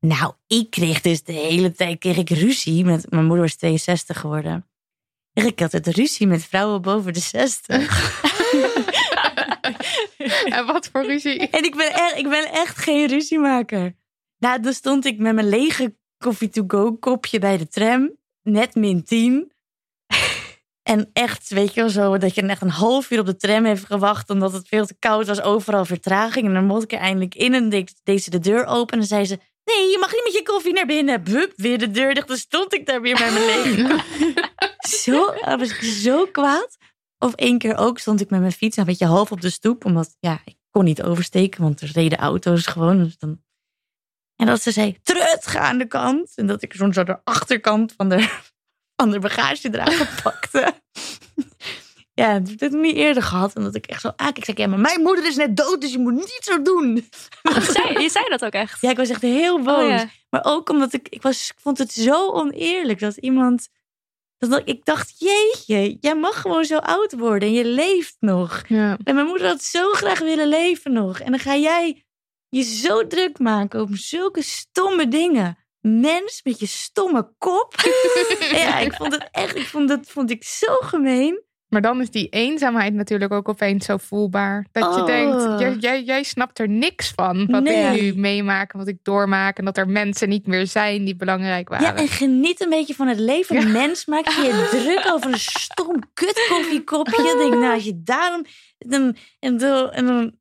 Nou, 0.00 0.34
ik 0.46 0.70
kreeg 0.70 1.00
dus 1.00 1.22
de 1.22 1.32
hele 1.32 1.72
tijd 1.72 1.98
kreeg 1.98 2.16
ik 2.16 2.30
ruzie 2.30 2.84
met 2.84 3.10
mijn 3.10 3.24
moeder 3.24 3.44
was 3.44 3.54
62 3.54 4.20
geworden. 4.20 4.68
En 5.32 5.46
ik 5.46 5.60
had 5.60 5.72
het 5.72 5.86
ruzie 5.86 6.26
met 6.26 6.44
vrouwen 6.44 6.82
boven 6.82 7.12
de 7.12 7.20
60. 7.20 7.76
En 10.44 10.66
wat 10.66 10.88
voor 10.92 11.04
ruzie? 11.06 11.48
En 11.48 11.64
ik 11.64 11.76
ben 11.76 11.92
echt, 11.92 12.16
ik 12.16 12.28
ben 12.28 12.52
echt 12.52 12.78
geen 12.78 13.08
ruziemaker. 13.08 13.96
Nou, 14.38 14.60
dan 14.60 14.72
stond 14.72 15.04
ik 15.04 15.18
met 15.18 15.34
mijn 15.34 15.48
lege 15.48 15.96
coffee 16.18 16.48
to 16.48 16.64
go 16.66 16.92
kopje 16.96 17.38
bij 17.38 17.56
de 17.58 17.68
tram, 17.68 18.16
net 18.42 18.74
min 18.74 19.04
10. 19.04 19.52
En 20.82 21.10
echt, 21.12 21.48
weet 21.48 21.74
je 21.74 21.80
wel 21.80 21.90
zo, 21.90 22.18
dat 22.18 22.34
je 22.34 22.42
echt 22.42 22.62
een 22.62 22.70
half 22.70 23.10
uur 23.10 23.18
op 23.18 23.26
de 23.26 23.36
tram 23.36 23.64
heeft 23.64 23.84
gewacht 23.84 24.30
omdat 24.30 24.52
het 24.52 24.68
veel 24.68 24.86
te 24.86 24.96
koud 24.98 25.26
was, 25.26 25.42
overal 25.42 25.84
vertraging. 25.84 26.46
En 26.46 26.54
dan 26.54 26.64
mocht 26.64 26.82
ik 26.82 26.92
er 26.92 26.98
eindelijk 26.98 27.34
in 27.34 27.54
en 27.54 27.68
deed 27.68 28.00
deed 28.02 28.22
ze 28.22 28.30
de 28.30 28.38
deur 28.38 28.66
open 28.66 28.92
en 28.92 28.98
dan 28.98 29.08
zei 29.08 29.24
ze, 29.24 29.38
nee, 29.64 29.90
je 29.90 29.96
mag 30.00 30.12
niet 30.12 30.24
met 30.24 30.32
je 30.32 30.42
koffie 30.42 30.72
naar 30.72 30.86
binnen. 30.86 31.22
Bup, 31.22 31.52
weer 31.56 31.78
de 31.78 31.90
deur 31.90 32.14
dicht. 32.14 32.28
Dan 32.28 32.36
stond 32.36 32.74
ik 32.74 32.86
daar 32.86 33.00
weer 33.00 33.18
met 33.18 33.32
mijn 33.32 33.44
lege 33.44 34.00
zo, 35.02 35.34
was 35.56 35.70
ik 35.70 35.82
zo 35.82 36.26
kwaad. 36.26 36.76
Of 37.18 37.34
één 37.34 37.58
keer 37.58 37.76
ook 37.76 37.98
stond 37.98 38.20
ik 38.20 38.30
met 38.30 38.40
mijn 38.40 38.52
fiets 38.52 38.76
een 38.76 38.84
beetje 38.84 39.06
half 39.06 39.32
op 39.32 39.40
de 39.40 39.50
stoep. 39.50 39.84
Omdat, 39.84 40.16
ja, 40.20 40.40
ik 40.44 40.56
kon 40.70 40.84
niet 40.84 41.02
oversteken, 41.02 41.62
want 41.62 41.80
er 41.80 41.90
reden 41.92 42.18
auto's 42.18 42.66
gewoon. 42.66 42.98
Dus 42.98 43.18
dan... 43.18 43.40
En 44.42 44.48
dat 44.48 44.62
ze 44.62 44.70
zei, 44.70 44.98
trut, 45.02 45.46
ga 45.46 45.58
aan 45.58 45.78
de 45.78 45.86
kant. 45.86 46.32
En 46.34 46.46
dat 46.46 46.62
ik 46.62 46.74
zo'n 46.74 46.92
zo 46.92 47.04
de 47.04 47.18
achterkant 47.24 47.92
van 47.96 48.08
de, 48.08 48.28
van 48.96 49.10
de 49.10 49.18
bagagedrager 49.18 50.08
pakte. 50.22 50.74
Ja, 52.14 52.38
dat 52.38 52.60
heb 52.60 52.72
ik 52.72 52.80
niet 52.80 52.96
eerder 52.96 53.22
gehad. 53.22 53.54
En 53.54 53.62
dat 53.62 53.74
ik 53.74 53.86
echt 53.86 54.00
zo 54.00 54.08
aankijk. 54.08 54.38
Ik 54.38 54.44
zei, 54.44 54.56
ja, 54.56 54.66
maar 54.66 54.78
mijn 54.78 55.00
moeder 55.00 55.26
is 55.26 55.36
net 55.36 55.56
dood, 55.56 55.80
dus 55.80 55.92
je 55.92 55.98
moet 55.98 56.12
niet 56.12 56.40
zo 56.40 56.62
doen. 56.62 57.08
Zei, 57.72 58.00
je 58.00 58.08
zei 58.08 58.24
dat 58.28 58.44
ook 58.44 58.52
echt? 58.52 58.80
Ja, 58.80 58.90
ik 58.90 58.96
was 58.96 59.08
echt 59.08 59.22
heel 59.22 59.60
boos. 59.60 59.82
Oh, 59.82 59.88
ja. 59.88 60.08
Maar 60.30 60.44
ook 60.44 60.68
omdat 60.68 60.92
ik, 60.92 61.08
ik, 61.08 61.22
was, 61.22 61.50
ik 61.50 61.60
vond 61.60 61.78
het 61.78 61.92
zo 61.92 62.30
oneerlijk 62.30 63.00
dat 63.00 63.16
iemand. 63.16 63.68
Dat 64.38 64.62
ik 64.64 64.84
dacht, 64.84 65.14
jeetje, 65.18 65.96
jij 66.00 66.14
mag 66.14 66.40
gewoon 66.40 66.64
zo 66.64 66.76
oud 66.76 67.12
worden 67.12 67.48
en 67.48 67.54
je 67.54 67.64
leeft 67.64 68.16
nog. 68.20 68.62
Ja. 68.68 68.96
En 69.04 69.14
mijn 69.14 69.26
moeder 69.26 69.46
had 69.46 69.62
zo 69.62 69.92
graag 69.92 70.18
willen 70.18 70.48
leven 70.48 70.92
nog. 70.92 71.20
En 71.20 71.30
dan 71.30 71.40
ga 71.40 71.56
jij 71.56 72.01
je 72.56 72.62
zo 72.62 73.06
druk 73.06 73.38
maken 73.38 73.80
over 73.80 73.96
zulke 73.98 74.42
stomme 74.42 75.08
dingen. 75.08 75.56
Mens 75.80 76.40
met 76.44 76.60
je 76.60 76.66
stomme 76.66 77.32
kop. 77.38 77.74
ja, 78.50 78.78
ik 78.78 78.92
vond 78.92 79.12
het 79.12 79.28
echt, 79.30 79.56
ik 79.56 79.66
vond 79.66 79.88
dat 79.88 80.06
vond 80.06 80.30
ik 80.30 80.44
zo 80.44 80.74
gemeen. 80.80 81.42
Maar 81.68 81.80
dan 81.82 82.00
is 82.00 82.10
die 82.10 82.28
eenzaamheid 82.28 82.94
natuurlijk 82.94 83.32
ook 83.32 83.48
opeens 83.48 83.86
zo 83.86 83.96
voelbaar. 83.96 84.66
Dat 84.72 84.94
je 84.94 85.00
Oh. 85.00 85.06
denkt, 85.06 85.60
jij, 85.60 85.74
jij, 85.74 86.02
jij 86.02 86.22
snapt 86.22 86.58
er 86.58 86.68
niks 86.68 87.12
van. 87.14 87.46
Wat 87.46 87.62
Nee. 87.62 87.96
ik 87.96 88.14
nu 88.14 88.20
meemaak 88.20 88.72
en 88.72 88.78
wat 88.78 88.88
ik 88.88 88.98
doormaak. 89.02 89.58
En 89.58 89.64
dat 89.64 89.76
er 89.76 89.88
mensen 89.88 90.28
niet 90.28 90.46
meer 90.46 90.66
zijn 90.66 91.04
die 91.04 91.16
belangrijk 91.16 91.68
waren. 91.68 91.86
Ja, 91.86 91.94
en 91.94 92.08
geniet 92.08 92.60
een 92.60 92.68
beetje 92.70 92.94
van 92.94 93.06
het 93.08 93.18
leven. 93.18 93.72
Mens 93.72 94.06
maak 94.06 94.28
je 94.28 94.42
je 94.42 94.68
druk 94.82 95.12
over 95.12 95.32
een 95.32 95.38
stom 95.38 96.02
kut 96.14 96.46
koffiekopje. 96.48 97.22
Denk 97.38 97.54
nou, 97.54 97.74
als 97.74 97.84
je 97.84 98.02
daarom... 98.04 98.44
Dan, 98.78 99.16
en, 99.38 99.56
dan, 99.58 99.90
en 99.90 100.06
dan, 100.06 100.32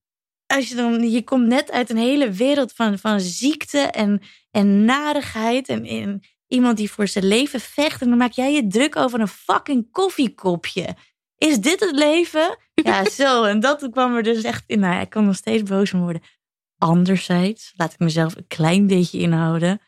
als 0.52 0.70
je 0.70 0.76
dan... 0.76 1.10
Je 1.12 1.24
komt 1.24 1.48
net 1.48 1.72
uit 1.72 1.90
een 1.90 1.98
hele 1.98 2.32
wereld 2.32 2.74
van, 2.74 3.00
van 3.00 3.20
ziekte 3.20 3.80
en, 3.80 4.22
en 4.52 4.86
narigheid. 4.86 5.68
En, 5.68 5.86
en 5.86 6.22
iemand 6.48 6.78
die 6.78 6.92
voor 6.92 7.08
zijn 7.08 7.26
leven 7.26 7.60
vecht. 7.60 8.02
En 8.02 8.10
dan 8.10 8.18
maak 8.18 8.32
jij 8.32 8.54
je 8.54 8.68
druk 8.68 8.96
over 8.96 9.20
een 9.20 9.28
fucking 9.28 9.92
koffiekopje. 9.92 10.96
Is 11.38 11.60
dit 11.60 11.80
het 11.80 11.96
leven? 11.96 12.58
Ja, 12.84 13.10
zo. 13.10 13.44
En 13.44 13.60
dat 13.60 13.90
kwam 13.92 14.16
er 14.16 14.24
dus 14.24 14.44
echt 14.44 14.64
in. 14.68 14.80
Nou, 14.80 15.02
ik 15.02 15.10
kan 15.10 15.26
nog 15.26 15.36
steeds 15.36 15.64
boos 15.64 15.90
van 15.90 16.02
worden. 16.02 16.22
Anderzijds, 16.78 17.74
laat 17.76 17.94
ik 17.94 18.00
mezelf 18.00 18.36
een 18.36 18.48
klein 18.48 18.88
beetje 18.88 19.20
inhouden 19.20 19.82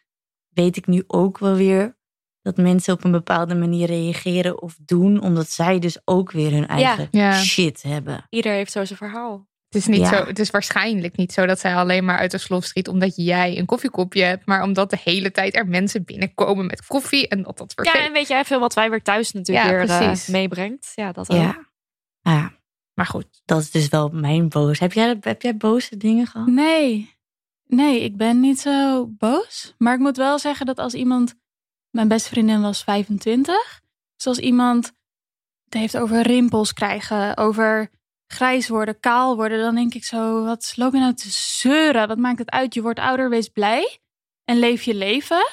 weet 0.54 0.78
ik 0.78 0.88
nu 0.88 1.04
ook 1.08 1.38
wel 1.38 1.56
weer 1.56 1.98
dat 2.42 2.58
mensen 2.58 2.94
op 2.94 3.04
een 3.04 3.12
bepaalde 3.12 3.56
manier 3.56 3.88
reageren 3.88 4.62
of 4.62 4.78
doen, 4.86 5.22
omdat 5.22 5.50
zij 5.50 5.80
dus 5.80 6.02
ook 6.06 6.32
weer 6.32 6.52
hun 6.52 6.68
eigen 6.68 7.08
Ja. 7.12 7.34
shit 7.34 7.82
hebben. 7.82 8.26
Ieder 8.30 8.52
heeft 8.52 8.72
zo 8.72 8.86
zijn 8.86 8.98
verhaal. 8.98 9.48
Het 9.74 9.82
is, 9.82 9.88
niet 9.88 10.00
Ja. 10.00 10.18
zo, 10.18 10.26
het 10.26 10.40
is 10.40 10.50
waarschijnlijk 10.50 11.16
niet 11.18 11.34
zo 11.34 11.46
dat 11.46 11.60
zij 11.60 11.76
alleen 11.76 12.06
maar 12.06 12.18
uit 12.18 12.32
de 12.32 12.38
slof 12.38 12.66
schiet 12.66 12.88
omdat 12.88 13.14
jij 13.16 13.58
een 13.58 13.66
koffiekopje 13.66 14.24
hebt, 14.24 14.46
maar 14.46 14.64
omdat 14.64 14.90
de 14.90 14.98
hele 15.04 15.32
tijd 15.32 15.56
er 15.56 15.68
mensen 15.68 16.04
binnenkomen 16.04 16.66
met 16.66 16.86
koffie 16.86 17.28
en 17.28 17.44
dat 17.44 17.58
dat 17.58 17.74
Ja, 17.76 17.84
vervelend 17.84 18.08
en 18.08 18.14
weet 18.14 18.28
jij 18.28 18.46
veel 18.46 18.60
wat 18.60 18.74
wij 18.74 18.90
weer 18.90 19.02
thuis 19.02 19.32
natuurlijk 19.32 19.66
Ja, 19.68 19.72
weer 19.72 19.90
eh, 19.90 19.98
precies. 19.98 20.28
meebrengt? 20.28 20.92
Ja, 20.96 21.12
dat 21.12 21.30
ook. 21.30 21.38
Ja. 21.38 21.68
Ah, 22.22 22.46
Maar 22.94 23.06
goed. 23.06 23.42
dat 23.46 23.62
is 23.62 23.72
dus 23.72 23.88
wel 23.88 24.10
mijn 24.10 24.50
boos. 24.50 24.80
Heb 24.80 24.94
jij, 24.94 25.18
heb 25.22 25.42
jij 25.42 25.58
boze 25.58 25.98
dingen 25.98 26.28
gehad? 26.28 26.48
Nee. 26.48 27.12
Nee, 27.68 28.04
ik 28.04 28.18
ben 28.18 28.40
niet 28.40 28.60
zo 28.60 29.06
boos. 29.08 29.74
Maar 29.78 29.94
ik 29.94 30.00
moet 30.00 30.18
wel 30.18 30.40
zeggen 30.40 30.66
dat 30.66 30.78
als 30.80 30.94
iemand... 30.94 31.36
Mijn 31.90 32.08
beste 32.08 32.30
vriendin 32.30 32.62
was 32.62 32.84
25. 32.84 33.82
Dus 34.16 34.28
als 34.28 34.38
iemand 34.38 34.86
het 35.66 35.74
heeft 35.74 35.98
over 35.98 36.22
rimpels 36.22 36.74
krijgen, 36.74 37.38
over 37.38 37.90
grijs 38.34 38.68
worden, 38.68 39.00
kaal 39.00 39.36
worden, 39.36 39.62
dan 39.62 39.76
denk 39.76 39.94
ik 39.94 40.04
zo, 40.04 40.44
wat 40.46 40.74
loop 40.76 40.94
je 40.94 41.00
nou 41.00 41.14
te 41.14 41.30
zeuren? 41.32 42.08
Wat 42.08 42.18
maakt 42.18 42.40
het 42.40 42.50
uit? 42.52 42.74
Je 42.74 42.82
wordt 42.82 43.00
ouder, 43.00 43.30
wees 43.30 43.48
blij 43.48 44.00
en 44.44 44.58
leef 44.58 44.84
je 44.84 44.96
leven. 44.96 45.50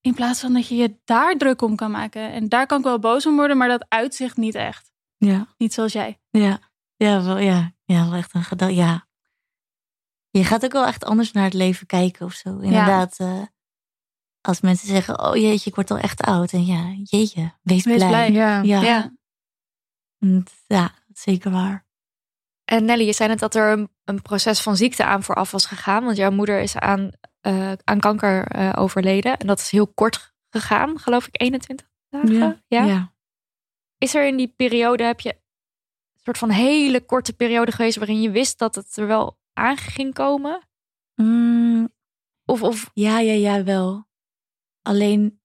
In 0.00 0.14
plaats 0.14 0.40
van 0.40 0.52
dat 0.52 0.68
je 0.68 0.74
je 0.76 0.96
daar 1.04 1.36
druk 1.36 1.62
om 1.62 1.76
kan 1.76 1.90
maken. 1.90 2.32
En 2.32 2.48
daar 2.48 2.66
kan 2.66 2.78
ik 2.78 2.84
wel 2.84 2.98
boos 2.98 3.26
om 3.26 3.36
worden, 3.36 3.56
maar 3.56 3.68
dat 3.68 3.86
uitzicht 3.88 4.36
niet 4.36 4.54
echt. 4.54 4.92
Ja. 5.16 5.46
Niet 5.58 5.72
zoals 5.74 5.92
jij. 5.92 6.20
Ja, 6.30 6.58
ja, 6.96 7.22
wel, 7.22 7.38
ja. 7.38 7.72
ja 7.84 8.04
wel 8.08 8.18
echt 8.18 8.34
een 8.34 8.44
gedachte. 8.44 8.74
Ja. 8.74 9.06
Je 10.30 10.44
gaat 10.44 10.64
ook 10.64 10.72
wel 10.72 10.86
echt 10.86 11.04
anders 11.04 11.32
naar 11.32 11.44
het 11.44 11.54
leven 11.54 11.86
kijken 11.86 12.26
of 12.26 12.32
zo. 12.32 12.58
Inderdaad. 12.58 13.18
eh, 13.18 13.42
als 14.40 14.60
mensen 14.60 14.88
zeggen, 14.88 15.20
oh 15.24 15.36
jeetje, 15.36 15.70
ik 15.70 15.74
word 15.74 15.90
al 15.90 15.98
echt 15.98 16.20
oud. 16.22 16.52
En 16.52 16.64
ja, 16.66 16.94
jeetje, 17.02 17.52
wees, 17.62 17.84
Wees 17.84 17.96
blij. 17.96 18.08
blij. 18.08 18.32
Ja. 18.32 18.60
Ja. 18.62 18.80
Ja. 18.82 19.12
En 20.18 20.44
Ja, 20.66 20.92
dat 21.14 21.26
is 21.26 21.32
zeker 21.32 21.50
waar. 21.50 21.86
En 22.64 22.84
Nelly, 22.84 23.04
je 23.06 23.12
zei 23.12 23.28
net 23.28 23.38
dat 23.38 23.54
er 23.54 23.72
een, 23.72 23.88
een 24.04 24.22
proces 24.22 24.60
van 24.60 24.76
ziekte 24.76 25.04
aan 25.04 25.22
vooraf 25.22 25.50
was 25.50 25.66
gegaan. 25.66 26.04
Want 26.04 26.16
jouw 26.16 26.30
moeder 26.30 26.60
is 26.60 26.76
aan, 26.76 27.10
eh, 27.40 27.72
aan 27.84 28.00
kanker 28.00 28.46
eh, 28.46 28.72
overleden. 28.76 29.36
En 29.36 29.46
dat 29.46 29.58
is 29.58 29.70
heel 29.70 29.86
kort 29.86 30.34
gegaan, 30.50 30.98
geloof 30.98 31.26
ik, 31.26 31.40
21 31.40 31.86
dagen. 32.10 32.62
ja. 32.66 33.12
Is 33.98 34.14
er 34.14 34.26
in 34.26 34.36
die 34.36 34.52
periode, 34.56 35.04
heb 35.04 35.20
je 35.20 35.32
een 35.32 36.20
soort 36.22 36.38
van 36.38 36.50
hele 36.50 37.04
korte 37.04 37.32
periode 37.32 37.72
geweest... 37.72 37.96
waarin 37.96 38.20
je 38.20 38.30
wist 38.30 38.58
dat 38.58 38.74
het 38.74 38.96
er 38.96 39.06
wel 39.06 39.38
aan 39.52 39.76
ging 39.76 40.14
komen? 40.14 40.68
Mm, 41.14 41.92
Of, 42.44 42.62
of 42.62 42.90
ja, 42.94 43.18
ja, 43.18 43.32
ja, 43.32 43.64
wel. 43.64 44.08
Alleen, 44.82 45.40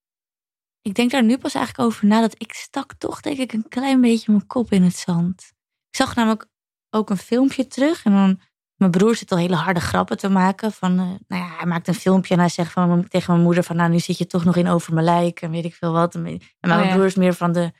ik 0.81 0.93
denk 0.93 1.11
daar 1.11 1.23
nu 1.23 1.37
pas 1.37 1.53
eigenlijk 1.55 1.87
over 1.87 2.05
na 2.05 2.21
dat 2.21 2.35
ik 2.41 2.53
stak 2.53 2.93
toch 2.93 3.21
denk 3.21 3.37
ik 3.37 3.53
een 3.53 3.67
klein 3.67 4.01
beetje 4.01 4.31
mijn 4.31 4.47
kop 4.47 4.71
in 4.71 4.83
het 4.83 4.95
zand. 4.95 5.53
Ik 5.89 5.95
zag 5.95 6.15
namelijk 6.15 6.47
ook 6.89 7.09
een 7.09 7.17
filmpje 7.17 7.67
terug 7.67 8.03
en 8.05 8.11
dan 8.11 8.39
mijn 8.75 8.91
broer 8.91 9.15
zit 9.15 9.31
al 9.31 9.37
hele 9.37 9.55
harde 9.55 9.79
grappen 9.79 10.17
te 10.17 10.29
maken 10.29 10.71
van, 10.71 10.91
eh, 10.91 11.05
nou 11.27 11.43
ja, 11.43 11.55
hij 11.57 11.65
maakt 11.65 11.87
een 11.87 11.93
filmpje 11.93 12.33
en 12.33 12.39
hij 12.39 12.49
zegt 12.49 12.71
van, 12.71 13.07
tegen 13.07 13.31
mijn 13.33 13.43
moeder 13.45 13.63
van, 13.63 13.75
nou 13.75 13.89
nu 13.89 13.99
zit 13.99 14.17
je 14.17 14.25
toch 14.25 14.43
nog 14.45 14.55
in 14.55 14.67
over 14.67 14.93
mijn 14.93 15.05
lijk 15.05 15.41
en 15.41 15.51
weet 15.51 15.65
ik 15.65 15.75
veel 15.75 15.91
wat. 15.91 16.15
En 16.15 16.21
mijn 16.21 16.39
Oh 16.61 16.85
ja. 16.85 16.93
broer 16.93 17.05
is 17.05 17.15
meer 17.15 17.33
van 17.33 17.51
de 17.51 17.71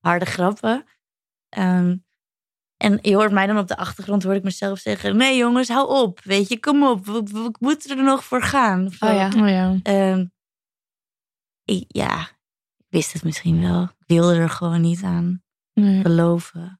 harde 0.00 0.24
grappen. 0.24 0.84
Ehm, 1.48 1.96
en 2.76 2.98
je 3.02 3.14
hoort 3.14 3.32
mij 3.32 3.46
dan 3.46 3.58
op 3.58 3.68
de 3.68 3.76
achtergrond, 3.76 4.22
hoor 4.22 4.34
ik 4.34 4.42
mezelf 4.42 4.78
zeggen, 4.78 5.16
nee 5.16 5.36
jongens, 5.36 5.68
hou 5.68 5.88
op, 5.88 6.20
weet 6.22 6.48
je, 6.48 6.60
kom 6.60 6.86
op, 6.86 7.06
we, 7.06 7.12
we- 7.12 7.22
we 7.32 7.52
moeten 7.58 7.98
er 7.98 8.04
nog 8.04 8.24
voor 8.24 8.42
gaan. 8.42 8.86
Of. 8.86 9.02
Oh 9.02 9.12
ja. 9.12 9.26
Oh 9.36 9.48
ja. 9.48 9.76
Ehm, 9.82 10.26
ik- 11.64 11.84
ja, 11.88 12.20
ik 12.76 12.86
wist 12.88 13.12
het 13.12 13.24
misschien 13.24 13.60
wel. 13.60 13.82
Ik 13.82 14.06
wilde 14.06 14.34
er 14.36 14.50
gewoon 14.50 14.80
niet 14.80 15.02
aan 15.02 15.42
Nee. 15.74 16.00
geloven. 16.02 16.79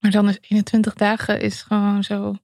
Maar 0.00 0.10
dan 0.10 0.28
is 0.28 0.38
21 0.40 0.94
dagen 0.94 1.40
is 1.40 1.62
gewoon 1.62 2.04
zo. 2.04 2.34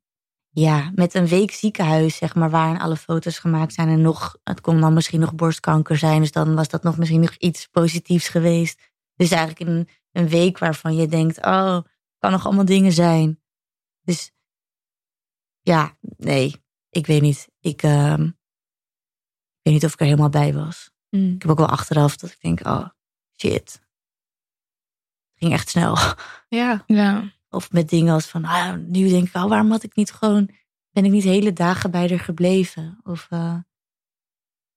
Ja, 0.51 0.91
met 0.95 1.15
een 1.15 1.27
week 1.27 1.51
ziekenhuis, 1.51 2.17
zeg 2.17 2.35
maar, 2.35 2.51
waarin 2.51 2.81
alle 2.81 2.97
foto's 2.97 3.39
gemaakt 3.39 3.73
zijn. 3.73 3.89
En 3.89 4.01
nog, 4.01 4.37
het 4.45 4.61
kon 4.61 4.81
dan 4.81 4.93
misschien 4.93 5.21
nog 5.21 5.35
borstkanker 5.35 5.97
zijn. 5.99 6.21
Dus 6.21 6.33
dan 6.33 6.55
was 6.55 6.69
dat 6.69 6.83
nog 6.83 6.99
misschien 6.99 7.21
nog 7.21 7.35
iets 7.35 7.67
positiefs 7.67 8.29
geweest. 8.29 8.93
Dus 9.15 9.31
eigenlijk 9.31 9.71
een, 9.71 9.89
een 10.13 10.29
week 10.29 10.59
waarvan 10.59 10.97
je 10.97 11.07
denkt, 11.07 11.37
oh, 11.45 11.79
kan 12.19 12.31
nog 12.31 12.47
allemaal 12.47 12.65
dingen 12.65 12.93
zijn. 12.93 13.41
Dus 14.03 14.33
ja, 15.61 15.97
nee, 16.01 16.65
ik 16.91 17.07
weet 17.07 17.23
niet. 17.23 17.49
Ik, 17.61 17.83
ehm, 17.83 18.31
weet 19.63 19.75
niet 19.75 19.85
of 19.85 19.93
ik 19.93 20.01
er 20.01 20.07
helemaal 20.07 20.29
bij 20.29 20.55
was. 20.55 20.91
Mm. 21.11 21.35
Ik 21.35 21.43
heb 21.43 21.51
ook 21.51 21.59
wel 21.59 21.69
achteraf 21.69 22.17
dat 22.17 22.31
ik 22.31 22.41
denk, 22.41 22.67
oh, 22.67 22.89
shit. 23.41 23.83
ging 25.35 25.53
echt 25.53 25.69
snel. 25.69 25.97
Ja. 26.49 26.85
Ja. 26.87 27.36
Of 27.57 27.73
met 27.73 27.89
dingen 27.89 28.15
als 28.15 28.27
van, 28.27 28.45
ah, 28.45 28.75
nu 28.87 29.09
denk 29.09 29.29
ik, 29.29 29.35
oh, 29.35 29.49
waarom 29.49 29.71
had 29.71 29.83
ik 29.83 29.97
niet 29.97 30.13
gewoon, 30.13 30.51
ben 30.91 31.05
ik 31.05 31.11
niet 31.11 31.25
hele 31.25 31.53
dagen 31.53 31.91
bij 31.91 32.09
haar 32.09 32.21
gebleven? 32.21 32.99
Of 33.03 33.27
eh, 33.31 33.57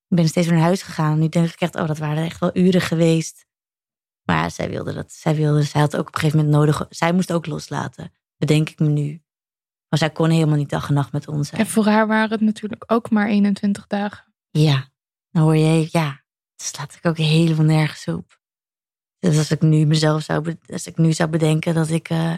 ik 0.08 0.16
ben 0.16 0.28
steeds 0.28 0.48
weer 0.48 0.56
naar 0.56 0.66
huis 0.66 0.82
gegaan. 0.82 1.20
Nu 1.20 1.30
denk 1.30 1.48
ik 1.48 1.62
echt, 1.62 1.76
oh, 1.76 1.88
dat 1.88 1.98
waren 1.98 2.24
echt 2.24 2.40
wel 2.40 2.58
uren 2.58 2.82
geweest. 2.82 3.46
Maar 4.24 4.38
ja, 4.38 4.50
zij 4.50 4.70
wilde 4.70 4.94
dat. 4.94 5.12
Zij 5.12 5.36
wilde, 5.36 5.64
zij 5.64 5.82
had 5.82 5.96
ook 5.96 6.08
op 6.08 6.14
een 6.14 6.20
gegeven 6.20 6.38
moment 6.40 6.56
nodig. 6.56 6.86
Zij 6.90 7.14
moest 7.14 7.34
ook 7.34 7.46
loslaten. 7.46 8.12
Bedenk 8.38 8.70
ik 8.70 8.80
me 8.80 8.88
nu. 8.88 9.24
Maar 9.90 10.00
zij 10.00 10.10
kon 10.10 10.30
helemaal 10.30 10.58
niet 10.58 10.70
dag 10.70 10.88
en 10.88 10.94
nacht 10.94 11.12
met 11.12 11.28
ons 11.28 11.48
zijn. 11.48 11.62
En 11.62 11.68
voor 11.68 11.86
haar 11.86 12.08
waren 12.08 12.30
het 12.30 12.42
natuurlijk 12.42 12.84
ook 12.88 13.10
maar 13.10 13.28
21 13.28 13.88
dagen. 13.88 14.34
Ja, 14.50 14.90
dan 15.32 15.44
hoor 15.44 15.56
je, 15.56 15.88
ja, 15.92 16.24
dat 16.56 16.68
slaat 16.68 16.96
ik 16.96 17.06
ook 17.06 17.18
helemaal 17.18 17.66
nergens 17.66 18.08
op. 18.08 18.40
Dus 19.20 19.38
als 19.38 19.52
ik 19.52 19.62
nu 19.62 19.86
mezelf 19.86 20.24
zou, 20.24 20.58
als 20.68 20.88
ik 20.88 20.98
nu 20.98 21.14
zou 21.14 21.30
bedenken 21.30 21.74
dat 21.74 21.90
ik 21.90 22.10
eh, 22.10 22.34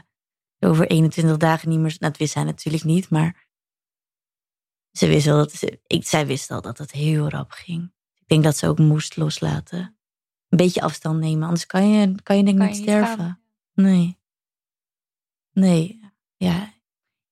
over 0.66 0.88
21 0.88 1.38
dagen 1.38 1.70
niet 1.70 1.80
meer, 1.80 1.96
nou, 2.00 2.12
dat 2.12 2.18
wist 2.18 2.34
zij 2.34 2.44
natuurlijk 2.44 2.84
niet, 2.84 3.10
maar 3.10 3.48
ze 4.92 5.08
wist 5.08 5.26
wel 5.26 5.38
dat, 5.38 5.52
ze, 5.52 5.80
ik, 5.88 6.08
zij 6.08 6.28
wist 6.28 6.52
al 6.52 6.62
dat 6.62 6.78
het 6.78 6.92
heel 6.92 7.30
rap 7.30 7.52
ging. 7.52 7.94
Ik 8.20 8.28
denk 8.28 8.44
dat 8.44 8.58
ze 8.58 8.68
ook 8.68 8.80
moest 8.80 9.18
loslaten. 9.18 9.80
Een 10.50 10.58
beetje 10.58 10.82
afstand 10.82 11.20
nemen, 11.20 11.44
anders 11.44 11.66
kan 11.66 11.90
je, 11.90 12.22
kan 12.24 12.38
je 12.38 12.44
denk 12.44 12.62
ik 12.62 12.68
niet 12.68 12.76
sterven. 12.76 13.18
gaan. 13.18 13.42
Nee. 13.74 14.20
Nee, 15.52 16.12
ja. 16.36 16.74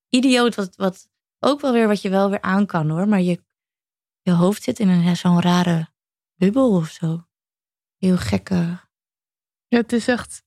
Idioot, 0.08 0.54
wat, 0.54 0.76
wat 0.76 1.08
ook 1.38 1.60
wel 1.60 1.72
weer 1.72 1.86
wat 1.86 2.02
je 2.02 2.08
wel 2.08 2.30
weer 2.30 2.40
aan 2.40 2.66
kan 2.66 2.90
hoor, 2.90 3.08
maar 3.08 3.20
je, 3.20 3.44
je 4.22 4.32
hoofd 4.32 4.62
zit 4.62 4.78
in 4.78 4.88
een 4.88 5.16
zo'n 5.16 5.40
rare 5.40 5.88
bubbel 6.34 6.74
of 6.74 6.88
zo. 6.88 7.26
Heel 7.96 8.16
gekke. 8.16 8.88
Ja, 9.66 9.78
het 9.78 9.92
is 9.92 10.08
echt, 10.08 10.44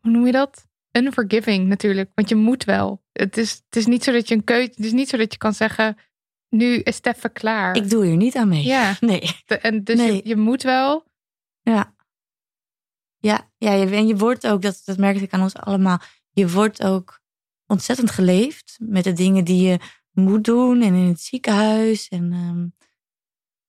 hoe 0.00 0.10
noem 0.10 0.26
je 0.26 0.32
dat? 0.32 0.68
Unforgiving 0.92 1.68
natuurlijk, 1.68 2.10
want 2.14 2.28
je 2.28 2.34
moet 2.34 2.64
wel. 2.64 3.04
Het 3.12 3.36
is, 3.36 3.50
het 3.64 3.76
is 3.76 3.86
niet 3.86 4.04
zo 4.04 4.12
dat 4.12 4.28
je 4.28 4.34
een 4.34 4.44
keuze, 4.44 4.70
het 4.70 4.84
is 4.84 4.92
niet 4.92 5.08
zo 5.08 5.16
dat 5.16 5.32
je 5.32 5.38
kan 5.38 5.54
zeggen, 5.54 5.96
nu 6.48 6.74
is 6.78 6.96
het 6.96 7.06
even 7.06 7.32
klaar. 7.32 7.76
Ik 7.76 7.90
doe 7.90 8.06
hier 8.06 8.16
niet 8.16 8.36
aan 8.36 8.48
mee. 8.48 8.62
Ja. 8.64 8.96
Nee. 9.00 9.20
De- 9.46 9.58
En 9.58 9.84
dus 9.84 9.96
Nee. 9.96 10.14
je, 10.14 10.28
je 10.28 10.36
moet 10.36 10.62
wel. 10.62 11.04
Ja. 11.60 11.94
Ja, 13.18 13.50
ja 13.58 13.72
je, 13.72 13.86
en 13.96 14.06
je 14.06 14.16
wordt 14.16 14.46
ook, 14.46 14.62
dat, 14.62 14.82
dat 14.84 14.98
merkte 14.98 15.22
ik 15.24 15.32
aan 15.32 15.42
ons 15.42 15.54
allemaal, 15.56 15.98
je 16.30 16.50
wordt 16.50 16.82
ook 16.84 17.20
ontzettend 17.66 18.10
geleefd 18.10 18.76
met 18.82 19.04
de 19.04 19.12
dingen 19.12 19.44
die 19.44 19.62
je 19.68 19.78
moet 20.10 20.44
doen 20.44 20.82
en 20.82 20.94
in 20.94 21.08
het 21.08 21.20
ziekenhuis. 21.20 22.08
En, 22.08 22.32
ehm, 22.32 22.66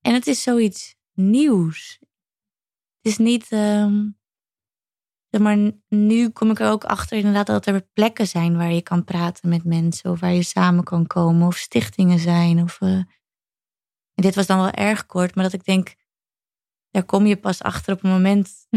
en 0.01 0.13
het 0.13 0.27
is 0.27 0.41
zoiets 0.43 0.95
nieuws. 1.13 1.97
Het 3.01 3.11
is 3.11 3.17
niet, 3.17 3.47
ehm, 3.49 4.09
maar, 5.41 5.71
nu 5.89 6.29
kom 6.29 6.49
ik 6.51 6.59
er 6.59 6.69
ook 6.69 6.83
achter 6.83 7.17
inderdaad 7.17 7.47
dat 7.47 7.65
er 7.65 7.87
plekken 7.93 8.27
zijn 8.27 8.57
waar 8.57 8.71
je 8.71 8.81
kan 8.81 9.03
praten 9.03 9.49
met 9.49 9.63
mensen 9.63 10.11
of 10.11 10.19
waar 10.19 10.33
je 10.33 10.43
samen 10.43 10.83
kan 10.83 11.07
komen 11.07 11.47
of 11.47 11.57
stichtingen 11.57 12.19
zijn. 12.19 12.61
Of, 12.61 12.77
eh, 12.81 12.89
en 14.13 14.23
dit 14.23 14.35
was 14.35 14.47
dan 14.47 14.57
wel 14.57 14.71
erg 14.71 15.05
kort, 15.05 15.35
maar 15.35 15.43
dat 15.43 15.53
ik 15.53 15.65
denk, 15.65 15.95
daar 16.89 17.03
kom 17.03 17.25
je 17.25 17.37
pas 17.37 17.61
achter 17.61 17.93
op 17.93 18.01
het 18.01 18.11
moment 18.11 18.67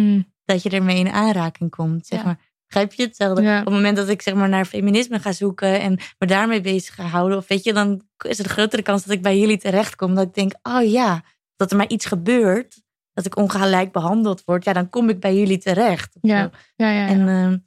dat 0.44 0.62
je 0.62 0.70
ermee 0.70 0.98
in 0.98 1.10
aanraking 1.10 1.70
komt. 1.70 2.06
Zeg 2.06 2.18
Ja. 2.18 2.24
maar. 2.24 2.54
Begrijp 2.66 2.92
je 2.92 3.02
hetzelfde? 3.02 3.42
Ja. 3.42 3.58
Op 3.58 3.64
het 3.64 3.74
moment 3.74 3.96
dat 3.96 4.08
ik 4.08 4.22
zeg 4.22 4.34
maar 4.34 4.48
naar 4.48 4.64
feminisme 4.64 5.20
ga 5.20 5.32
zoeken 5.32 5.80
en 5.80 5.98
me 6.18 6.26
daarmee 6.26 6.60
bezig 6.60 6.94
ga 6.94 7.02
houden, 7.02 7.38
of 7.38 7.48
weet 7.48 7.64
je, 7.64 7.72
dan 7.72 8.02
is 8.28 8.38
er 8.38 8.44
een 8.44 8.50
grotere 8.50 8.82
kans 8.82 9.04
dat 9.04 9.14
ik 9.14 9.22
bij 9.22 9.38
jullie 9.38 9.58
terechtkom. 9.58 10.14
Dat 10.14 10.26
ik 10.26 10.34
denk, 10.34 10.52
oh 10.62 10.90
ja, 10.90 11.24
dat 11.56 11.70
er 11.70 11.76
maar 11.76 11.88
iets 11.88 12.06
gebeurt, 12.06 12.82
dat 13.16 13.26
ik 13.26 13.36
ongelijk 13.36 13.92
behandeld 13.92 14.44
word, 14.44 14.64
ja, 14.64 14.72
dan 14.72 14.88
kom 14.88 15.08
ik 15.08 15.20
bij 15.20 15.36
jullie 15.36 15.58
terecht. 15.58 16.16
Ja, 16.20 16.50
ja, 16.76 16.90
ja. 16.90 16.90
ja. 16.90 17.06
En 17.06 17.28
ehm, 17.28 17.58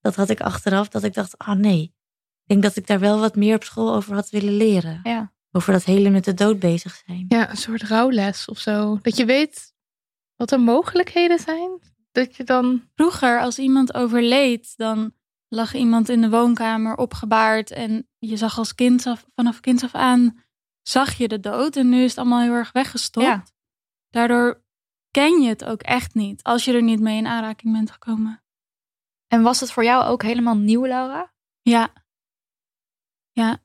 dat 0.00 0.14
had 0.14 0.28
ik 0.28 0.40
achteraf, 0.40 0.88
dat 0.88 1.02
ik 1.02 1.14
dacht, 1.14 1.38
ah 1.38 1.56
nee, 1.56 1.82
ik 1.82 2.46
denk 2.46 2.62
dat 2.62 2.76
ik 2.76 2.86
daar 2.86 3.00
wel 3.00 3.18
wat 3.18 3.36
meer 3.36 3.54
op 3.54 3.64
school 3.64 3.94
over 3.94 4.14
had 4.14 4.30
willen 4.30 4.56
leren. 4.56 5.00
Ja. 5.02 5.32
Over 5.52 5.72
dat 5.72 5.84
hele 5.84 6.10
met 6.10 6.24
de 6.24 6.34
dood 6.34 6.58
bezig 6.58 7.02
zijn. 7.06 7.24
ja, 7.28 7.50
een 7.50 7.56
soort 7.56 7.82
rouwles 7.82 8.44
of 8.44 8.58
zo. 8.58 8.98
Dat 9.02 9.16
je 9.16 9.24
weet 9.24 9.74
wat 10.36 10.48
de 10.48 10.58
mogelijkheden 10.58 11.38
zijn. 11.38 11.80
Dat 12.12 12.36
je 12.36 12.44
dan. 12.44 12.82
Vroeger, 12.94 13.40
als 13.40 13.58
iemand 13.58 13.94
overleed, 13.94 14.76
dan 14.76 15.12
lag 15.48 15.74
iemand 15.74 16.08
in 16.08 16.20
de 16.20 16.30
woonkamer 16.30 16.96
opgebaard. 16.96 17.70
En 17.70 18.08
je 18.18 18.36
zag 18.36 18.58
als 18.58 18.74
kind 18.74 19.06
af, 19.06 19.26
vanaf 19.34 19.60
kind 19.60 19.82
af 19.82 19.94
aan, 19.94 20.42
zag 20.82 21.14
je 21.14 21.28
de 21.28 21.40
dood. 21.40 21.76
En 21.76 21.88
nu 21.88 22.02
is 22.02 22.10
het 22.10 22.18
allemaal 22.18 22.40
heel 22.40 22.52
erg 22.52 22.72
weggestopt. 22.72 23.26
Ja. 23.26 23.44
Daardoor 24.10 24.62
ken 25.10 25.40
je 25.40 25.48
het 25.48 25.64
ook 25.64 25.82
echt 25.82 26.14
niet, 26.14 26.42
als 26.42 26.64
je 26.64 26.72
er 26.72 26.82
niet 26.82 27.00
mee 27.00 27.16
in 27.16 27.26
aanraking 27.26 27.72
bent 27.72 27.90
gekomen. 27.90 28.42
En 29.26 29.42
was 29.42 29.60
het 29.60 29.72
voor 29.72 29.84
jou 29.84 30.04
ook 30.04 30.22
helemaal 30.22 30.56
nieuw, 30.56 30.86
Laura? 30.86 31.32
Ja. 31.62 31.92
Ja. 33.32 33.58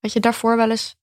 Had 0.00 0.12
je 0.12 0.20
daarvoor 0.20 0.56
wel 0.56 0.70
eens 0.70 0.96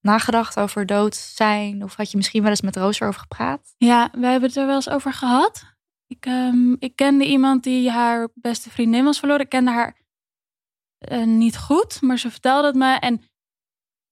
nagedacht 0.00 0.58
over 0.58 0.86
dood 0.86 1.16
zijn? 1.16 1.82
Of 1.82 1.94
had 1.94 2.10
je 2.10 2.16
misschien 2.16 2.42
wel 2.42 2.50
eens 2.50 2.60
met 2.60 2.76
Roos 2.76 3.00
erover 3.00 3.20
gepraat? 3.20 3.74
Ja, 3.76 4.08
we 4.12 4.26
hebben 4.26 4.48
het 4.48 4.58
er 4.58 4.66
wel 4.66 4.74
eens 4.74 4.88
over 4.88 5.12
gehad. 5.12 5.76
Ik, 6.06 6.26
ehm, 6.26 6.72
ik 6.78 6.96
kende 6.96 7.24
iemand 7.24 7.62
die 7.62 7.90
haar 7.90 8.28
beste 8.34 8.70
vriendin 8.70 9.04
was 9.04 9.18
verloren. 9.18 9.42
Ik 9.42 9.48
kende 9.48 9.70
haar 9.70 9.96
eh, 10.98 11.24
niet 11.24 11.58
goed, 11.58 12.02
maar 12.02 12.18
ze 12.18 12.30
vertelde 12.30 12.66
het 12.66 12.76
me. 12.76 12.94
En 12.94 13.22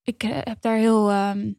ik 0.02 0.22
eh, 0.22 0.38
heb 0.40 0.60
daar 0.60 0.76
heel 0.76 1.10
ehm, 1.10 1.52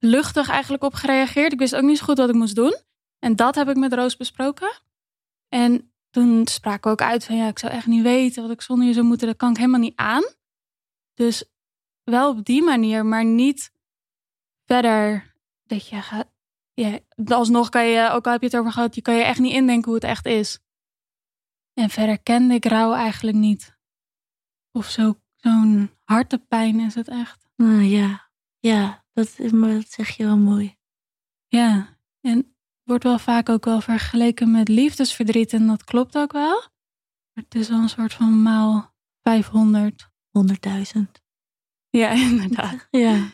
luchtig 0.00 0.48
eigenlijk 0.48 0.82
op 0.82 0.94
gereageerd. 0.94 1.52
Ik 1.52 1.58
wist 1.58 1.76
ook 1.76 1.82
niet 1.82 1.98
zo 1.98 2.04
goed 2.04 2.18
wat 2.18 2.28
ik 2.28 2.34
moest 2.34 2.54
doen. 2.54 2.76
En 3.18 3.36
dat 3.36 3.54
heb 3.54 3.68
ik 3.68 3.76
met 3.76 3.92
Roos 3.92 4.16
besproken. 4.16 4.80
En 5.48 5.92
toen 6.10 6.46
spraken 6.46 6.82
we 6.82 6.90
ook 6.90 7.08
uit 7.08 7.24
van 7.24 7.36
ja, 7.36 7.48
ik 7.48 7.58
zou 7.58 7.72
echt 7.72 7.86
niet 7.86 8.02
weten 8.02 8.42
wat 8.42 8.50
ik 8.50 8.60
zonder 8.60 8.86
je 8.86 8.92
zou 8.92 9.06
moeten. 9.06 9.26
Dat 9.26 9.36
kan 9.36 9.50
ik 9.50 9.56
helemaal 9.56 9.80
niet 9.80 9.96
aan. 9.96 10.22
Dus 11.14 11.44
wel 12.04 12.30
op 12.30 12.44
die 12.44 12.62
manier, 12.62 13.06
maar 13.06 13.24
niet 13.24 13.72
verder 14.64 15.34
dat 15.62 15.88
je 15.88 16.02
gaat. 16.02 16.28
Alsnog 17.24 17.68
kan 17.68 17.86
je, 17.86 18.10
ook 18.10 18.26
al 18.26 18.32
heb 18.32 18.40
je 18.40 18.46
het 18.46 18.56
over 18.56 18.72
gehad, 18.72 18.94
je 18.94 19.02
kan 19.02 19.14
je 19.14 19.22
echt 19.22 19.38
niet 19.38 19.52
indenken 19.52 19.84
hoe 19.84 19.94
het 19.94 20.04
echt 20.04 20.26
is. 20.26 20.58
En 21.74 21.90
verder 21.90 22.22
kende 22.22 22.54
ik 22.54 22.64
rouw 22.64 22.92
eigenlijk 22.92 23.36
niet. 23.36 23.78
Of 24.72 24.90
zo, 24.90 25.20
zo'n 25.36 25.90
hartepijn 26.04 26.80
is 26.80 26.94
het 26.94 27.08
echt. 27.08 27.48
Ah, 27.56 27.90
ja, 27.90 28.30
ja 28.58 28.99
dat, 29.12 29.36
dat 29.36 29.90
zeg 29.90 30.08
je 30.08 30.24
wel 30.24 30.36
mooi. 30.36 30.76
Ja, 31.46 31.98
en 32.20 32.54
wordt 32.84 33.04
wel 33.04 33.18
vaak 33.18 33.48
ook 33.48 33.64
wel 33.64 33.80
vergeleken 33.80 34.50
met 34.50 34.68
liefdesverdriet 34.68 35.52
en 35.52 35.66
dat 35.66 35.84
klopt 35.84 36.16
ook 36.16 36.32
wel. 36.32 36.60
Maar 37.32 37.44
het 37.44 37.54
is 37.54 37.68
wel 37.68 37.78
een 37.78 37.88
soort 37.88 38.14
van 38.14 38.42
maal 38.42 38.94
500. 39.22 40.10
100.000. 40.38 41.02
Ja, 41.90 42.10
inderdaad. 42.30 42.88
Ja. 42.90 43.28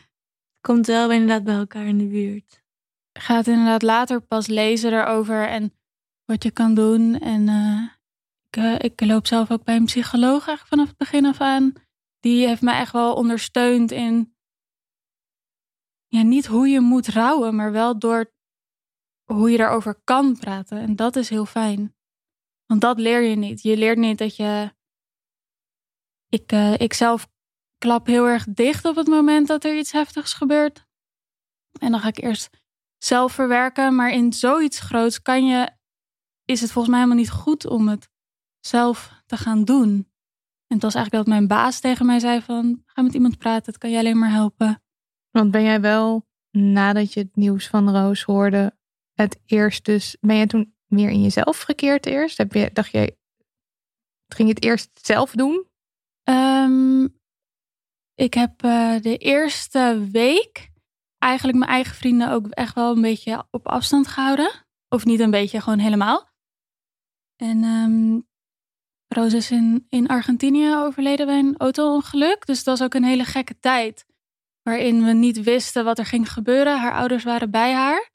Komt 0.60 0.86
wel 0.86 1.10
inderdaad 1.10 1.44
bij 1.44 1.54
elkaar 1.54 1.86
in 1.86 1.98
de 1.98 2.06
buurt. 2.06 2.64
Gaat 3.12 3.46
inderdaad 3.46 3.82
later 3.82 4.20
pas 4.20 4.46
lezen 4.46 4.92
erover 4.92 5.48
en 5.48 5.72
wat 6.24 6.42
je 6.42 6.50
kan 6.50 6.74
doen. 6.74 7.20
En 7.20 7.48
eh, 7.48 7.82
ik, 8.48 8.56
eh, 8.56 8.74
ik 8.78 9.00
loop 9.00 9.26
zelf 9.26 9.50
ook 9.50 9.64
bij 9.64 9.76
een 9.76 9.84
psycholoog 9.84 10.46
eigenlijk 10.46 10.68
vanaf 10.68 10.88
het 10.88 10.96
begin 10.96 11.26
af 11.26 11.40
aan. 11.40 11.72
Die 12.20 12.46
heeft 12.46 12.62
mij 12.62 12.78
echt 12.78 12.92
wel 12.92 13.14
ondersteund 13.14 13.90
in 13.90 14.35
ja, 16.06 16.22
niet 16.22 16.46
hoe 16.46 16.68
je 16.68 16.80
moet 16.80 17.08
rouwen, 17.08 17.54
maar 17.54 17.72
wel 17.72 17.98
door 17.98 18.32
hoe 19.24 19.50
je 19.50 19.56
daarover 19.56 20.00
kan 20.04 20.38
praten. 20.38 20.78
En 20.78 20.96
dat 20.96 21.16
is 21.16 21.28
heel 21.28 21.46
fijn. 21.46 21.96
Want 22.66 22.80
dat 22.80 22.98
leer 22.98 23.22
je 23.22 23.36
niet. 23.36 23.62
Je 23.62 23.76
leert 23.76 23.98
niet 23.98 24.18
dat 24.18 24.36
je. 24.36 24.74
Ik, 26.28 26.52
eh, 26.52 26.78
ik 26.78 26.92
zelf 26.92 27.28
klap 27.78 28.06
heel 28.06 28.26
erg 28.26 28.44
dicht 28.44 28.84
op 28.84 28.96
het 28.96 29.06
moment 29.06 29.46
dat 29.46 29.64
er 29.64 29.78
iets 29.78 29.92
heftigs 29.92 30.32
gebeurt. 30.32 30.86
En 31.80 31.90
dan 31.90 32.00
ga 32.00 32.08
ik 32.08 32.18
eerst 32.18 32.50
zelf 32.98 33.32
verwerken. 33.32 33.94
Maar 33.94 34.10
in 34.10 34.32
zoiets 34.32 34.80
groots 34.80 35.22
kan 35.22 35.46
je, 35.46 35.70
is 36.44 36.60
het 36.60 36.72
volgens 36.72 36.94
mij 36.94 37.02
helemaal 37.02 37.22
niet 37.22 37.32
goed 37.32 37.66
om 37.66 37.88
het 37.88 38.08
zelf 38.60 39.22
te 39.26 39.36
gaan 39.36 39.64
doen. 39.64 40.14
En 40.66 40.74
het 40.74 40.82
was 40.82 40.94
eigenlijk 40.94 41.24
dat 41.24 41.34
mijn 41.34 41.48
baas 41.48 41.80
tegen 41.80 42.06
mij 42.06 42.18
zei 42.18 42.42
van... 42.42 42.82
ga 42.86 43.02
met 43.02 43.14
iemand 43.14 43.38
praten, 43.38 43.72
het 43.72 43.78
kan 43.78 43.90
je 43.90 43.98
alleen 43.98 44.18
maar 44.18 44.30
helpen. 44.30 44.82
Want 45.36 45.50
ben 45.50 45.62
jij 45.62 45.80
wel, 45.80 46.26
nadat 46.50 47.12
je 47.12 47.20
het 47.20 47.36
nieuws 47.36 47.66
van 47.66 47.90
Roos 47.90 48.22
hoorde, 48.22 48.76
het 49.12 49.40
eerst 49.46 49.84
dus. 49.84 50.16
Ben 50.20 50.36
jij 50.36 50.46
toen 50.46 50.74
meer 50.86 51.10
in 51.10 51.22
jezelf 51.22 51.60
gekeerd 51.60 52.06
eerst? 52.06 52.38
Heb 52.38 52.52
je, 52.52 52.70
dacht 52.72 52.90
jij. 52.90 53.16
Ging 54.26 54.48
je 54.48 54.54
het 54.54 54.64
eerst 54.64 54.90
zelf 55.06 55.30
doen? 55.30 55.66
Ehm, 56.22 57.04
ik 58.14 58.34
heb 58.34 58.62
eh, 58.62 59.00
de 59.00 59.16
eerste 59.16 60.08
week 60.12 60.70
eigenlijk 61.18 61.58
mijn 61.58 61.70
eigen 61.70 61.94
vrienden 61.94 62.30
ook 62.30 62.46
echt 62.46 62.74
wel 62.74 62.94
een 62.94 63.02
beetje 63.02 63.46
op 63.50 63.66
afstand 63.66 64.06
gehouden. 64.06 64.50
Of 64.88 65.04
niet 65.04 65.20
een 65.20 65.30
beetje, 65.30 65.60
gewoon 65.60 65.78
helemaal. 65.78 66.28
En 67.36 67.62
ehm 67.62 68.20
Roos 69.08 69.32
is 69.32 69.50
in, 69.50 69.86
in 69.88 70.08
Argentinië 70.08 70.74
overleden 70.74 71.26
bij 71.26 71.38
een 71.38 71.56
auto-ongeluk. 71.56 72.46
Dus 72.46 72.64
dat 72.64 72.78
was 72.78 72.86
ook 72.86 72.94
een 72.94 73.04
hele 73.04 73.24
gekke 73.24 73.58
tijd. 73.58 74.06
Waarin 74.66 75.04
we 75.04 75.12
niet 75.12 75.42
wisten 75.42 75.84
wat 75.84 75.98
er 75.98 76.06
ging 76.06 76.32
gebeuren. 76.32 76.80
Haar 76.80 76.92
ouders 76.92 77.24
waren 77.24 77.50
bij 77.50 77.72
haar. 77.72 78.10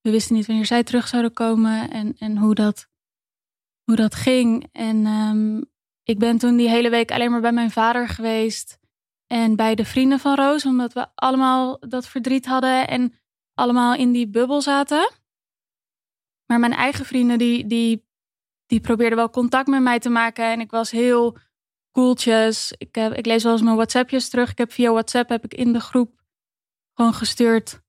We 0.00 0.10
wisten 0.10 0.34
niet 0.34 0.46
wanneer 0.46 0.66
zij 0.66 0.82
terug 0.82 1.08
zouden 1.08 1.32
komen 1.32 1.90
en, 1.90 2.16
en 2.18 2.36
hoe, 2.36 2.54
dat, 2.54 2.88
hoe 3.84 3.96
dat 3.96 4.14
ging. 4.14 4.68
En 4.72 5.06
ehm, 5.06 5.60
ik 6.02 6.18
ben 6.18 6.38
toen 6.38 6.56
die 6.56 6.68
hele 6.68 6.90
week 6.90 7.10
alleen 7.10 7.30
maar 7.30 7.40
bij 7.40 7.52
mijn 7.52 7.70
vader 7.70 8.08
geweest. 8.08 8.78
En 9.26 9.56
bij 9.56 9.74
de 9.74 9.84
vrienden 9.84 10.18
van 10.18 10.34
Roos, 10.34 10.66
omdat 10.66 10.92
we 10.92 11.06
allemaal 11.14 11.78
dat 11.78 12.08
verdriet 12.08 12.46
hadden 12.46 12.88
en 12.88 13.14
allemaal 13.54 13.94
in 13.94 14.12
die 14.12 14.28
bubbel 14.28 14.60
zaten. 14.62 15.10
Maar 16.46 16.58
mijn 16.58 16.74
eigen 16.74 17.04
vrienden, 17.04 17.38
die, 17.38 17.66
die, 17.66 18.06
die 18.66 18.80
probeerden 18.80 19.18
wel 19.18 19.30
contact 19.30 19.68
met 19.68 19.82
mij 19.82 19.98
te 19.98 20.10
maken. 20.10 20.44
En 20.44 20.60
ik 20.60 20.70
was 20.70 20.90
heel 20.90 21.38
Ik, 22.78 22.94
heb, 22.94 23.12
ik 23.12 23.26
lees 23.26 23.42
wel 23.42 23.52
eens 23.52 23.62
mijn 23.62 23.76
WhatsAppjes 23.76 24.28
terug. 24.28 24.50
Ik 24.50 24.58
heb 24.58 24.72
via 24.72 24.90
WhatsApp 24.90 25.28
heb 25.28 25.44
ik 25.44 25.54
in 25.54 25.72
de 25.72 25.80
groep 25.80 26.22
gewoon 26.94 27.14
gestuurd. 27.14 27.80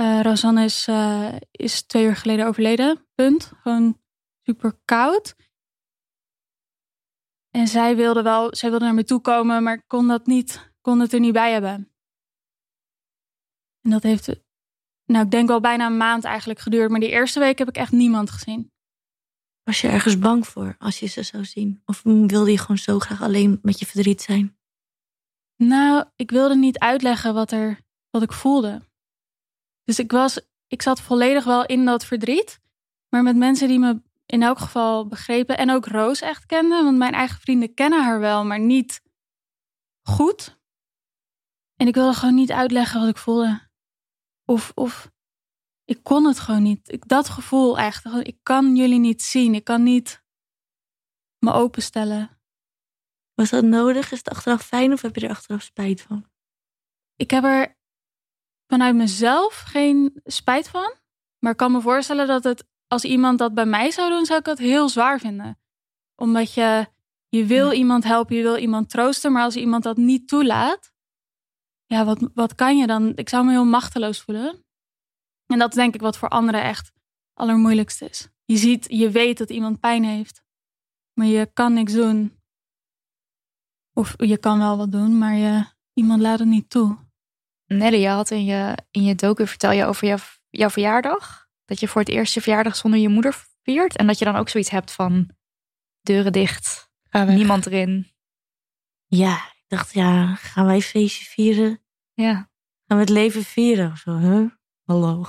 Uh, 0.00 0.20
Razan 0.20 0.58
is, 0.58 0.88
uh, 0.88 1.36
is 1.50 1.82
twee 1.82 2.04
uur 2.04 2.16
geleden 2.16 2.46
overleden. 2.46 3.06
Punt. 3.14 3.52
Gewoon 3.62 4.00
super 4.42 4.80
koud. 4.84 5.36
En 7.50 7.68
zij 7.68 7.96
wilde 7.96 8.22
wel, 8.22 8.56
zij 8.56 8.70
wilde 8.70 8.84
naar 8.84 8.94
me 8.94 9.04
toe 9.04 9.20
komen, 9.20 9.62
maar 9.62 9.86
kon 9.86 10.08
dat 10.08 10.26
niet, 10.26 10.72
kon 10.80 11.00
het 11.00 11.12
er 11.12 11.20
niet 11.20 11.32
bij 11.32 11.52
hebben. 11.52 11.92
En 13.80 13.90
dat 13.90 14.02
heeft, 14.02 14.26
nou, 15.04 15.24
ik 15.24 15.30
denk 15.30 15.48
wel 15.48 15.60
bijna 15.60 15.86
een 15.86 15.96
maand 15.96 16.24
eigenlijk 16.24 16.58
geduurd. 16.58 16.90
Maar 16.90 17.00
die 17.00 17.08
eerste 17.08 17.38
week 17.38 17.58
heb 17.58 17.68
ik 17.68 17.76
echt 17.76 17.92
niemand 17.92 18.30
gezien. 18.30 18.72
Was 19.62 19.80
je 19.80 19.88
ergens 19.88 20.18
bang 20.18 20.46
voor 20.46 20.74
als 20.78 20.98
je 20.98 21.06
ze 21.06 21.22
zou 21.22 21.44
zien? 21.44 21.82
Of 21.84 22.02
wilde 22.02 22.50
je 22.50 22.58
gewoon 22.58 22.78
zo 22.78 22.98
graag 22.98 23.22
alleen 23.22 23.58
met 23.62 23.78
je 23.78 23.86
verdriet 23.86 24.22
zijn? 24.22 24.58
Nou, 25.56 26.04
ik 26.16 26.30
wilde 26.30 26.56
niet 26.56 26.78
uitleggen 26.78 27.34
wat, 27.34 27.50
er, 27.50 27.80
wat 28.10 28.22
ik 28.22 28.32
voelde. 28.32 28.88
Dus 29.84 29.98
ik, 29.98 30.10
was, 30.10 30.40
ik 30.66 30.82
zat 30.82 31.00
volledig 31.00 31.44
wel 31.44 31.66
in 31.66 31.84
dat 31.84 32.04
verdriet. 32.04 32.60
Maar 33.08 33.22
met 33.22 33.36
mensen 33.36 33.68
die 33.68 33.78
me 33.78 34.02
in 34.26 34.42
elk 34.42 34.58
geval 34.58 35.06
begrepen 35.06 35.58
en 35.58 35.70
ook 35.70 35.86
Roos 35.86 36.20
echt 36.20 36.46
kenden. 36.46 36.84
Want 36.84 36.98
mijn 36.98 37.12
eigen 37.12 37.40
vrienden 37.40 37.74
kennen 37.74 38.04
haar 38.04 38.20
wel, 38.20 38.44
maar 38.44 38.60
niet 38.60 39.02
goed. 40.02 40.58
En 41.76 41.86
ik 41.86 41.94
wilde 41.94 42.14
gewoon 42.14 42.34
niet 42.34 42.52
uitleggen 42.52 43.00
wat 43.00 43.08
ik 43.08 43.16
voelde. 43.16 43.68
Of, 44.44 44.72
of 44.74 45.09
ik 45.90 46.02
kon 46.02 46.24
het 46.24 46.40
gewoon 46.40 46.62
niet. 46.62 46.92
Ik, 46.92 47.08
dat 47.08 47.28
gevoel 47.28 47.78
echt. 47.78 48.04
Ik 48.04 48.38
kan 48.42 48.76
jullie 48.76 48.98
niet 48.98 49.22
zien. 49.22 49.54
Ik 49.54 49.64
kan 49.64 49.82
niet 49.82 50.22
me 51.38 51.52
openstellen. 51.52 52.40
Was 53.34 53.50
dat 53.50 53.64
nodig? 53.64 54.12
Is 54.12 54.18
het 54.18 54.28
achteraf 54.28 54.62
fijn 54.62 54.92
of 54.92 55.02
heb 55.02 55.16
je 55.16 55.20
er 55.26 55.30
achteraf 55.30 55.62
spijt 55.62 56.02
van? 56.02 56.26
Ik 57.16 57.30
heb 57.30 57.44
er 57.44 57.78
vanuit 58.66 58.94
mezelf 58.94 59.54
geen 59.54 60.20
spijt 60.24 60.68
van. 60.68 60.94
Maar 61.38 61.52
ik 61.52 61.58
kan 61.58 61.72
me 61.72 61.80
voorstellen 61.80 62.26
dat 62.26 62.44
het, 62.44 62.64
als 62.86 63.04
iemand 63.04 63.38
dat 63.38 63.54
bij 63.54 63.66
mij 63.66 63.90
zou 63.90 64.10
doen, 64.10 64.26
zou 64.26 64.38
ik 64.38 64.44
dat 64.44 64.58
heel 64.58 64.88
zwaar 64.88 65.18
vinden. 65.18 65.58
Omdat 66.16 66.54
je, 66.54 66.86
je 67.28 67.44
wil 67.44 67.72
iemand 67.72 68.04
helpen, 68.04 68.36
je 68.36 68.42
wil 68.42 68.56
iemand 68.56 68.90
troosten. 68.90 69.32
Maar 69.32 69.44
als 69.44 69.56
iemand 69.56 69.82
dat 69.82 69.96
niet 69.96 70.28
toelaat, 70.28 70.92
ja, 71.86 72.04
wat, 72.04 72.30
wat 72.34 72.54
kan 72.54 72.76
je 72.76 72.86
dan? 72.86 73.12
Ik 73.16 73.28
zou 73.28 73.44
me 73.44 73.50
heel 73.50 73.64
machteloos 73.64 74.20
voelen. 74.20 74.64
En 75.50 75.58
dat 75.58 75.68
is 75.68 75.74
denk 75.74 75.94
ik 75.94 76.00
wat 76.00 76.18
voor 76.18 76.28
anderen 76.28 76.62
echt 76.62 76.92
allermoeilijkst 77.34 78.02
is. 78.02 78.28
Je 78.44 78.56
ziet, 78.56 78.86
je 78.88 79.10
weet 79.10 79.38
dat 79.38 79.50
iemand 79.50 79.80
pijn 79.80 80.04
heeft, 80.04 80.42
maar 81.12 81.26
je 81.26 81.50
kan 81.52 81.72
niks 81.72 81.92
doen. 81.92 82.38
Of 83.92 84.14
je 84.16 84.38
kan 84.38 84.58
wel 84.58 84.76
wat 84.76 84.92
doen, 84.92 85.18
maar 85.18 85.34
je, 85.34 85.64
iemand 85.92 86.20
laat 86.20 86.38
het 86.38 86.48
niet 86.48 86.70
toe. 86.70 86.98
Nelly, 87.66 88.00
je 88.00 88.08
had 88.08 88.30
in 88.30 88.44
je, 88.44 88.76
in 88.90 89.02
je 89.02 89.14
docu 89.14 89.46
vertel 89.46 89.70
je 89.70 89.84
over 89.84 90.06
jouw, 90.06 90.18
jouw 90.50 90.70
verjaardag. 90.70 91.48
Dat 91.64 91.80
je 91.80 91.88
voor 91.88 92.00
het 92.00 92.10
eerst 92.10 92.34
je 92.34 92.40
verjaardag 92.40 92.76
zonder 92.76 93.00
je 93.00 93.08
moeder 93.08 93.44
viert. 93.62 93.96
En 93.96 94.06
dat 94.06 94.18
je 94.18 94.24
dan 94.24 94.36
ook 94.36 94.48
zoiets 94.48 94.70
hebt 94.70 94.92
van 94.92 95.30
deuren 96.00 96.32
dicht, 96.32 96.90
niemand 97.10 97.66
erin. 97.66 98.10
Ja, 99.06 99.34
ik 99.34 99.64
dacht, 99.66 99.92
ja, 99.92 100.34
gaan 100.34 100.66
wij 100.66 100.80
feestje 100.80 101.24
vieren? 101.24 101.82
Ja. 102.12 102.32
Gaan 102.86 102.98
we 102.98 103.04
het 103.04 103.08
leven 103.08 103.44
vieren 103.44 103.90
of 103.90 103.98
zo, 103.98 104.16
huh? 104.16 104.50
Hallo. 104.90 105.24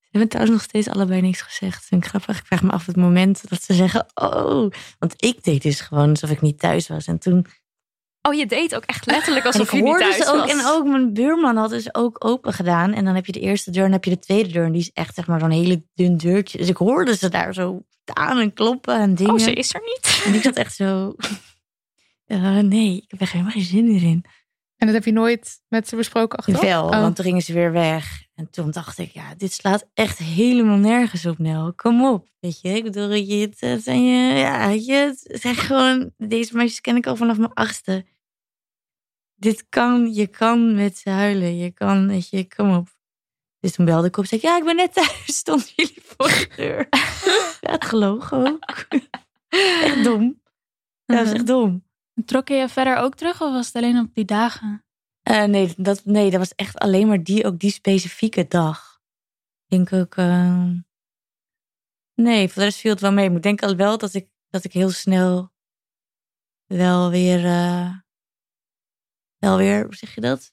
Ze 0.00 0.08
hebben 0.10 0.28
trouwens 0.28 0.56
nog 0.56 0.68
steeds 0.68 0.88
allebei 0.88 1.20
niks 1.20 1.40
gezegd. 1.40 1.84
Vind 1.84 2.04
ik 2.04 2.08
grappig. 2.08 2.38
Ik 2.38 2.46
vraag 2.46 2.62
me 2.62 2.70
af 2.70 2.86
het 2.86 2.96
moment 2.96 3.48
dat 3.48 3.62
ze 3.62 3.74
zeggen, 3.74 4.06
oh. 4.14 4.70
Want 4.98 5.14
ik 5.16 5.44
deed 5.44 5.62
dus 5.62 5.80
gewoon 5.80 6.10
alsof 6.10 6.30
ik 6.30 6.40
niet 6.40 6.58
thuis 6.58 6.88
was. 6.88 7.06
En 7.06 7.18
toen... 7.18 7.46
Oh, 8.22 8.34
je 8.34 8.46
deed 8.46 8.74
ook 8.74 8.84
echt 8.84 9.06
letterlijk 9.06 9.46
alsof 9.46 9.72
je 9.72 9.82
niet 9.82 9.98
thuis 9.98 10.26
ook, 10.26 10.36
was. 10.36 10.50
En 10.50 10.66
ook 10.66 10.86
mijn 10.86 11.12
buurman 11.12 11.56
had 11.56 11.70
dus 11.70 11.94
ook 11.94 12.24
open 12.24 12.52
gedaan. 12.52 12.92
En 12.92 13.04
dan 13.04 13.14
heb 13.14 13.26
je 13.26 13.32
de 13.32 13.40
eerste 13.40 13.70
deur 13.70 13.84
en 13.84 13.90
dan 13.90 14.00
heb 14.00 14.04
je 14.04 14.10
de 14.10 14.26
tweede 14.26 14.52
deur. 14.52 14.64
En 14.64 14.72
die 14.72 14.80
is 14.80 14.92
echt 14.92 15.14
zeg 15.14 15.26
maar 15.26 15.40
zo'n 15.40 15.50
hele 15.50 15.86
dun 15.94 16.16
deurtje. 16.16 16.58
Dus 16.58 16.68
ik 16.68 16.76
hoorde 16.76 17.16
ze 17.16 17.28
daar 17.28 17.54
zo 17.54 17.82
staan 18.02 18.38
en 18.38 18.52
kloppen 18.52 18.98
en 18.98 19.14
dingen. 19.14 19.32
Oh, 19.32 19.38
ze 19.38 19.52
is 19.52 19.74
er 19.74 19.82
niet. 19.84 20.22
En 20.24 20.34
ik 20.34 20.42
zat 20.42 20.56
echt 20.56 20.74
zo... 20.74 21.14
Uh, 22.26 22.58
nee, 22.74 22.96
ik 22.96 23.10
heb 23.10 23.20
er 23.20 23.30
helemaal 23.30 23.52
geen 23.52 23.62
zin 23.62 23.84
meer 23.84 24.02
in. 24.02 24.24
En 24.84 24.92
dat 24.92 24.98
heb 25.04 25.14
je 25.14 25.20
nooit 25.20 25.60
met 25.68 25.88
ze 25.88 25.96
besproken 25.96 26.38
achteraf? 26.38 26.60
Wel, 26.60 26.84
Oh. 26.84 26.90
want 26.90 27.16
toen 27.16 27.24
gingen 27.24 27.42
ze 27.42 27.52
weer 27.52 27.72
weg. 27.72 28.22
En 28.34 28.50
toen 28.50 28.70
dacht 28.70 28.98
ik, 28.98 29.10
ja, 29.10 29.34
dit 29.34 29.52
slaat 29.52 29.86
echt 29.94 30.18
helemaal 30.18 30.76
nergens 30.76 31.26
op, 31.26 31.38
Nel. 31.38 31.72
Kom 31.74 32.04
op, 32.04 32.28
weet 32.40 32.60
je. 32.60 32.68
Ik 32.68 32.82
bedoel, 32.82 33.12
je, 33.12 33.54
het, 33.58 33.82
zijn 33.82 34.04
je, 34.04 34.34
ja, 34.38 34.70
het 34.70 35.40
zijn 35.40 35.54
gewoon, 35.54 36.12
deze 36.16 36.56
meisjes 36.56 36.80
ken 36.80 36.96
ik 36.96 37.06
al 37.06 37.16
vanaf 37.16 37.38
mijn 37.38 37.52
achtste. 37.52 38.06
Dit 39.34 39.66
kan, 39.68 40.14
je 40.14 40.26
kan 40.26 40.74
met 40.74 40.98
ze 40.98 41.10
huilen. 41.10 41.56
Je 41.56 41.70
kan, 41.70 42.08
weet 42.08 42.28
je, 42.28 42.46
kom 42.56 42.74
op. 42.74 42.88
Dus 43.60 43.72
toen 43.72 43.84
belde 43.84 44.06
ik 44.06 44.16
op, 44.16 44.26
zei 44.26 44.40
ik, 44.40 44.46
ja, 44.46 44.56
ik 44.56 44.64
ben 44.64 44.76
net 44.76 44.92
thuis. 44.92 45.36
Stonden 45.36 45.68
jullie 45.76 46.02
voor 46.02 46.28
de 46.28 46.48
deur. 46.56 46.86
ja, 47.60 47.70
het 47.72 47.84
geloog 47.84 48.32
ook. 48.32 48.86
echt 49.84 50.04
dom. 50.04 50.40
Ja, 51.04 51.16
dat 51.16 51.26
is 51.26 51.32
echt 51.32 51.46
dom. 51.46 51.84
Trok 52.24 52.48
je 52.48 52.54
je 52.54 52.68
verder 52.68 52.96
ook 52.96 53.14
terug 53.14 53.40
of 53.42 53.52
was 53.52 53.66
het 53.66 53.76
alleen 53.76 53.98
op 53.98 54.14
die 54.14 54.24
dagen? 54.24 54.84
Uh, 55.30 55.44
nee, 55.44 55.74
dat, 55.76 56.04
nee, 56.04 56.30
dat 56.30 56.38
was 56.38 56.54
echt 56.54 56.78
alleen 56.78 57.08
maar 57.08 57.22
die, 57.22 57.44
ook 57.46 57.58
die 57.58 57.70
specifieke 57.70 58.46
dag. 58.48 59.00
Ik 59.66 59.86
denk 59.86 59.92
ook. 60.02 60.16
Uh... 60.16 60.70
Nee, 62.14 62.48
voor 62.48 62.62
de 62.62 62.68
rest 62.68 62.78
viel 62.78 62.90
het 62.90 63.00
wel 63.00 63.12
mee. 63.12 63.28
Maar 63.28 63.36
ik 63.36 63.42
denk 63.42 63.62
al 63.62 63.76
wel 63.76 63.98
dat 63.98 64.14
ik, 64.14 64.28
dat 64.48 64.64
ik 64.64 64.72
heel 64.72 64.90
snel 64.90 65.52
wel 66.66 67.10
weer. 67.10 67.44
Uh... 67.44 67.96
wel 69.38 69.56
weer, 69.56 69.84
hoe 69.84 69.94
zeg 69.94 70.14
je 70.14 70.20
dat? 70.20 70.52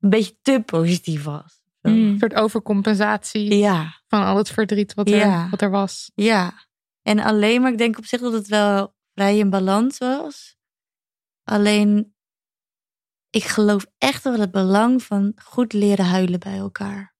Een 0.00 0.10
beetje 0.10 0.38
te 0.42 0.62
positief 0.66 1.24
was. 1.24 1.64
Mm. 1.82 1.92
Een 1.92 2.18
soort 2.18 2.34
overcompensatie 2.34 3.56
ja. 3.56 4.02
van 4.06 4.24
al 4.24 4.36
het 4.36 4.48
verdriet 4.48 4.94
wat 4.94 5.08
er, 5.08 5.16
ja. 5.16 5.48
wat 5.48 5.62
er 5.62 5.70
was. 5.70 6.10
Ja, 6.14 6.66
en 7.02 7.18
alleen 7.18 7.60
maar 7.60 7.72
ik 7.72 7.78
denk 7.78 7.98
op 7.98 8.04
zich 8.04 8.20
dat 8.20 8.32
het 8.32 8.46
wel 8.46 8.94
vrij 9.14 9.38
in 9.38 9.50
balans 9.50 9.98
was. 9.98 10.55
Alleen 11.46 12.14
ik 13.30 13.44
geloof 13.44 13.86
echt 13.98 14.24
wel 14.24 14.40
het 14.40 14.50
belang 14.50 15.02
van 15.02 15.32
goed 15.42 15.72
leren 15.72 16.04
huilen 16.04 16.40
bij 16.40 16.56
elkaar. 16.56 17.14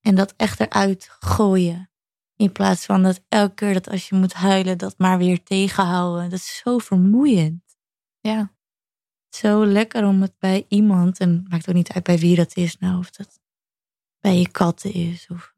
En 0.00 0.14
dat 0.14 0.34
echt 0.36 0.60
eruit 0.60 1.08
gooien. 1.20 1.90
In 2.36 2.52
plaats 2.52 2.84
van 2.84 3.02
dat 3.02 3.24
elke 3.28 3.54
keer 3.54 3.72
dat 3.72 3.88
als 3.88 4.08
je 4.08 4.14
moet 4.14 4.32
huilen, 4.32 4.78
dat 4.78 4.98
maar 4.98 5.18
weer 5.18 5.42
tegenhouden. 5.42 6.30
Dat 6.30 6.38
is 6.38 6.56
zo 6.56 6.78
vermoeiend. 6.78 7.76
Ja. 8.20 8.54
Zo 9.28 9.66
lekker 9.66 10.04
om 10.06 10.22
het 10.22 10.38
bij 10.38 10.64
iemand, 10.68 11.18
en 11.18 11.30
het 11.30 11.48
maakt 11.48 11.68
ook 11.68 11.74
niet 11.74 11.92
uit 11.92 12.04
bij 12.04 12.18
wie 12.18 12.36
dat 12.36 12.56
is 12.56 12.78
nou, 12.78 12.98
of 12.98 13.10
dat 13.10 13.40
bij 14.20 14.38
je 14.38 14.50
katten 14.50 14.92
is. 14.92 15.26
Of... 15.30 15.54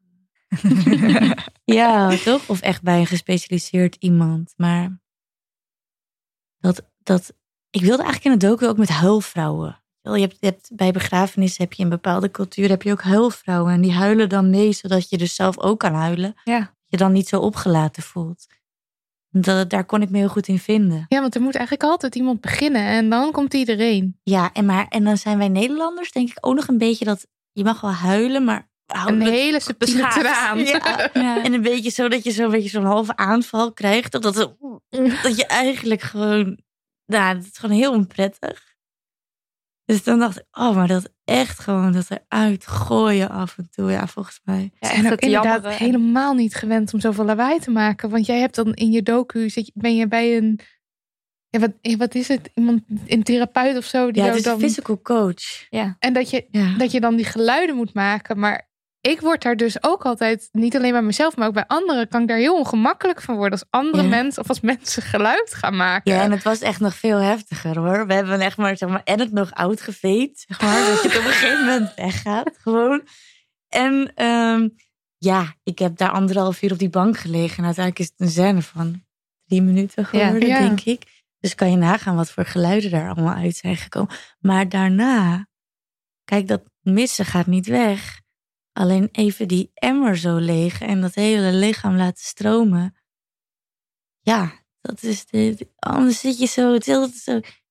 ja, 1.79 2.17
toch? 2.17 2.49
Of 2.49 2.61
echt 2.61 2.81
bij 2.81 2.99
een 2.99 3.07
gespecialiseerd 3.07 3.95
iemand. 3.95 4.53
Maar 4.57 5.01
dat, 6.57 6.89
dat 7.03 7.33
ik 7.69 7.81
wilde 7.81 8.03
eigenlijk 8.03 8.25
in 8.25 8.31
het 8.31 8.39
docu 8.39 8.67
ook 8.67 8.77
met 8.77 8.89
huilvrouwen. 8.89 9.81
Je 10.01 10.19
hebt, 10.19 10.37
je 10.39 10.45
hebt, 10.45 10.69
bij 10.73 10.91
begrafenissen 10.91 11.63
heb 11.63 11.73
je 11.73 11.83
in 11.83 11.89
bepaalde 11.89 12.31
cultuur 12.31 12.69
heb 12.69 12.81
je 12.81 12.91
ook 12.91 13.01
huilvrouwen. 13.01 13.73
En 13.73 13.81
die 13.81 13.93
huilen 13.93 14.29
dan 14.29 14.49
mee, 14.49 14.71
zodat 14.71 15.09
je 15.09 15.17
dus 15.17 15.35
zelf 15.35 15.59
ook 15.59 15.79
kan 15.79 15.93
huilen. 15.93 16.35
Ja. 16.43 16.73
Je 16.85 16.97
dan 16.97 17.11
niet 17.11 17.27
zo 17.27 17.39
opgelaten 17.39 18.03
voelt. 18.03 18.47
Dat, 19.29 19.69
daar 19.69 19.85
kon 19.85 20.01
ik 20.01 20.09
me 20.09 20.17
heel 20.17 20.29
goed 20.29 20.47
in 20.47 20.59
vinden. 20.59 21.05
Ja, 21.07 21.21
want 21.21 21.35
er 21.35 21.41
moet 21.41 21.55
eigenlijk 21.55 21.89
altijd 21.89 22.15
iemand 22.15 22.41
beginnen 22.41 22.81
en 22.81 23.09
dan 23.09 23.31
komt 23.31 23.53
iedereen. 23.53 24.19
Ja, 24.23 24.53
en, 24.53 24.65
maar, 24.65 24.87
en 24.87 25.03
dan 25.03 25.17
zijn 25.17 25.37
wij 25.37 25.47
Nederlanders 25.47 26.11
denk 26.11 26.29
ik 26.29 26.37
ook 26.41 26.55
nog 26.55 26.67
een 26.67 26.77
beetje 26.77 27.05
dat 27.05 27.27
je 27.51 27.63
mag 27.63 27.81
wel 27.81 27.91
huilen, 27.91 28.43
maar 28.43 28.69
een 28.85 29.21
hele 29.21 29.59
subtiele 29.59 30.07
traan. 30.07 30.59
Ja. 30.59 31.09
ja. 31.13 31.43
En 31.43 31.53
een 31.53 31.61
beetje 31.61 31.89
zo 31.89 32.07
dat 32.07 32.23
je 32.23 32.31
zo'n 32.31 32.51
beetje 32.51 32.69
zo'n 32.69 32.85
halve 32.85 33.15
aanval 33.15 33.71
krijgt. 33.71 34.11
Dat, 34.11 34.23
dat, 34.23 34.35
dat 35.23 35.37
je 35.37 35.45
eigenlijk 35.45 36.01
gewoon 36.01 36.59
nou, 37.09 37.35
dat 37.35 37.43
is 37.43 37.57
gewoon 37.57 37.75
heel 37.75 37.93
onprettig. 37.93 38.67
Dus 39.85 40.03
dan 40.03 40.19
dacht 40.19 40.37
ik, 40.37 40.45
oh, 40.51 40.75
maar 40.75 40.87
dat 40.87 41.13
echt 41.23 41.59
gewoon 41.59 41.91
dat 41.91 42.07
eruit 42.09 42.67
gooien 42.67 43.29
af 43.29 43.57
en 43.57 43.69
toe. 43.71 43.91
Ja, 43.91 44.07
volgens 44.07 44.39
mij. 44.43 44.71
Ja, 44.79 44.93
en 44.93 45.11
ook 45.11 45.19
inderdaad 45.19 45.61
jammer. 45.61 45.79
helemaal 45.79 46.33
niet 46.33 46.55
gewend 46.55 46.93
om 46.93 46.99
zoveel 46.99 47.25
lawaai 47.25 47.59
te 47.59 47.71
maken. 47.71 48.09
Want 48.09 48.25
jij 48.25 48.39
hebt 48.39 48.55
dan 48.55 48.73
in 48.73 48.91
je 48.91 49.03
docu, 49.03 49.49
zit, 49.49 49.71
ben 49.73 49.95
je 49.95 50.07
bij 50.07 50.37
een, 50.37 50.59
ja, 51.49 51.59
wat, 51.59 51.71
wat 51.97 52.15
is 52.15 52.27
het? 52.27 52.51
Iemand, 52.53 52.83
een 53.07 53.23
therapeut 53.23 53.77
of 53.77 53.85
zo? 53.85 54.11
Die 54.11 54.21
ja, 54.21 54.27
het 54.27 54.37
is 54.37 54.43
dan, 54.43 54.53
een 54.53 54.59
physical 54.59 55.01
coach. 55.01 55.67
Ja. 55.69 55.95
En 55.99 56.13
dat 56.13 56.29
je, 56.29 56.47
ja. 56.51 56.77
dat 56.77 56.91
je 56.91 56.99
dan 56.99 57.15
die 57.15 57.25
geluiden 57.25 57.75
moet 57.75 57.93
maken. 57.93 58.39
Maar 58.39 58.68
ik 59.01 59.21
word 59.21 59.41
daar 59.41 59.55
dus 59.55 59.83
ook 59.83 60.05
altijd, 60.05 60.49
niet 60.51 60.75
alleen 60.75 60.91
bij 60.91 61.01
mezelf, 61.01 61.35
maar 61.35 61.47
ook 61.47 61.53
bij 61.53 61.67
anderen, 61.67 62.07
kan 62.07 62.21
ik 62.21 62.27
daar 62.27 62.37
heel 62.37 62.57
ongemakkelijk 62.57 63.21
van 63.21 63.35
worden 63.35 63.59
als 63.59 63.67
andere 63.69 64.03
Ja. 64.03 64.09
mensen 64.09 64.41
of 64.43 64.49
als 64.49 64.59
mensen 64.59 65.01
geluid 65.01 65.53
gaan 65.53 65.75
maken. 65.75 66.13
Ja, 66.13 66.21
en 66.21 66.31
het 66.31 66.43
was 66.43 66.59
echt 66.59 66.79
nog 66.79 66.95
veel 66.95 67.17
heftiger 67.17 67.77
hoor. 67.79 68.07
We 68.07 68.13
hebben 68.13 68.39
echt 68.39 68.57
maar, 68.57 68.77
zeg 68.77 68.89
maar 68.89 69.01
en 69.03 69.19
het 69.19 69.31
nog 69.31 69.51
oud 69.53 69.81
geveed. 69.81 70.43
Zeg 70.47 70.61
maar, 70.61 70.85
dat 70.85 71.01
je 71.01 71.07
het 71.07 71.17
op 71.17 71.25
een 71.25 71.31
gegeven 71.31 71.65
moment 71.65 71.95
weggaat. 72.05 72.57
Gewoon. 72.57 73.01
En 73.67 74.11
ehm, 74.15 74.69
ja, 75.17 75.53
ik 75.63 75.79
heb 75.79 75.97
daar 75.97 76.11
anderhalf 76.11 76.61
uur 76.61 76.71
op 76.71 76.79
die 76.79 76.89
bank 76.89 77.17
gelegen. 77.17 77.57
En 77.57 77.65
uiteindelijk 77.65 77.99
is 77.99 78.11
het 78.17 78.19
een 78.27 78.29
scène 78.33 78.61
van 78.61 79.03
drie 79.45 79.61
minuten 79.61 80.05
geworden, 80.05 80.47
Ja. 80.47 80.59
denk 80.59 80.81
ik. 80.81 81.03
Dus 81.39 81.55
kan 81.55 81.71
je 81.71 81.77
nagaan 81.77 82.15
wat 82.15 82.31
voor 82.31 82.45
geluiden 82.45 82.91
daar 82.91 83.09
allemaal 83.09 83.35
uit 83.35 83.55
zijn 83.55 83.77
gekomen. 83.77 84.15
Maar 84.39 84.69
daarna, 84.69 85.47
kijk, 86.25 86.47
dat 86.47 86.61
missen 86.81 87.25
gaat 87.25 87.45
niet 87.45 87.67
weg. 87.67 88.21
Alleen 88.79 89.09
even 89.11 89.47
die 89.47 89.71
emmer 89.73 90.17
zo 90.17 90.35
leeg 90.35 90.81
en 90.81 91.01
dat 91.01 91.15
hele 91.15 91.51
lichaam 91.51 91.95
laten 91.95 92.23
stromen. 92.23 92.95
Ja, 94.19 94.51
dat 94.81 95.03
is 95.03 95.25
de, 95.25 95.53
de- 95.57 95.71
anders 95.75 96.19
zit 96.19 96.39
je 96.39 96.45
zo, 96.45 96.73
het 96.73 96.87
is 96.87 97.23
zo. 97.23 97.35
Ik 97.37 97.63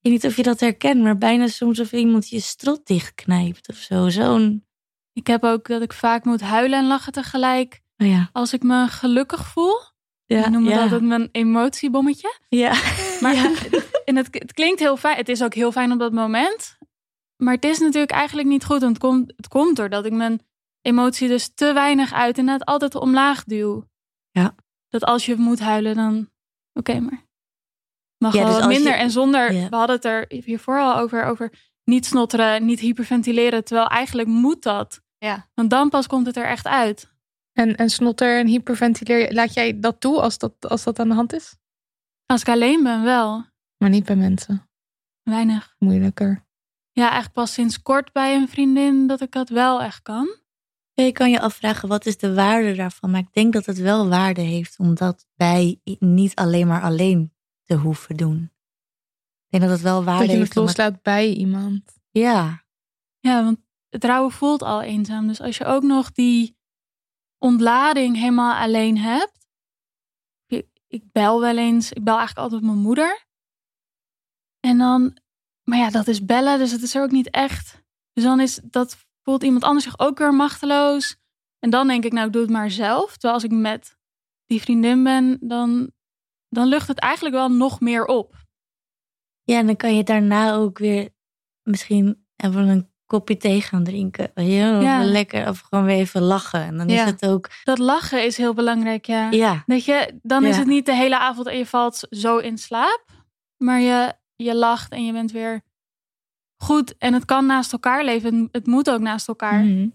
weet 0.00 0.12
niet 0.12 0.26
of 0.26 0.36
je 0.36 0.42
dat 0.42 0.60
herkent, 0.60 1.02
maar 1.02 1.18
bijna 1.18 1.46
soms 1.46 1.80
of 1.80 1.92
iemand 1.92 2.28
je 2.28 2.40
strot 2.40 2.86
dichtknijpt 2.86 3.68
of 3.68 3.76
zo. 3.76 4.08
Zo'n. 4.08 4.66
Ik 5.12 5.26
heb 5.26 5.44
ook 5.44 5.68
dat 5.68 5.82
ik 5.82 5.92
vaak 5.92 6.24
moet 6.24 6.40
huilen 6.40 6.78
en 6.78 6.86
lachen 6.86 7.12
tegelijk. 7.12 7.80
Oh 7.96 8.06
ja. 8.06 8.30
Als 8.32 8.52
ik 8.52 8.62
me 8.62 8.86
gelukkig 8.88 9.46
voel. 9.46 9.80
Ja, 10.26 10.44
ik 10.44 10.50
noem 10.50 10.68
ja. 10.68 10.82
altijd 10.82 11.02
mijn 11.02 11.28
emotiebommetje. 11.32 12.38
Ja. 12.48 12.72
Maar 13.20 13.34
en 14.04 14.16
het, 14.16 14.28
het 14.30 14.52
klinkt 14.52 14.80
heel 14.80 14.96
fijn. 14.96 15.16
Het 15.16 15.28
is 15.28 15.42
ook 15.42 15.54
heel 15.54 15.72
fijn 15.72 15.92
op 15.92 15.98
dat 15.98 16.12
moment. 16.12 16.78
Maar 17.44 17.54
het 17.54 17.64
is 17.64 17.78
natuurlijk 17.78 18.12
eigenlijk 18.12 18.48
niet 18.48 18.64
goed. 18.64 18.80
Want 18.80 18.92
het 18.92 19.02
komt, 19.02 19.32
het 19.36 19.48
komt 19.48 19.76
doordat 19.76 20.04
ik 20.04 20.12
mijn 20.12 20.40
emotie 20.80 21.28
dus 21.28 21.54
te 21.54 21.72
weinig 21.72 22.12
uit 22.12 22.38
en 22.38 22.48
het 22.48 22.64
altijd 22.64 22.94
omlaag 22.94 23.44
duw. 23.44 23.84
Ja. 24.30 24.54
Dat 24.88 25.04
als 25.04 25.26
je 25.26 25.36
moet 25.36 25.60
huilen, 25.60 25.94
dan 25.94 26.30
oké 26.72 27.00
maar. 27.00 27.26
Mag 28.18 28.32
Ja, 28.32 28.38
wel 28.38 28.46
dus 28.48 28.54
wat 28.56 28.64
als 28.64 28.74
je- 28.76 28.80
minder. 28.82 28.98
En 29.00 29.10
zonder, 29.10 29.52
Ja. 29.52 29.68
we 29.68 29.76
hadden 29.76 29.96
het 29.96 30.04
er 30.04 30.24
hiervoor 30.28 30.80
al 30.80 30.96
over, 30.96 31.24
over 31.24 31.52
niet 31.84 32.06
snotteren, 32.06 32.64
niet 32.66 32.80
hyperventileren. 32.80 33.64
Terwijl 33.64 33.88
eigenlijk 33.88 34.28
moet 34.28 34.62
dat. 34.62 35.00
Ja. 35.18 35.48
Want 35.54 35.70
dan 35.70 35.88
pas 35.88 36.06
komt 36.06 36.26
het 36.26 36.36
er 36.36 36.44
echt 36.46 36.66
uit. 36.66 37.10
En, 37.52 37.76
en 37.76 37.90
snotter 37.90 38.38
en 38.38 38.46
hyperventileer, 38.46 39.32
laat 39.32 39.54
jij 39.54 39.80
dat 39.80 40.00
toe 40.00 40.20
als 40.20 40.38
dat, 40.38 40.68
als 40.68 40.84
dat 40.84 40.98
aan 40.98 41.08
de 41.08 41.14
hand 41.14 41.32
is? 41.32 41.56
Als 42.26 42.40
ik 42.40 42.48
alleen 42.48 42.82
ben, 42.82 43.02
wel. 43.02 43.44
Maar 43.76 43.90
niet 43.90 44.04
bij 44.04 44.16
mensen. 44.16 44.70
Weinig. 45.22 45.74
Moeilijker. 45.78 46.44
Ja, 46.92 47.02
eigenlijk 47.02 47.32
pas 47.32 47.52
sinds 47.52 47.82
kort 47.82 48.12
bij 48.12 48.34
een 48.36 48.48
vriendin 48.48 49.06
dat 49.06 49.20
ik 49.20 49.32
dat 49.32 49.48
wel 49.48 49.82
echt 49.82 50.02
kan. 50.02 50.36
Je 50.92 51.12
kan 51.12 51.30
je 51.30 51.40
afvragen 51.40 51.88
wat 51.88 52.06
is 52.06 52.18
de 52.18 52.34
waarde 52.34 52.74
daarvan. 52.74 53.10
Maar 53.10 53.20
ik 53.20 53.32
denk 53.32 53.52
dat 53.52 53.66
het 53.66 53.78
wel 53.78 54.08
waarde 54.08 54.40
heeft 54.40 54.78
om 54.78 54.94
dat 54.94 55.26
bij 55.34 55.80
niet 55.98 56.34
alleen 56.34 56.66
maar 56.66 56.82
alleen 56.82 57.32
te 57.64 57.74
hoeven 57.74 58.16
doen. 58.16 58.52
Ik 59.46 59.58
denk 59.58 59.62
dat 59.62 59.72
het 59.72 59.82
wel 59.82 60.04
waarde 60.04 60.20
Dat 60.26 60.30
je 60.30 60.36
het 60.36 60.42
heeft. 60.42 60.54
loslaat 60.56 61.02
bij 61.02 61.32
iemand. 61.32 62.00
Ja, 62.10 62.64
Ja, 63.20 63.44
want 63.44 63.58
het 63.88 64.04
rouwen 64.04 64.32
voelt 64.32 64.62
al 64.62 64.82
eenzaam. 64.82 65.26
Dus 65.26 65.40
als 65.40 65.56
je 65.56 65.64
ook 65.64 65.82
nog 65.82 66.12
die 66.12 66.56
ontlading 67.38 68.16
helemaal 68.16 68.54
alleen 68.54 68.98
hebt. 68.98 69.46
Ik, 70.46 70.66
ik 70.86 71.12
bel 71.12 71.40
wel 71.40 71.58
eens, 71.58 71.92
ik 71.92 72.04
bel 72.04 72.16
eigenlijk 72.16 72.44
altijd 72.46 72.62
mijn 72.62 72.82
moeder. 72.82 73.26
En 74.60 74.78
dan, 74.78 75.16
maar 75.64 75.78
ja, 75.78 75.90
dat 75.90 76.06
is 76.08 76.24
bellen, 76.24 76.58
dus 76.58 76.70
het 76.70 76.82
is 76.82 76.94
er 76.94 77.02
ook 77.02 77.10
niet 77.10 77.30
echt. 77.30 77.82
Dus 78.12 78.24
dan 78.24 78.40
is 78.40 78.60
dat, 78.62 78.96
voelt 79.22 79.42
iemand 79.42 79.64
anders 79.64 79.84
zich 79.84 79.98
ook 79.98 80.18
weer 80.18 80.34
machteloos. 80.34 81.16
En 81.58 81.70
dan 81.70 81.86
denk 81.88 82.04
ik, 82.04 82.12
nou, 82.12 82.26
ik 82.26 82.32
doe 82.32 82.42
het 82.42 82.50
maar 82.50 82.70
zelf. 82.70 83.12
Terwijl 83.12 83.34
als 83.34 83.44
ik 83.44 83.50
met 83.50 83.96
die 84.46 84.60
vriendin 84.60 85.02
ben, 85.02 85.38
dan, 85.40 85.90
dan 86.48 86.66
lucht 86.66 86.88
het 86.88 86.98
eigenlijk 86.98 87.34
wel 87.34 87.48
nog 87.48 87.80
meer 87.80 88.04
op. 88.04 88.34
Ja, 89.42 89.58
en 89.58 89.66
dan 89.66 89.76
kan 89.76 89.96
je 89.96 90.02
daarna 90.04 90.54
ook 90.54 90.78
weer 90.78 91.08
misschien 91.62 92.26
even 92.36 92.68
een 92.68 92.90
kopje 93.06 93.36
thee 93.36 93.60
gaan 93.60 93.84
drinken. 93.84 94.30
Ja. 94.34 95.04
lekker, 95.04 95.48
of 95.48 95.60
gewoon 95.60 95.84
weer 95.84 95.96
even 95.96 96.22
lachen. 96.22 96.60
En 96.62 96.76
dan 96.76 96.86
is 96.88 96.94
Ja. 96.94 97.04
het 97.04 97.26
ook. 97.26 97.50
Dat 97.64 97.78
lachen 97.78 98.24
is 98.24 98.36
heel 98.36 98.54
belangrijk, 98.54 99.06
ja. 99.06 99.30
Ja, 99.30 99.62
Dat 99.66 99.84
je, 99.84 100.18
dan 100.22 100.44
is 100.44 100.56
het 100.56 100.66
niet 100.66 100.86
de 100.86 100.94
hele 100.94 101.18
avond 101.18 101.46
en 101.46 101.56
je 101.58 101.66
valt 101.66 102.06
zo 102.10 102.36
in 102.38 102.58
slaap. 102.58 103.04
Maar 103.56 103.80
je, 103.80 104.14
je 104.36 104.54
lacht 104.54 104.92
en 104.92 105.04
je 105.04 105.12
bent 105.12 105.30
weer 105.32 105.60
goed. 106.56 106.96
En 106.98 107.14
het 107.14 107.24
kan 107.24 107.46
naast 107.46 107.72
elkaar 107.72 108.04
leven. 108.04 108.48
Het, 108.52 108.66
moet 108.66 108.90
ook 108.90 109.00
naast 109.00 109.28
elkaar. 109.28 109.64
Mhm. 109.64 109.88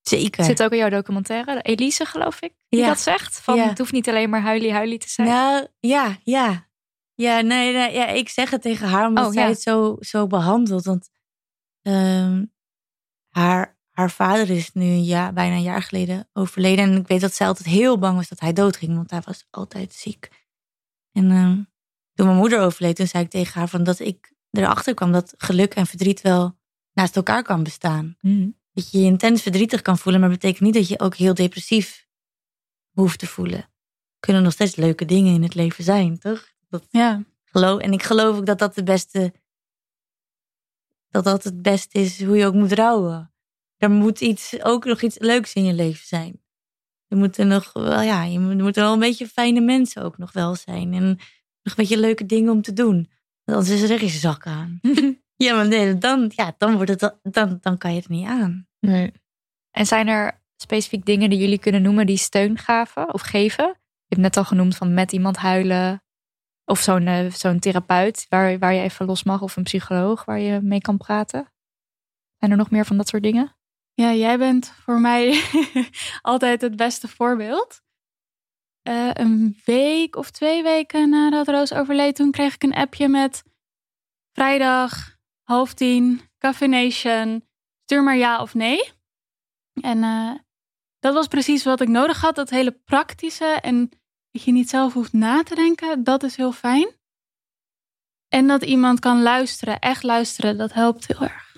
zeker. 0.00 0.44
Zit 0.44 0.62
ook 0.62 0.70
in 0.70 0.78
jouw 0.78 0.88
documentaire. 0.88 1.62
Elise, 1.62 2.04
geloof 2.04 2.40
ik, 2.40 2.54
die 2.68 2.80
Ja. 2.80 2.86
dat 2.86 3.00
zegt. 3.00 3.40
Van, 3.40 3.56
Ja. 3.56 3.68
Het 3.68 3.78
hoeft 3.78 3.92
niet 3.92 4.08
alleen 4.08 4.30
maar 4.30 4.40
huilie 4.42 4.72
huilie 4.72 4.98
te 4.98 5.08
zijn. 5.08 5.28
Nou, 5.28 5.66
ja, 5.78 6.16
ja. 6.22 6.66
Ja, 7.14 7.40
nee, 7.40 7.72
nee 7.72 7.92
ja, 7.92 8.06
ik 8.06 8.28
zeg 8.28 8.50
het 8.50 8.62
tegen 8.62 8.88
haar 8.88 9.06
omdat 9.06 9.26
Oh, 9.26 9.32
zij 9.32 9.42
ja. 9.42 9.48
het 9.48 9.60
zo, 9.62 9.96
zo 10.00 10.26
behandelt. 10.26 10.84
Want 10.84 11.10
ehm, 11.82 12.44
haar, 13.28 13.78
haar 13.90 14.10
vader 14.10 14.50
is 14.50 14.72
nu 14.72 14.84
een 14.84 15.04
jaar, 15.04 15.32
bijna 15.32 15.54
een 15.54 15.62
jaar 15.62 15.82
geleden 15.82 16.28
overleden. 16.32 16.84
En 16.84 16.96
ik 16.96 17.06
weet 17.06 17.20
dat 17.20 17.34
zij 17.34 17.46
altijd 17.46 17.68
heel 17.68 17.98
bang 17.98 18.16
was 18.16 18.28
dat 18.28 18.40
hij 18.40 18.52
doodging, 18.52 18.94
want 18.94 19.10
hij 19.10 19.20
was 19.24 19.46
altijd 19.50 19.94
ziek. 19.94 20.28
En 21.12 21.30
ehm, 21.30 21.62
toen 22.18 22.26
mijn 22.26 22.38
moeder 22.38 22.60
overleed, 22.60 22.96
toen 22.96 23.06
zei 23.06 23.24
ik 23.24 23.30
tegen 23.30 23.58
haar 23.58 23.68
van 23.68 23.84
dat 23.84 23.98
ik 23.98 24.32
erachter 24.50 24.94
kwam 24.94 25.12
dat 25.12 25.34
geluk 25.36 25.74
en 25.74 25.86
verdriet 25.86 26.20
wel 26.20 26.58
naast 26.92 27.16
elkaar 27.16 27.42
kan 27.42 27.62
bestaan. 27.62 28.16
Mhm. 28.20 28.48
Dat 28.72 28.90
je 28.90 28.98
je 28.98 29.04
intens 29.04 29.42
verdrietig 29.42 29.82
kan 29.82 29.98
voelen, 29.98 30.20
maar 30.20 30.30
betekent 30.30 30.60
niet 30.60 30.74
dat 30.74 30.88
je 30.88 31.00
ook 31.00 31.14
heel 31.14 31.34
depressief 31.34 32.06
hoeft 32.90 33.18
te 33.18 33.26
voelen. 33.26 33.70
Kunnen 34.20 34.42
nog 34.42 34.52
steeds 34.52 34.76
leuke 34.76 35.04
dingen 35.04 35.34
in 35.34 35.42
het 35.42 35.54
leven 35.54 35.84
zijn, 35.84 36.18
toch? 36.18 36.48
Dat 36.68 36.86
Ja. 36.90 37.24
geloof, 37.44 37.80
en 37.80 37.92
ik 37.92 38.02
geloof 38.02 38.36
ook 38.36 38.46
dat 38.46 38.58
dat 38.58 38.74
de 38.74 38.82
beste, 38.82 39.32
dat 41.08 41.24
dat 41.24 41.44
het 41.44 41.62
beste 41.62 41.98
is 41.98 42.22
hoe 42.24 42.36
je 42.36 42.46
ook 42.46 42.54
moet 42.54 42.72
rouwen. 42.72 43.32
Er 43.76 43.90
moet 43.90 44.20
iets, 44.20 44.62
ook 44.62 44.84
nog 44.84 45.02
iets 45.02 45.18
leuks 45.18 45.52
in 45.52 45.64
je 45.64 45.72
leven 45.72 46.06
zijn. 46.06 46.42
Je 47.06 47.16
moet 47.16 47.36
er 47.36 47.46
nog 47.46 47.72
wel, 47.72 48.00
ja, 48.00 48.24
je 48.24 48.38
moet, 48.38 48.76
er 48.76 48.82
wel 48.82 48.92
een 48.92 48.98
beetje 48.98 49.28
fijne 49.28 49.60
mensen 49.60 50.02
ook 50.02 50.18
nog 50.18 50.32
wel 50.32 50.54
zijn. 50.54 50.92
En 50.94 51.18
nog 51.68 51.78
een 51.78 51.84
beetje 51.84 52.06
leuke 52.06 52.26
dingen 52.26 52.52
om 52.52 52.62
te 52.62 52.72
doen. 52.72 53.10
Want 53.44 53.58
Anders 53.58 53.82
is 53.82 53.82
er 53.82 53.90
echt 53.90 54.12
je 54.12 54.18
zak 54.18 54.46
aan. 54.46 54.80
ja, 55.44 55.54
maar 55.54 55.68
nee, 55.68 55.98
dan, 55.98 56.32
ja, 56.34 56.54
dan, 56.58 56.74
wordt 56.74 57.00
het, 57.00 57.16
dan, 57.22 57.58
dan 57.60 57.78
kan 57.78 57.90
je 57.90 57.98
het 57.98 58.08
niet 58.08 58.26
aan. 58.26 58.66
Nee. 58.80 59.12
En 59.70 59.86
zijn 59.86 60.08
er 60.08 60.42
specifiek 60.56 61.04
dingen 61.04 61.30
die 61.30 61.38
jullie 61.38 61.58
kunnen 61.58 61.82
noemen 61.82 62.06
die 62.06 62.16
steun 62.16 62.58
gaven 62.58 63.14
of 63.14 63.20
geven? 63.20 63.66
Je 63.66 64.14
hebt 64.14 64.20
net 64.20 64.36
al 64.36 64.44
genoemd 64.44 64.76
van 64.76 64.94
met 64.94 65.12
iemand 65.12 65.36
huilen. 65.36 66.02
Of 66.64 66.80
zo'n 66.80 67.06
eh, 67.06 67.30
zo'n 67.30 67.58
therapeut 67.58 68.26
waar, 68.28 68.58
waar 68.58 68.74
je 68.74 68.82
even 68.82 69.06
los 69.06 69.22
mag. 69.22 69.42
Of 69.42 69.56
een 69.56 69.62
psycholoog 69.62 70.24
waar 70.24 70.38
je 70.38 70.60
mee 70.60 70.80
kan 70.80 70.96
praten. 70.96 71.52
Zijn 72.38 72.50
er 72.50 72.56
nog 72.56 72.70
meer 72.70 72.84
van 72.84 72.96
dat 72.96 73.08
soort 73.08 73.22
dingen? 73.22 73.56
Ja, 73.94 74.14
jij 74.14 74.38
bent 74.38 74.72
voor 74.84 75.00
mij 75.00 75.42
altijd 76.22 76.60
het 76.60 76.76
beste 76.76 77.08
voorbeeld. 77.08 77.82
Eh, 78.88 79.10
een 79.12 79.60
week 79.64 80.16
of 80.16 80.30
twee 80.30 80.62
weken 80.62 81.08
nadat 81.08 81.48
Roos 81.48 81.72
overleed, 81.72 82.14
toen 82.14 82.30
kreeg 82.30 82.54
ik 82.54 82.62
een 82.62 82.74
appje 82.74 83.08
met 83.08 83.42
vrijdag 84.32 85.16
half 85.42 85.74
tien, 85.74 86.20
Nation, 86.60 87.48
stuur 87.84 88.02
maar 88.02 88.16
ja 88.16 88.40
of 88.40 88.54
nee. 88.54 88.92
En 89.80 90.02
eh, 90.02 90.34
dat 90.98 91.14
was 91.14 91.26
precies 91.26 91.64
wat 91.64 91.80
ik 91.80 91.88
nodig 91.88 92.20
had, 92.20 92.34
dat 92.34 92.50
hele 92.50 92.72
praktische 92.84 93.44
en 93.44 93.88
dat 94.30 94.42
je 94.42 94.52
niet 94.52 94.68
zelf 94.68 94.92
hoeft 94.92 95.12
na 95.12 95.42
te 95.42 95.54
denken, 95.54 96.04
dat 96.04 96.22
is 96.22 96.36
heel 96.36 96.52
fijn. 96.52 96.88
En 98.28 98.46
dat 98.46 98.62
iemand 98.62 99.00
kan 99.00 99.22
luisteren, 99.22 99.78
echt 99.78 100.02
luisteren, 100.02 100.58
dat 100.58 100.72
helpt 100.72 101.06
heel 101.06 101.22
erg. 101.22 101.56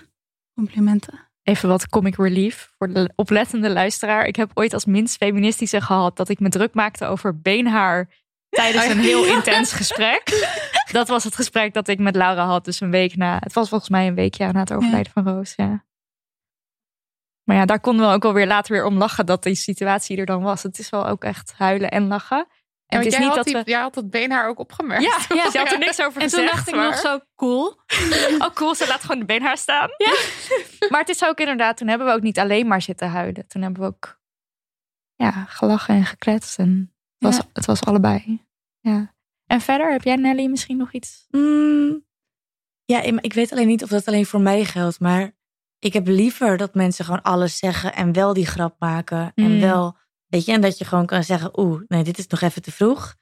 Complimenten. 0.53 1.30
Even 1.43 1.69
wat 1.69 1.89
comic 1.89 2.15
relief 2.15 2.71
voor 2.77 2.93
de 2.93 3.11
oplettende 3.15 3.69
luisteraar. 3.69 4.25
Ik 4.25 4.35
heb 4.35 4.51
ooit 4.53 4.73
als 4.73 4.85
minst 4.85 5.15
feministische 5.15 5.81
gehad 5.81 6.17
dat 6.17 6.29
ik 6.29 6.39
me 6.39 6.49
druk 6.49 6.73
maakte 6.73 7.05
over 7.05 7.41
beenhaar 7.41 8.09
tijdens 8.49 8.85
een 8.85 8.99
heel 8.99 9.25
intens 9.25 9.73
gesprek. 9.73 10.49
Dat 10.91 11.07
was 11.07 11.23
het 11.23 11.35
gesprek 11.35 11.73
dat 11.73 11.87
ik 11.87 11.99
met 11.99 12.15
Laura 12.15 12.45
had, 12.45 12.65
dus 12.65 12.79
een 12.79 12.91
week 12.91 13.15
na. 13.15 13.37
Het 13.39 13.53
was 13.53 13.69
volgens 13.69 13.89
mij 13.89 14.07
een 14.07 14.15
week 14.15 14.33
ja, 14.33 14.51
na 14.51 14.59
het 14.59 14.73
overlijden 14.73 15.11
van 15.11 15.27
Roos. 15.27 15.53
Ja. 15.55 15.85
Maar 17.43 17.55
ja, 17.57 17.65
daar 17.65 17.79
konden 17.79 18.07
we 18.07 18.13
ook 18.13 18.25
alweer 18.25 18.47
later 18.47 18.73
weer 18.73 18.85
om 18.85 18.97
lachen 18.97 19.25
dat 19.25 19.43
die 19.43 19.55
situatie 19.55 20.17
er 20.17 20.25
dan 20.25 20.41
was. 20.41 20.63
Het 20.63 20.79
is 20.79 20.89
wel 20.89 21.07
ook 21.07 21.23
echt 21.23 21.53
huilen 21.57 21.91
en 21.91 22.07
lachen. 22.07 22.47
En 22.91 22.97
Ja, 22.99 23.03
het 23.05 23.13
is 23.13 23.19
jij, 23.19 23.19
niet 23.27 23.27
had 23.27 23.45
dat 23.45 23.45
die, 23.45 23.63
we. 23.63 23.71
jij 23.71 23.81
had 23.81 23.93
dat 23.93 24.09
beenhaar 24.09 24.47
ook 24.47 24.59
opgemerkt. 24.59 25.03
Ja, 25.03 25.35
ja, 25.35 25.49
ze 25.51 25.57
had 25.57 25.71
er 25.71 25.77
niks 25.79 26.01
over 26.01 26.21
En 26.21 26.27
toen 26.27 26.39
gezegd. 26.39 26.51
dacht 26.51 26.67
ik 26.67 26.75
maar- 26.75 26.85
nog 26.85 26.97
zo 26.97 27.19
cool. 27.35 27.79
Oh, 28.43 28.49
cool. 28.53 28.75
Ze 28.75 28.87
laat 28.87 29.01
gewoon 29.01 29.19
de 29.19 29.25
beenhaar 29.25 29.57
staan. 29.57 29.89
Ja. 29.97 30.13
maar 30.89 30.99
het 30.99 31.09
is 31.09 31.23
ook 31.25 31.39
inderdaad, 31.39 31.77
toen 31.77 31.87
hebben 31.87 32.07
we 32.07 32.13
ook 32.13 32.21
niet 32.21 32.39
alleen 32.39 32.67
maar 32.67 32.81
zitten 32.81 33.09
huilen. 33.09 33.47
Toen 33.47 33.61
hebben 33.61 33.81
we 33.81 33.87
ook 33.87 34.19
ja, 35.15 35.31
gelachen 35.31 35.95
en 35.95 36.05
gekletst. 36.05 36.59
En 36.59 36.93
het, 37.17 37.27
was, 37.27 37.37
Ja. 37.37 37.43
het 37.53 37.65
was 37.65 37.83
allebei. 37.83 38.45
Ja. 38.79 39.13
En 39.45 39.61
verder, 39.61 39.91
heb 39.91 40.03
jij 40.03 40.15
Nelly 40.15 40.45
misschien 40.45 40.77
nog 40.77 40.91
iets? 40.93 41.25
Mm, 41.29 42.05
ja, 42.85 43.01
ik- 43.01 43.19
ik 43.21 43.33
weet 43.33 43.51
alleen 43.51 43.67
niet 43.67 43.83
of 43.83 43.89
dat 43.89 44.05
alleen 44.07 44.25
voor 44.25 44.41
mij 44.41 44.65
geldt, 44.65 44.99
maar 44.99 45.31
ik 45.79 45.93
heb 45.93 46.07
liever 46.07 46.57
dat 46.57 46.73
mensen 46.75 47.05
gewoon 47.05 47.21
alles 47.21 47.57
zeggen 47.57 47.93
en 47.93 48.13
wel 48.13 48.33
die 48.33 48.45
grap 48.45 48.75
maken. 48.79 49.31
En 49.35 49.51
Mm. 49.53 49.59
wel, 49.59 49.97
weet 50.31 50.45
je, 50.45 50.51
en 50.51 50.61
dat 50.61 50.77
je 50.77 50.85
gewoon 50.85 51.05
kan 51.05 51.23
zeggen, 51.23 51.59
oeh, 51.59 51.81
nee, 51.87 52.03
dit 52.03 52.17
is 52.17 52.27
nog 52.27 52.41
even 52.41 52.61
te 52.61 52.71
vroeg. 52.71 53.15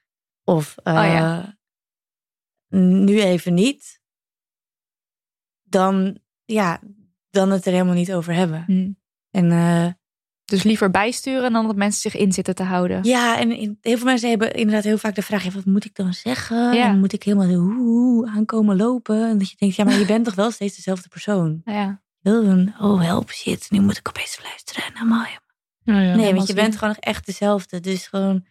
Of 0.43 0.75
eh, 0.83 0.93
Oh 0.93 1.03
ja. 1.03 1.57
nu 2.69 3.21
even 3.21 3.53
niet. 3.53 4.01
Dan, 5.63 6.19
ja, 6.45 6.79
dan 7.29 7.51
het 7.51 7.65
er 7.65 7.71
helemaal 7.71 7.93
niet 7.93 8.13
over 8.13 8.33
hebben. 8.33 8.63
Mm. 8.67 8.97
En 9.31 9.51
eh, 9.51 9.87
Dus 10.45 10.63
liever 10.63 10.91
bijsturen 10.91 11.53
dan 11.53 11.67
dat 11.67 11.75
mensen 11.75 12.01
zich 12.01 12.21
in 12.21 12.31
zitten 12.31 12.55
te 12.55 12.63
houden. 12.63 13.03
ja, 13.03 13.39
en 13.39 13.49
heel 13.81 13.97
veel 13.97 14.05
mensen 14.05 14.29
hebben 14.29 14.53
inderdaad 14.53 14.83
heel 14.83 14.97
vaak 14.97 15.15
de 15.15 15.21
vraag, 15.21 15.53
wat 15.53 15.65
moet 15.65 15.85
ik 15.85 15.95
dan 15.95 16.13
zeggen? 16.13 16.73
Ja. 16.73 16.87
En 16.87 16.99
moet 16.99 17.13
ik 17.13 17.23
helemaal 17.23 18.27
aankomen 18.27 18.75
lopen? 18.75 19.29
En 19.29 19.37
dat 19.37 19.49
je 19.49 19.55
denkt, 19.57 19.75
ja, 19.75 19.83
maar 19.83 19.99
je 19.99 20.05
bent 20.05 20.25
toch 20.25 20.35
wel 20.35 20.51
steeds 20.51 20.75
dezelfde 20.75 21.09
persoon? 21.09 21.61
Ja. 21.65 22.01
Heel 22.21 22.43
een, 22.43 22.73
oh 22.79 23.01
help, 23.01 23.29
shit, 23.31 23.71
nu 23.71 23.79
moet 23.79 23.97
ik 23.97 24.07
opeens 24.07 24.39
luisteren. 24.43 24.93
Nou, 25.91 26.05
mooi. 26.05 26.15
Nee, 26.17 26.33
want 26.33 26.47
je 26.47 26.53
bent 26.53 26.73
gewoon 26.73 26.89
nog 26.89 27.03
echt 27.03 27.25
dezelfde. 27.25 27.79
Dus 27.79 28.07
gewoon, 28.07 28.45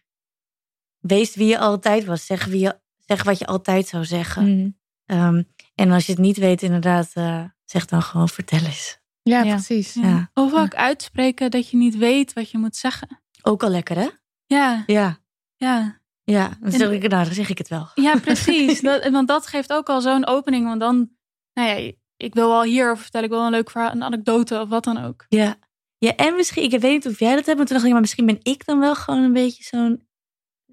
wees 0.98 1.34
wie 1.34 1.46
je 1.46 1.58
altijd 1.58 2.04
was. 2.04 2.26
Zeg, 2.26 2.44
wie 2.44 2.60
je, 2.60 2.78
zeg 2.96 3.22
wat 3.22 3.38
je 3.38 3.46
altijd 3.46 3.86
zou 3.86 4.04
zeggen. 4.04 4.56
Mm. 4.56 4.76
Ehm, 5.06 5.42
en 5.74 5.90
als 5.90 6.06
je 6.06 6.12
het 6.12 6.20
niet 6.20 6.36
weet, 6.36 6.62
inderdaad, 6.62 7.10
eh, 7.14 7.44
zeg 7.64 7.84
dan 7.86 8.02
gewoon 8.02 8.28
vertel 8.28 8.64
eens. 8.64 8.98
Ja, 9.22 9.42
Ja. 9.42 9.54
precies. 9.54 9.94
Ja. 9.94 10.30
Of 10.34 10.54
ook 10.54 10.74
uitspreken 10.74 11.50
dat 11.50 11.70
je 11.70 11.76
niet 11.76 11.96
weet 11.96 12.32
wat 12.32 12.50
je 12.50 12.58
moet 12.58 12.76
zeggen. 12.76 13.22
Ook 13.42 13.62
al 13.62 13.70
lekker, 13.70 13.96
hè? 13.96 14.08
Ja, 14.46 14.82
Ja. 14.86 15.18
ja. 15.56 16.00
Ja, 16.24 16.50
dan 16.60 16.70
zeg 16.72 16.90
ik, 16.90 17.08
nou, 17.08 17.24
dan 17.24 17.34
zeg 17.34 17.48
ik 17.48 17.58
het 17.58 17.68
wel. 17.68 17.88
Ja, 17.94 18.18
precies. 18.18 18.80
dat, 18.88 19.08
want 19.08 19.28
dat 19.28 19.46
geeft 19.46 19.72
ook 19.72 19.88
al 19.88 20.00
zo'n 20.00 20.26
opening. 20.26 20.66
Want 20.66 20.80
dan, 20.80 21.10
nou 21.52 21.68
ja, 21.68 21.92
ik 22.16 22.34
wil 22.34 22.48
wel 22.48 22.62
hierover 22.62 23.02
vertellen. 23.02 23.26
Ik 23.26 23.32
wil 23.32 23.44
een 23.44 23.50
leuk 23.50 23.70
verhaal, 23.70 23.90
een 23.90 24.02
anekdote 24.02 24.60
of 24.60 24.68
wat 24.68 24.84
dan 24.84 25.04
ook. 25.04 25.26
Ja. 25.28 25.56
Ja, 25.98 26.14
en 26.16 26.34
misschien, 26.34 26.62
ik 26.62 26.70
weet 26.70 26.82
niet 26.82 27.06
of 27.06 27.18
jij 27.18 27.34
dat 27.34 27.46
hebt, 27.46 27.56
maar 27.58 27.66
toen 27.66 27.74
dacht 27.76 27.84
ik, 27.86 27.92
maar 27.92 28.00
misschien 28.00 28.26
ben 28.26 28.38
ik 28.42 28.64
dan 28.66 28.78
wel 28.80 28.94
gewoon 28.94 29.22
een 29.22 29.32
beetje 29.32 29.62
zo'n, 29.62 30.08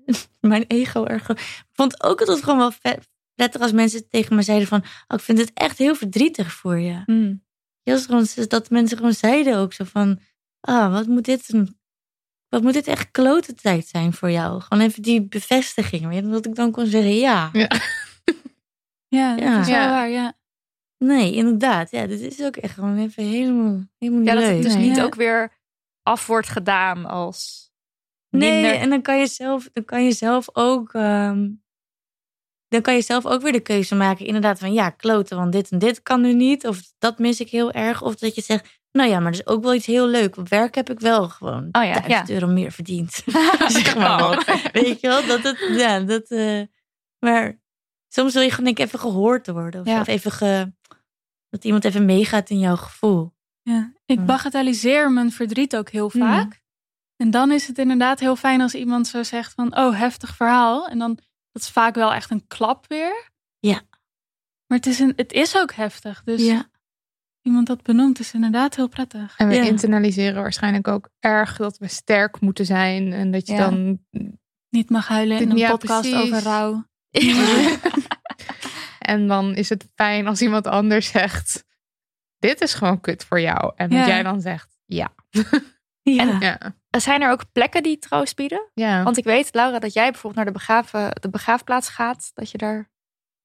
mijn 0.52 0.66
ego 0.68 1.06
erg. 1.06 1.30
Ik 1.30 1.66
vond 1.74 2.04
ook 2.04 2.20
altijd 2.20 2.44
gewoon 2.44 2.58
wel 2.60 2.72
vet, 2.72 3.10
prettig 3.36 3.62
als 3.62 3.72
mensen 3.72 4.10
tegen 4.10 4.36
me 4.36 4.42
zeiden 4.42 4.68
van, 4.68 4.80
oh, 4.80 5.18
ik 5.18 5.20
vind 5.20 5.38
het 5.38 5.52
echt 5.54 5.78
heel 5.78 5.96
verdrietig 5.96 6.52
voor 6.54 6.80
je. 6.80 7.04
Mm. 7.06 7.44
Ja, 7.84 7.94
dat, 7.94 8.06
gewoon, 8.06 8.28
dat 8.48 8.70
mensen 8.70 8.98
gewoon 8.98 9.14
zeiden 9.14 9.58
ook 9.58 9.74
zo 9.74 9.84
van, 9.84 10.20
ah, 10.60 10.92
wat 10.92 11.08
moet 11.08 11.26
dit 11.26 11.54
een, 11.54 11.80
wat 12.50 12.62
moet 12.62 12.74
dit 12.74 12.88
echt 12.88 13.12
klote 13.12 13.54
tijd 13.54 13.88
zijn 13.88 14.14
voor 14.14 14.32
jou? 14.32 14.62
Gewoon 14.62 14.84
even 14.84 15.02
die 15.02 15.22
bevestiging, 15.28 16.08
weet 16.08 16.24
je, 16.24 16.30
dat 16.30 16.46
ik 16.46 16.56
dan 16.56 16.72
kon 16.72 16.86
zeggen, 16.86 17.16
ja. 17.16 17.50
Ja. 17.54 17.68
Ja, 19.08 19.36
dat 19.36 19.44
Ja. 19.44 19.60
is 19.62 19.68
wel 19.68 19.76
Ja. 19.76 19.90
waar, 19.90 20.10
ja. 20.10 20.34
Nee, 21.06 21.34
inderdaad. 21.34 21.92
Ja, 21.92 22.06
dit 22.08 22.20
is 22.20 22.42
ook 22.44 22.56
echt 22.58 22.74
gewoon 22.74 22.98
even 22.98 23.24
helemaal, 23.24 23.84
helemaal 23.98 24.22
niet 24.22 24.30
Ja, 24.30 24.36
dat 24.36 24.44
leuk. 24.44 24.54
het 24.54 24.64
dus 24.64 24.74
Nee. 24.76 24.88
niet 24.88 24.96
Ja. 24.96 25.04
ook 25.04 25.16
weer 25.16 25.54
af 26.04 26.28
wordt 26.28 26.48
gedaan 26.50 27.06
als 27.06 27.64
Nee, 28.30 28.66
en 28.74 28.90
dan 28.90 29.02
kan 29.02 29.20
je 29.20 29.28
zelf, 29.28 29.70
dan 29.74 29.86
kan 29.86 30.04
je 30.04 30.12
zelf 30.12 30.50
ook. 30.54 30.94
ehm, 30.94 31.50
dan 32.68 32.82
kan 32.82 32.94
je 32.96 33.02
zelf 33.02 33.26
ook 33.26 33.42
weer 33.42 33.52
de 33.52 33.60
keuze 33.60 33.96
maken. 33.96 34.26
Inderdaad, 34.26 34.60
van 34.60 34.74
ja, 34.74 34.90
kloten, 34.90 35.38
want 35.38 35.52
dit 35.52 35.70
en 35.72 35.80
dit 35.80 36.02
kan 36.02 36.22
nu 36.22 36.34
niet. 36.34 36.68
Of 36.68 36.82
dat 36.98 37.20
mis 37.20 37.40
ik 37.40 37.50
heel 37.50 37.72
erg. 37.72 38.02
Of 38.02 38.16
dat 38.16 38.36
je 38.36 38.42
zegt, 38.42 38.80
nou 38.92 39.10
ja, 39.10 39.20
maar 39.20 39.32
dat 39.32 39.40
is 39.42 39.48
ook 39.48 39.64
wel 39.64 39.74
iets 39.74 39.86
heel 39.86 40.08
leuk. 40.08 40.38
Op 40.38 40.50
werk 40.50 40.76
heb 40.76 40.90
ik 40.90 41.00
wel 41.00 41.30
gewoon 41.30 41.68
Oh 41.72 41.84
ja, 41.84 41.94
1000 42.00 42.28
ja. 42.28 42.34
euro 42.34 42.48
meer 42.48 42.72
verdiend. 42.72 43.12
zeg 43.68 43.96
maar 43.96 44.22
Oh. 44.22 44.30
wat. 44.30 44.72
Weet 44.72 45.00
je 45.02 45.08
wel, 45.08 45.26
dat 45.26 45.44
het, 45.44 45.58
ja, 45.78 46.00
dat. 46.00 46.28
eh, 46.28 46.62
maar 47.20 47.60
soms 48.08 48.34
wil 48.34 48.42
je 48.42 48.50
gewoon 48.50 48.66
denk 48.66 48.78
ik, 48.80 48.86
even 48.86 49.00
gehoord 49.00 49.48
worden. 49.48 49.82
Of, 49.82 49.88
Ja. 49.88 50.00
of 50.02 50.08
even 50.08 50.32
ge, 50.32 50.74
dat 51.56 51.64
iemand 51.64 51.86
even 51.86 52.06
meegaat 52.06 52.50
in 52.50 52.60
jouw 52.60 52.76
gevoel. 52.76 53.34
ja. 53.62 53.94
Ik 54.06 54.26
bagatelliseer 54.26 55.12
mijn 55.12 55.32
verdriet 55.32 55.76
ook 55.76 55.90
heel 55.90 56.10
vaak. 56.10 56.62
En 57.16 57.32
dan 57.32 57.52
is 57.52 57.68
het 57.68 57.78
inderdaad 57.78 58.20
heel 58.20 58.36
fijn 58.36 58.62
als 58.62 58.76
iemand 58.76 59.08
zo 59.08 59.24
zegt 59.24 59.54
van... 59.54 59.78
oh, 59.78 59.98
heftig 60.00 60.36
verhaal. 60.36 60.88
En 60.88 61.00
dan, 61.00 61.16
dat 61.52 61.62
is 61.62 61.70
vaak 61.70 61.96
wel 61.96 62.14
echt 62.14 62.32
een 62.32 62.48
klap 62.48 62.86
weer. 62.88 63.30
Ja. 63.60 63.82
Maar 64.68 64.78
het 64.78 64.86
is, 64.86 65.00
een, 65.00 65.14
het 65.16 65.32
is 65.34 65.58
ook 65.58 65.74
heftig. 65.74 66.24
Dus 66.24 66.42
Ja. 66.46 66.70
iemand 67.42 67.68
dat 67.68 67.84
benoemt 67.84 68.20
is 68.20 68.34
inderdaad 68.34 68.76
heel 68.76 68.88
prettig. 68.88 69.34
En 69.38 69.48
we 69.48 69.56
Ja. 69.56 69.64
internaliseren 69.64 70.42
waarschijnlijk 70.42 70.88
ook 70.88 71.10
erg 71.20 71.58
dat 71.58 71.78
we 71.78 71.88
sterk 71.88 72.40
moeten 72.40 72.66
zijn. 72.66 73.14
En 73.14 73.32
dat 73.32 73.48
je 73.48 73.54
Ja. 73.54 73.70
dan 73.70 74.00
Niet 74.70 74.90
mag 74.90 75.08
huilen 75.08 75.40
in 75.40 75.50
een 75.52 75.58
Ja, 75.58 75.70
podcast 75.70 76.10
precies. 76.10 76.32
over 76.32 76.44
rouw. 76.44 76.86
En 79.06 79.28
dan 79.28 79.56
is 79.56 79.70
het 79.70 79.88
fijn 79.96 80.28
als 80.28 80.42
iemand 80.42 80.68
anders 80.68 81.08
zegt: 81.08 81.66
Dit 82.38 82.62
is 82.62 82.74
gewoon 82.74 83.02
kut 83.02 83.26
voor 83.26 83.40
jou. 83.42 83.72
En 83.76 83.90
dat 83.90 84.00
Ja. 84.00 84.08
jij 84.08 84.24
dan 84.24 84.42
zegt: 84.42 84.78
Ja. 84.86 85.14
Ja. 86.02 86.38
Ja. 86.40 86.76
Zijn 87.00 87.22
er 87.22 87.32
ook 87.32 87.52
plekken 87.52 87.84
die 87.84 87.98
troost 88.00 88.36
bieden? 88.36 88.70
ja. 88.74 89.04
Want 89.04 89.18
ik 89.18 89.24
weet, 89.24 89.54
Laura, 89.54 89.80
dat 89.80 89.94
jij 89.94 90.04
bijvoorbeeld 90.12 90.36
naar 90.36 90.46
de, 90.46 90.52
begraven, 90.60 91.12
de 91.22 91.30
begraafplaats 91.30 91.90
gaat. 91.90 92.32
Dat 92.34 92.52
je 92.52 92.58
daar 92.58 92.90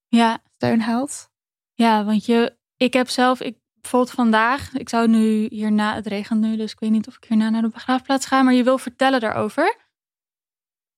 Ja, 0.07 0.41
steun 0.55 0.81
haalt. 0.81 1.29
Ja, 1.73 2.03
want 2.05 2.25
je, 2.25 2.57
ik 2.77 2.93
heb 2.93 3.09
zelf, 3.09 3.41
ik, 3.41 3.57
bijvoorbeeld 3.73 4.15
vandaag, 4.15 4.73
ik 4.73 4.89
zou 4.89 5.07
nu 5.07 5.47
hierna, 5.49 5.95
het 5.95 6.07
regent 6.07 6.41
nu, 6.41 6.55
dus 6.57 6.71
ik 6.71 6.79
weet 6.79 6.91
niet 6.91 7.07
of 7.07 7.15
ik 7.15 7.23
hierna 7.23 7.49
naar 7.49 7.61
de 7.61 7.69
begraafplaats 7.69 8.25
ga, 8.25 8.41
maar 8.41 8.53
je 8.53 8.63
wil 8.63 8.77
vertellen 8.77 9.19
daarover. 9.19 9.77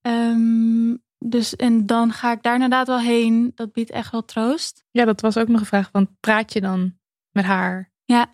Ehm, 0.02 0.96
dus 1.30 1.56
en 1.56 1.86
dan 1.86 2.12
ga 2.12 2.32
ik 2.32 2.44
daar 2.44 2.54
inderdaad 2.54 2.88
wel 2.88 3.00
heen. 3.00 3.52
Dat 3.56 3.72
biedt 3.72 3.90
echt 3.92 4.12
wel 4.12 4.26
troost. 4.26 4.84
ja, 4.92 5.06
dat 5.06 5.22
was 5.22 5.38
ook 5.38 5.48
nog 5.48 5.60
een 5.60 5.66
vraag. 5.66 5.90
Want 5.92 6.10
praat 6.20 6.54
je 6.54 6.62
dan 6.62 6.98
met 7.32 7.46
haar? 7.46 7.92
Ja, 8.06 8.30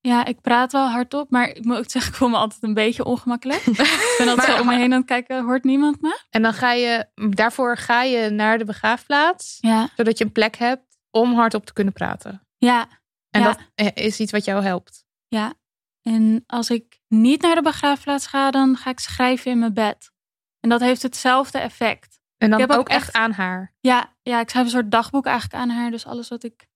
ja 0.00 0.24
ik 0.24 0.40
praat 0.40 0.72
wel 0.72 0.88
hardop, 0.88 1.30
maar 1.30 1.48
ik 1.48 1.64
moet 1.64 1.76
ook 1.76 1.90
zeggen, 1.90 2.10
ik 2.12 2.16
voel 2.18 2.28
me 2.28 2.36
altijd 2.36 2.62
een 2.62 2.74
beetje 2.74 3.04
ongemakkelijk. 3.04 3.60
ik 3.66 4.14
ben 4.18 4.28
altijd 4.28 4.48
Maar- 4.48 4.60
om 4.60 4.66
me 4.66 4.74
heen 4.74 4.92
aan 4.92 4.98
het 4.98 5.06
kijken, 5.06 5.44
hoort 5.44 5.64
niemand 5.64 6.00
me? 6.00 6.20
En 6.30 6.42
dan 6.42 6.52
ga 6.52 6.72
je, 6.72 7.06
daarvoor 7.30 7.76
ga 7.76 8.02
je 8.02 8.30
naar 8.30 8.58
de 8.58 8.64
begraafplaats. 8.64 9.58
Ja, 9.60 9.88
Zodat 9.96 10.18
je 10.18 10.24
een 10.24 10.32
plek 10.32 10.56
hebt 10.56 10.98
om 11.10 11.34
hardop 11.34 11.66
te 11.66 11.72
kunnen 11.72 11.92
praten. 11.92 12.46
ja, 12.56 12.88
En 13.30 13.40
Ja. 13.40 13.56
dat 13.74 13.92
is 13.96 14.20
iets 14.20 14.32
wat 14.32 14.44
jou 14.44 14.62
helpt. 14.62 15.04
ja. 15.28 15.54
En 16.02 16.44
als 16.46 16.70
ik 16.70 17.00
niet 17.08 17.42
naar 17.42 17.54
de 17.54 17.62
begraafplaats 17.62 18.26
ga, 18.26 18.50
dan 18.50 18.76
ga 18.76 18.90
ik 18.90 18.98
schrijven 19.00 19.50
in 19.50 19.58
mijn 19.58 19.74
bed. 19.74 20.10
En 20.60 20.68
dat 20.68 20.80
heeft 20.80 21.02
hetzelfde 21.02 21.58
effect. 21.58 22.20
En 22.36 22.50
dan 22.50 22.60
Ik 22.60 22.66
heb 22.68 22.74
ook, 22.76 22.82
ook 22.82 22.88
echt 22.88 23.06
echt- 23.06 23.14
aan 23.16 23.32
haar. 23.32 23.74
Ja, 23.80 24.16
ja, 24.22 24.40
ik 24.40 24.48
schrijf 24.50 24.64
een 24.64 24.72
soort 24.72 24.90
dagboek 24.90 25.26
eigenlijk 25.26 25.62
aan 25.62 25.68
haar. 25.70 25.90
Dus 25.90 26.06
alles 26.06 26.28
wat 26.28 26.42
ik 26.42 26.66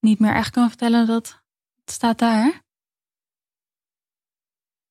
niet 0.00 0.18
meer 0.18 0.34
echt 0.34 0.50
kan 0.50 0.68
vertellen, 0.68 1.06
dat, 1.06 1.42
dat 1.84 1.94
staat 1.94 2.18
daar. 2.18 2.62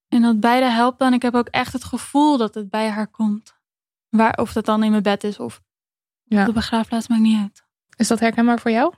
En 0.07 0.21
dat 0.21 0.39
beide 0.39 0.65
helpt 0.69 0.99
dan. 0.99 1.13
Ik 1.13 1.21
heb 1.21 1.33
ook 1.35 1.47
echt 1.47 1.73
het 1.73 1.83
gevoel 1.83 2.37
dat 2.37 2.55
het 2.55 2.69
bij 2.69 2.89
haar 2.89 3.07
komt. 3.07 3.57
Waar, 4.09 4.37
of 4.37 4.53
dat 4.53 4.65
dan 4.65 4.83
in 4.83 4.91
mijn 4.91 5.03
bed 5.03 5.23
is 5.23 5.39
of 5.39 5.61
Ja. 6.23 6.39
op 6.41 6.45
de 6.47 6.53
begraafplaats, 6.53 7.07
maakt 7.07 7.21
niet 7.21 7.41
uit. 7.41 7.67
Is 7.95 8.07
dat 8.07 8.19
herkenbaar 8.19 8.59
voor 8.59 8.71
jou? 8.71 8.93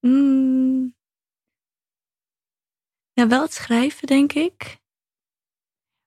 Mm. 0.00 0.94
Ja, 3.12 3.26
wel 3.26 3.42
het 3.42 3.52
schrijven, 3.52 4.06
denk 4.06 4.32
ik. 4.32 4.82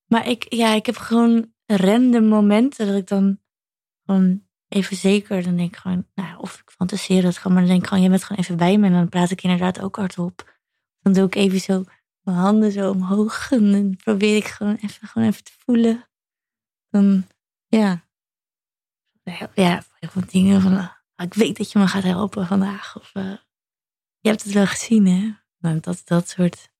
Maar 0.05 0.27
ik, 0.27 0.53
ja, 0.53 0.67
ik 0.73 0.85
heb 0.85 0.95
gewoon 0.97 1.53
random 1.67 2.25
momenten 2.25 2.87
dat 2.87 2.95
ik 2.95 3.07
dan 3.07 3.39
gewoon 4.05 4.45
even 4.67 4.95
zeker, 4.95 5.43
dan 5.43 5.55
denk 5.55 5.69
ik 5.73 5.77
gewoon, 5.77 6.07
nou, 6.15 6.37
of 6.37 6.59
ik 6.59 6.71
fantaseer 6.71 7.23
het 7.23 7.37
gewoon, 7.37 7.53
maar 7.53 7.61
dan 7.61 7.71
denk 7.71 7.81
ik 7.81 7.87
gewoon, 7.87 8.03
je 8.03 8.09
bent 8.09 8.23
gewoon 8.23 8.43
even 8.43 8.57
bij 8.57 8.77
me 8.77 8.85
en 8.87 8.93
dan 8.93 9.09
praat 9.09 9.31
ik 9.31 9.43
inderdaad 9.43 9.81
ook 9.81 9.95
hardop. 9.95 10.55
Dan 11.01 11.13
doe 11.13 11.25
ik 11.25 11.35
even 11.35 11.59
zo 11.59 11.83
mijn 12.21 12.37
handen 12.37 12.71
zo 12.71 12.91
omhoog 12.91 13.51
en 13.51 13.71
dan 13.71 13.95
probeer 13.95 14.35
ik 14.35 14.47
gewoon 14.47 14.75
even, 14.75 15.07
gewoon 15.07 15.27
even 15.27 15.43
te 15.43 15.51
voelen. 15.57 16.09
Dan, 16.89 17.27
ja. 17.67 18.05
Ja, 19.53 19.83
gewoon 19.99 20.27
dingen 20.31 20.61
van, 20.61 20.77
ah, 20.77 21.25
ik 21.25 21.33
weet 21.33 21.57
dat 21.57 21.71
je 21.71 21.79
me 21.79 21.87
gaat 21.87 22.03
helpen 22.03 22.47
vandaag. 22.47 22.97
Of, 22.99 23.11
eh, 23.13 23.37
je 24.19 24.29
hebt 24.29 24.43
het 24.43 24.53
wel 24.53 24.67
gezien, 24.67 25.07
hè? 25.07 25.33
Nou, 25.57 25.79
dat, 25.79 26.01
dat 26.05 26.29
soort, 26.29 26.71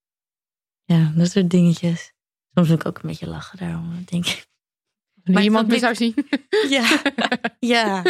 ja, 0.84 1.11
dat 1.15 1.31
soort 1.31 1.49
dingetjes. 1.49 2.14
Soms 2.53 2.69
moet 2.69 2.80
ik 2.80 2.88
ook 2.88 2.97
een 2.97 3.09
beetje 3.09 3.27
lachen 3.27 3.57
daarom. 3.57 4.03
Denk 4.05 4.26
ik, 4.26 4.47
Maar 5.28 5.44
iemand 5.44 5.74
zou 5.74 5.95
zien. 5.95 6.16
ja, 6.70 7.02
ja, 7.60 8.04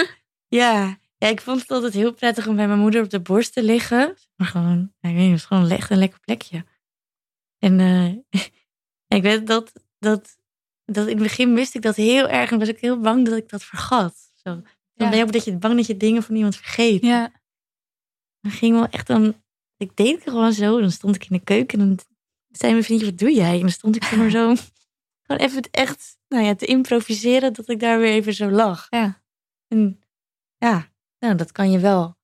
ja. 0.48 1.00
Ja, 1.20 1.28
ik 1.28 1.42
vond 1.42 1.62
het 1.62 1.72
altijd 1.72 1.94
heel 1.94 2.14
prettig 2.14 2.48
om 2.48 2.56
bij 2.56 2.68
mijn 2.68 2.80
moeder 2.80 3.04
op 3.04 3.10
de 3.10 3.20
borst 3.20 3.54
te 3.54 3.64
liggen. 3.64 4.16
Maar 4.36 4.48
gewoon, 4.48 4.82
ik 5.02 5.10
weet 5.10 5.14
niet, 5.14 5.30
het 5.30 5.40
is 5.40 5.46
gewoon 5.46 5.70
echt 5.70 5.90
een 5.90 5.98
lekker 5.98 6.20
plekje. 6.20 6.66
En 7.60 7.80
eh, 7.80 8.42
ik 9.18 9.22
weet 9.22 9.48
dat, 9.48 9.72
dat, 10.00 10.38
dat 10.86 11.08
in 11.08 11.14
het 11.14 11.24
begin 11.24 11.54
wist 11.54 11.76
ik 11.76 11.82
dat 11.82 11.96
heel 11.96 12.28
erg. 12.28 12.52
En 12.52 12.60
was 12.60 12.68
ik 12.68 12.80
heel 12.80 13.00
bang 13.00 13.26
dat 13.26 13.38
ik 13.38 13.50
dat 13.50 13.64
vergat. 13.64 14.16
Zo. 14.34 14.50
Dan 14.50 14.64
Ja. 14.94 15.10
ben 15.10 15.18
je 15.18 15.24
ook 15.24 15.32
dat 15.32 15.46
je 15.46 15.58
bang 15.58 15.76
dat 15.76 15.88
je 15.88 15.98
dingen 15.98 16.24
van 16.24 16.36
iemand 16.36 16.56
vergeet. 16.56 17.02
Ja, 17.02 17.32
Dan 18.42 18.52
ging 18.52 18.74
wel 18.76 18.88
echt 18.88 19.08
dan. 19.08 19.44
Ik 19.78 19.96
deed 19.96 20.16
het 20.16 20.24
gewoon 20.24 20.54
zo. 20.54 20.80
Dan 20.80 20.92
stond 20.92 21.16
ik 21.16 21.22
in 21.30 21.38
de 21.38 21.44
keuken 21.44 21.80
en 21.80 21.88
dan 21.88 22.00
zei 22.50 22.72
mijn 22.72 22.84
vriendje: 22.84 23.06
Wat 23.06 23.18
doe 23.18 23.34
jij? 23.34 23.54
En 23.54 23.60
dan 23.60 23.70
stond 23.70 23.96
ik 23.96 24.12
maar 24.16 24.30
zo. 24.30 24.56
Gewoon 25.24 25.42
even 25.42 25.58
het 25.58 25.70
echt 25.72 26.17
nou 26.28 26.44
ja, 26.44 26.56
te 26.56 26.66
improviseren 26.66 27.54
dat 27.54 27.70
ik 27.70 27.80
daar 27.80 28.00
weer 28.00 28.12
even 28.12 28.34
zo 28.34 28.50
lag. 28.50 28.88
Ja. 28.90 29.24
En 29.68 30.04
ja, 30.58 30.92
nou, 31.20 31.36
dat 31.36 31.52
kan 31.52 31.72
je 31.72 31.80
wel. 31.80 32.16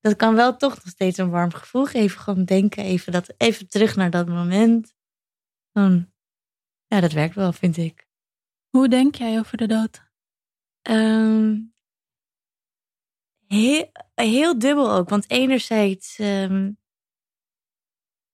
dat 0.00 0.16
kan 0.16 0.34
wel 0.34 0.56
toch 0.56 0.74
nog 0.74 0.88
steeds 0.88 1.18
een 1.18 1.30
warm 1.30 1.52
gevoel 1.52 1.84
geven. 1.84 2.20
Gewoon 2.20 2.44
denken, 2.44 2.84
even, 2.84 3.12
dat, 3.12 3.34
even 3.36 3.68
terug 3.68 3.96
naar 3.96 4.10
dat 4.10 4.28
moment. 4.28 4.94
Dan, 5.72 6.12
ja, 6.86 7.00
dat 7.00 7.12
werkt 7.12 7.34
wel, 7.34 7.52
vind 7.52 7.76
ik. 7.76 8.06
Hoe 8.70 8.88
denk 8.88 9.14
jij 9.14 9.38
over 9.38 9.56
de 9.56 9.66
dood? 9.66 10.04
Ehm, 10.82 11.60
heel, 13.46 13.90
heel 14.14 14.58
dubbel 14.58 14.92
ook. 14.92 15.08
Want 15.08 15.30
enerzijds 15.30 16.18
ehm, 16.18 16.72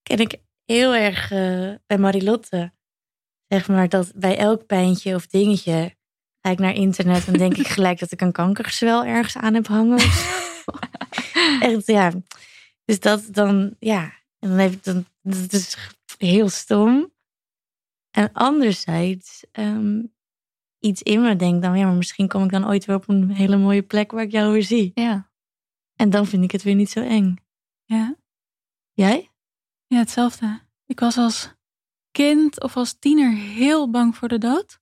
ken 0.02 0.18
ik 0.18 0.42
heel 0.64 0.94
erg 0.94 1.30
eh, 1.30 1.74
bij 1.86 1.98
Marilotte. 1.98 2.72
Zeg 3.52 3.68
maar 3.68 3.88
dat 3.88 4.12
bij 4.14 4.38
elk 4.38 4.66
pijntje 4.66 5.14
of 5.14 5.26
dingetje 5.26 5.94
ga 6.40 6.50
ik 6.50 6.58
naar 6.58 6.74
internet 6.74 7.26
en 7.26 7.32
denk 7.32 7.56
ik 7.56 7.66
gelijk 7.76 7.98
dat 7.98 8.12
ik 8.12 8.20
een 8.20 8.32
kankergezwel 8.32 9.04
ergens 9.04 9.36
aan 9.36 9.54
heb 9.54 9.66
hangen. 9.66 9.98
Echt, 11.60 11.86
ja. 11.86 12.12
Dus 12.84 13.00
dat 13.00 13.28
dan, 13.30 13.76
ja. 13.78 14.02
En 14.38 14.48
dan 14.48 14.58
heb 14.58 14.72
ik 14.72 14.84
dan, 14.84 15.06
dat 15.22 15.52
is 15.52 15.76
heel 16.18 16.48
stom. 16.48 17.12
En 18.10 18.32
anderzijds, 18.32 19.44
ehm, 19.52 20.02
iets 20.78 21.02
in 21.02 21.22
me 21.22 21.36
denkt 21.36 21.62
dan, 21.62 21.78
ja, 21.78 21.86
maar 21.86 21.96
misschien 21.96 22.28
kom 22.28 22.44
ik 22.44 22.50
dan 22.50 22.66
ooit 22.66 22.84
weer 22.84 22.96
op 22.96 23.08
een 23.08 23.30
hele 23.30 23.56
mooie 23.56 23.82
plek 23.82 24.10
waar 24.10 24.22
ik 24.22 24.32
jou 24.32 24.52
weer 24.52 24.64
zie. 24.64 24.90
Ja. 24.94 25.30
En 25.94 26.10
dan 26.10 26.26
vind 26.26 26.44
ik 26.44 26.50
het 26.50 26.62
weer 26.62 26.74
niet 26.74 26.90
zo 26.90 27.00
eng. 27.00 27.36
Ja. 27.84 28.16
Jij? 28.92 29.30
Ja, 29.86 29.98
hetzelfde. 29.98 30.60
Ik 30.86 31.00
was 31.00 31.16
als 31.16 31.54
kind 32.12 32.62
of 32.62 32.76
als 32.76 32.96
tiener 32.98 33.32
heel 33.32 33.90
bang 33.90 34.16
voor 34.16 34.28
de 34.28 34.38
dood. 34.38 34.80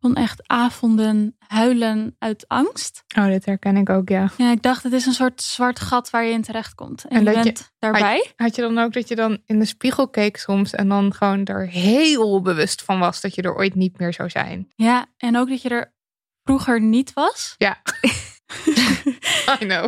Kon 0.00 0.14
echt 0.14 0.48
avonden 0.48 1.36
huilen 1.46 2.16
uit 2.18 2.48
angst. 2.48 3.04
Oh, 3.18 3.26
dit 3.26 3.44
herken 3.44 3.76
ik 3.76 3.88
ook, 3.90 4.08
ja. 4.08 4.30
Ja, 4.36 4.50
ik 4.50 4.62
dacht, 4.62 4.82
het 4.82 4.92
is 4.92 5.06
een 5.06 5.12
soort 5.12 5.42
zwart 5.42 5.80
gat 5.80 6.10
waar 6.10 6.24
je 6.24 6.32
in 6.32 6.42
terecht 6.42 6.74
komt. 6.74 7.04
En, 7.04 7.26
En 7.26 7.34
je 7.34 7.42
bent 7.42 7.72
daarbij. 7.78 8.16
Had, 8.16 8.32
had 8.36 8.56
je 8.56 8.62
dan 8.62 8.78
ook 8.78 8.92
dat 8.92 9.08
je 9.08 9.14
dan 9.16 9.42
in 9.46 9.58
de 9.58 9.64
spiegel 9.64 10.08
keek 10.08 10.36
soms 10.36 10.72
en 10.72 10.88
dan 10.88 11.14
gewoon 11.14 11.44
er 11.44 11.66
heel 11.68 12.40
bewust 12.40 12.82
van 12.82 12.98
was 12.98 13.20
dat 13.20 13.34
je 13.34 13.42
er 13.42 13.54
ooit 13.56 13.74
niet 13.74 13.98
meer 13.98 14.12
zou 14.12 14.30
zijn? 14.30 14.68
Ja, 14.74 15.06
en 15.16 15.36
ook 15.36 15.48
dat 15.48 15.62
je 15.62 15.68
er 15.68 15.94
vroeger 16.44 16.80
niet 16.80 17.12
was. 17.12 17.54
Ja. 17.58 17.82
I 19.60 19.64
know. 19.64 19.86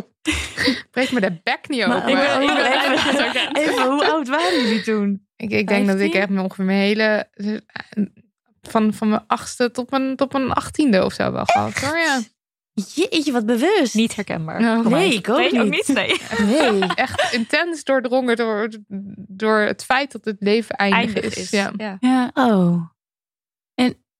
Breek 0.91 1.11
me 1.11 1.19
de 1.21 1.39
bek 1.43 1.67
niet 1.67 1.83
open. 1.83 2.05
even- 2.07 2.63
eigenlijk- 2.63 3.57
Even, 3.57 3.91
hoe 3.91 4.11
oud 4.11 4.27
waren 4.27 4.61
jullie 4.61 4.81
toen? 4.81 5.24
Ik, 5.35 5.51
ik 5.51 5.67
denk 5.67 5.87
dat 5.87 5.95
ik 5.95 6.01
15? 6.01 6.19
echt 6.21 6.29
mijn- 6.29 6.43
ongeveer 6.43 6.65
mijn 6.65 6.79
hele... 6.79 7.29
Van, 8.61 8.93
van 8.93 9.09
mijn 9.09 9.23
achtste 9.27 9.71
tot 9.71 9.89
mijn, 9.91 10.15
tot 10.15 10.33
mijn 10.33 10.51
achttiende 10.51 11.05
of 11.05 11.13
zo 11.13 11.31
wel 11.31 11.45
gehad 11.45 11.79
hoor. 11.79 11.97
Ja. 11.97 12.21
Jeetje, 12.93 13.31
wat 13.31 13.45
bewust. 13.45 13.93
Niet 13.93 14.15
herkenbaar. 14.15 14.61
Nou, 14.61 14.89
mij. 14.89 14.99
nee, 15.07 15.13
ik 15.17 15.29
ook 15.29 15.37
Nee, 15.51 15.63
niet. 15.63 15.87
Nee. 15.87 16.21
Nee. 16.79 16.79
Echt 16.95 17.33
intens 17.33 17.83
doordrongen 17.83 18.35
door, 18.35 18.69
door 19.27 19.57
het 19.59 19.83
feit 19.85 20.11
dat 20.11 20.25
het 20.25 20.35
leven 20.39 20.75
eindig, 20.75 20.99
Eindig 20.99 21.23
is. 21.23 21.35
is. 21.37 21.49
Ja. 21.49 21.71
Ja. 21.77 21.97
Ja, 21.99 22.31
Oh. 22.33 22.83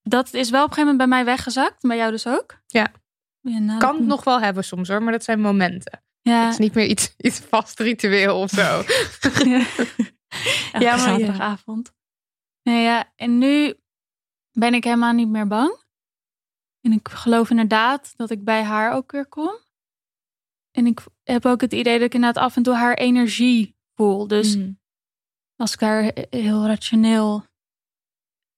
dat 0.03 0.33
is 0.33 0.49
wel 0.49 0.63
op 0.63 0.69
een 0.69 0.73
gegeven 0.75 0.95
moment 0.95 0.97
bij 0.97 1.07
mij 1.07 1.25
weggezakt. 1.25 1.81
Bij 1.81 1.97
jou 1.97 2.11
dus 2.11 2.27
ook? 2.27 2.61
Ja. 2.67 2.91
Ja, 3.41 3.59
nou, 3.59 3.79
Kan 3.79 3.95
het 3.95 4.05
nog 4.05 4.23
wel 4.23 4.39
hebben 4.41 4.63
soms 4.63 4.87
hoor, 4.89 5.03
maar 5.03 5.11
dat 5.11 5.23
zijn 5.23 5.39
momenten. 5.39 6.03
Ja, 6.21 6.43
Het 6.43 6.51
is 6.53 6.59
niet 6.59 6.73
meer 6.73 6.85
iets, 6.85 7.13
iets 7.17 7.39
vast 7.49 7.79
ritueel 7.79 8.39
of 8.39 8.49
zo. 8.49 8.83
ja, 10.79 10.97
zaterdagavond. 10.97 11.93
Nee, 12.63 12.83
ja, 12.83 13.11
en 13.15 13.37
nu 13.37 13.73
ben 14.51 14.73
ik 14.73 14.83
helemaal 14.83 15.13
niet 15.13 15.27
meer 15.29 15.47
bang. 15.47 15.83
En 16.81 16.91
ik 16.91 17.07
geloof 17.07 17.49
inderdaad 17.49 18.13
dat 18.17 18.29
ik 18.29 18.43
bij 18.43 18.63
haar 18.63 18.93
ook 18.93 19.11
weer 19.11 19.27
kom. 19.27 19.59
En 20.71 20.85
ik 20.85 21.03
heb 21.23 21.45
ook 21.45 21.61
het 21.61 21.73
idee 21.73 21.93
dat 21.97 22.07
ik 22.07 22.13
inderdaad 22.13 22.43
af 22.43 22.55
en 22.55 22.63
toe 22.63 22.73
haar 22.73 22.93
energie 22.93 23.75
voel. 23.93 24.27
Dus 24.27 24.55
Mm. 24.55 24.79
als 25.55 25.73
ik 25.73 25.79
daar 25.79 26.03
he- 26.03 26.27
heel 26.29 26.65
rationeel... 26.65 27.45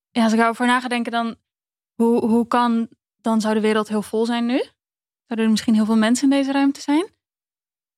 Ja, 0.09 0.23
als 0.23 0.31
ik 0.31 0.37
daarover 0.37 0.65
na 0.65 0.79
ga 0.79 0.87
denken, 0.87 1.11
dan... 1.11 1.35
Hoe, 1.93 2.25
hoe 2.25 2.47
kan... 2.47 2.89
Dan 3.21 3.41
zou 3.41 3.53
de 3.53 3.61
wereld 3.61 3.87
heel 3.87 4.01
vol 4.01 4.25
zijn 4.25 4.45
nu. 4.45 4.57
Zouden 5.25 5.45
er 5.45 5.49
misschien 5.49 5.73
heel 5.73 5.85
veel 5.85 5.97
mensen 5.97 6.31
in 6.31 6.37
deze 6.37 6.51
ruimte 6.51 6.81
zijn. 6.81 7.09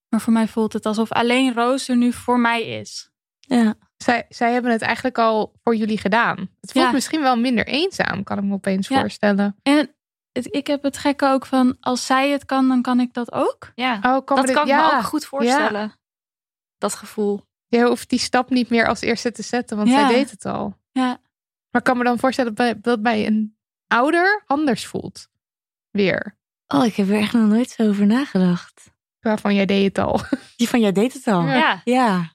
Maar 0.10 0.22
voor 0.22 0.34
mij 0.34 0.48
voelt 0.48 0.74
het 0.74 0.86
alsof 0.86 1.12
alleen 1.12 1.54
Roos 1.54 1.88
er 1.88 1.98
nu 1.98 2.14
voor 2.14 2.40
mij 2.40 2.62
is. 2.64 3.10
Ja. 3.58 3.74
Zij, 3.98 4.26
zij 4.30 4.52
hebben 4.54 4.72
het 4.72 4.82
eigenlijk 4.82 5.18
al 5.18 5.54
voor 5.64 5.76
jullie 5.76 5.98
gedaan. 5.98 6.38
Het 6.62 6.72
voelt 6.72 6.86
Ja. 6.86 6.92
misschien 6.92 7.22
wel 7.22 7.38
minder 7.38 7.68
eenzaam, 7.68 8.24
kan 8.24 8.38
ik 8.38 8.44
me 8.44 8.54
opeens 8.54 8.88
Ja. 8.88 9.00
voorstellen. 9.00 9.56
En 9.64 9.96
het, 10.32 10.48
ik 10.56 10.68
heb 10.68 10.84
het 10.84 10.98
gekke 10.98 11.26
ook 11.28 11.46
van, 11.46 11.78
als 11.80 12.06
zij 12.06 12.30
het 12.32 12.46
kan, 12.46 12.68
dan 12.68 12.82
kan 12.82 13.00
ik 13.00 13.14
dat 13.14 13.32
ook. 13.32 13.72
Ja, 13.76 13.94
Oh, 13.96 14.26
kan 14.26 14.36
dat 14.38 14.46
dit- 14.46 14.56
kan 14.56 14.64
ik 14.64 14.70
ja. 14.70 14.88
me 14.92 14.98
ook 14.98 15.04
goed 15.04 15.26
voorstellen. 15.26 15.94
Dat 16.78 16.94
gevoel. 16.96 17.42
Je 17.68 17.84
hoeft 17.84 18.10
die 18.10 18.20
stap 18.20 18.50
niet 18.50 18.70
meer 18.70 18.88
als 18.88 19.02
eerste 19.02 19.32
te 19.32 19.42
zetten, 19.44 19.78
want 19.78 19.90
Ja. 19.90 19.96
zij 20.08 20.16
deed 20.16 20.32
het 20.32 20.46
al. 20.46 20.78
Ja. 20.92 21.08
Maar 21.72 21.82
ik 21.82 21.84
kan 21.84 21.98
me 21.98 22.04
dan 22.04 22.20
voorstellen 22.20 22.56
dat 22.56 22.66
bij, 22.74 22.82
dat 22.82 23.02
bij 23.02 23.26
een 23.28 23.58
ouder 23.88 24.44
anders 24.46 24.86
voelt. 24.88 25.28
Weer. 25.92 26.38
Oh, 26.68 26.86
ik 26.86 26.96
heb 26.96 27.10
er 27.10 27.16
echt 27.20 27.34
nog 27.34 27.48
nooit 27.50 27.70
zo 27.70 27.88
over 27.88 28.06
nagedacht. 28.06 28.92
Waarvan 29.20 29.56
jij 29.56 29.66
deed 29.66 29.86
het 29.98 30.06
al. 30.08 30.20
Die 30.58 30.70
van 30.70 30.80
jou 30.80 30.94
deed 30.94 31.14
het 31.14 31.28
al. 31.28 31.42
Ja. 31.46 31.82
Ja. 31.84 32.34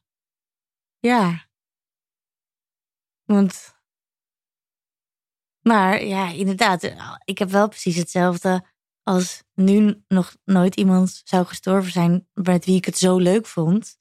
Ja. 1.04 1.46
Want. 3.24 3.74
Maar 5.60 6.04
ja, 6.04 6.30
inderdaad. 6.30 6.94
Ik 7.24 7.38
heb 7.38 7.50
wel 7.50 7.68
precies 7.68 7.96
hetzelfde 7.96 8.64
als 9.02 9.42
nu 9.54 10.02
nog 10.08 10.36
nooit 10.44 10.76
iemand 10.76 11.20
zou 11.24 11.46
gestorven 11.46 11.92
zijn 11.92 12.28
met 12.32 12.64
wie 12.64 12.76
ik 12.76 12.84
het 12.84 12.98
zo 12.98 13.18
leuk 13.18 13.46
vond. 13.46 13.98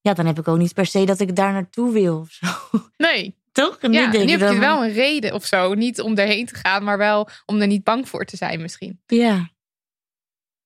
Ja, 0.00 0.14
dan 0.14 0.26
heb 0.26 0.38
ik 0.38 0.48
ook 0.48 0.58
niet 0.58 0.74
per 0.74 0.86
se 0.86 1.04
dat 1.04 1.20
ik 1.20 1.36
daar 1.36 1.52
naartoe 1.52 1.92
wil 1.92 2.18
of 2.18 2.30
zo. 2.30 2.46
Nee. 2.96 3.38
Toch? 3.52 3.78
En 3.78 3.92
Ja, 3.92 4.06
nu 4.06 4.12
denk 4.12 4.24
nu 4.24 4.30
heb 4.30 4.52
je 4.52 4.58
wel 4.58 4.84
een 4.84 4.92
reden 4.92 5.34
of 5.34 5.44
zo. 5.44 5.74
Niet 5.74 6.00
om 6.00 6.16
erheen 6.16 6.46
te 6.46 6.54
gaan, 6.54 6.84
maar 6.84 6.98
wel 6.98 7.28
om 7.46 7.60
er 7.60 7.66
niet 7.66 7.84
bang 7.84 8.08
voor 8.08 8.24
te 8.24 8.36
zijn 8.36 8.60
misschien. 8.60 9.02
Ja. 9.06 9.50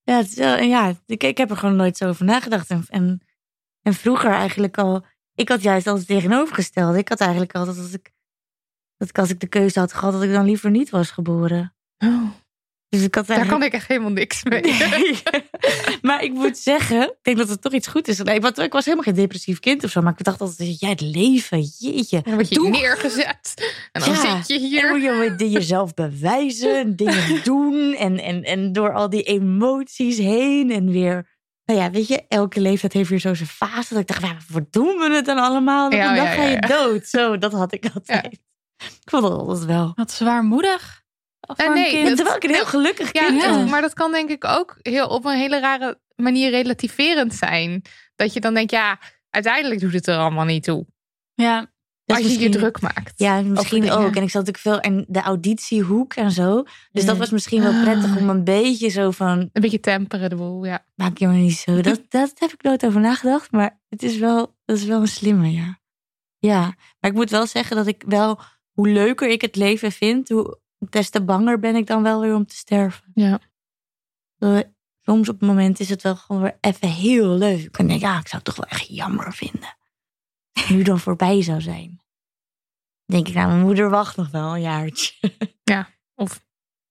Ja, 0.02 0.24
wel- 0.34 0.58
ja 0.58 0.94
ik, 1.06 1.22
ik 1.22 1.38
heb 1.38 1.50
er 1.50 1.56
gewoon 1.56 1.76
nooit 1.76 1.96
zo 1.96 2.08
over 2.08 2.24
nagedacht. 2.24 2.70
En, 2.70 2.84
en, 2.88 3.20
en 3.82 3.94
vroeger 3.94 4.30
eigenlijk 4.30 4.78
al... 4.78 5.06
Ik 5.34 5.48
had 5.48 5.62
juist 5.62 5.86
altijd 5.86 6.06
tegenovergesteld. 6.06 6.96
Ik 6.96 7.08
had 7.08 7.20
eigenlijk 7.20 7.54
altijd 7.54 7.76
dat 7.76 7.92
ik, 7.92 8.12
dat 8.96 9.08
ik 9.08 9.18
als 9.18 9.30
ik 9.30 9.40
de 9.40 9.46
keuze 9.46 9.78
had 9.78 9.92
gehad... 9.92 10.12
dat 10.12 10.22
ik 10.22 10.32
dan 10.32 10.44
liever 10.44 10.70
niet 10.70 10.90
was 10.90 11.10
geboren. 11.10 11.74
Dus 12.88 13.02
ik 13.02 13.14
had 13.14 13.26
Daar 13.26 13.46
kan 13.46 13.62
ik 13.62 13.72
echt 13.72 13.88
helemaal 13.88 14.10
niks 14.10 14.42
mee. 14.44 14.60
Nee. 14.62 15.22
maar 16.02 16.22
ik 16.22 16.32
moet 16.32 16.58
zeggen, 16.58 17.02
ik 17.02 17.18
denk 17.22 17.36
dat 17.36 17.48
het 17.48 17.60
toch 17.62 17.72
iets 17.72 17.86
goed 17.86 18.08
is. 18.08 18.18
Nee, 18.18 18.40
want 18.40 18.58
ik 18.58 18.72
was 18.72 18.84
helemaal 18.84 19.04
geen 19.04 19.14
depressief 19.14 19.60
kind 19.60 19.84
of 19.84 19.90
zo. 19.90 20.00
Maar 20.02 20.14
ik 20.18 20.24
dacht 20.24 20.40
altijd, 20.40 20.80
ja, 20.80 20.88
het 20.88 21.00
leven, 21.00 21.60
jeetje. 21.78 22.20
Dan 22.22 22.34
word 22.34 22.48
je 22.48 22.54
Doe. 22.54 22.70
neergezet. 22.70 23.54
En 23.92 24.00
dan 24.00 24.10
Ja. 24.10 24.42
zit 24.42 24.46
je 24.46 24.54
En 24.54 24.60
hier. 25.00 25.18
moet 25.28 25.40
je 25.40 25.50
jezelf 25.50 25.94
bewijzen, 25.94 26.76
en 26.78 26.96
dingen 27.04 27.40
doen. 27.44 27.94
En, 27.94 28.18
en, 28.18 28.42
en 28.42 28.72
door 28.72 28.92
al 28.92 29.10
die 29.10 29.22
emoties 29.22 30.18
heen 30.18 30.70
en 30.70 30.90
weer. 30.90 31.26
Nou 31.64 31.80
ja, 31.80 31.90
weet 31.90 32.06
je, 32.08 32.24
elke 32.28 32.60
leeftijd 32.60 32.92
heeft 32.92 33.08
weer 33.10 33.18
zo 33.18 33.34
zijn 33.34 33.48
fase. 33.48 33.94
Dat 33.94 34.02
ik 34.02 34.06
dacht, 34.08 34.22
ja, 34.22 34.36
wat 34.48 34.72
doen 34.72 34.98
we 34.98 35.10
het 35.14 35.24
dan 35.24 35.38
allemaal? 35.38 35.92
Ja, 35.92 36.08
en 36.08 36.16
dan 36.16 36.24
ja, 36.24 36.30
ga 36.32 36.42
je 36.42 36.48
ja, 36.50 36.58
ja. 36.60 36.66
dood. 36.66 37.06
Zo, 37.06 37.38
dat 37.38 37.52
had 37.52 37.72
ik 37.72 37.84
altijd. 37.94 38.32
Ik 38.76 39.10
vond 39.10 39.22
dat 39.22 39.32
altijd 39.32 39.64
wel. 39.64 39.92
Wat 39.94 40.10
zwaarmoedig. 40.12 41.02
Voor 41.40 41.64
een 41.66 41.72
nee, 41.72 41.90
kind. 41.90 42.06
dat- 42.08 42.16
Terwijl 42.16 42.36
ik 42.36 42.44
een 42.44 42.54
heel 42.54 42.66
gelukkig 42.66 43.12
Ja, 43.12 43.26
kind 43.26 43.44
was. 43.44 43.70
maar 43.70 43.80
dat 43.80 43.94
kan 43.94 44.12
denk 44.12 44.30
ik 44.30 44.44
ook 44.44 44.76
heel, 44.82 45.06
op 45.08 45.24
een 45.24 45.36
hele 45.36 45.60
rare 45.60 46.00
manier 46.16 46.50
relativerend 46.50 47.34
zijn. 47.34 47.82
Dat 48.16 48.32
je 48.32 48.40
dan 48.40 48.54
denkt, 48.54 48.70
ja, 48.70 48.98
uiteindelijk 49.30 49.80
doet 49.80 49.92
het 49.92 50.06
er 50.06 50.16
allemaal 50.18 50.44
niet 50.44 50.64
toe. 50.64 50.86
Ja, 51.34 51.72
Dat 52.04 52.16
als 52.16 52.32
je 52.32 52.38
je 52.38 52.48
druk 52.48 52.80
maakt. 52.80 53.12
Ja, 53.16 53.40
misschien 53.40 53.90
ook. 53.90 54.16
En 54.16 54.22
ik 54.22 54.30
zat 54.30 54.46
natuurlijk 54.46 54.58
veel 54.58 54.80
in 54.80 55.04
de 55.08 55.20
auditiehoek 55.20 56.14
en 56.14 56.30
zo. 56.30 56.64
Dus 56.92 57.04
dat 57.04 57.16
was 57.16 57.30
misschien 57.30 57.62
wel 57.62 57.82
prettig 57.82 58.16
om 58.16 58.28
een 58.28 58.44
beetje 58.44 58.88
zo 58.88 59.10
van... 59.10 59.38
Een 59.38 59.62
beetje 59.62 59.80
temperen 59.80 60.30
de 60.30 60.36
boel, 60.36 60.64
ja. 60.64 60.84
Maak 60.94 61.18
je 61.18 61.26
maar 61.26 61.36
niet 61.36 61.56
zo. 61.56 61.80
Dat, 61.80 62.00
dat 62.08 62.32
heb 62.34 62.52
ik 62.52 62.62
nooit 62.62 62.86
over 62.86 63.00
nagedacht. 63.00 63.52
Maar 63.52 63.80
het 63.88 64.02
is 64.02 64.18
wel, 64.18 64.56
dat 64.64 64.76
is 64.76 64.84
wel 64.84 65.00
een 65.00 65.08
slimme, 65.08 65.52
ja. 65.52 65.80
Ja, 66.38 66.60
maar 67.00 67.10
ik 67.10 67.16
moet 67.16 67.30
wel 67.30 67.46
zeggen 67.46 67.76
dat 67.76 67.86
ik 67.86 68.02
wel... 68.06 68.40
Hoe 68.72 68.88
leuker 68.88 69.28
ik 69.28 69.40
het 69.40 69.56
leven 69.56 69.92
vind, 69.92 70.28
hoe 70.28 70.58
des 70.78 71.10
te 71.10 71.22
banger 71.22 71.58
ben 71.58 71.76
ik 71.76 71.86
dan 71.86 72.02
wel 72.02 72.20
weer 72.20 72.34
om 72.34 72.46
te 72.46 72.56
sterven. 72.56 73.04
Ja. 73.14 73.40
Zo, 74.38 74.62
Soms 75.04 75.28
op 75.28 75.40
het 75.40 75.48
moment 75.48 75.80
is 75.80 75.88
het 75.88 76.02
wel 76.02 76.16
gewoon 76.16 76.42
weer 76.42 76.56
even 76.60 76.88
heel 76.88 77.28
leuk. 77.28 77.76
En 77.76 77.86
denk 77.86 78.00
ik, 78.00 78.06
ja, 78.06 78.18
ik 78.18 78.28
zou 78.28 78.42
het 78.42 78.44
toch 78.44 78.56
wel 78.56 78.78
echt 78.78 78.88
jammer 78.88 79.32
vinden. 79.32 79.76
Nu 80.68 80.82
dan 80.82 81.00
voorbij 81.00 81.42
zou 81.42 81.60
zijn. 81.60 81.88
Dan 83.06 83.16
denk 83.16 83.28
ik, 83.28 83.34
nou, 83.34 83.48
mijn 83.48 83.60
moeder 83.60 83.90
wacht 83.90 84.16
nog 84.16 84.30
wel 84.30 84.54
een 84.54 84.60
jaartje. 84.60 85.12
Ja, 85.64 85.88
of 86.14 86.42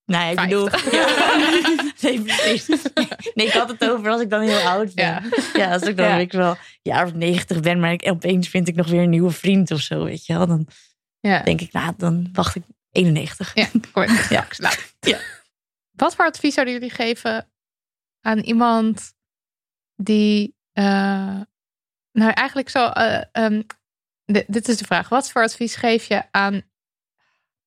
Nee, 0.06 0.32
ik 0.32 0.40
bedoel... 0.42 0.70
nee, 2.02 2.22
precies. 2.22 2.68
Nee, 3.34 3.48
ik 3.48 3.52
had 3.54 3.70
het 3.70 3.90
over 3.90 4.10
als 4.12 4.22
ik 4.22 4.30
dan 4.30 4.42
heel 4.42 4.60
oud 4.68 4.94
ben. 4.94 5.06
Ja. 5.06 5.22
Ja, 5.54 5.74
als 5.74 5.82
ik 5.82 5.98
dan 5.98 6.08
Ja. 6.08 6.18
ik 6.18 6.32
wel 6.32 6.56
jaar 6.82 7.06
of 7.06 7.14
negentig 7.14 7.60
ben, 7.60 7.80
maar 7.80 7.92
ik, 7.92 8.08
opeens 8.10 8.48
vind 8.50 8.68
ik 8.68 8.76
nog 8.76 8.88
weer 8.88 9.02
een 9.02 9.10
nieuwe 9.10 9.32
vriend 9.32 9.72
of 9.72 9.80
zo, 9.80 10.04
weet 10.04 10.26
je 10.26 10.34
wel. 10.38 10.48
Dan 10.48 10.68
Ja. 11.20 11.42
denk 11.44 11.62
ik, 11.62 11.72
nou, 11.72 11.94
dan 11.98 12.30
wacht 12.34 12.56
ik 12.56 12.64
91. 12.92 13.52
Ja, 13.56 13.68
correct. 13.92 14.30
Ja. 14.30 14.48
Nou. 14.58 14.76
Ja. 15.00 15.20
Wat 15.92 16.16
voor 16.16 16.26
advies 16.26 16.54
zouden 16.54 16.74
jullie 16.74 16.90
geven 16.90 17.52
aan 18.22 18.40
iemand 18.40 19.14
die 19.96 20.56
Eh, 20.74 21.42
nou, 22.14 22.32
eigenlijk 22.32 22.70
zo. 22.70 22.88
eh, 22.88 23.24
ehm, 23.32 23.62
di- 24.26 24.44
dit 24.48 24.68
is 24.68 24.78
de 24.78 24.86
vraag. 24.86 25.10
Wat 25.10 25.32
voor 25.32 25.42
advies 25.44 25.76
geef 25.76 26.06
je 26.06 26.32
aan. 26.32 26.62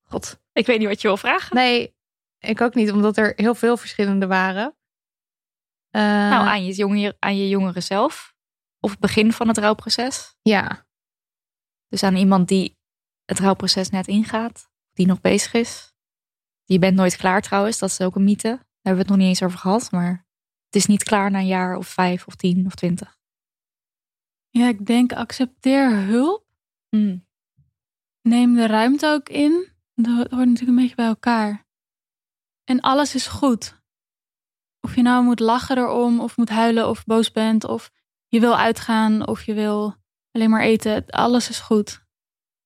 God. 0.02 0.40
Ik 0.52 0.66
weet 0.66 0.78
niet 0.78 0.88
wat 0.88 1.00
je 1.00 1.08
wil 1.08 1.16
vragen. 1.16 1.56
Nee, 1.56 1.96
ik 2.38 2.60
ook 2.60 2.74
niet, 2.74 2.92
omdat 2.92 3.16
er 3.16 3.32
heel 3.36 3.54
veel 3.54 3.76
verschillende 3.76 4.26
waren. 4.26 4.76
Eh, 5.90 6.02
nou, 6.02 6.46
aan 6.46 6.64
je, 6.64 6.72
jonge, 6.74 7.16
aan 7.18 7.36
je 7.36 7.48
jongeren 7.48 7.82
zelf. 7.82 8.34
Of 8.80 8.90
het 8.90 9.00
begin 9.00 9.32
van 9.32 9.48
het 9.48 9.58
rouwproces. 9.58 10.36
Ja. 10.42 10.86
Dus 11.88 12.02
aan 12.02 12.16
iemand 12.16 12.48
die 12.48 12.78
het 13.24 13.38
rouwproces 13.38 13.90
net 13.90 14.06
ingaat. 14.06 14.68
Die 14.92 15.06
nog 15.06 15.20
bezig 15.20 15.52
is. 15.52 15.94
Je 16.64 16.78
bent 16.78 16.96
nooit 16.96 17.16
klaar 17.16 17.42
trouwens. 17.42 17.78
Dat 17.78 17.90
is 17.90 18.00
ook 18.00 18.14
een 18.16 18.24
mythe. 18.24 18.48
Daar 18.48 18.66
hebben 18.82 18.92
we 18.92 18.98
het 18.98 19.08
nog 19.08 19.16
niet 19.16 19.28
eens 19.28 19.42
over 19.42 19.58
gehad. 19.58 19.90
Maar 19.90 20.26
het 20.64 20.74
is 20.76 20.86
niet 20.86 21.02
klaar 21.02 21.30
na 21.30 21.38
een 21.38 21.46
jaar 21.46 21.76
of 21.76 21.88
vijf 21.88 22.26
of 22.26 22.34
tien 22.34 22.66
of 22.66 22.74
twintig. 22.74 23.18
Ja, 24.56 24.68
ik 24.68 24.86
denk 24.86 25.12
accepteer 25.12 25.90
hulp. 25.90 26.46
Hmm. 26.88 27.26
Neem 28.22 28.54
de 28.54 28.66
ruimte 28.66 29.06
ook 29.06 29.28
in. 29.28 29.72
Dat 29.94 30.14
hoort 30.16 30.30
natuurlijk 30.30 30.68
een 30.68 30.74
beetje 30.74 30.94
bij 30.94 31.06
elkaar. 31.06 31.66
En 32.64 32.80
alles 32.80 33.14
is 33.14 33.26
goed. 33.26 33.82
Of 34.80 34.94
je 34.94 35.02
nou 35.02 35.24
moet 35.24 35.40
lachen 35.40 35.78
erom, 35.78 36.20
of 36.20 36.36
moet 36.36 36.48
huilen, 36.48 36.88
of 36.88 37.04
boos 37.04 37.32
bent, 37.32 37.64
of 37.64 37.90
je 38.28 38.40
wil 38.40 38.56
uitgaan, 38.56 39.26
of 39.26 39.42
je 39.42 39.54
wil 39.54 39.94
alleen 40.30 40.50
maar 40.50 40.62
eten. 40.62 41.06
Alles 41.06 41.48
is 41.48 41.60
goed. 41.60 42.06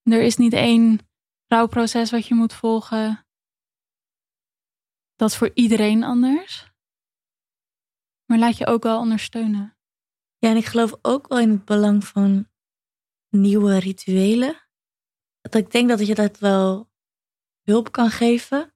Er 0.02 0.22
is 0.22 0.36
niet 0.36 0.52
één 0.52 0.98
rouwproces 1.46 2.10
wat 2.10 2.26
je 2.26 2.34
moet 2.34 2.52
volgen. 2.52 3.26
Dat 5.16 5.30
is 5.30 5.36
voor 5.36 5.50
iedereen 5.54 6.04
anders. 6.04 6.72
Maar 8.26 8.38
laat 8.38 8.56
je 8.56 8.66
ook 8.66 8.82
wel 8.82 8.98
ondersteunen. 8.98 9.79
Ja, 10.40 10.48
en 10.48 10.56
ik 10.56 10.64
geloof 10.64 10.94
ook 11.02 11.28
wel 11.28 11.38
in 11.38 11.50
het 11.50 11.64
belang 11.64 12.04
van 12.04 12.48
nieuwe 13.28 13.78
rituelen. 13.78 14.68
Dat 15.40 15.54
ik 15.54 15.70
denk 15.70 15.88
dat 15.88 16.06
je 16.06 16.14
dat 16.14 16.38
wel 16.38 16.90
hulp 17.62 17.92
kan 17.92 18.10
geven. 18.10 18.74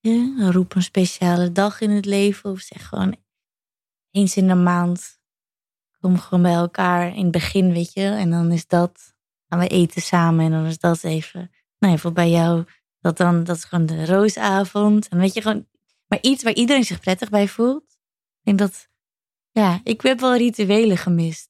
Ja, 0.00 0.50
roep 0.50 0.74
een 0.74 0.82
speciale 0.82 1.52
dag 1.52 1.80
in 1.80 1.90
het 1.90 2.04
leven 2.04 2.50
of 2.50 2.60
zeg 2.60 2.88
gewoon 2.88 3.16
eens 4.10 4.36
in 4.36 4.48
de 4.48 4.54
maand. 4.54 5.20
Kom 6.00 6.18
gewoon 6.18 6.42
bij 6.42 6.54
elkaar 6.54 7.16
in 7.16 7.22
het 7.22 7.32
begin, 7.32 7.72
weet 7.72 7.92
je. 7.92 8.04
En 8.04 8.30
dan 8.30 8.52
is 8.52 8.66
dat, 8.66 9.14
gaan 9.48 9.58
we 9.58 9.68
eten 9.68 10.02
samen 10.02 10.44
en 10.44 10.50
dan 10.50 10.64
is 10.64 10.78
dat 10.78 11.04
even. 11.04 11.50
Nou, 11.78 11.98
voor 11.98 12.12
bij 12.12 12.30
jou, 12.30 12.64
dat 13.00 13.16
dan, 13.16 13.44
dat 13.44 13.56
is 13.56 13.64
gewoon 13.64 13.86
de 13.86 14.06
roosavond. 14.06 15.08
En 15.08 15.18
weet 15.18 15.34
je, 15.34 15.42
gewoon, 15.42 15.68
maar 16.06 16.20
iets 16.20 16.42
waar 16.42 16.54
iedereen 16.54 16.84
zich 16.84 17.00
prettig 17.00 17.30
bij 17.30 17.48
voelt. 17.48 17.82
Ik 17.82 18.44
denk 18.44 18.58
dat 18.58 18.89
ja, 19.52 19.80
ik 19.84 20.00
heb 20.00 20.20
wel 20.20 20.36
rituelen 20.36 20.96
gemist. 20.96 21.48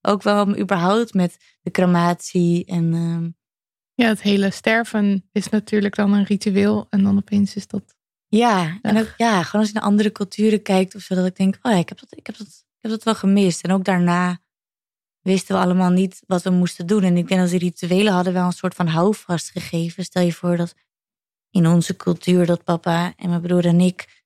Ook 0.00 0.22
wel 0.22 0.58
überhaupt 0.58 1.14
met 1.14 1.56
de 1.62 1.70
crematie 1.70 2.64
en 2.64 2.94
ehm, 2.94 3.30
Ja, 3.94 4.08
het 4.08 4.22
hele 4.22 4.50
sterven 4.50 5.28
is 5.32 5.48
natuurlijk 5.48 5.94
dan 5.94 6.12
een 6.12 6.24
ritueel. 6.24 6.86
En 6.90 7.02
dan 7.02 7.16
opeens 7.16 7.56
is 7.56 7.66
dat. 7.66 7.96
ja, 8.28 8.78
en 8.82 8.98
ook 8.98 9.14
ja, 9.16 9.42
gewoon 9.42 9.60
als 9.60 9.70
je 9.70 9.74
naar 9.74 9.88
andere 9.88 10.12
culturen 10.12 10.62
kijkt 10.62 10.94
of 10.94 11.02
zo, 11.02 11.14
dat 11.14 11.26
ik 11.26 11.36
denk, 11.36 11.58
oh 11.62 11.72
ja, 11.72 11.78
ik 11.78 11.88
heb 11.88 11.98
dat, 11.98 12.16
ik 12.16 12.26
heb 12.26 12.36
dat, 12.36 12.46
ik 12.46 12.78
heb 12.78 12.90
dat 12.90 13.02
wel 13.02 13.14
gemist. 13.14 13.62
En 13.62 13.72
ook 13.72 13.84
daarna 13.84 14.38
wisten 15.20 15.54
we 15.54 15.62
allemaal 15.62 15.90
niet 15.90 16.22
wat 16.26 16.42
we 16.42 16.50
moesten 16.50 16.86
doen. 16.86 17.02
En 17.02 17.16
ik 17.16 17.28
denk 17.28 17.40
dat 17.40 17.50
die 17.50 17.58
rituelen 17.58 18.12
hadden 18.12 18.32
wel 18.32 18.46
een 18.46 18.52
soort 18.52 18.74
van 18.74 18.86
houvast 18.86 19.50
gegeven. 19.50 20.04
Stel 20.04 20.22
je 20.22 20.32
voor 20.32 20.56
dat 20.56 20.74
in 21.50 21.66
onze 21.66 21.96
cultuur 21.96 22.46
dat 22.46 22.64
papa 22.64 23.12
en 23.16 23.28
mijn 23.28 23.40
broer 23.40 23.66
en 23.66 23.80
ik 23.80 24.24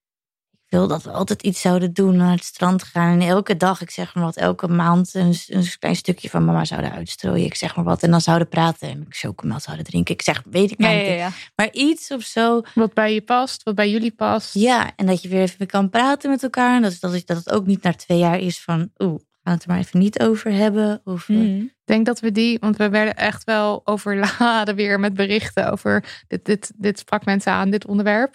wil 0.73 0.87
dat 0.89 1.03
we 1.03 1.11
altijd 1.11 1.43
iets 1.43 1.61
zouden 1.61 1.93
doen, 1.93 2.17
naar 2.17 2.31
het 2.31 2.45
strand 2.45 2.83
gaan. 2.83 3.21
En 3.21 3.29
elke 3.29 3.57
dag, 3.57 3.81
ik 3.81 3.91
zeg 3.91 4.15
maar 4.15 4.25
wat, 4.25 4.37
elke 4.37 4.69
maand 4.69 5.15
een, 5.15 5.35
een 5.47 5.67
klein 5.79 5.97
stukje 5.97 6.31
van 6.31 6.45
mama 6.45 6.65
zouden 6.65 6.93
uitstrooien. 6.93 7.45
Ik 7.45 7.55
zeg 7.55 7.77
maar 7.77 7.85
wat. 7.85 8.03
En 8.03 8.11
dan 8.11 8.21
zouden 8.21 8.49
praten 8.49 8.89
en 8.89 9.07
chocomel 9.09 9.61
zouden 9.61 9.87
drinken. 9.87 10.15
Ik 10.15 10.23
zeg, 10.23 10.43
weet 10.51 10.71
ik 10.71 10.81
Ja, 10.81 10.87
maar 10.87 10.95
ja, 10.95 11.11
niet. 11.11 11.19
ja. 11.19 11.31
Maar 11.57 11.73
iets 11.73 12.11
of 12.11 12.23
zo. 12.23 12.61
Wat 12.75 12.95
bij 12.95 13.15
je 13.15 13.21
past, 13.23 13.63
wat 13.63 13.75
bij 13.75 13.91
jullie 13.91 14.11
past. 14.11 14.55
Ja, 14.55 14.93
en 14.97 15.07
dat 15.07 15.23
je 15.23 15.29
weer 15.29 15.41
even 15.41 15.67
kan 15.67 15.91
praten 15.91 16.31
met 16.31 16.43
elkaar. 16.43 16.77
En 16.77 16.83
dat, 16.83 16.97
dat, 17.01 17.23
dat 17.27 17.37
het 17.37 17.51
ook 17.51 17.67
niet 17.67 17.83
na 17.83 17.95
twee 17.95 18.19
jaar 18.19 18.39
is 18.39 18.61
van, 18.61 18.91
oeh, 18.99 19.15
we 19.15 19.25
gaan 19.45 19.53
het 19.55 19.63
er 19.63 19.69
maar 19.69 19.79
even 19.79 19.99
niet 19.99 20.21
over 20.21 20.53
hebben. 20.53 21.01
Of, 21.05 21.29
eh, 21.29 21.37
Hmm. 21.37 21.61
Ik 21.61 21.99
denk 21.99 22.07
dat 22.07 22.21
we 22.21 22.33
die, 22.33 22.59
want 22.59 22.77
we 22.77 22.89
werden 22.89 23.17
echt 23.17 23.45
wel 23.45 23.81
overladen 23.85 24.75
weer 24.83 25.01
met 25.01 25.15
berichten 25.15 25.73
over 25.73 26.25
dit, 26.29 26.45
dit, 26.45 26.73
dit 26.77 26.99
sprak 26.99 27.25
mensen 27.25 27.53
aan, 27.53 27.71
dit 27.71 27.87
onderwerp. 27.87 28.35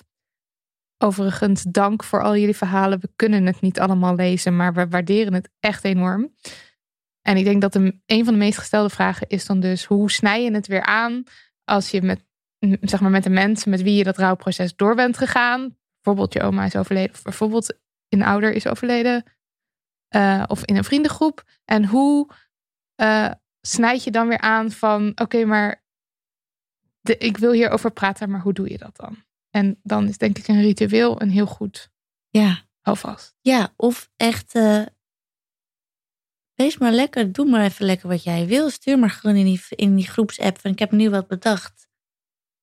Overigens, 0.97 1.63
dank 1.63 2.03
voor 2.03 2.23
al 2.23 2.37
jullie 2.37 2.55
verhalen. 2.55 2.99
We 2.99 3.09
kunnen 3.15 3.45
het 3.45 3.61
niet 3.61 3.79
allemaal 3.79 4.15
lezen, 4.15 4.55
maar 4.55 4.73
we 4.73 4.87
waarderen 4.87 5.33
het 5.33 5.49
echt 5.59 5.83
enorm. 5.83 6.33
En 7.21 7.37
ik 7.37 7.43
denk 7.43 7.61
dat 7.61 7.75
een 7.75 8.25
van 8.25 8.33
de 8.33 8.39
meest 8.39 8.57
gestelde 8.57 8.89
vragen 8.89 9.27
is 9.27 9.45
dan 9.45 9.59
dus: 9.59 9.85
hoe 9.85 10.11
snij 10.11 10.43
je 10.43 10.51
het 10.51 10.67
weer 10.67 10.81
aan 10.81 11.23
als 11.63 11.91
je 11.91 12.01
met, 12.01 12.25
zeg 12.81 13.01
maar, 13.01 13.11
met 13.11 13.23
de 13.23 13.29
mensen 13.29 13.69
met 13.69 13.81
wie 13.81 13.95
je 13.95 14.03
dat 14.03 14.17
rouwproces 14.17 14.75
door 14.75 14.95
bent 14.95 15.17
gegaan? 15.17 15.77
Bijvoorbeeld 16.01 16.33
je 16.33 16.41
oma 16.41 16.65
is 16.65 16.75
overleden, 16.75 17.13
of 17.13 17.21
bijvoorbeeld 17.21 17.77
een 18.09 18.23
ouder 18.23 18.51
is 18.51 18.67
overleden, 18.67 19.23
eh, 20.07 20.43
of 20.47 20.65
in 20.65 20.75
een 20.75 20.83
vriendengroep. 20.83 21.43
En 21.65 21.85
hoe 21.85 22.29
eh, 22.95 23.31
snijd 23.61 24.03
je 24.03 24.11
dan 24.11 24.27
weer 24.27 24.41
aan 24.41 24.71
van: 24.71 25.11
oké, 25.15 25.45
maar 25.45 25.83
de, 27.01 27.17
ik 27.17 27.37
wil 27.37 27.51
hierover 27.51 27.91
praten, 27.91 28.29
maar 28.29 28.41
hoe 28.41 28.53
doe 28.53 28.69
je 28.69 28.77
dat 28.77 28.95
dan? 28.95 29.25
En 29.57 29.79
dan 29.84 30.07
is 30.07 30.17
denk 30.17 30.38
ik 30.38 30.47
een 30.47 30.61
ritueel 30.61 31.21
een 31.21 31.29
heel 31.29 31.45
goed 31.45 31.89
ja. 32.29 32.65
houvast. 32.81 33.35
Ja, 33.41 33.73
of 33.75 34.09
echt. 34.17 34.55
eh, 34.55 34.85
wees 36.53 36.77
maar 36.77 36.91
lekker, 36.91 37.31
doe 37.31 37.45
maar 37.45 37.63
even 37.65 37.85
lekker 37.85 38.07
wat 38.07 38.23
jij 38.23 38.47
wil. 38.47 38.69
Stuur 38.69 38.99
maar 38.99 39.09
gewoon 39.09 39.35
in 39.35 39.45
die, 39.45 39.61
in 39.69 39.95
die 39.95 40.07
groepsapp 40.07 40.59
van 40.59 40.71
ik 40.71 40.79
heb 40.79 40.91
nu 40.91 41.09
wat 41.09 41.27
bedacht. 41.27 41.88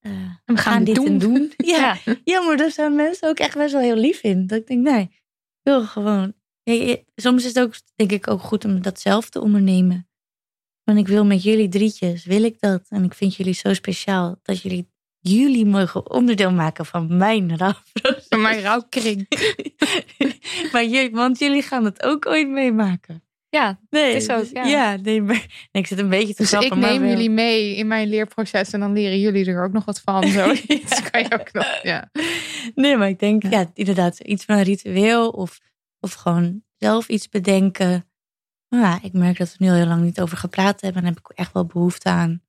Eh, 0.01 0.31
we 0.45 0.57
gaan 0.57 0.85
dit 0.85 0.97
en 0.97 1.19
doen. 1.19 1.19
doen. 1.19 1.53
Ja. 1.77 1.99
ja, 2.25 2.41
maar 2.41 2.57
daar 2.57 2.71
zijn 2.71 2.95
mensen 2.95 3.29
ook 3.29 3.39
echt 3.39 3.57
best 3.57 3.73
wel 3.73 3.83
heel 3.83 3.97
lief 3.97 4.23
in. 4.23 4.47
Dat 4.47 4.59
ik 4.59 4.67
denk, 4.67 4.83
nee, 4.83 5.03
ik 5.03 5.23
wil 5.63 5.87
gewoon. 5.87 6.35
Ja, 6.63 6.97
soms 7.15 7.45
is 7.45 7.55
het 7.55 7.65
ook, 7.65 7.75
denk 7.95 8.13
ik, 8.13 8.29
ook 8.29 8.41
goed 8.41 8.65
om 8.65 8.83
dat 8.83 9.01
zelf 9.01 9.31
te 9.31 9.41
ondernemen. 9.41 10.09
Want 10.85 10.99
ik 10.99 11.09
wil 11.09 11.25
met 11.25 11.43
jullie 11.43 11.69
drietjes, 11.69 12.25
wil 12.25 12.43
ik 12.43 12.61
dat. 12.61 12.87
En 12.89 13.05
ik 13.05 13.15
vind 13.15 13.35
jullie 13.37 13.55
zo 13.55 13.75
speciaal 13.75 14.39
dat 14.43 14.63
jullie, 14.63 14.93
jullie 15.33 15.67
mogen 15.67 16.11
onderdeel 16.11 16.53
maken 16.53 16.87
van 16.87 17.17
mijn 17.17 17.57
rouwproces. 17.57 18.27
Van 18.29 18.41
mijn 18.41 18.61
rouwkring. 18.63 19.27
maar 20.73 20.85
jullie, 20.85 21.11
want 21.11 21.39
jullie 21.39 21.63
gaan 21.63 21.85
het 21.85 22.03
ook 22.03 22.27
ooit 22.27 22.49
meemaken. 22.49 23.23
Ja, 23.49 23.81
Nee, 23.91 24.15
het 24.15 24.23
is 24.23 24.31
ook, 24.31 24.45
ja. 24.53 24.65
ja, 24.65 24.97
nee, 24.97 25.23
maar 25.23 25.47
nee, 25.73 25.83
ik 25.83 25.87
zit 25.87 25.99
een 25.99 26.09
beetje 26.09 26.35
te 26.35 26.43
Dus 26.43 26.49
grappen, 26.49 26.77
ik 26.77 26.85
neem 26.85 27.07
jullie 27.07 27.31
mee 27.31 27.77
in 27.77 27.87
mijn 27.87 28.09
leerproces 28.09 28.71
en 28.71 28.81
dan 28.81 28.93
leren 28.93 29.21
jullie 29.21 29.47
er 29.47 29.65
ook 29.65 29.73
nog 29.73 29.85
wat 29.85 30.01
van. 30.01 30.29
Zoiets 30.29 31.03
kan 31.11 31.23
je 31.23 31.33
ook 31.33 31.53
nog. 31.53 31.83
Ja. 31.83 32.11
Nee, 32.75 32.97
maar 32.97 33.09
ik 33.09 33.19
denk, 33.19 33.43
ja, 33.43 33.71
inderdaad, 33.75 34.19
iets 34.19 34.45
van 34.45 34.57
een 34.57 34.63
ritueel 34.63 35.31
of, 35.31 35.61
of 36.01 36.13
gewoon 36.13 36.63
zelf 36.79 37.09
iets 37.09 37.29
bedenken. 37.29 38.09
Maar 38.69 38.81
ja, 38.81 38.99
ik 39.03 39.13
merk 39.13 39.39
dat 39.39 39.57
we 39.59 39.65
nu 39.65 39.71
al 39.71 39.77
heel 39.77 39.87
lang 39.87 40.03
niet 40.03 40.21
over 40.21 40.37
gepraat 40.37 40.81
hebben 40.81 41.03
en 41.03 41.09
daar 41.09 41.17
heb 41.17 41.31
ik 41.31 41.39
echt 41.39 41.53
wel 41.53 41.67
behoefte 41.67 42.09
aan. 42.09 42.43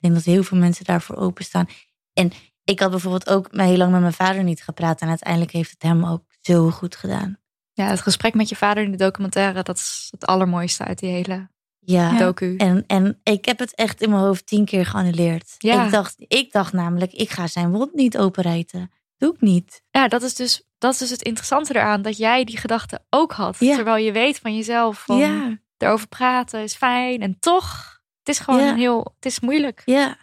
Ik 0.00 0.08
denk 0.08 0.14
dat 0.14 0.34
heel 0.34 0.42
veel 0.42 0.58
mensen 0.58 0.84
daarvoor 0.84 1.16
openstaan. 1.16 1.68
En 2.12 2.32
ik 2.64 2.80
had 2.80 2.90
bijvoorbeeld 2.90 3.28
ook 3.28 3.48
heel 3.50 3.76
lang 3.76 3.92
met 3.92 4.00
mijn 4.00 4.12
vader 4.12 4.44
niet 4.44 4.62
gepraat 4.62 5.00
en 5.00 5.08
uiteindelijk 5.08 5.52
heeft 5.52 5.70
het 5.70 5.82
hem 5.82 6.04
ook 6.04 6.24
zo 6.40 6.70
goed 6.70 6.96
gedaan. 6.96 7.38
Ja, 7.72 7.86
het 7.86 8.00
gesprek 8.00 8.34
met 8.34 8.48
je 8.48 8.56
vader 8.56 8.82
in 8.82 8.90
de 8.90 8.96
documentaire, 8.96 9.62
dat 9.62 9.76
is 9.76 10.08
het 10.10 10.26
allermooiste 10.26 10.84
uit 10.84 10.98
die 10.98 11.10
hele 11.10 11.48
Ja, 11.78 12.18
docu. 12.18 12.56
En, 12.56 12.84
en 12.86 13.20
ik 13.22 13.44
heb 13.44 13.58
het 13.58 13.74
echt 13.74 14.02
in 14.02 14.10
mijn 14.10 14.22
hoofd 14.22 14.46
tien 14.46 14.64
keer 14.64 14.86
geannuleerd. 14.86 15.54
Ja. 15.58 15.84
Ik, 15.84 15.90
dacht, 15.90 16.14
ik 16.18 16.52
dacht 16.52 16.72
namelijk, 16.72 17.12
ik 17.12 17.30
ga 17.30 17.46
zijn 17.46 17.70
wond 17.70 17.94
niet 17.94 18.18
openrijten. 18.18 18.90
Doe 19.16 19.34
ik 19.34 19.40
niet. 19.40 19.82
Ja, 19.90 20.08
dat 20.08 20.22
is 20.22 20.34
dus, 20.34 20.62
dat 20.78 20.92
is 20.92 20.98
dus 20.98 21.10
het 21.10 21.22
interessante 21.22 21.74
eraan, 21.74 22.02
dat 22.02 22.16
jij 22.16 22.44
die 22.44 22.56
gedachte 22.58 23.00
ook 23.10 23.32
had. 23.32 23.56
Ja. 23.58 23.74
Terwijl 23.74 24.04
je 24.04 24.12
weet 24.12 24.38
van 24.38 24.56
jezelf, 24.56 25.02
van 25.04 25.16
Ja. 25.16 25.58
erover 25.76 26.08
praten 26.08 26.62
is 26.62 26.74
fijn. 26.74 27.20
En 27.20 27.38
toch, 27.38 27.99
is 28.30 28.38
gewoon 28.38 28.60
Ja. 28.64 28.74
heel, 28.74 29.12
het 29.16 29.26
is 29.26 29.40
moeilijk. 29.40 29.82
Ja. 29.84 30.16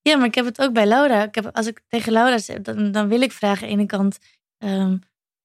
ja, 0.00 0.16
maar 0.16 0.26
ik 0.26 0.34
heb 0.34 0.44
het 0.44 0.60
ook 0.60 0.72
bij 0.72 0.86
Laura. 0.86 1.22
Ik 1.22 1.34
heb, 1.34 1.56
als 1.56 1.66
ik 1.66 1.80
tegen 1.88 2.12
Laura 2.12 2.38
zeg, 2.38 2.60
dan, 2.60 2.92
dan 2.92 3.08
wil 3.08 3.20
ik 3.20 3.32
vragen 3.32 3.62
aan 3.62 3.72
de 3.72 3.78
ene 3.78 3.86
kant, 3.86 4.18
ehm, 4.58 4.96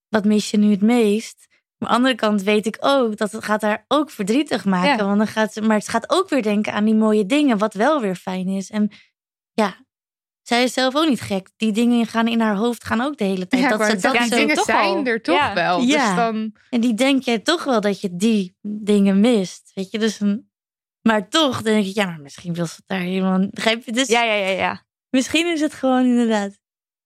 wat 0.08 0.24
mis 0.24 0.50
je 0.50 0.56
nu 0.58 0.70
het 0.70 0.82
meest? 0.82 1.46
Aan 1.78 1.88
de 1.88 1.94
andere 1.94 2.14
kant 2.14 2.42
weet 2.42 2.66
ik 2.66 2.76
ook 2.80 3.16
dat 3.16 3.32
het 3.32 3.44
gaat 3.44 3.62
haar 3.62 3.84
ook 3.88 4.10
verdrietig 4.10 4.64
maken. 4.64 4.96
Ja. 4.96 5.04
Want 5.04 5.18
dan 5.18 5.26
gaat 5.26 5.52
ze, 5.52 5.60
maar 5.62 5.76
het 5.76 5.88
gaat 5.88 6.10
ook 6.10 6.28
weer 6.28 6.42
denken 6.42 6.72
aan 6.72 6.84
die 6.84 6.94
mooie 6.94 7.26
dingen, 7.26 7.58
wat 7.58 7.74
wel 7.74 8.00
weer 8.00 8.14
fijn 8.16 8.48
is. 8.48 8.70
En 8.70 8.90
ja, 9.52 9.76
zij 10.42 10.62
is 10.62 10.72
zelf 10.72 10.96
ook 10.96 11.08
niet 11.08 11.20
gek. 11.20 11.48
Die 11.56 11.72
dingen 11.72 12.06
gaan 12.06 12.28
in 12.28 12.40
haar 12.40 12.56
hoofd 12.56 12.84
gaan 12.84 13.00
ook 13.00 13.16
de 13.16 13.24
hele 13.24 13.46
tijd. 13.46 13.62
Ja, 13.62 13.68
dat 13.68 13.86
ze 13.86 13.96
dat 13.96 14.12
dingen 14.12 14.56
zijn 14.64 15.06
er 15.06 15.22
toch 15.22 15.36
Ja. 15.36 15.54
wel. 15.54 15.80
Ja. 15.80 16.06
Dus 16.06 16.16
dan, 16.16 16.52
En 16.70 16.80
die 16.80 16.94
denk 16.94 17.22
jij 17.22 17.38
toch 17.38 17.64
wel 17.64 17.80
dat 17.80 18.00
je 18.00 18.16
die 18.16 18.56
dingen 18.62 19.20
mist. 19.20 19.70
Weet 19.74 19.90
je, 19.90 19.98
dus 19.98 20.20
een... 20.20 20.47
Maar 21.08 21.28
toch 21.28 21.62
denk 21.62 21.86
ik, 21.86 21.94
ja, 21.94 22.06
maar 22.06 22.20
misschien 22.20 22.54
wil 22.54 22.66
ze 22.66 22.82
daar 22.86 23.00
helemaal... 23.00 23.48
Begrijp 23.50 23.84
je? 23.84 23.92
Dus 23.92 24.08
Ja, 24.08 24.22
ja, 24.22 24.34
ja, 24.34 24.48
ja. 24.48 24.82
misschien 25.10 25.46
is 25.46 25.60
het 25.60 25.74
gewoon 25.74 26.04
inderdaad... 26.04 26.58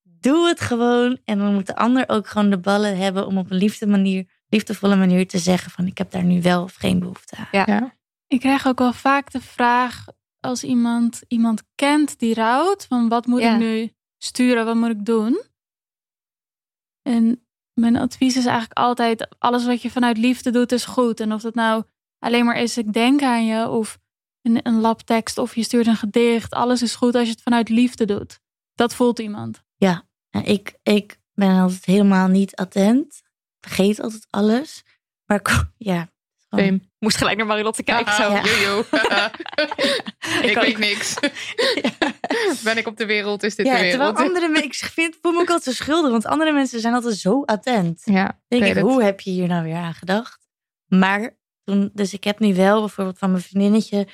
Doe 0.03 0.49
het 0.49 0.61
gewoon. 0.61 1.19
En 1.25 1.39
dan 1.39 1.55
moet 1.55 1.67
de 1.67 1.77
ander 1.77 2.09
ook 2.09 2.27
gewoon 2.27 2.51
de 2.51 2.59
ballen 2.59 2.97
hebben 2.97 3.27
om 3.27 3.39
op 3.39 3.51
een 3.51 3.57
liefde 3.57 3.87
manier 3.87 4.27
liefdevolle 4.49 4.97
manier 4.97 5.29
te 5.29 5.39
zeggen 5.39 5.71
van 5.71 5.87
ik 5.87 5.99
heb 5.99 6.11
daar 6.11 6.25
nu 6.25 6.43
wel 6.43 6.63
of 6.63 6.75
geen 6.75 6.99
behoefte 6.99 7.37
aan. 7.37 7.49
Ja. 7.51 7.97
Ik 8.27 8.41
krijg 8.41 8.67
ook 8.67 8.79
wel 8.79 8.93
vaak 8.93 9.31
de 9.31 9.41
vraag 9.41 10.07
als 10.41 10.65
iemand 10.65 11.23
iemand 11.29 11.63
kent 11.75 12.19
die 12.19 12.35
rouwt, 12.35 12.87
van 12.87 13.09
wat 13.09 13.27
moet 13.27 13.41
Ja. 13.41 13.53
ik 13.53 13.59
nu 13.59 13.93
sturen, 14.19 14.65
wat 14.65 14.75
moet 14.75 14.91
ik 14.91 15.05
doen? 15.05 15.43
En 17.03 17.47
mijn 17.81 17.97
advies 17.97 18.37
is 18.37 18.45
eigenlijk 18.45 18.79
altijd, 18.79 19.29
alles 19.39 19.65
wat 19.67 19.83
je 19.83 19.91
vanuit 19.91 20.19
liefde 20.19 20.51
doet 20.51 20.73
is 20.73 20.85
goed. 20.85 21.21
En 21.21 21.33
of 21.33 21.43
dat 21.43 21.55
nou 21.55 21.85
alleen 22.23 22.45
maar 22.45 22.57
is, 22.57 22.79
ik 22.79 22.93
denk 22.93 23.23
aan 23.23 23.47
je, 23.47 23.69
of 23.69 23.99
een, 24.43 24.61
een 24.63 24.81
labtekst, 24.81 25.39
of 25.39 25.55
je 25.55 25.63
stuurt 25.63 25.87
een 25.87 25.97
gedicht. 25.97 26.53
Alles 26.53 26.83
is 26.83 26.95
goed 26.95 27.15
als 27.15 27.25
je 27.25 27.31
het 27.31 27.43
vanuit 27.43 27.69
liefde 27.69 28.05
doet. 28.05 28.41
Dat 28.75 28.95
voelt 28.95 29.19
iemand. 29.19 29.63
Ja, 29.77 30.07
en 30.31 30.45
ik, 30.45 30.75
ik 30.83 31.19
ben 31.35 31.61
altijd 31.61 31.85
helemaal 31.85 32.29
niet 32.29 32.57
attent. 32.57 33.23
Vergeet 33.61 34.01
altijd 34.01 34.27
alles. 34.31 34.83
Maar 35.25 35.71
ja. 35.77 36.09
gewoon-. 36.49 36.91
Moest 36.99 37.17
gelijk 37.17 37.37
naar 37.37 37.47
Marilotte 37.47 37.83
kijken. 37.83 38.13
Zo. 38.13 38.33
Ja. 38.33 38.43
Jojo. 38.45 38.79
ik 40.51 40.59
weet 40.61 40.79
niks. 40.79 41.15
Ben 42.65 42.77
ik 42.77 42.87
op 42.87 42.97
de 42.97 43.07
wereld, 43.07 43.43
is 43.43 43.55
dit 43.55 43.67
Ja, 43.67 43.73
de 43.73 43.89
terwijl 43.89 44.13
wereld. 44.13 44.29
andere 44.29 44.49
mensen, 44.49 44.87
ik 44.87 44.93
vind, 44.93 45.17
voel 45.21 45.33
me 45.33 45.39
ook 45.41 45.51
altijd 45.51 45.77
zo 45.77 45.83
schuldig, 45.85 46.11
want 46.11 46.27
andere 46.27 46.53
mensen 46.53 46.81
zijn 46.81 46.95
altijd 46.95 47.17
zo 47.17 47.43
attent. 47.45 48.03
Ja, 48.05 48.41
denk 48.49 48.65
ik, 48.65 48.77
hoe 48.77 49.03
heb 49.03 49.21
je 49.21 49.31
hier 49.31 49.49
nou 49.49 49.65
weer 49.65 49.77
aan 49.77 49.95
gedacht? 49.95 50.49
Maar 50.87 51.37
toen, 51.65 51.91
dus 51.95 52.13
ik 52.13 52.25
heb 52.25 52.39
nu 52.39 52.55
wel 52.55 52.81
bijvoorbeeld 52.81 53.19
van 53.19 53.31
mijn 53.31 53.43
vriendinnetje, 53.43 54.09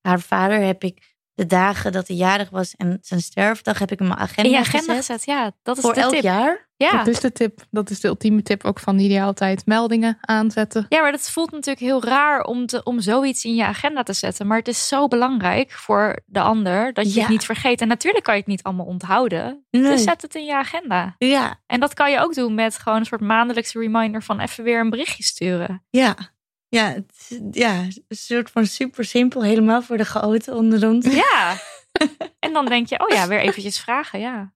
haar 0.00 0.20
vader, 0.20 0.60
heb 0.60 0.82
ik 0.84 1.08
de 1.34 1.46
dagen 1.46 1.92
dat 1.92 2.08
hij 2.08 2.16
jarig 2.16 2.50
was 2.50 2.74
en 2.76 2.98
zijn 3.00 3.20
sterfdag, 3.20 3.78
heb 3.78 3.90
ik 3.92 4.00
in 4.00 4.06
mijn 4.06 4.18
agenda, 4.18 4.42
In 4.42 4.50
je 4.50 4.56
agenda 4.58 4.94
gezet. 4.94 4.96
gezet, 5.04 5.24
ja. 5.24 5.52
Dat 5.62 5.76
is 5.76 5.82
Voor 5.82 5.94
de 5.94 6.00
elk 6.00 6.12
tip. 6.12 6.22
jaar? 6.22 6.68
Ja. 6.76 6.90
Dat 6.96 7.06
is 7.06 7.20
de 7.20 7.32
tip. 7.32 7.60
Dat 7.70 7.90
is 7.90 8.00
de 8.00 8.08
ultieme 8.08 8.42
tip 8.42 8.64
ook 8.64 8.78
van 8.80 8.98
Ideaal 8.98 9.32
Tijd. 9.32 9.66
Meldingen 9.66 10.18
aanzetten. 10.20 10.86
Ja, 10.88 11.00
maar 11.00 11.10
dat 11.12 11.30
voelt 11.30 11.50
natuurlijk 11.50 11.78
heel 11.80 12.04
raar 12.04 12.42
om, 12.42 12.66
te, 12.66 12.82
om 12.82 13.00
zoiets 13.00 13.44
in 13.44 13.54
je 13.54 13.64
agenda 13.64 14.02
te 14.02 14.12
zetten. 14.12 14.46
Maar 14.46 14.58
het 14.58 14.68
is 14.68 14.88
zo 14.88 15.08
belangrijk 15.08 15.70
voor 15.72 16.18
de 16.26 16.40
ander 16.40 16.92
dat 16.92 17.04
je 17.08 17.14
Ja. 17.14 17.20
het 17.20 17.28
niet 17.30 17.44
vergeet. 17.44 17.80
En 17.80 17.88
natuurlijk 17.88 18.24
kan 18.24 18.34
je 18.34 18.40
het 18.40 18.48
niet 18.48 18.62
allemaal 18.62 18.86
onthouden. 18.86 19.64
Nee. 19.70 19.82
Dus 19.82 20.02
zet 20.02 20.22
het 20.22 20.34
in 20.34 20.44
je 20.44 20.54
agenda. 20.56 21.14
Ja, 21.18 21.60
En 21.66 21.80
dat 21.80 21.94
kan 21.94 22.10
je 22.10 22.18
ook 22.20 22.34
doen 22.34 22.54
met 22.54 22.78
gewoon 22.78 22.98
een 22.98 23.06
soort 23.06 23.20
maandelijkse 23.20 23.78
reminder 23.78 24.22
van 24.22 24.40
even 24.40 24.64
weer 24.64 24.80
een 24.80 24.90
berichtje 24.90 25.22
sturen. 25.22 25.84
ja. 25.90 26.16
Ja, 26.70 26.92
het 26.92 27.40
ja, 27.50 27.80
een 27.82 28.04
soort 28.08 28.50
van 28.50 28.66
super 28.66 29.04
simpel, 29.04 29.42
helemaal 29.42 29.82
voor 29.82 29.96
de 29.96 30.04
chaoten 30.04 30.54
onder 30.54 30.88
ons. 30.88 31.06
Ja. 31.06 31.56
en 32.38 32.52
dan 32.52 32.66
denk 32.66 32.88
je, 32.88 33.00
oh 33.00 33.08
ja, 33.08 33.28
weer 33.28 33.40
eventjes 33.40 33.80
vragen, 33.80 34.20
ja. 34.20 34.54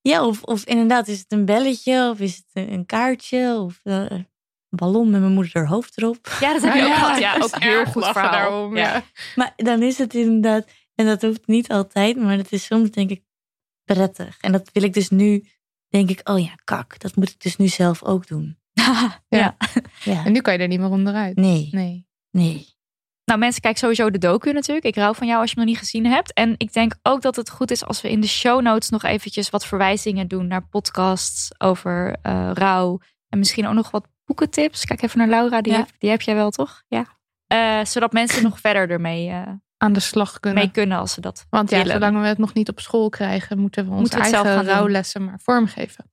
Ja, 0.00 0.26
of, 0.26 0.42
of 0.42 0.64
inderdaad, 0.64 1.08
is 1.08 1.18
het 1.18 1.32
een 1.32 1.44
belletje 1.44 2.08
of 2.10 2.20
is 2.20 2.36
het 2.36 2.68
een, 2.68 2.86
kaartje 2.86 3.56
of 3.58 3.80
eh, 3.82 4.04
een 4.08 4.28
ballon 4.68 5.10
met 5.10 5.20
mijn 5.20 5.32
moeder 5.32 5.52
haar 5.54 5.66
hoofd 5.66 5.98
erop. 5.98 6.36
Ja, 6.40 6.52
dat 6.52 6.62
heb 6.62 6.74
je 6.74 6.84
ook 6.84 6.94
gehad. 6.94 7.18
Ja, 7.18 7.38
dat 7.38 7.54
ook 7.54 7.62
heel 7.62 7.84
goed 7.84 8.06
verhaal. 8.06 8.30
daarom, 8.30 8.76
ja. 8.76 9.02
Maar 9.34 9.52
dan 9.56 9.82
is 9.82 9.98
het 9.98 10.14
inderdaad, 10.14 10.66
en 10.94 11.06
dat 11.06 11.22
hoeft 11.22 11.46
niet 11.46 11.70
altijd, 11.70 12.16
maar 12.16 12.36
het 12.36 12.52
is 12.52 12.64
soms 12.64 12.90
denk 12.90 13.10
ik 13.10 13.22
prettig. 13.84 14.38
En 14.40 14.52
dat 14.52 14.70
wil 14.72 14.82
ik 14.82 14.92
dus 14.92 15.10
nu, 15.10 15.44
denk 15.88 16.10
ik, 16.10 16.28
oh 16.28 16.40
ja, 16.40 16.54
kak, 16.64 17.00
dat 17.00 17.16
moet 17.16 17.30
ik 17.30 17.40
dus 17.40 17.56
nu 17.56 17.68
zelf 17.68 18.02
ook 18.02 18.26
doen. 18.26 18.58
Ja. 19.28 19.56
Ja, 20.02 20.24
En 20.24 20.32
nu 20.32 20.40
kan 20.40 20.52
je 20.52 20.58
er 20.58 20.68
niet 20.68 20.80
meer 20.80 20.90
onderuit. 20.90 21.36
nee, 21.36 21.68
Nee. 21.72 22.06
nee. 22.30 22.72
Nou, 23.24 23.38
mensen, 23.38 23.60
kijk 23.60 23.76
sowieso 23.78 24.10
de 24.10 24.18
docu 24.18 24.52
natuurlijk. 24.52 24.86
Ik 24.86 24.94
rouw 24.96 25.14
van 25.14 25.26
jou 25.26 25.40
als 25.40 25.50
je 25.50 25.56
hem 25.56 25.64
nog 25.64 25.74
niet 25.74 25.82
gezien 25.84 26.06
hebt. 26.06 26.32
En 26.32 26.54
ik 26.56 26.72
denk 26.72 26.94
ook 27.02 27.22
dat 27.22 27.36
het 27.36 27.50
goed 27.50 27.70
is 27.70 27.84
als 27.84 28.00
we 28.00 28.10
in 28.10 28.20
de 28.20 28.26
show 28.26 28.60
notes 28.62 28.88
nog 28.90 29.02
eventjes 29.02 29.50
wat 29.50 29.66
verwijzingen 29.66 30.28
doen 30.28 30.46
naar 30.46 30.66
podcasts 30.68 31.50
over 31.60 32.16
eh, 32.22 32.50
rouw. 32.54 32.98
En 33.28 33.38
misschien 33.38 33.66
ook 33.66 33.74
nog 33.74 33.90
wat 33.90 34.06
boekentips. 34.24 34.84
Kijk 34.84 35.02
even 35.02 35.18
naar 35.18 35.28
Laura, 35.28 35.60
die, 35.60 35.72
Ja. 35.72 35.78
heb, 35.78 35.88
die 35.98 36.10
heb 36.10 36.20
jij 36.20 36.34
wel, 36.34 36.50
toch? 36.50 36.82
Ja. 36.88 37.06
Eh, 37.46 37.84
zodat 37.84 38.12
mensen 38.12 38.42
nog 38.42 38.60
verder 38.60 38.90
ermee 38.90 39.28
eh, 39.30 39.42
Aan 39.76 39.92
de 39.92 40.00
slag 40.00 40.40
kunnen. 40.40 40.62
mee 40.62 40.70
kunnen 40.72 40.98
als 40.98 41.12
ze 41.12 41.20
dat 41.20 41.46
Want 41.50 41.70
ja, 41.70 41.76
willen. 41.76 41.92
zolang 41.92 42.20
we 42.20 42.26
het 42.26 42.38
nog 42.38 42.54
niet 42.54 42.68
op 42.68 42.80
school 42.80 43.08
krijgen, 43.08 43.58
moeten 43.58 43.84
we 43.84 43.90
onze 43.90 44.00
Moeten 44.00 44.24
zelf 44.30 44.46
eigen 44.46 44.64
rouwlessen 44.64 45.24
maar 45.24 45.40
vormgeven. 45.42 46.12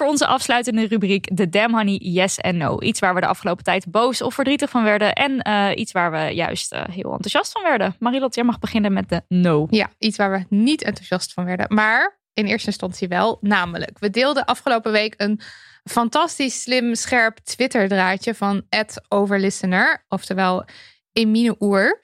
Voor 0.00 0.08
onze 0.08 0.26
afsluitende 0.26 0.86
rubriek 0.86 1.34
The 1.34 1.48
Damn 1.48 1.74
Honey 1.74 1.98
Yes 2.02 2.40
and 2.40 2.54
No. 2.54 2.80
Iets 2.80 3.00
waar 3.00 3.14
we 3.14 3.20
de 3.20 3.26
afgelopen 3.26 3.64
tijd 3.64 3.90
boos 3.90 4.22
of 4.22 4.34
verdrietig 4.34 4.70
van 4.70 4.82
werden. 4.82 5.12
En 5.12 5.40
eh, 5.40 5.68
iets 5.74 5.92
waar 5.92 6.10
we 6.10 6.34
juist 6.34 6.72
eh, 6.72 6.82
heel 6.90 7.12
enthousiast 7.12 7.52
van 7.52 7.62
werden. 7.62 7.96
Marilot, 7.98 8.34
jij 8.34 8.44
mag 8.44 8.58
beginnen 8.58 8.92
met 8.92 9.08
de 9.08 9.22
no. 9.28 9.66
Ja, 9.70 9.90
iets 9.98 10.16
waar 10.16 10.30
we 10.30 10.44
niet 10.48 10.82
enthousiast 10.82 11.32
van 11.32 11.44
werden. 11.44 11.66
Maar 11.68 12.18
in 12.34 12.46
eerste 12.46 12.66
instantie 12.66 13.08
wel. 13.08 13.38
Namelijk, 13.40 13.98
we 13.98 14.10
deelden 14.10 14.44
afgelopen 14.44 14.92
week 14.92 15.14
een 15.16 15.40
fantastisch 15.84 16.62
slim, 16.62 16.94
scherp 16.94 17.38
Twitter-draadje 17.38 18.34
van 18.34 18.62
Overlistener. 19.08 20.04
Oftewel 20.08 20.64
Emine 21.12 21.56
Oer. 21.58 22.00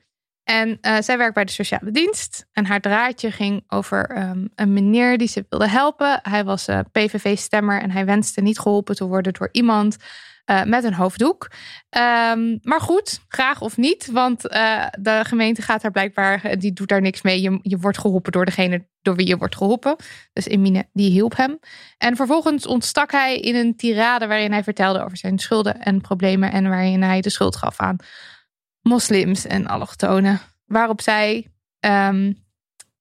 En 0.46 0.78
eh, 0.80 0.96
zij 1.00 1.18
werkt 1.18 1.34
bij 1.34 1.44
de 1.44 1.52
sociale 1.52 1.90
dienst. 1.90 2.46
En 2.52 2.66
haar 2.66 2.80
draadje 2.80 3.30
ging 3.30 3.64
over 3.68 4.10
ehm, 4.10 4.46
een 4.54 4.72
meneer 4.72 5.18
die 5.18 5.28
ze 5.28 5.46
wilde 5.48 5.68
helpen. 5.68 6.18
Hij 6.22 6.44
was 6.44 6.68
eh, 6.68 6.78
PVV-stemmer 6.92 7.82
en 7.82 7.90
hij 7.90 8.04
wenste 8.04 8.40
niet 8.40 8.58
geholpen 8.58 8.94
te 8.94 9.06
worden 9.06 9.32
door 9.32 9.48
iemand 9.52 9.96
eh, 10.44 10.62
met 10.62 10.84
een 10.84 10.94
hoofddoek. 10.94 11.50
Ehm, 11.88 12.58
maar 12.62 12.80
goed, 12.80 13.20
graag 13.28 13.60
of 13.60 13.76
niet. 13.76 14.10
Want 14.12 14.42
de 14.42 15.20
gemeente 15.22 15.62
gaat 15.62 15.82
daar 15.82 15.90
blijkbaar, 15.90 16.58
die 16.58 16.72
doet 16.72 16.88
daar 16.88 17.00
niks 17.00 17.22
mee. 17.22 17.40
Je, 17.40 17.58
je 17.62 17.78
wordt 17.78 17.98
geholpen 17.98 18.32
door 18.32 18.44
degene 18.44 18.86
door 19.02 19.16
wie 19.16 19.26
je 19.26 19.36
wordt 19.36 19.56
geholpen. 19.56 19.96
Dus 20.32 20.46
Emine, 20.46 20.88
die 20.92 21.10
hielp 21.10 21.36
hem. 21.36 21.58
En 21.98 22.16
vervolgens 22.16 22.66
ontstak 22.66 23.10
hij 23.12 23.40
in 23.40 23.54
een 23.54 23.76
tirade 23.76 24.26
waarin 24.26 24.52
hij 24.52 24.62
vertelde 24.62 25.04
over 25.04 25.16
zijn 25.16 25.38
schulden 25.38 25.80
en 25.80 26.00
problemen. 26.00 26.52
En 26.52 26.68
waarin 26.68 27.02
hij 27.02 27.20
de 27.20 27.30
schuld 27.30 27.56
gaf 27.56 27.80
aan 27.80 27.96
moslims 28.86 29.46
en 29.46 29.66
allochtonen. 29.66 30.40
Waarop 30.64 31.00
zij 31.00 31.46
ehm, 31.80 32.32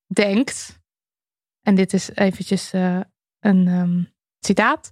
denkt, 0.08 0.80
en 1.62 1.76
dit 1.76 1.94
is 1.94 2.10
eventjes 2.14 2.74
eh, 2.74 3.00
een 3.40 3.68
ehm, 3.68 4.04
citaat. 4.40 4.90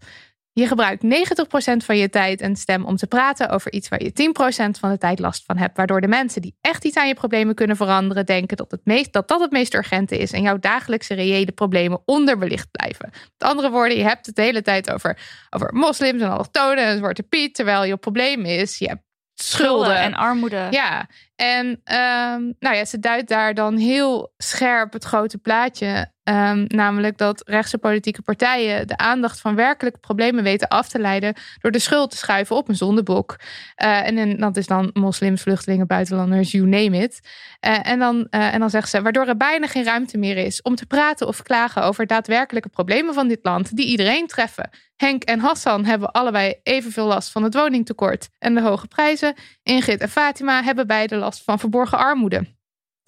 Je 0.51 0.67
gebruikt 0.67 1.03
90% 1.03 1.85
van 1.85 1.97
je 1.97 2.09
tijd 2.09 2.41
en 2.41 2.55
stem 2.55 2.85
om 2.85 2.95
te 2.95 3.07
praten 3.07 3.49
over 3.49 3.71
iets 3.71 3.89
waar 3.89 4.03
je 4.03 4.11
10% 4.11 4.79
van 4.79 4.89
de 4.89 4.97
tijd 4.97 5.19
last 5.19 5.45
van 5.45 5.57
hebt. 5.57 5.77
Waardoor 5.77 6.01
de 6.01 6.07
mensen 6.07 6.41
die 6.41 6.57
echt 6.61 6.85
iets 6.85 6.97
aan 6.97 7.07
je 7.07 7.13
problemen 7.13 7.55
kunnen 7.55 7.75
veranderen, 7.75 8.25
denken 8.25 8.57
dat, 8.57 8.71
het 8.71 8.85
meest, 8.85 9.13
dat 9.13 9.27
dat 9.27 9.39
het 9.39 9.51
meest 9.51 9.73
urgente 9.73 10.17
is. 10.17 10.31
En 10.31 10.41
jouw 10.41 10.59
dagelijkse 10.59 11.13
reële 11.13 11.51
problemen 11.51 12.01
onderbelicht 12.05 12.71
blijven. 12.71 13.09
Met 13.11 13.49
andere 13.49 13.69
woorden, 13.69 13.97
je 13.97 14.03
hebt 14.03 14.25
het 14.25 14.35
de 14.35 14.41
hele 14.41 14.61
tijd 14.61 14.91
over, 14.91 15.17
over 15.49 15.73
moslims 15.73 16.21
en 16.21 16.29
allochtonen 16.29 16.85
en 16.85 16.97
Zwarte 16.97 17.23
Piet. 17.23 17.55
Terwijl 17.55 17.83
je 17.83 17.97
probleem 17.97 18.45
is, 18.45 18.77
je 18.77 18.87
hebt 18.87 19.03
schulden. 19.49 19.97
en 19.97 20.13
armoede. 20.13 20.67
Ja, 20.69 21.07
en 21.35 21.81
ehm, 21.83 22.51
nou 22.59 22.75
ja, 22.75 22.85
ze 22.85 22.99
duidt 22.99 23.27
daar 23.29 23.53
dan 23.53 23.77
heel 23.77 24.33
scherp 24.37 24.93
het 24.93 25.03
grote 25.03 25.37
plaatje. 25.37 26.12
Ehm, 26.23 26.65
namelijk 26.67 27.17
dat 27.17 27.41
rechtse 27.45 27.77
politieke 27.77 28.21
partijen 28.21 28.87
de 28.87 28.97
aandacht 28.97 29.39
van 29.39 29.55
werkelijke 29.55 29.99
problemen 29.99 30.43
weten 30.43 30.67
af 30.67 30.89
te 30.89 30.99
leiden. 30.99 31.33
door 31.61 31.71
de 31.71 31.79
schuld 31.79 32.09
te 32.09 32.17
schuiven 32.17 32.55
op 32.55 32.69
een 32.69 32.75
zondebok. 32.75 33.35
Eh, 33.75 34.07
en, 34.07 34.17
en 34.17 34.37
dat 34.37 34.57
is 34.57 34.67
dan 34.67 34.89
moslims, 34.93 35.41
vluchtelingen, 35.41 35.87
buitenlanders, 35.87 36.51
you 36.51 36.67
name 36.67 36.97
it. 36.97 37.29
Eh, 37.59 37.87
en, 37.87 37.99
dan, 37.99 38.27
eh, 38.29 38.53
en 38.53 38.59
dan 38.59 38.69
zegt 38.69 38.89
ze, 38.89 39.01
waardoor 39.01 39.27
er 39.27 39.37
bijna 39.37 39.67
geen 39.67 39.83
ruimte 39.83 40.17
meer 40.17 40.37
is 40.37 40.61
om 40.61 40.75
te 40.75 40.85
praten 40.85 41.27
of 41.27 41.41
klagen 41.41 41.83
over 41.83 42.07
daadwerkelijke 42.07 42.69
problemen 42.69 43.13
van 43.13 43.27
dit 43.27 43.39
land. 43.41 43.75
die 43.75 43.85
iedereen 43.85 44.27
treffen. 44.27 44.69
Henk 44.95 45.23
en 45.23 45.39
Hassan 45.39 45.85
hebben 45.85 46.11
allebei 46.11 46.55
evenveel 46.63 47.05
last 47.05 47.31
van 47.31 47.43
het 47.43 47.53
woningtekort 47.53 48.29
en 48.39 48.53
de 48.53 48.61
hoge 48.61 48.87
prijzen. 48.87 49.33
Ingrid 49.63 50.01
en 50.01 50.09
Fatima 50.09 50.63
hebben 50.63 50.87
beide 50.87 51.15
last 51.15 51.43
van 51.43 51.59
verborgen 51.59 51.97
armoede. 51.97 52.45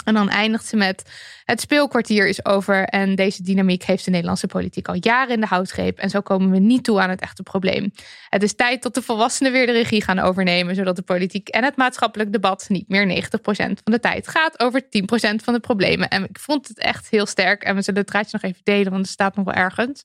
En 0.04 0.14
dan 0.14 0.30
eindigt 0.30 0.66
ze 0.66 0.76
met: 0.76 1.12
Het 1.44 1.62
speelkwartier 1.62 2.28
is 2.28 2.46
over 2.46 2.84
en 2.84 3.16
deze 3.16 3.44
dynamiek 3.44 3.84
heeft 3.84 4.06
de 4.06 4.12
Nederlandse 4.12 4.48
politiek 4.48 4.88
al 4.88 4.98
jaren 5.00 5.34
in 5.34 5.42
de 5.42 5.48
houtgreep. 5.48 5.98
En 5.98 6.10
zo 6.10 6.22
komen 6.22 6.50
we 6.50 6.60
niet 6.60 6.84
toe 6.84 7.02
aan 7.02 7.10
het 7.10 7.22
echte 7.22 7.44
probleem. 7.44 7.92
Het 8.30 8.44
is 8.44 8.56
tijd 8.56 8.84
dat 8.84 8.94
de 8.94 9.02
volwassenen 9.02 9.52
weer 9.52 9.66
de 9.66 9.72
regie 9.72 10.04
gaan 10.04 10.20
overnemen, 10.20 10.76
zodat 10.76 10.96
de 10.96 11.02
politiek 11.02 11.48
en 11.50 11.64
het 11.64 11.76
maatschappelijk 11.76 12.32
debat 12.32 12.66
niet 12.70 12.90
meer 12.90 13.24
90% 13.24 13.26
van 13.56 13.78
de 13.84 14.00
tijd 14.00 14.28
gaat 14.28 14.60
over 14.60 14.82
10% 14.82 14.88
van 15.44 15.54
de 15.54 15.60
problemen. 15.60 16.10
En 16.10 16.24
ik 16.24 16.40
vond 16.40 16.68
het 16.68 16.80
echt 16.80 17.10
heel 17.10 17.26
sterk. 17.26 17.64
En 17.64 17.76
we 17.76 17.82
zullen 17.82 18.00
het 18.00 18.10
draadje 18.10 18.38
nog 18.42 18.52
even 18.52 18.62
delen, 18.64 18.92
want 18.92 19.04
het 19.04 19.14
staat 19.14 19.36
nog 19.36 19.46
wel 19.46 19.54
ergens. 19.54 20.04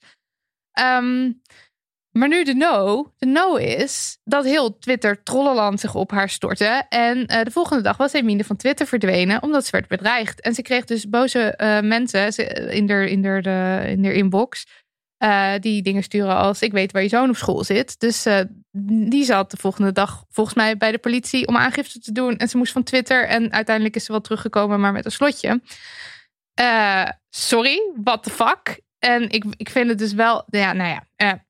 Ehm, 0.73 1.33
maar 2.13 2.29
nu 2.29 2.45
de 2.45 2.55
no. 2.55 3.13
De 3.17 3.27
no 3.27 3.57
is 3.57 4.19
dat 4.25 4.45
heel 4.45 4.79
Twitter 4.79 5.23
trollenland 5.23 5.81
zich 5.81 5.95
op 5.95 6.11
haar 6.11 6.29
stortte. 6.29 6.85
En 6.89 7.27
eh, 7.27 7.43
de 7.45 7.51
volgende 7.51 7.83
dag 7.83 7.97
was 7.97 8.13
Emine 8.13 8.45
van 8.45 8.57
Twitter 8.57 8.87
verdwenen 8.87 9.43
omdat 9.43 9.65
ze 9.65 9.71
werd 9.71 9.89
bedreigd. 9.89 10.41
En 10.41 10.55
ze 10.55 10.63
kreeg 10.63 10.85
dus 10.85 11.09
boze 11.09 11.57
eh, 11.57 11.81
mensen 11.81 12.33
ze- 12.33 12.45
in 12.75 12.91
haar 12.91 13.05
in 13.05 13.23
de, 13.23 13.83
in 13.87 14.05
inbox. 14.05 14.67
eh, 15.17 15.53
die 15.61 15.83
dingen 15.83 16.03
sturen 16.03 16.37
als 16.37 16.63
ik 16.63 16.73
weet 16.73 16.93
waar 16.93 17.03
je 17.03 17.09
zoon 17.09 17.29
op 17.29 17.37
school 17.37 17.65
zit. 17.65 17.99
Dus 18.01 18.27
eh, 18.27 18.41
die 19.09 19.25
zat 19.25 19.51
de 19.51 19.57
volgende 19.57 19.93
dag 19.93 20.25
volgens 20.31 20.57
mij 20.57 20.77
bij 20.77 20.93
de 20.93 20.99
politie 20.99 21.47
om 21.47 21.57
aangifte 21.57 21.99
te 22.01 22.13
doen. 22.13 22.37
En 22.37 22.49
ze 22.49 22.57
moest 22.57 22.73
van 22.73 22.83
Twitter. 22.83 23.27
En 23.29 23.53
uiteindelijk 23.53 23.97
is 23.97 24.05
ze 24.05 24.13
wel 24.13 24.21
teruggekomen, 24.21 24.81
maar 24.81 24.93
met 24.93 25.05
een 25.05 25.11
slotje. 25.11 25.61
Sorry, 27.31 27.93
what 28.03 28.23
the 28.23 28.31
fuck? 28.31 28.81
En 28.99 29.31
ik, 29.31 29.45
ik 29.57 29.71
vind 29.71 29.89
het 29.89 29.99
dus 29.99 30.13
wel, 30.13 30.45
ja, 30.47 30.73
nou 30.73 31.01
ja. 31.17 31.45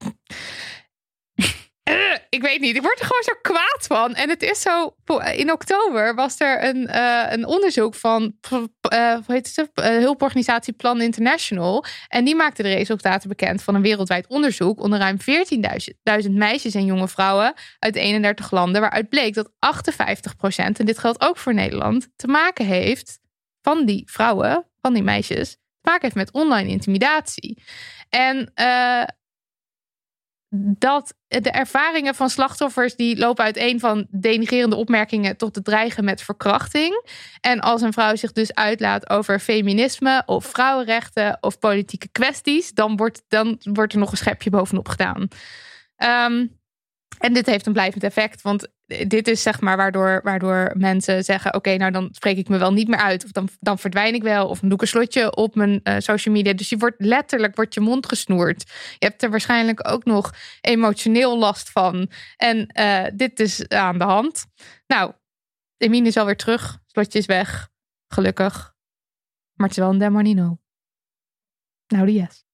Uh, 1.34 2.10
uh, 2.10 2.16
ik 2.28 2.42
weet 2.42 2.60
niet, 2.60 2.76
ik 2.76 2.82
word 2.82 3.00
er 3.00 3.06
gewoon 3.06 3.22
zo 3.22 3.32
kwaad 3.42 3.86
van. 3.86 4.14
En 4.14 4.28
het 4.28 4.42
is 4.42 4.60
zo, 4.60 4.94
in 5.34 5.52
oktober 5.52 6.14
was 6.14 6.40
er 6.40 6.64
een, 6.64 6.88
uh, 6.90 7.26
een 7.28 7.46
onderzoek 7.46 7.94
van, 7.94 8.34
hoe 8.48 9.22
heet 9.26 9.56
het, 9.56 9.70
hulporganisatie 9.74 10.72
Plan 10.72 11.00
International. 11.00 11.84
En 12.08 12.24
die 12.24 12.34
maakte 12.34 12.62
de 12.62 12.74
resultaten 12.74 13.28
bekend 13.28 13.62
van 13.62 13.74
een 13.74 13.82
wereldwijd 13.82 14.26
onderzoek 14.26 14.80
onder 14.80 14.98
ruim 14.98 15.16
14.000 16.24 16.30
meisjes 16.30 16.74
en 16.74 16.84
jonge 16.84 17.08
vrouwen 17.08 17.54
uit 17.78 17.96
31 17.96 18.50
landen. 18.50 18.80
Waaruit 18.80 19.08
bleek 19.08 19.34
dat 19.34 19.52
58 19.58 20.36
procent, 20.36 20.78
en 20.78 20.86
dit 20.86 20.98
geldt 20.98 21.20
ook 21.20 21.36
voor 21.36 21.54
Nederland, 21.54 22.08
te 22.16 22.26
maken 22.26 22.66
heeft 22.66 23.18
van 23.62 23.84
die 23.84 24.02
vrouwen, 24.06 24.66
van 24.80 24.94
die 24.94 25.02
meisjes, 25.02 25.50
te 25.50 25.90
maken 25.90 26.02
heeft 26.02 26.14
met 26.14 26.32
online 26.32 26.68
intimidatie. 26.68 27.62
En 28.08 28.52
uh, 28.60 29.02
dat 30.52 31.14
de 31.26 31.50
ervaringen 31.50 32.14
van 32.14 32.30
slachtoffers 32.30 32.96
die 32.96 33.18
lopen 33.18 33.44
uiteen 33.44 33.80
van 33.80 34.06
denigerende 34.10 34.76
opmerkingen 34.76 35.36
tot 35.36 35.54
het 35.54 35.64
dreigen 35.64 36.04
met 36.04 36.22
verkrachting. 36.22 37.04
En 37.40 37.60
als 37.60 37.82
een 37.82 37.92
vrouw 37.92 38.16
zich 38.16 38.32
dus 38.32 38.54
uitlaat 38.54 39.10
over 39.10 39.40
feminisme 39.40 40.22
of 40.26 40.44
vrouwenrechten 40.46 41.38
of 41.40 41.58
politieke 41.58 42.08
kwesties, 42.08 42.72
dan 42.72 42.96
wordt, 42.96 43.22
dan 43.28 43.58
wordt 43.60 43.92
er 43.92 43.98
nog 43.98 44.10
een 44.10 44.16
schepje 44.16 44.50
bovenop 44.50 44.88
gedaan. 44.88 45.28
Um, 45.96 46.58
en 47.18 47.32
dit 47.32 47.46
heeft 47.46 47.66
een 47.66 47.72
blijvend 47.72 48.02
effect, 48.02 48.42
want 48.42 48.68
dit 49.06 49.28
is 49.28 49.42
zeg 49.42 49.60
maar 49.60 49.76
waardoor, 49.76 50.20
waardoor 50.22 50.72
mensen 50.76 51.24
zeggen: 51.24 51.54
Oké, 51.54 51.76
nou 51.76 51.92
dan 51.92 52.08
spreek 52.12 52.36
ik 52.36 52.48
me 52.48 52.58
wel 52.58 52.72
niet 52.72 52.88
meer 52.88 52.98
uit, 52.98 53.24
of 53.24 53.30
dan, 53.30 53.48
dan 53.60 53.78
verdwijn 53.78 54.14
ik 54.14 54.22
wel, 54.22 54.48
of 54.48 54.60
dan 54.60 54.68
doe 54.68 54.78
ik 54.78 54.82
een 54.82 54.88
slotje 54.88 55.36
op 55.36 55.54
mijn 55.54 55.80
uh, 55.84 55.94
social 55.98 56.34
media. 56.34 56.52
Dus 56.52 56.68
je 56.68 56.76
wordt 56.76 56.96
letterlijk 56.98 57.56
wordt 57.56 57.74
je 57.74 57.80
mond 57.80 58.06
gesnoerd. 58.06 58.62
Je 58.98 59.06
hebt 59.06 59.22
er 59.22 59.30
waarschijnlijk 59.30 59.88
ook 59.88 60.04
nog 60.04 60.34
emotioneel 60.60 61.38
last 61.38 61.70
van. 61.70 62.10
En 62.36 62.70
uh, 62.80 63.04
dit 63.14 63.40
is 63.40 63.68
aan 63.68 63.98
de 63.98 64.04
hand. 64.04 64.46
Nou, 64.86 65.12
Emine 65.76 66.08
is 66.08 66.16
alweer 66.16 66.36
terug, 66.36 66.78
slotje 66.86 67.18
is 67.18 67.26
weg, 67.26 67.68
gelukkig. 68.08 68.74
Maar 69.54 69.68
het 69.68 69.76
is 69.76 69.82
wel 69.82 69.92
een 69.92 69.98
demonino. 69.98 70.58
Nou, 71.86 72.06
die 72.06 72.20
yes. 72.20 72.44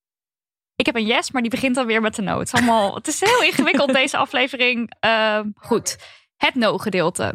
Ik 0.76 0.86
heb 0.86 0.94
een 0.94 1.06
yes, 1.06 1.30
maar 1.30 1.42
die 1.42 1.50
begint 1.50 1.74
dan 1.74 1.86
weer 1.86 2.00
met 2.00 2.14
de 2.14 2.22
no. 2.22 2.38
Het 2.38 2.46
is, 2.46 2.52
allemaal, 2.52 2.94
het 2.94 3.06
is 3.06 3.20
heel 3.20 3.42
ingewikkeld, 3.42 3.92
deze 4.02 4.16
aflevering. 4.16 4.94
Uh, 5.04 5.40
goed, 5.54 5.96
het 6.36 6.54
no-gedeelte. 6.54 7.34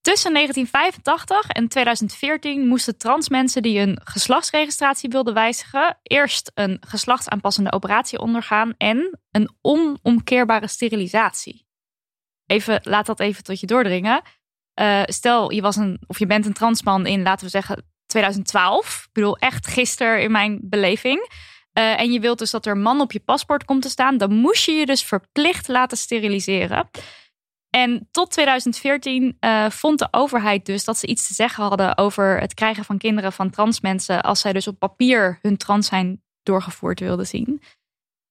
Tussen 0.00 0.32
1985 0.32 1.50
en 1.50 1.68
2014 1.68 2.66
moesten 2.66 2.98
trans 2.98 3.28
mensen 3.28 3.62
die 3.62 3.78
hun 3.78 4.00
geslachtsregistratie 4.04 5.10
wilden 5.10 5.34
wijzigen, 5.34 5.98
eerst 6.02 6.50
een 6.54 6.76
geslachtsaanpassende 6.86 7.72
operatie 7.72 8.18
ondergaan 8.18 8.74
en 8.76 9.18
een 9.30 9.50
onomkeerbare 9.60 10.68
sterilisatie. 10.68 11.66
Even, 12.46 12.80
laat 12.82 13.06
dat 13.06 13.20
even 13.20 13.44
tot 13.44 13.60
je 13.60 13.66
doordringen. 13.66 14.22
Uh, 14.80 15.02
stel, 15.04 15.52
je, 15.52 15.60
was 15.60 15.76
een, 15.76 16.00
of 16.06 16.18
je 16.18 16.26
bent 16.26 16.46
een 16.46 16.52
transman 16.52 17.06
in, 17.06 17.22
laten 17.22 17.44
we 17.44 17.50
zeggen, 17.50 17.84
2012. 18.06 19.02
Ik 19.06 19.12
bedoel, 19.12 19.36
echt 19.36 19.66
gisteren 19.66 20.22
in 20.22 20.30
mijn 20.30 20.60
beleving. 20.62 21.28
Uh, 21.78 22.00
en 22.00 22.12
je 22.12 22.20
wilt 22.20 22.38
dus 22.38 22.50
dat 22.50 22.66
er 22.66 22.76
man 22.76 23.00
op 23.00 23.12
je 23.12 23.20
paspoort 23.20 23.64
komt 23.64 23.82
te 23.82 23.88
staan, 23.88 24.18
dan 24.18 24.32
moest 24.32 24.64
je 24.64 24.72
je 24.72 24.86
dus 24.86 25.04
verplicht 25.04 25.68
laten 25.68 25.96
steriliseren. 25.96 26.90
En 27.76 28.08
tot 28.10 28.30
2014 28.30 29.36
uh, 29.40 29.70
vond 29.70 29.98
de 29.98 30.08
overheid 30.10 30.66
dus 30.66 30.84
dat 30.84 30.98
ze 30.98 31.06
iets 31.06 31.26
te 31.26 31.34
zeggen 31.34 31.64
hadden 31.64 31.98
over 31.98 32.40
het 32.40 32.54
krijgen 32.54 32.84
van 32.84 32.98
kinderen 32.98 33.32
van 33.32 33.50
trans 33.50 33.80
mensen 33.80 34.22
als 34.22 34.40
zij 34.40 34.52
dus 34.52 34.68
op 34.68 34.78
papier 34.78 35.38
hun 35.42 35.56
trans 35.56 35.86
zijn 35.86 36.22
doorgevoerd 36.42 37.00
wilden 37.00 37.26
zien. 37.26 37.62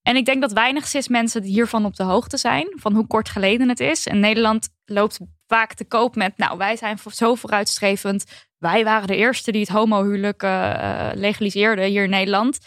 En 0.02 0.16
ik 0.16 0.26
denk 0.26 0.42
dat 0.42 0.52
weinig 0.52 0.88
cis 0.88 1.08
mensen 1.08 1.44
hiervan 1.44 1.86
op 1.86 1.96
de 1.96 2.04
hoogte 2.04 2.38
zijn, 2.38 2.74
van 2.76 2.94
hoe 2.94 3.08
kort 3.08 3.30
geleden 3.30 3.70
het 3.70 3.80
is. 3.80 4.08
En 4.08 4.20
Nederland 4.20 4.70
loopt 4.86 5.20
vaak 5.48 5.74
te 5.74 5.86
koop 5.86 6.16
met, 6.16 6.38
nou 6.38 6.58
wij 6.58 6.76
zijn 6.76 6.98
zo 7.12 7.36
vooruitstrevend. 7.36 8.26
Wij 8.58 8.84
waren 8.84 9.08
de 9.08 9.16
eerste 9.16 9.52
die 9.52 9.62
het 9.62 9.70
homohuwelijk 9.70 10.44
uh, 10.44 11.10
legaliseerden 11.14 11.86
hier 11.86 12.04
in 12.04 12.10
Nederland. 12.10 12.60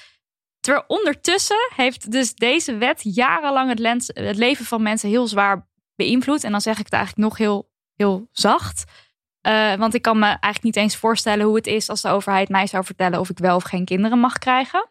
Terwijl 0.60 0.84
ondertussen 0.86 1.70
heeft 1.76 2.10
dus 2.10 2.34
deze 2.34 2.76
wet 2.76 3.00
jarenlang 3.02 3.68
het 3.68 4.36
leven 4.36 4.64
van 4.64 4.82
mensen 4.82 5.08
heel 5.08 5.26
zwaar 5.26 5.67
beïnvloed. 5.98 6.44
En 6.44 6.50
dan 6.50 6.60
zeg 6.60 6.78
ik 6.78 6.84
het 6.84 6.92
eigenlijk 6.92 7.28
nog 7.28 7.38
heel, 7.38 7.70
heel 7.94 8.28
zacht. 8.32 8.84
Uh, 9.46 9.74
want 9.74 9.94
ik 9.94 10.02
kan 10.02 10.18
me 10.18 10.24
eigenlijk 10.26 10.62
niet 10.62 10.76
eens 10.76 10.96
voorstellen 10.96 11.46
hoe 11.46 11.56
het 11.56 11.66
is 11.66 11.88
als 11.88 12.00
de 12.00 12.08
overheid 12.08 12.48
mij 12.48 12.66
zou 12.66 12.84
vertellen 12.84 13.20
of 13.20 13.30
ik 13.30 13.38
wel 13.38 13.56
of 13.56 13.62
geen 13.62 13.84
kinderen 13.84 14.18
mag 14.18 14.38
krijgen. 14.38 14.88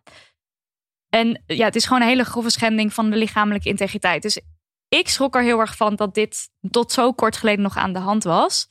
En 1.10 1.44
ja, 1.46 1.66
het 1.66 1.76
is 1.76 1.86
gewoon 1.86 2.02
een 2.02 2.08
hele 2.08 2.24
grove 2.24 2.50
schending 2.50 2.94
van 2.94 3.10
de 3.10 3.16
lichamelijke 3.16 3.70
integriteit. 3.70 4.22
Dus 4.22 4.42
ik 4.90 5.10
schrok 5.10 5.36
er 5.36 5.42
heel 5.42 5.60
erg 5.60 5.76
van 5.76 5.96
dat 5.96 6.14
dit 6.14 6.50
tot 6.70 6.92
zo 6.92 7.14
kort 7.14 7.38
geleden 7.38 7.64
nog 7.64 7.78
aan 7.78 7.94
de 7.94 8.00
hand 8.00 8.24
was. 8.24 8.70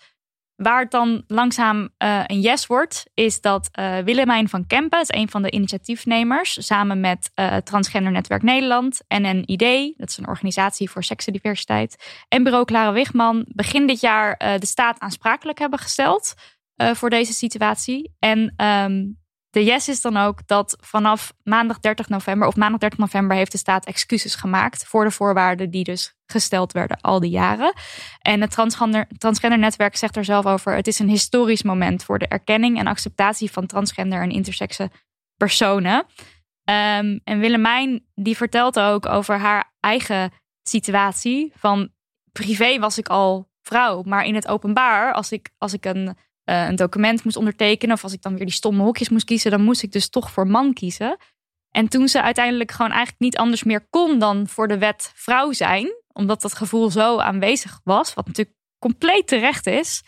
Waar 0.57 0.81
het 0.81 0.91
dan 0.91 1.25
langzaam 1.27 1.89
uh, 1.99 2.23
een 2.27 2.41
yes 2.41 2.67
wordt, 2.67 3.11
is 3.15 3.41
dat 3.41 3.69
uh, 3.79 3.99
Willemijn 3.99 4.49
van 4.49 4.67
Kempen, 4.67 5.01
is 5.01 5.13
een 5.15 5.29
van 5.29 5.43
de 5.43 5.51
initiatiefnemers, 5.51 6.67
samen 6.67 7.01
met 7.01 7.31
uh, 7.35 7.57
Transgender 7.57 8.13
Netwerk 8.13 8.43
Nederland 8.43 9.01
en 9.09 9.23
NNID, 9.23 9.95
dat 9.97 10.09
is 10.09 10.17
een 10.17 10.29
organisatie 10.29 10.91
voor 10.91 11.05
seksendiversiteit, 11.05 12.25
en 12.29 12.43
bureau 12.43 12.65
Clara 12.65 12.93
Wigman, 12.93 13.45
begin 13.49 13.87
dit 13.87 14.01
jaar 14.01 14.59
de 14.59 14.67
staat 14.67 15.01
aansprakelijk 15.01 15.59
hebben 15.59 15.79
gesteld 15.79 16.35
voor 16.77 17.11
deze 17.11 17.33
situatie. 17.33 18.15
En 18.19 18.55
um, 18.67 19.19
de 19.57 19.65
yes 19.65 19.89
is 19.89 20.01
dan 20.01 20.17
ook 20.17 20.47
dat 20.47 20.77
vanaf 20.81 21.33
maandag 21.43 21.81
30 21.81 22.09
november 22.09 22.49
of 22.49 22.57
maandag 22.57 22.81
30 22.81 22.99
november 22.99 23.37
heeft 23.37 23.53
de 23.53 23.59
staat 23.59 23.87
excuses 23.87 24.35
gemaakt 24.35 24.85
voor 24.85 25.05
de 25.05 25.11
voorwaarden 25.11 25.71
die 25.71 25.85
dus 25.85 26.15
gesteld 26.27 26.73
werden 26.73 27.01
al 27.01 27.21
die 27.21 27.31
jaren. 27.31 27.73
En 28.19 28.41
het 28.41 28.51
transgender, 28.51 29.07
transgender 29.19 29.59
netwerk 29.59 29.97
zegt 29.97 30.17
er 30.17 30.25
zelf 30.25 30.47
over: 30.47 30.75
het 30.75 30.87
is 30.87 30.99
een 30.99 31.09
historisch 31.09 31.63
moment 31.63 32.05
voor 32.05 32.19
de 32.19 32.29
erkenning 32.29 32.79
en 32.79 32.87
acceptatie 32.87 33.51
van 33.51 33.67
transgender 33.67 34.23
en 34.23 34.31
intersexe 34.31 34.91
personen. 35.37 35.95
Um, 35.95 37.21
en 37.25 37.39
Willemijn 37.39 38.05
die 38.15 38.37
vertelt 38.37 38.79
ook 38.79 39.07
over 39.07 39.39
haar 39.39 39.73
eigen 39.81 40.33
situatie 40.63 41.53
van 41.55 41.89
privé 42.33 42.79
was 42.79 42.99
ik 42.99 43.09
al 43.09 43.49
vrouw, 43.63 44.03
maar 44.03 44.25
in 44.25 44.35
het 44.35 44.49
openbaar 44.49 45.13
als 45.13 45.33
ik 45.33 45.51
als 45.59 45.73
ik 45.73 45.85
een 45.85 46.17
uh, 46.51 46.67
een 46.67 46.77
document 46.77 47.25
moest 47.25 47.37
ondertekenen. 47.37 47.95
Of 47.95 48.03
als 48.03 48.13
ik 48.13 48.23
dan 48.23 48.37
weer 48.37 48.47
die 48.47 48.55
stomme 48.55 48.83
hokjes 48.83 49.09
moest 49.09 49.25
kiezen, 49.25 49.51
dan 49.51 49.63
moest 49.63 49.83
ik 49.83 49.93
dus 49.93 50.09
toch 50.09 50.31
voor 50.31 50.47
man 50.47 50.73
kiezen. 50.73 51.17
En 51.71 51.89
toen 51.89 52.09
ze 52.09 52.23
uiteindelijk 52.23 52.71
gewoon 52.71 52.91
eigenlijk 52.91 53.21
niet 53.21 53.37
anders 53.37 53.65
meer 53.65 53.87
kon 53.91 54.19
dan 54.19 54.49
voor 54.49 54.69
de 54.69 54.79
wet 54.79 55.13
vrouw 55.15 55.53
zijn, 55.53 55.95
omdat 56.13 56.43
dat 56.43 56.55
gevoel 56.55 56.91
zo 56.91 57.19
aanwezig 57.19 57.81
was, 57.85 58.15
wat 58.15 58.27
natuurlijk 58.27 58.57
compleet 58.79 59.27
terecht 59.27 59.67
is, 59.67 60.03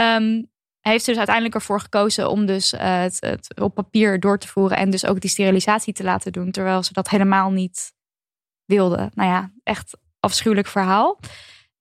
um, 0.00 0.50
heeft 0.80 1.04
ze 1.04 1.10
dus 1.10 1.16
uiteindelijk 1.16 1.54
ervoor 1.54 1.80
gekozen 1.80 2.30
om 2.30 2.46
dus 2.46 2.72
uh, 2.72 2.80
het, 2.80 3.16
het, 3.20 3.60
op 3.60 3.74
papier 3.74 4.20
door 4.20 4.38
te 4.38 4.48
voeren 4.48 4.76
en 4.76 4.90
dus 4.90 5.06
ook 5.06 5.20
die 5.20 5.30
sterilisatie 5.30 5.92
te 5.92 6.04
laten 6.04 6.32
doen, 6.32 6.50
terwijl 6.50 6.82
ze 6.82 6.92
dat 6.92 7.08
helemaal 7.08 7.50
niet 7.50 7.92
wilde. 8.64 9.10
Nou 9.14 9.30
ja, 9.30 9.52
echt 9.62 9.96
afschuwelijk 10.20 10.68
verhaal. 10.68 11.20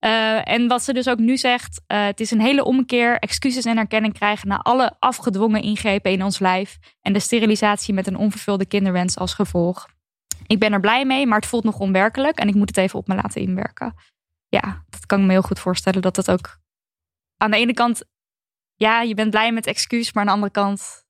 Uh, 0.06 0.50
en 0.50 0.68
wat 0.68 0.84
ze 0.84 0.94
dus 0.94 1.08
ook 1.08 1.18
nu 1.18 1.38
zegt, 1.38 1.82
uh, 1.88 2.06
het 2.06 2.20
is 2.20 2.32
een 2.32 2.42
hele 2.42 2.64
omkeer, 2.64 3.20
excuses 3.20 3.66
en 3.66 3.78
erkenning 3.78 4.14
krijgen 4.14 4.48
na 4.48 4.58
alle 4.58 4.96
afgedwongen 5.00 5.62
ingrepen 5.62 6.12
in 6.12 6.24
ons 6.24 6.40
lijf 6.40 6.78
en 7.02 7.14
de 7.14 7.20
sterilisatie 7.20 7.94
met 7.94 8.08
een 8.08 8.18
onvervulde 8.18 8.66
kinderwens 8.66 9.18
als 9.18 9.34
gevolg. 9.34 9.88
Ik 10.48 10.60
ben 10.60 10.74
er 10.74 10.80
blij 10.80 11.06
mee, 11.06 11.28
maar 11.28 11.40
het 11.40 11.48
voelt 11.48 11.64
nog 11.64 11.80
onwerkelijk 11.80 12.40
en 12.40 12.48
ik 12.48 12.56
moet 12.56 12.68
het 12.68 12.78
even 12.78 13.00
op 13.00 13.08
me 13.08 13.16
laten 13.16 13.42
inwerken. 13.42 13.96
Ja, 14.48 14.84
dat 14.90 15.06
kan 15.06 15.20
ik 15.20 15.26
me 15.26 15.32
heel 15.32 15.42
goed 15.42 15.60
voorstellen 15.60 16.02
dat 16.02 16.16
dat 16.16 16.32
ook 16.32 16.60
aan 17.38 17.52
de 17.52 17.58
ene 17.58 17.74
kant, 17.74 18.04
ja, 18.76 19.02
je 19.02 19.14
bent 19.14 19.30
blij 19.30 19.52
met 19.52 19.68
excuus, 19.68 20.14
maar 20.14 20.24
aan 20.24 20.30
de 20.30 20.36
andere 20.36 20.52
kant 20.52 21.05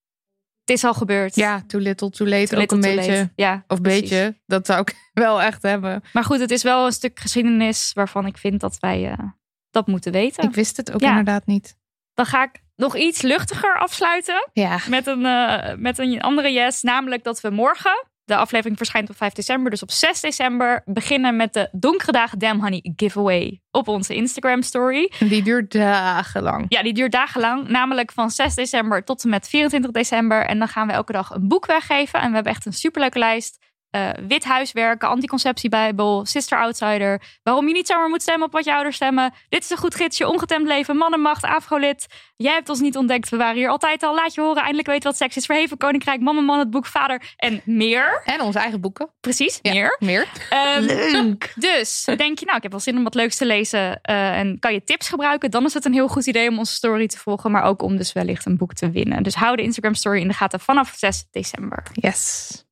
het 0.65 0.75
is 0.75 0.83
al 0.83 0.93
gebeurd. 0.93 1.35
Ja, 1.35 1.63
too 1.67 1.81
little, 1.81 2.09
too 2.09 2.27
late. 2.27 2.47
Too 2.47 2.61
ook 2.61 2.71
een 2.71 2.81
beetje. 2.81 3.31
Ja, 3.35 3.63
of 3.67 3.81
beetje. 3.81 4.39
Dat 4.45 4.65
zou 4.65 4.81
ik 4.81 4.95
wel 5.13 5.41
echt 5.41 5.61
hebben. 5.61 6.03
Maar 6.13 6.23
goed, 6.23 6.39
het 6.39 6.51
is 6.51 6.63
wel 6.63 6.85
een 6.85 6.91
stuk 6.91 7.19
geschiedenis 7.19 7.91
waarvan 7.93 8.25
ik 8.25 8.37
vind 8.37 8.59
dat 8.59 8.77
wij 8.79 9.11
uh, 9.11 9.29
dat 9.71 9.87
moeten 9.87 10.11
weten. 10.11 10.43
Ik 10.43 10.55
wist 10.55 10.77
het 10.77 10.93
ook 10.93 11.01
ja. 11.01 11.09
inderdaad 11.09 11.45
niet. 11.45 11.77
Dan 12.13 12.25
ga 12.25 12.43
ik 12.43 12.63
nog 12.75 12.95
iets 12.95 13.21
luchtiger 13.21 13.77
afsluiten. 13.77 14.49
Ja. 14.53 14.79
Met, 14.89 15.07
een, 15.07 15.21
uh, 15.21 15.75
met 15.77 15.97
een 15.97 16.21
andere 16.21 16.51
yes. 16.51 16.81
Namelijk 16.81 17.23
dat 17.23 17.41
we 17.41 17.49
morgen 17.49 18.07
de 18.25 18.35
aflevering 18.35 18.77
verschijnt 18.77 19.09
op 19.09 19.17
5 19.17 19.33
december. 19.33 19.71
Dus 19.71 19.81
op 19.81 19.91
6 19.91 20.21
december 20.21 20.81
beginnen 20.85 21.35
met 21.35 21.53
de 21.53 21.69
Donkere 21.71 22.11
Dagen 22.11 22.39
Damn 22.39 22.61
Honey 22.61 22.93
giveaway 22.95 23.61
op 23.71 23.87
onze 23.87 24.15
Instagram 24.15 24.61
story. 24.61 25.11
Die 25.19 25.43
duurt 25.43 25.71
dagenlang. 25.71 26.65
Ja, 26.69 26.83
die 26.83 26.93
duurt 26.93 27.11
dagenlang. 27.11 27.67
Namelijk 27.67 28.11
van 28.11 28.29
6 28.29 28.55
december 28.55 29.03
tot 29.03 29.23
en 29.23 29.29
met 29.29 29.49
24 29.49 29.91
december. 29.91 30.45
En 30.45 30.59
dan 30.59 30.67
gaan 30.67 30.87
we 30.87 30.93
elke 30.93 31.11
dag 31.11 31.29
een 31.29 31.47
boek 31.47 31.65
weggeven. 31.65 32.21
En 32.21 32.29
we 32.29 32.35
hebben 32.35 32.53
echt 32.53 32.65
een 32.65 32.73
superleuke 32.73 33.19
lijst. 33.19 33.64
Eh, 33.95 34.09
wit 34.27 34.43
huiswerken, 34.43 35.07
anticonceptiebijbel, 35.09 36.25
sister 36.25 36.59
outsider, 36.59 37.21
waarom 37.43 37.67
je 37.67 37.73
niet 37.73 37.87
zomaar 37.87 38.09
moet 38.09 38.21
stemmen 38.21 38.47
op 38.47 38.53
wat 38.53 38.65
je 38.65 38.73
ouders 38.73 38.95
stemmen. 38.95 39.33
Dit 39.49 39.63
is 39.63 39.69
een 39.69 39.77
goed 39.77 39.95
gidsje, 39.95 40.27
ongetemd 40.27 40.67
leven, 40.67 40.97
mannenmacht, 40.97 41.43
afrolid. 41.43 42.05
Jij 42.37 42.53
hebt 42.53 42.69
ons 42.69 42.79
niet 42.79 42.97
ontdekt, 42.97 43.29
we 43.29 43.37
waren 43.37 43.55
hier 43.55 43.69
altijd 43.69 44.03
al. 44.03 44.15
Laat 44.15 44.33
je 44.33 44.41
horen, 44.41 44.61
eindelijk 44.61 44.87
weten 44.87 45.03
wat 45.03 45.17
seks 45.17 45.37
is. 45.37 45.45
Verheven 45.45 45.77
Koninkrijk, 45.77 46.21
Mama 46.21 46.41
Man, 46.41 46.59
het 46.59 46.69
boek 46.69 46.85
Vader 46.85 47.21
en 47.37 47.61
meer. 47.63 48.21
En 48.25 48.41
onze 48.41 48.59
eigen 48.59 48.81
boeken. 48.81 49.09
Precies, 49.21 49.59
Ja, 49.61 49.71
meer. 49.71 49.97
Meer. 49.99 50.27
Ehm, 50.49 50.81
Leuk. 50.81 51.53
dus 51.55 52.03
denk 52.17 52.39
je, 52.39 52.45
nou, 52.45 52.57
ik 52.57 52.63
heb 52.63 52.71
wel 52.71 52.79
zin 52.79 52.97
om 52.97 53.03
wat 53.03 53.15
leuks 53.15 53.35
te 53.35 53.45
lezen 53.45 54.01
eh, 54.01 54.37
en 54.37 54.59
kan 54.59 54.73
je 54.73 54.83
tips 54.83 55.09
gebruiken, 55.09 55.51
dan 55.51 55.65
is 55.65 55.73
het 55.73 55.85
een 55.85 55.93
heel 55.93 56.07
goed 56.07 56.27
idee 56.27 56.49
om 56.49 56.57
onze 56.57 56.73
story 56.73 57.07
te 57.07 57.17
volgen, 57.17 57.51
maar 57.51 57.63
ook 57.63 57.81
om 57.81 57.97
dus 57.97 58.13
wellicht 58.13 58.45
een 58.45 58.57
boek 58.57 58.73
te 58.73 58.89
winnen. 58.91 59.23
Dus 59.23 59.35
hou 59.35 59.55
de 59.55 59.61
Instagram 59.61 59.93
story 59.93 60.19
in 60.21 60.27
de 60.27 60.33
gaten 60.33 60.59
vanaf 60.59 60.93
6 60.95 61.25
december. 61.31 61.83
Yes. 61.93 62.64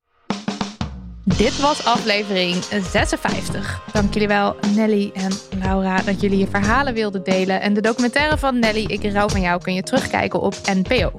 Dit 1.24 1.60
was 1.60 1.84
aflevering 1.84 2.54
56. 2.90 3.80
Dank 3.92 4.12
jullie 4.12 4.28
wel, 4.28 4.56
Nelly 4.74 5.10
en 5.14 5.30
Laura, 5.62 6.02
dat 6.02 6.20
jullie 6.20 6.38
je 6.38 6.46
verhalen 6.46 6.94
wilden 6.94 7.24
delen. 7.24 7.60
En 7.60 7.74
de 7.74 7.80
documentaire 7.80 8.38
van 8.38 8.58
Nelly, 8.58 8.84
Ik 8.84 9.12
rouw 9.12 9.28
van 9.28 9.40
jou, 9.40 9.60
kun 9.62 9.74
je 9.74 9.82
terugkijken 9.82 10.40
op 10.40 10.54
NPO. 10.64 11.12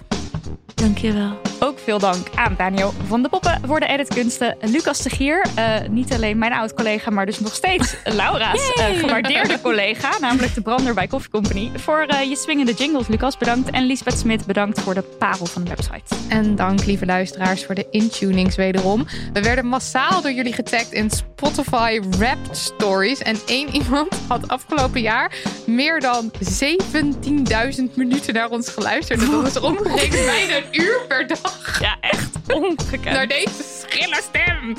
Dankjewel. 0.76 1.38
Ook 1.60 1.80
veel 1.80 2.00
dank 2.00 2.28
aan 2.36 2.56
Daniel 2.58 2.94
van 3.08 3.24
de 3.24 3.30
Poppen 3.30 3.62
voor 3.66 3.80
de 3.80 3.86
editkunsten. 3.88 4.58
Lucas 4.62 5.02
de 5.02 5.10
Gier, 5.10 5.46
eh, 5.56 5.88
niet 5.90 6.14
alleen 6.14 6.38
mijn 6.38 6.54
oud-collega, 6.54 7.12
maar 7.12 7.26
dus 7.26 7.40
nog 7.40 7.54
steeds 7.54 7.96
Laura's 8.04 8.74
eh, 8.74 8.86
gewaardeerde 8.86 9.62
collega, 9.62 10.20
namelijk 10.20 10.54
de 10.54 10.62
brander 10.62 10.94
bij 10.94 11.08
Coffee 11.08 11.30
Company. 11.30 11.72
Voor 11.76 12.02
eh, 12.02 12.30
je 12.30 12.36
swingende 12.36 12.74
jingles, 12.74 13.08
Lucas, 13.08 13.38
bedankt. 13.38 13.70
En 13.70 13.84
Lisbeth 13.84 14.18
Smit, 14.18 14.46
bedankt 14.46 14.82
voor 14.82 14.94
de 14.94 15.02
parel 15.02 15.46
van 15.46 15.64
de 15.64 15.70
website. 15.70 16.16
En 16.28 16.56
dank, 16.56 16.86
lieve 16.86 17.06
luisteraars, 17.06 17.66
voor 17.66 17.76
de 17.76 17.88
intunings 17.92 18.56
wederom. 18.56 19.06
We 19.34 19.42
werden 19.42 19.66
massaal 19.66 20.22
door 20.22 20.32
jullie 20.32 20.54
getagd 20.54 20.92
in 20.92 21.10
Spotify 21.10 22.00
Wrapped 22.10 22.58
Stories. 22.58 23.20
En 23.20 23.38
één 23.46 23.70
iemand 23.76 24.20
had 24.28 24.48
afgelopen 24.48 25.02
jaar 25.02 25.32
meer 25.66 26.00
dan 26.00 26.32
17.000 26.32 27.96
minuten 27.96 28.34
naar 28.34 28.50
ons 28.50 28.70
geluisterd. 28.70 29.32
Dat 29.32 29.48
is 29.48 29.60
omgerekend 29.72 30.26
bijna 30.26 30.62
uur 30.72 31.06
per 31.08 31.28
dag. 31.28 31.80
Ja, 31.80 31.98
echt 32.02 32.54
ongekend. 32.54 33.04
Naar 33.04 33.28
deze 33.28 33.64
schrille 33.64 34.22
stem. 34.22 34.76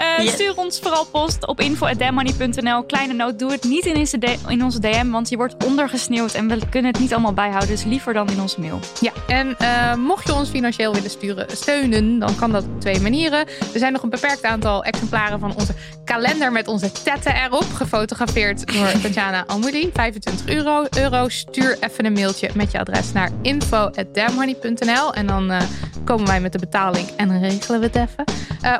Eh, 0.00 0.28
Stuur 0.28 0.56
ons 0.56 0.78
vooral 0.78 1.06
post 1.06 1.46
op 1.46 1.60
info.demoney.nl. 1.60 2.84
Kleine 2.84 3.12
noot, 3.12 3.38
doe 3.38 3.50
het 3.50 3.64
niet 3.64 3.86
in 3.86 4.06
in 4.48 4.64
onze 4.64 4.80
DM, 4.80 5.10
want 5.10 5.28
je 5.28 5.36
wordt 5.36 5.64
ondergesneeuwd 5.64 6.34
en 6.34 6.48
we 6.48 6.68
kunnen 6.70 6.90
het 6.90 7.00
niet 7.00 7.12
allemaal 7.12 7.32
bijhouden. 7.32 7.68
Dus 7.68 7.84
liever 7.84 8.12
dan 8.12 8.28
in 8.28 8.40
onze 8.40 8.60
mail. 8.60 8.78
Ja, 9.00 9.12
en 9.26 9.56
eh, 9.58 9.94
mocht 9.94 10.26
je 10.26 10.34
ons 10.34 10.48
financieel 10.48 10.92
willen 10.92 11.10
sturen, 11.10 11.46
steunen, 11.56 12.18
dan 12.18 12.36
kan 12.36 12.52
dat 12.52 12.64
op 12.64 12.80
twee 12.80 13.00
manieren. 13.00 13.38
Er 13.48 13.78
zijn 13.78 13.92
nog 13.92 14.02
een 14.02 14.10
beperkt 14.10 14.44
aantal 14.44 14.84
exemplaren 14.84 15.40
van 15.40 15.54
onze 15.58 15.74
kalender 16.04 16.52
met 16.52 16.68
onze 16.68 16.92
tetten 16.92 17.34
erop. 17.34 17.66
Gefotografeerd 17.74 18.72
door 18.72 18.92
Tatjana 19.02 19.44
Almouli. 19.46 19.90
25 19.92 20.48
euro. 20.48 20.86
euro. 20.96 21.28
Stuur 21.28 21.76
even 21.80 22.04
een 22.04 22.12
mailtje 22.12 22.50
met 22.54 22.70
je 22.70 22.78
adres 22.78 23.12
naar 23.12 23.30
info.damhoney.nl 23.42 25.14
en 25.14 25.26
dan 25.26 25.50
eh, 25.50 25.60
komen 26.04 26.26
wij 26.26 26.40
met 26.40 26.52
de 26.52 26.58
betaling 26.58 27.08
en 27.16 27.28
dan 27.28 27.40
regelen 27.40 27.80
we 27.80 27.86
het 27.86 27.96
even. 27.96 28.24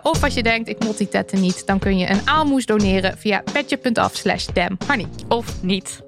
Of 0.02 0.24
als 0.24 0.34
je 0.34 0.42
denkt, 0.42 0.68
ik 0.68 0.84
mot 0.84 0.98
die 0.98 1.08
niet, 1.30 1.66
dan 1.66 1.78
kun 1.78 1.98
je 1.98 2.10
een 2.10 2.20
aalmoes 2.24 2.66
doneren 2.66 3.18
via 3.18 3.42
petje.af 3.52 4.14
slash 4.14 4.46
damhoney. 4.52 5.06
Of 5.28 5.62
niet. 5.62 6.00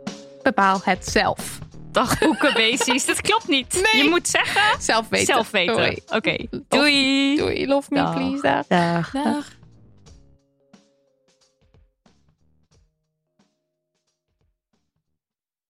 Bepaal 0.42 0.80
het 0.84 1.08
zelf. 1.08 1.58
Dagboeken, 1.92 2.52
basis. 2.54 3.04
Dat 3.06 3.20
klopt 3.20 3.48
niet. 3.48 3.90
Je 3.92 4.06
moet 4.10 4.28
zeggen, 4.28 4.80
Zelf 4.80 5.08
weten. 5.08 5.26
zelf 5.26 5.50
weten. 5.50 5.76
Doei. 5.76 5.98
Oké, 6.08 6.36
doei. 6.68 7.36
Doei. 7.36 7.66
Love 7.66 7.86
me, 7.90 7.96
Dag. 7.98 8.14
please. 8.14 8.42
Dag. 8.42 8.66
Dag. 8.66 9.10
Dag. 9.24 9.60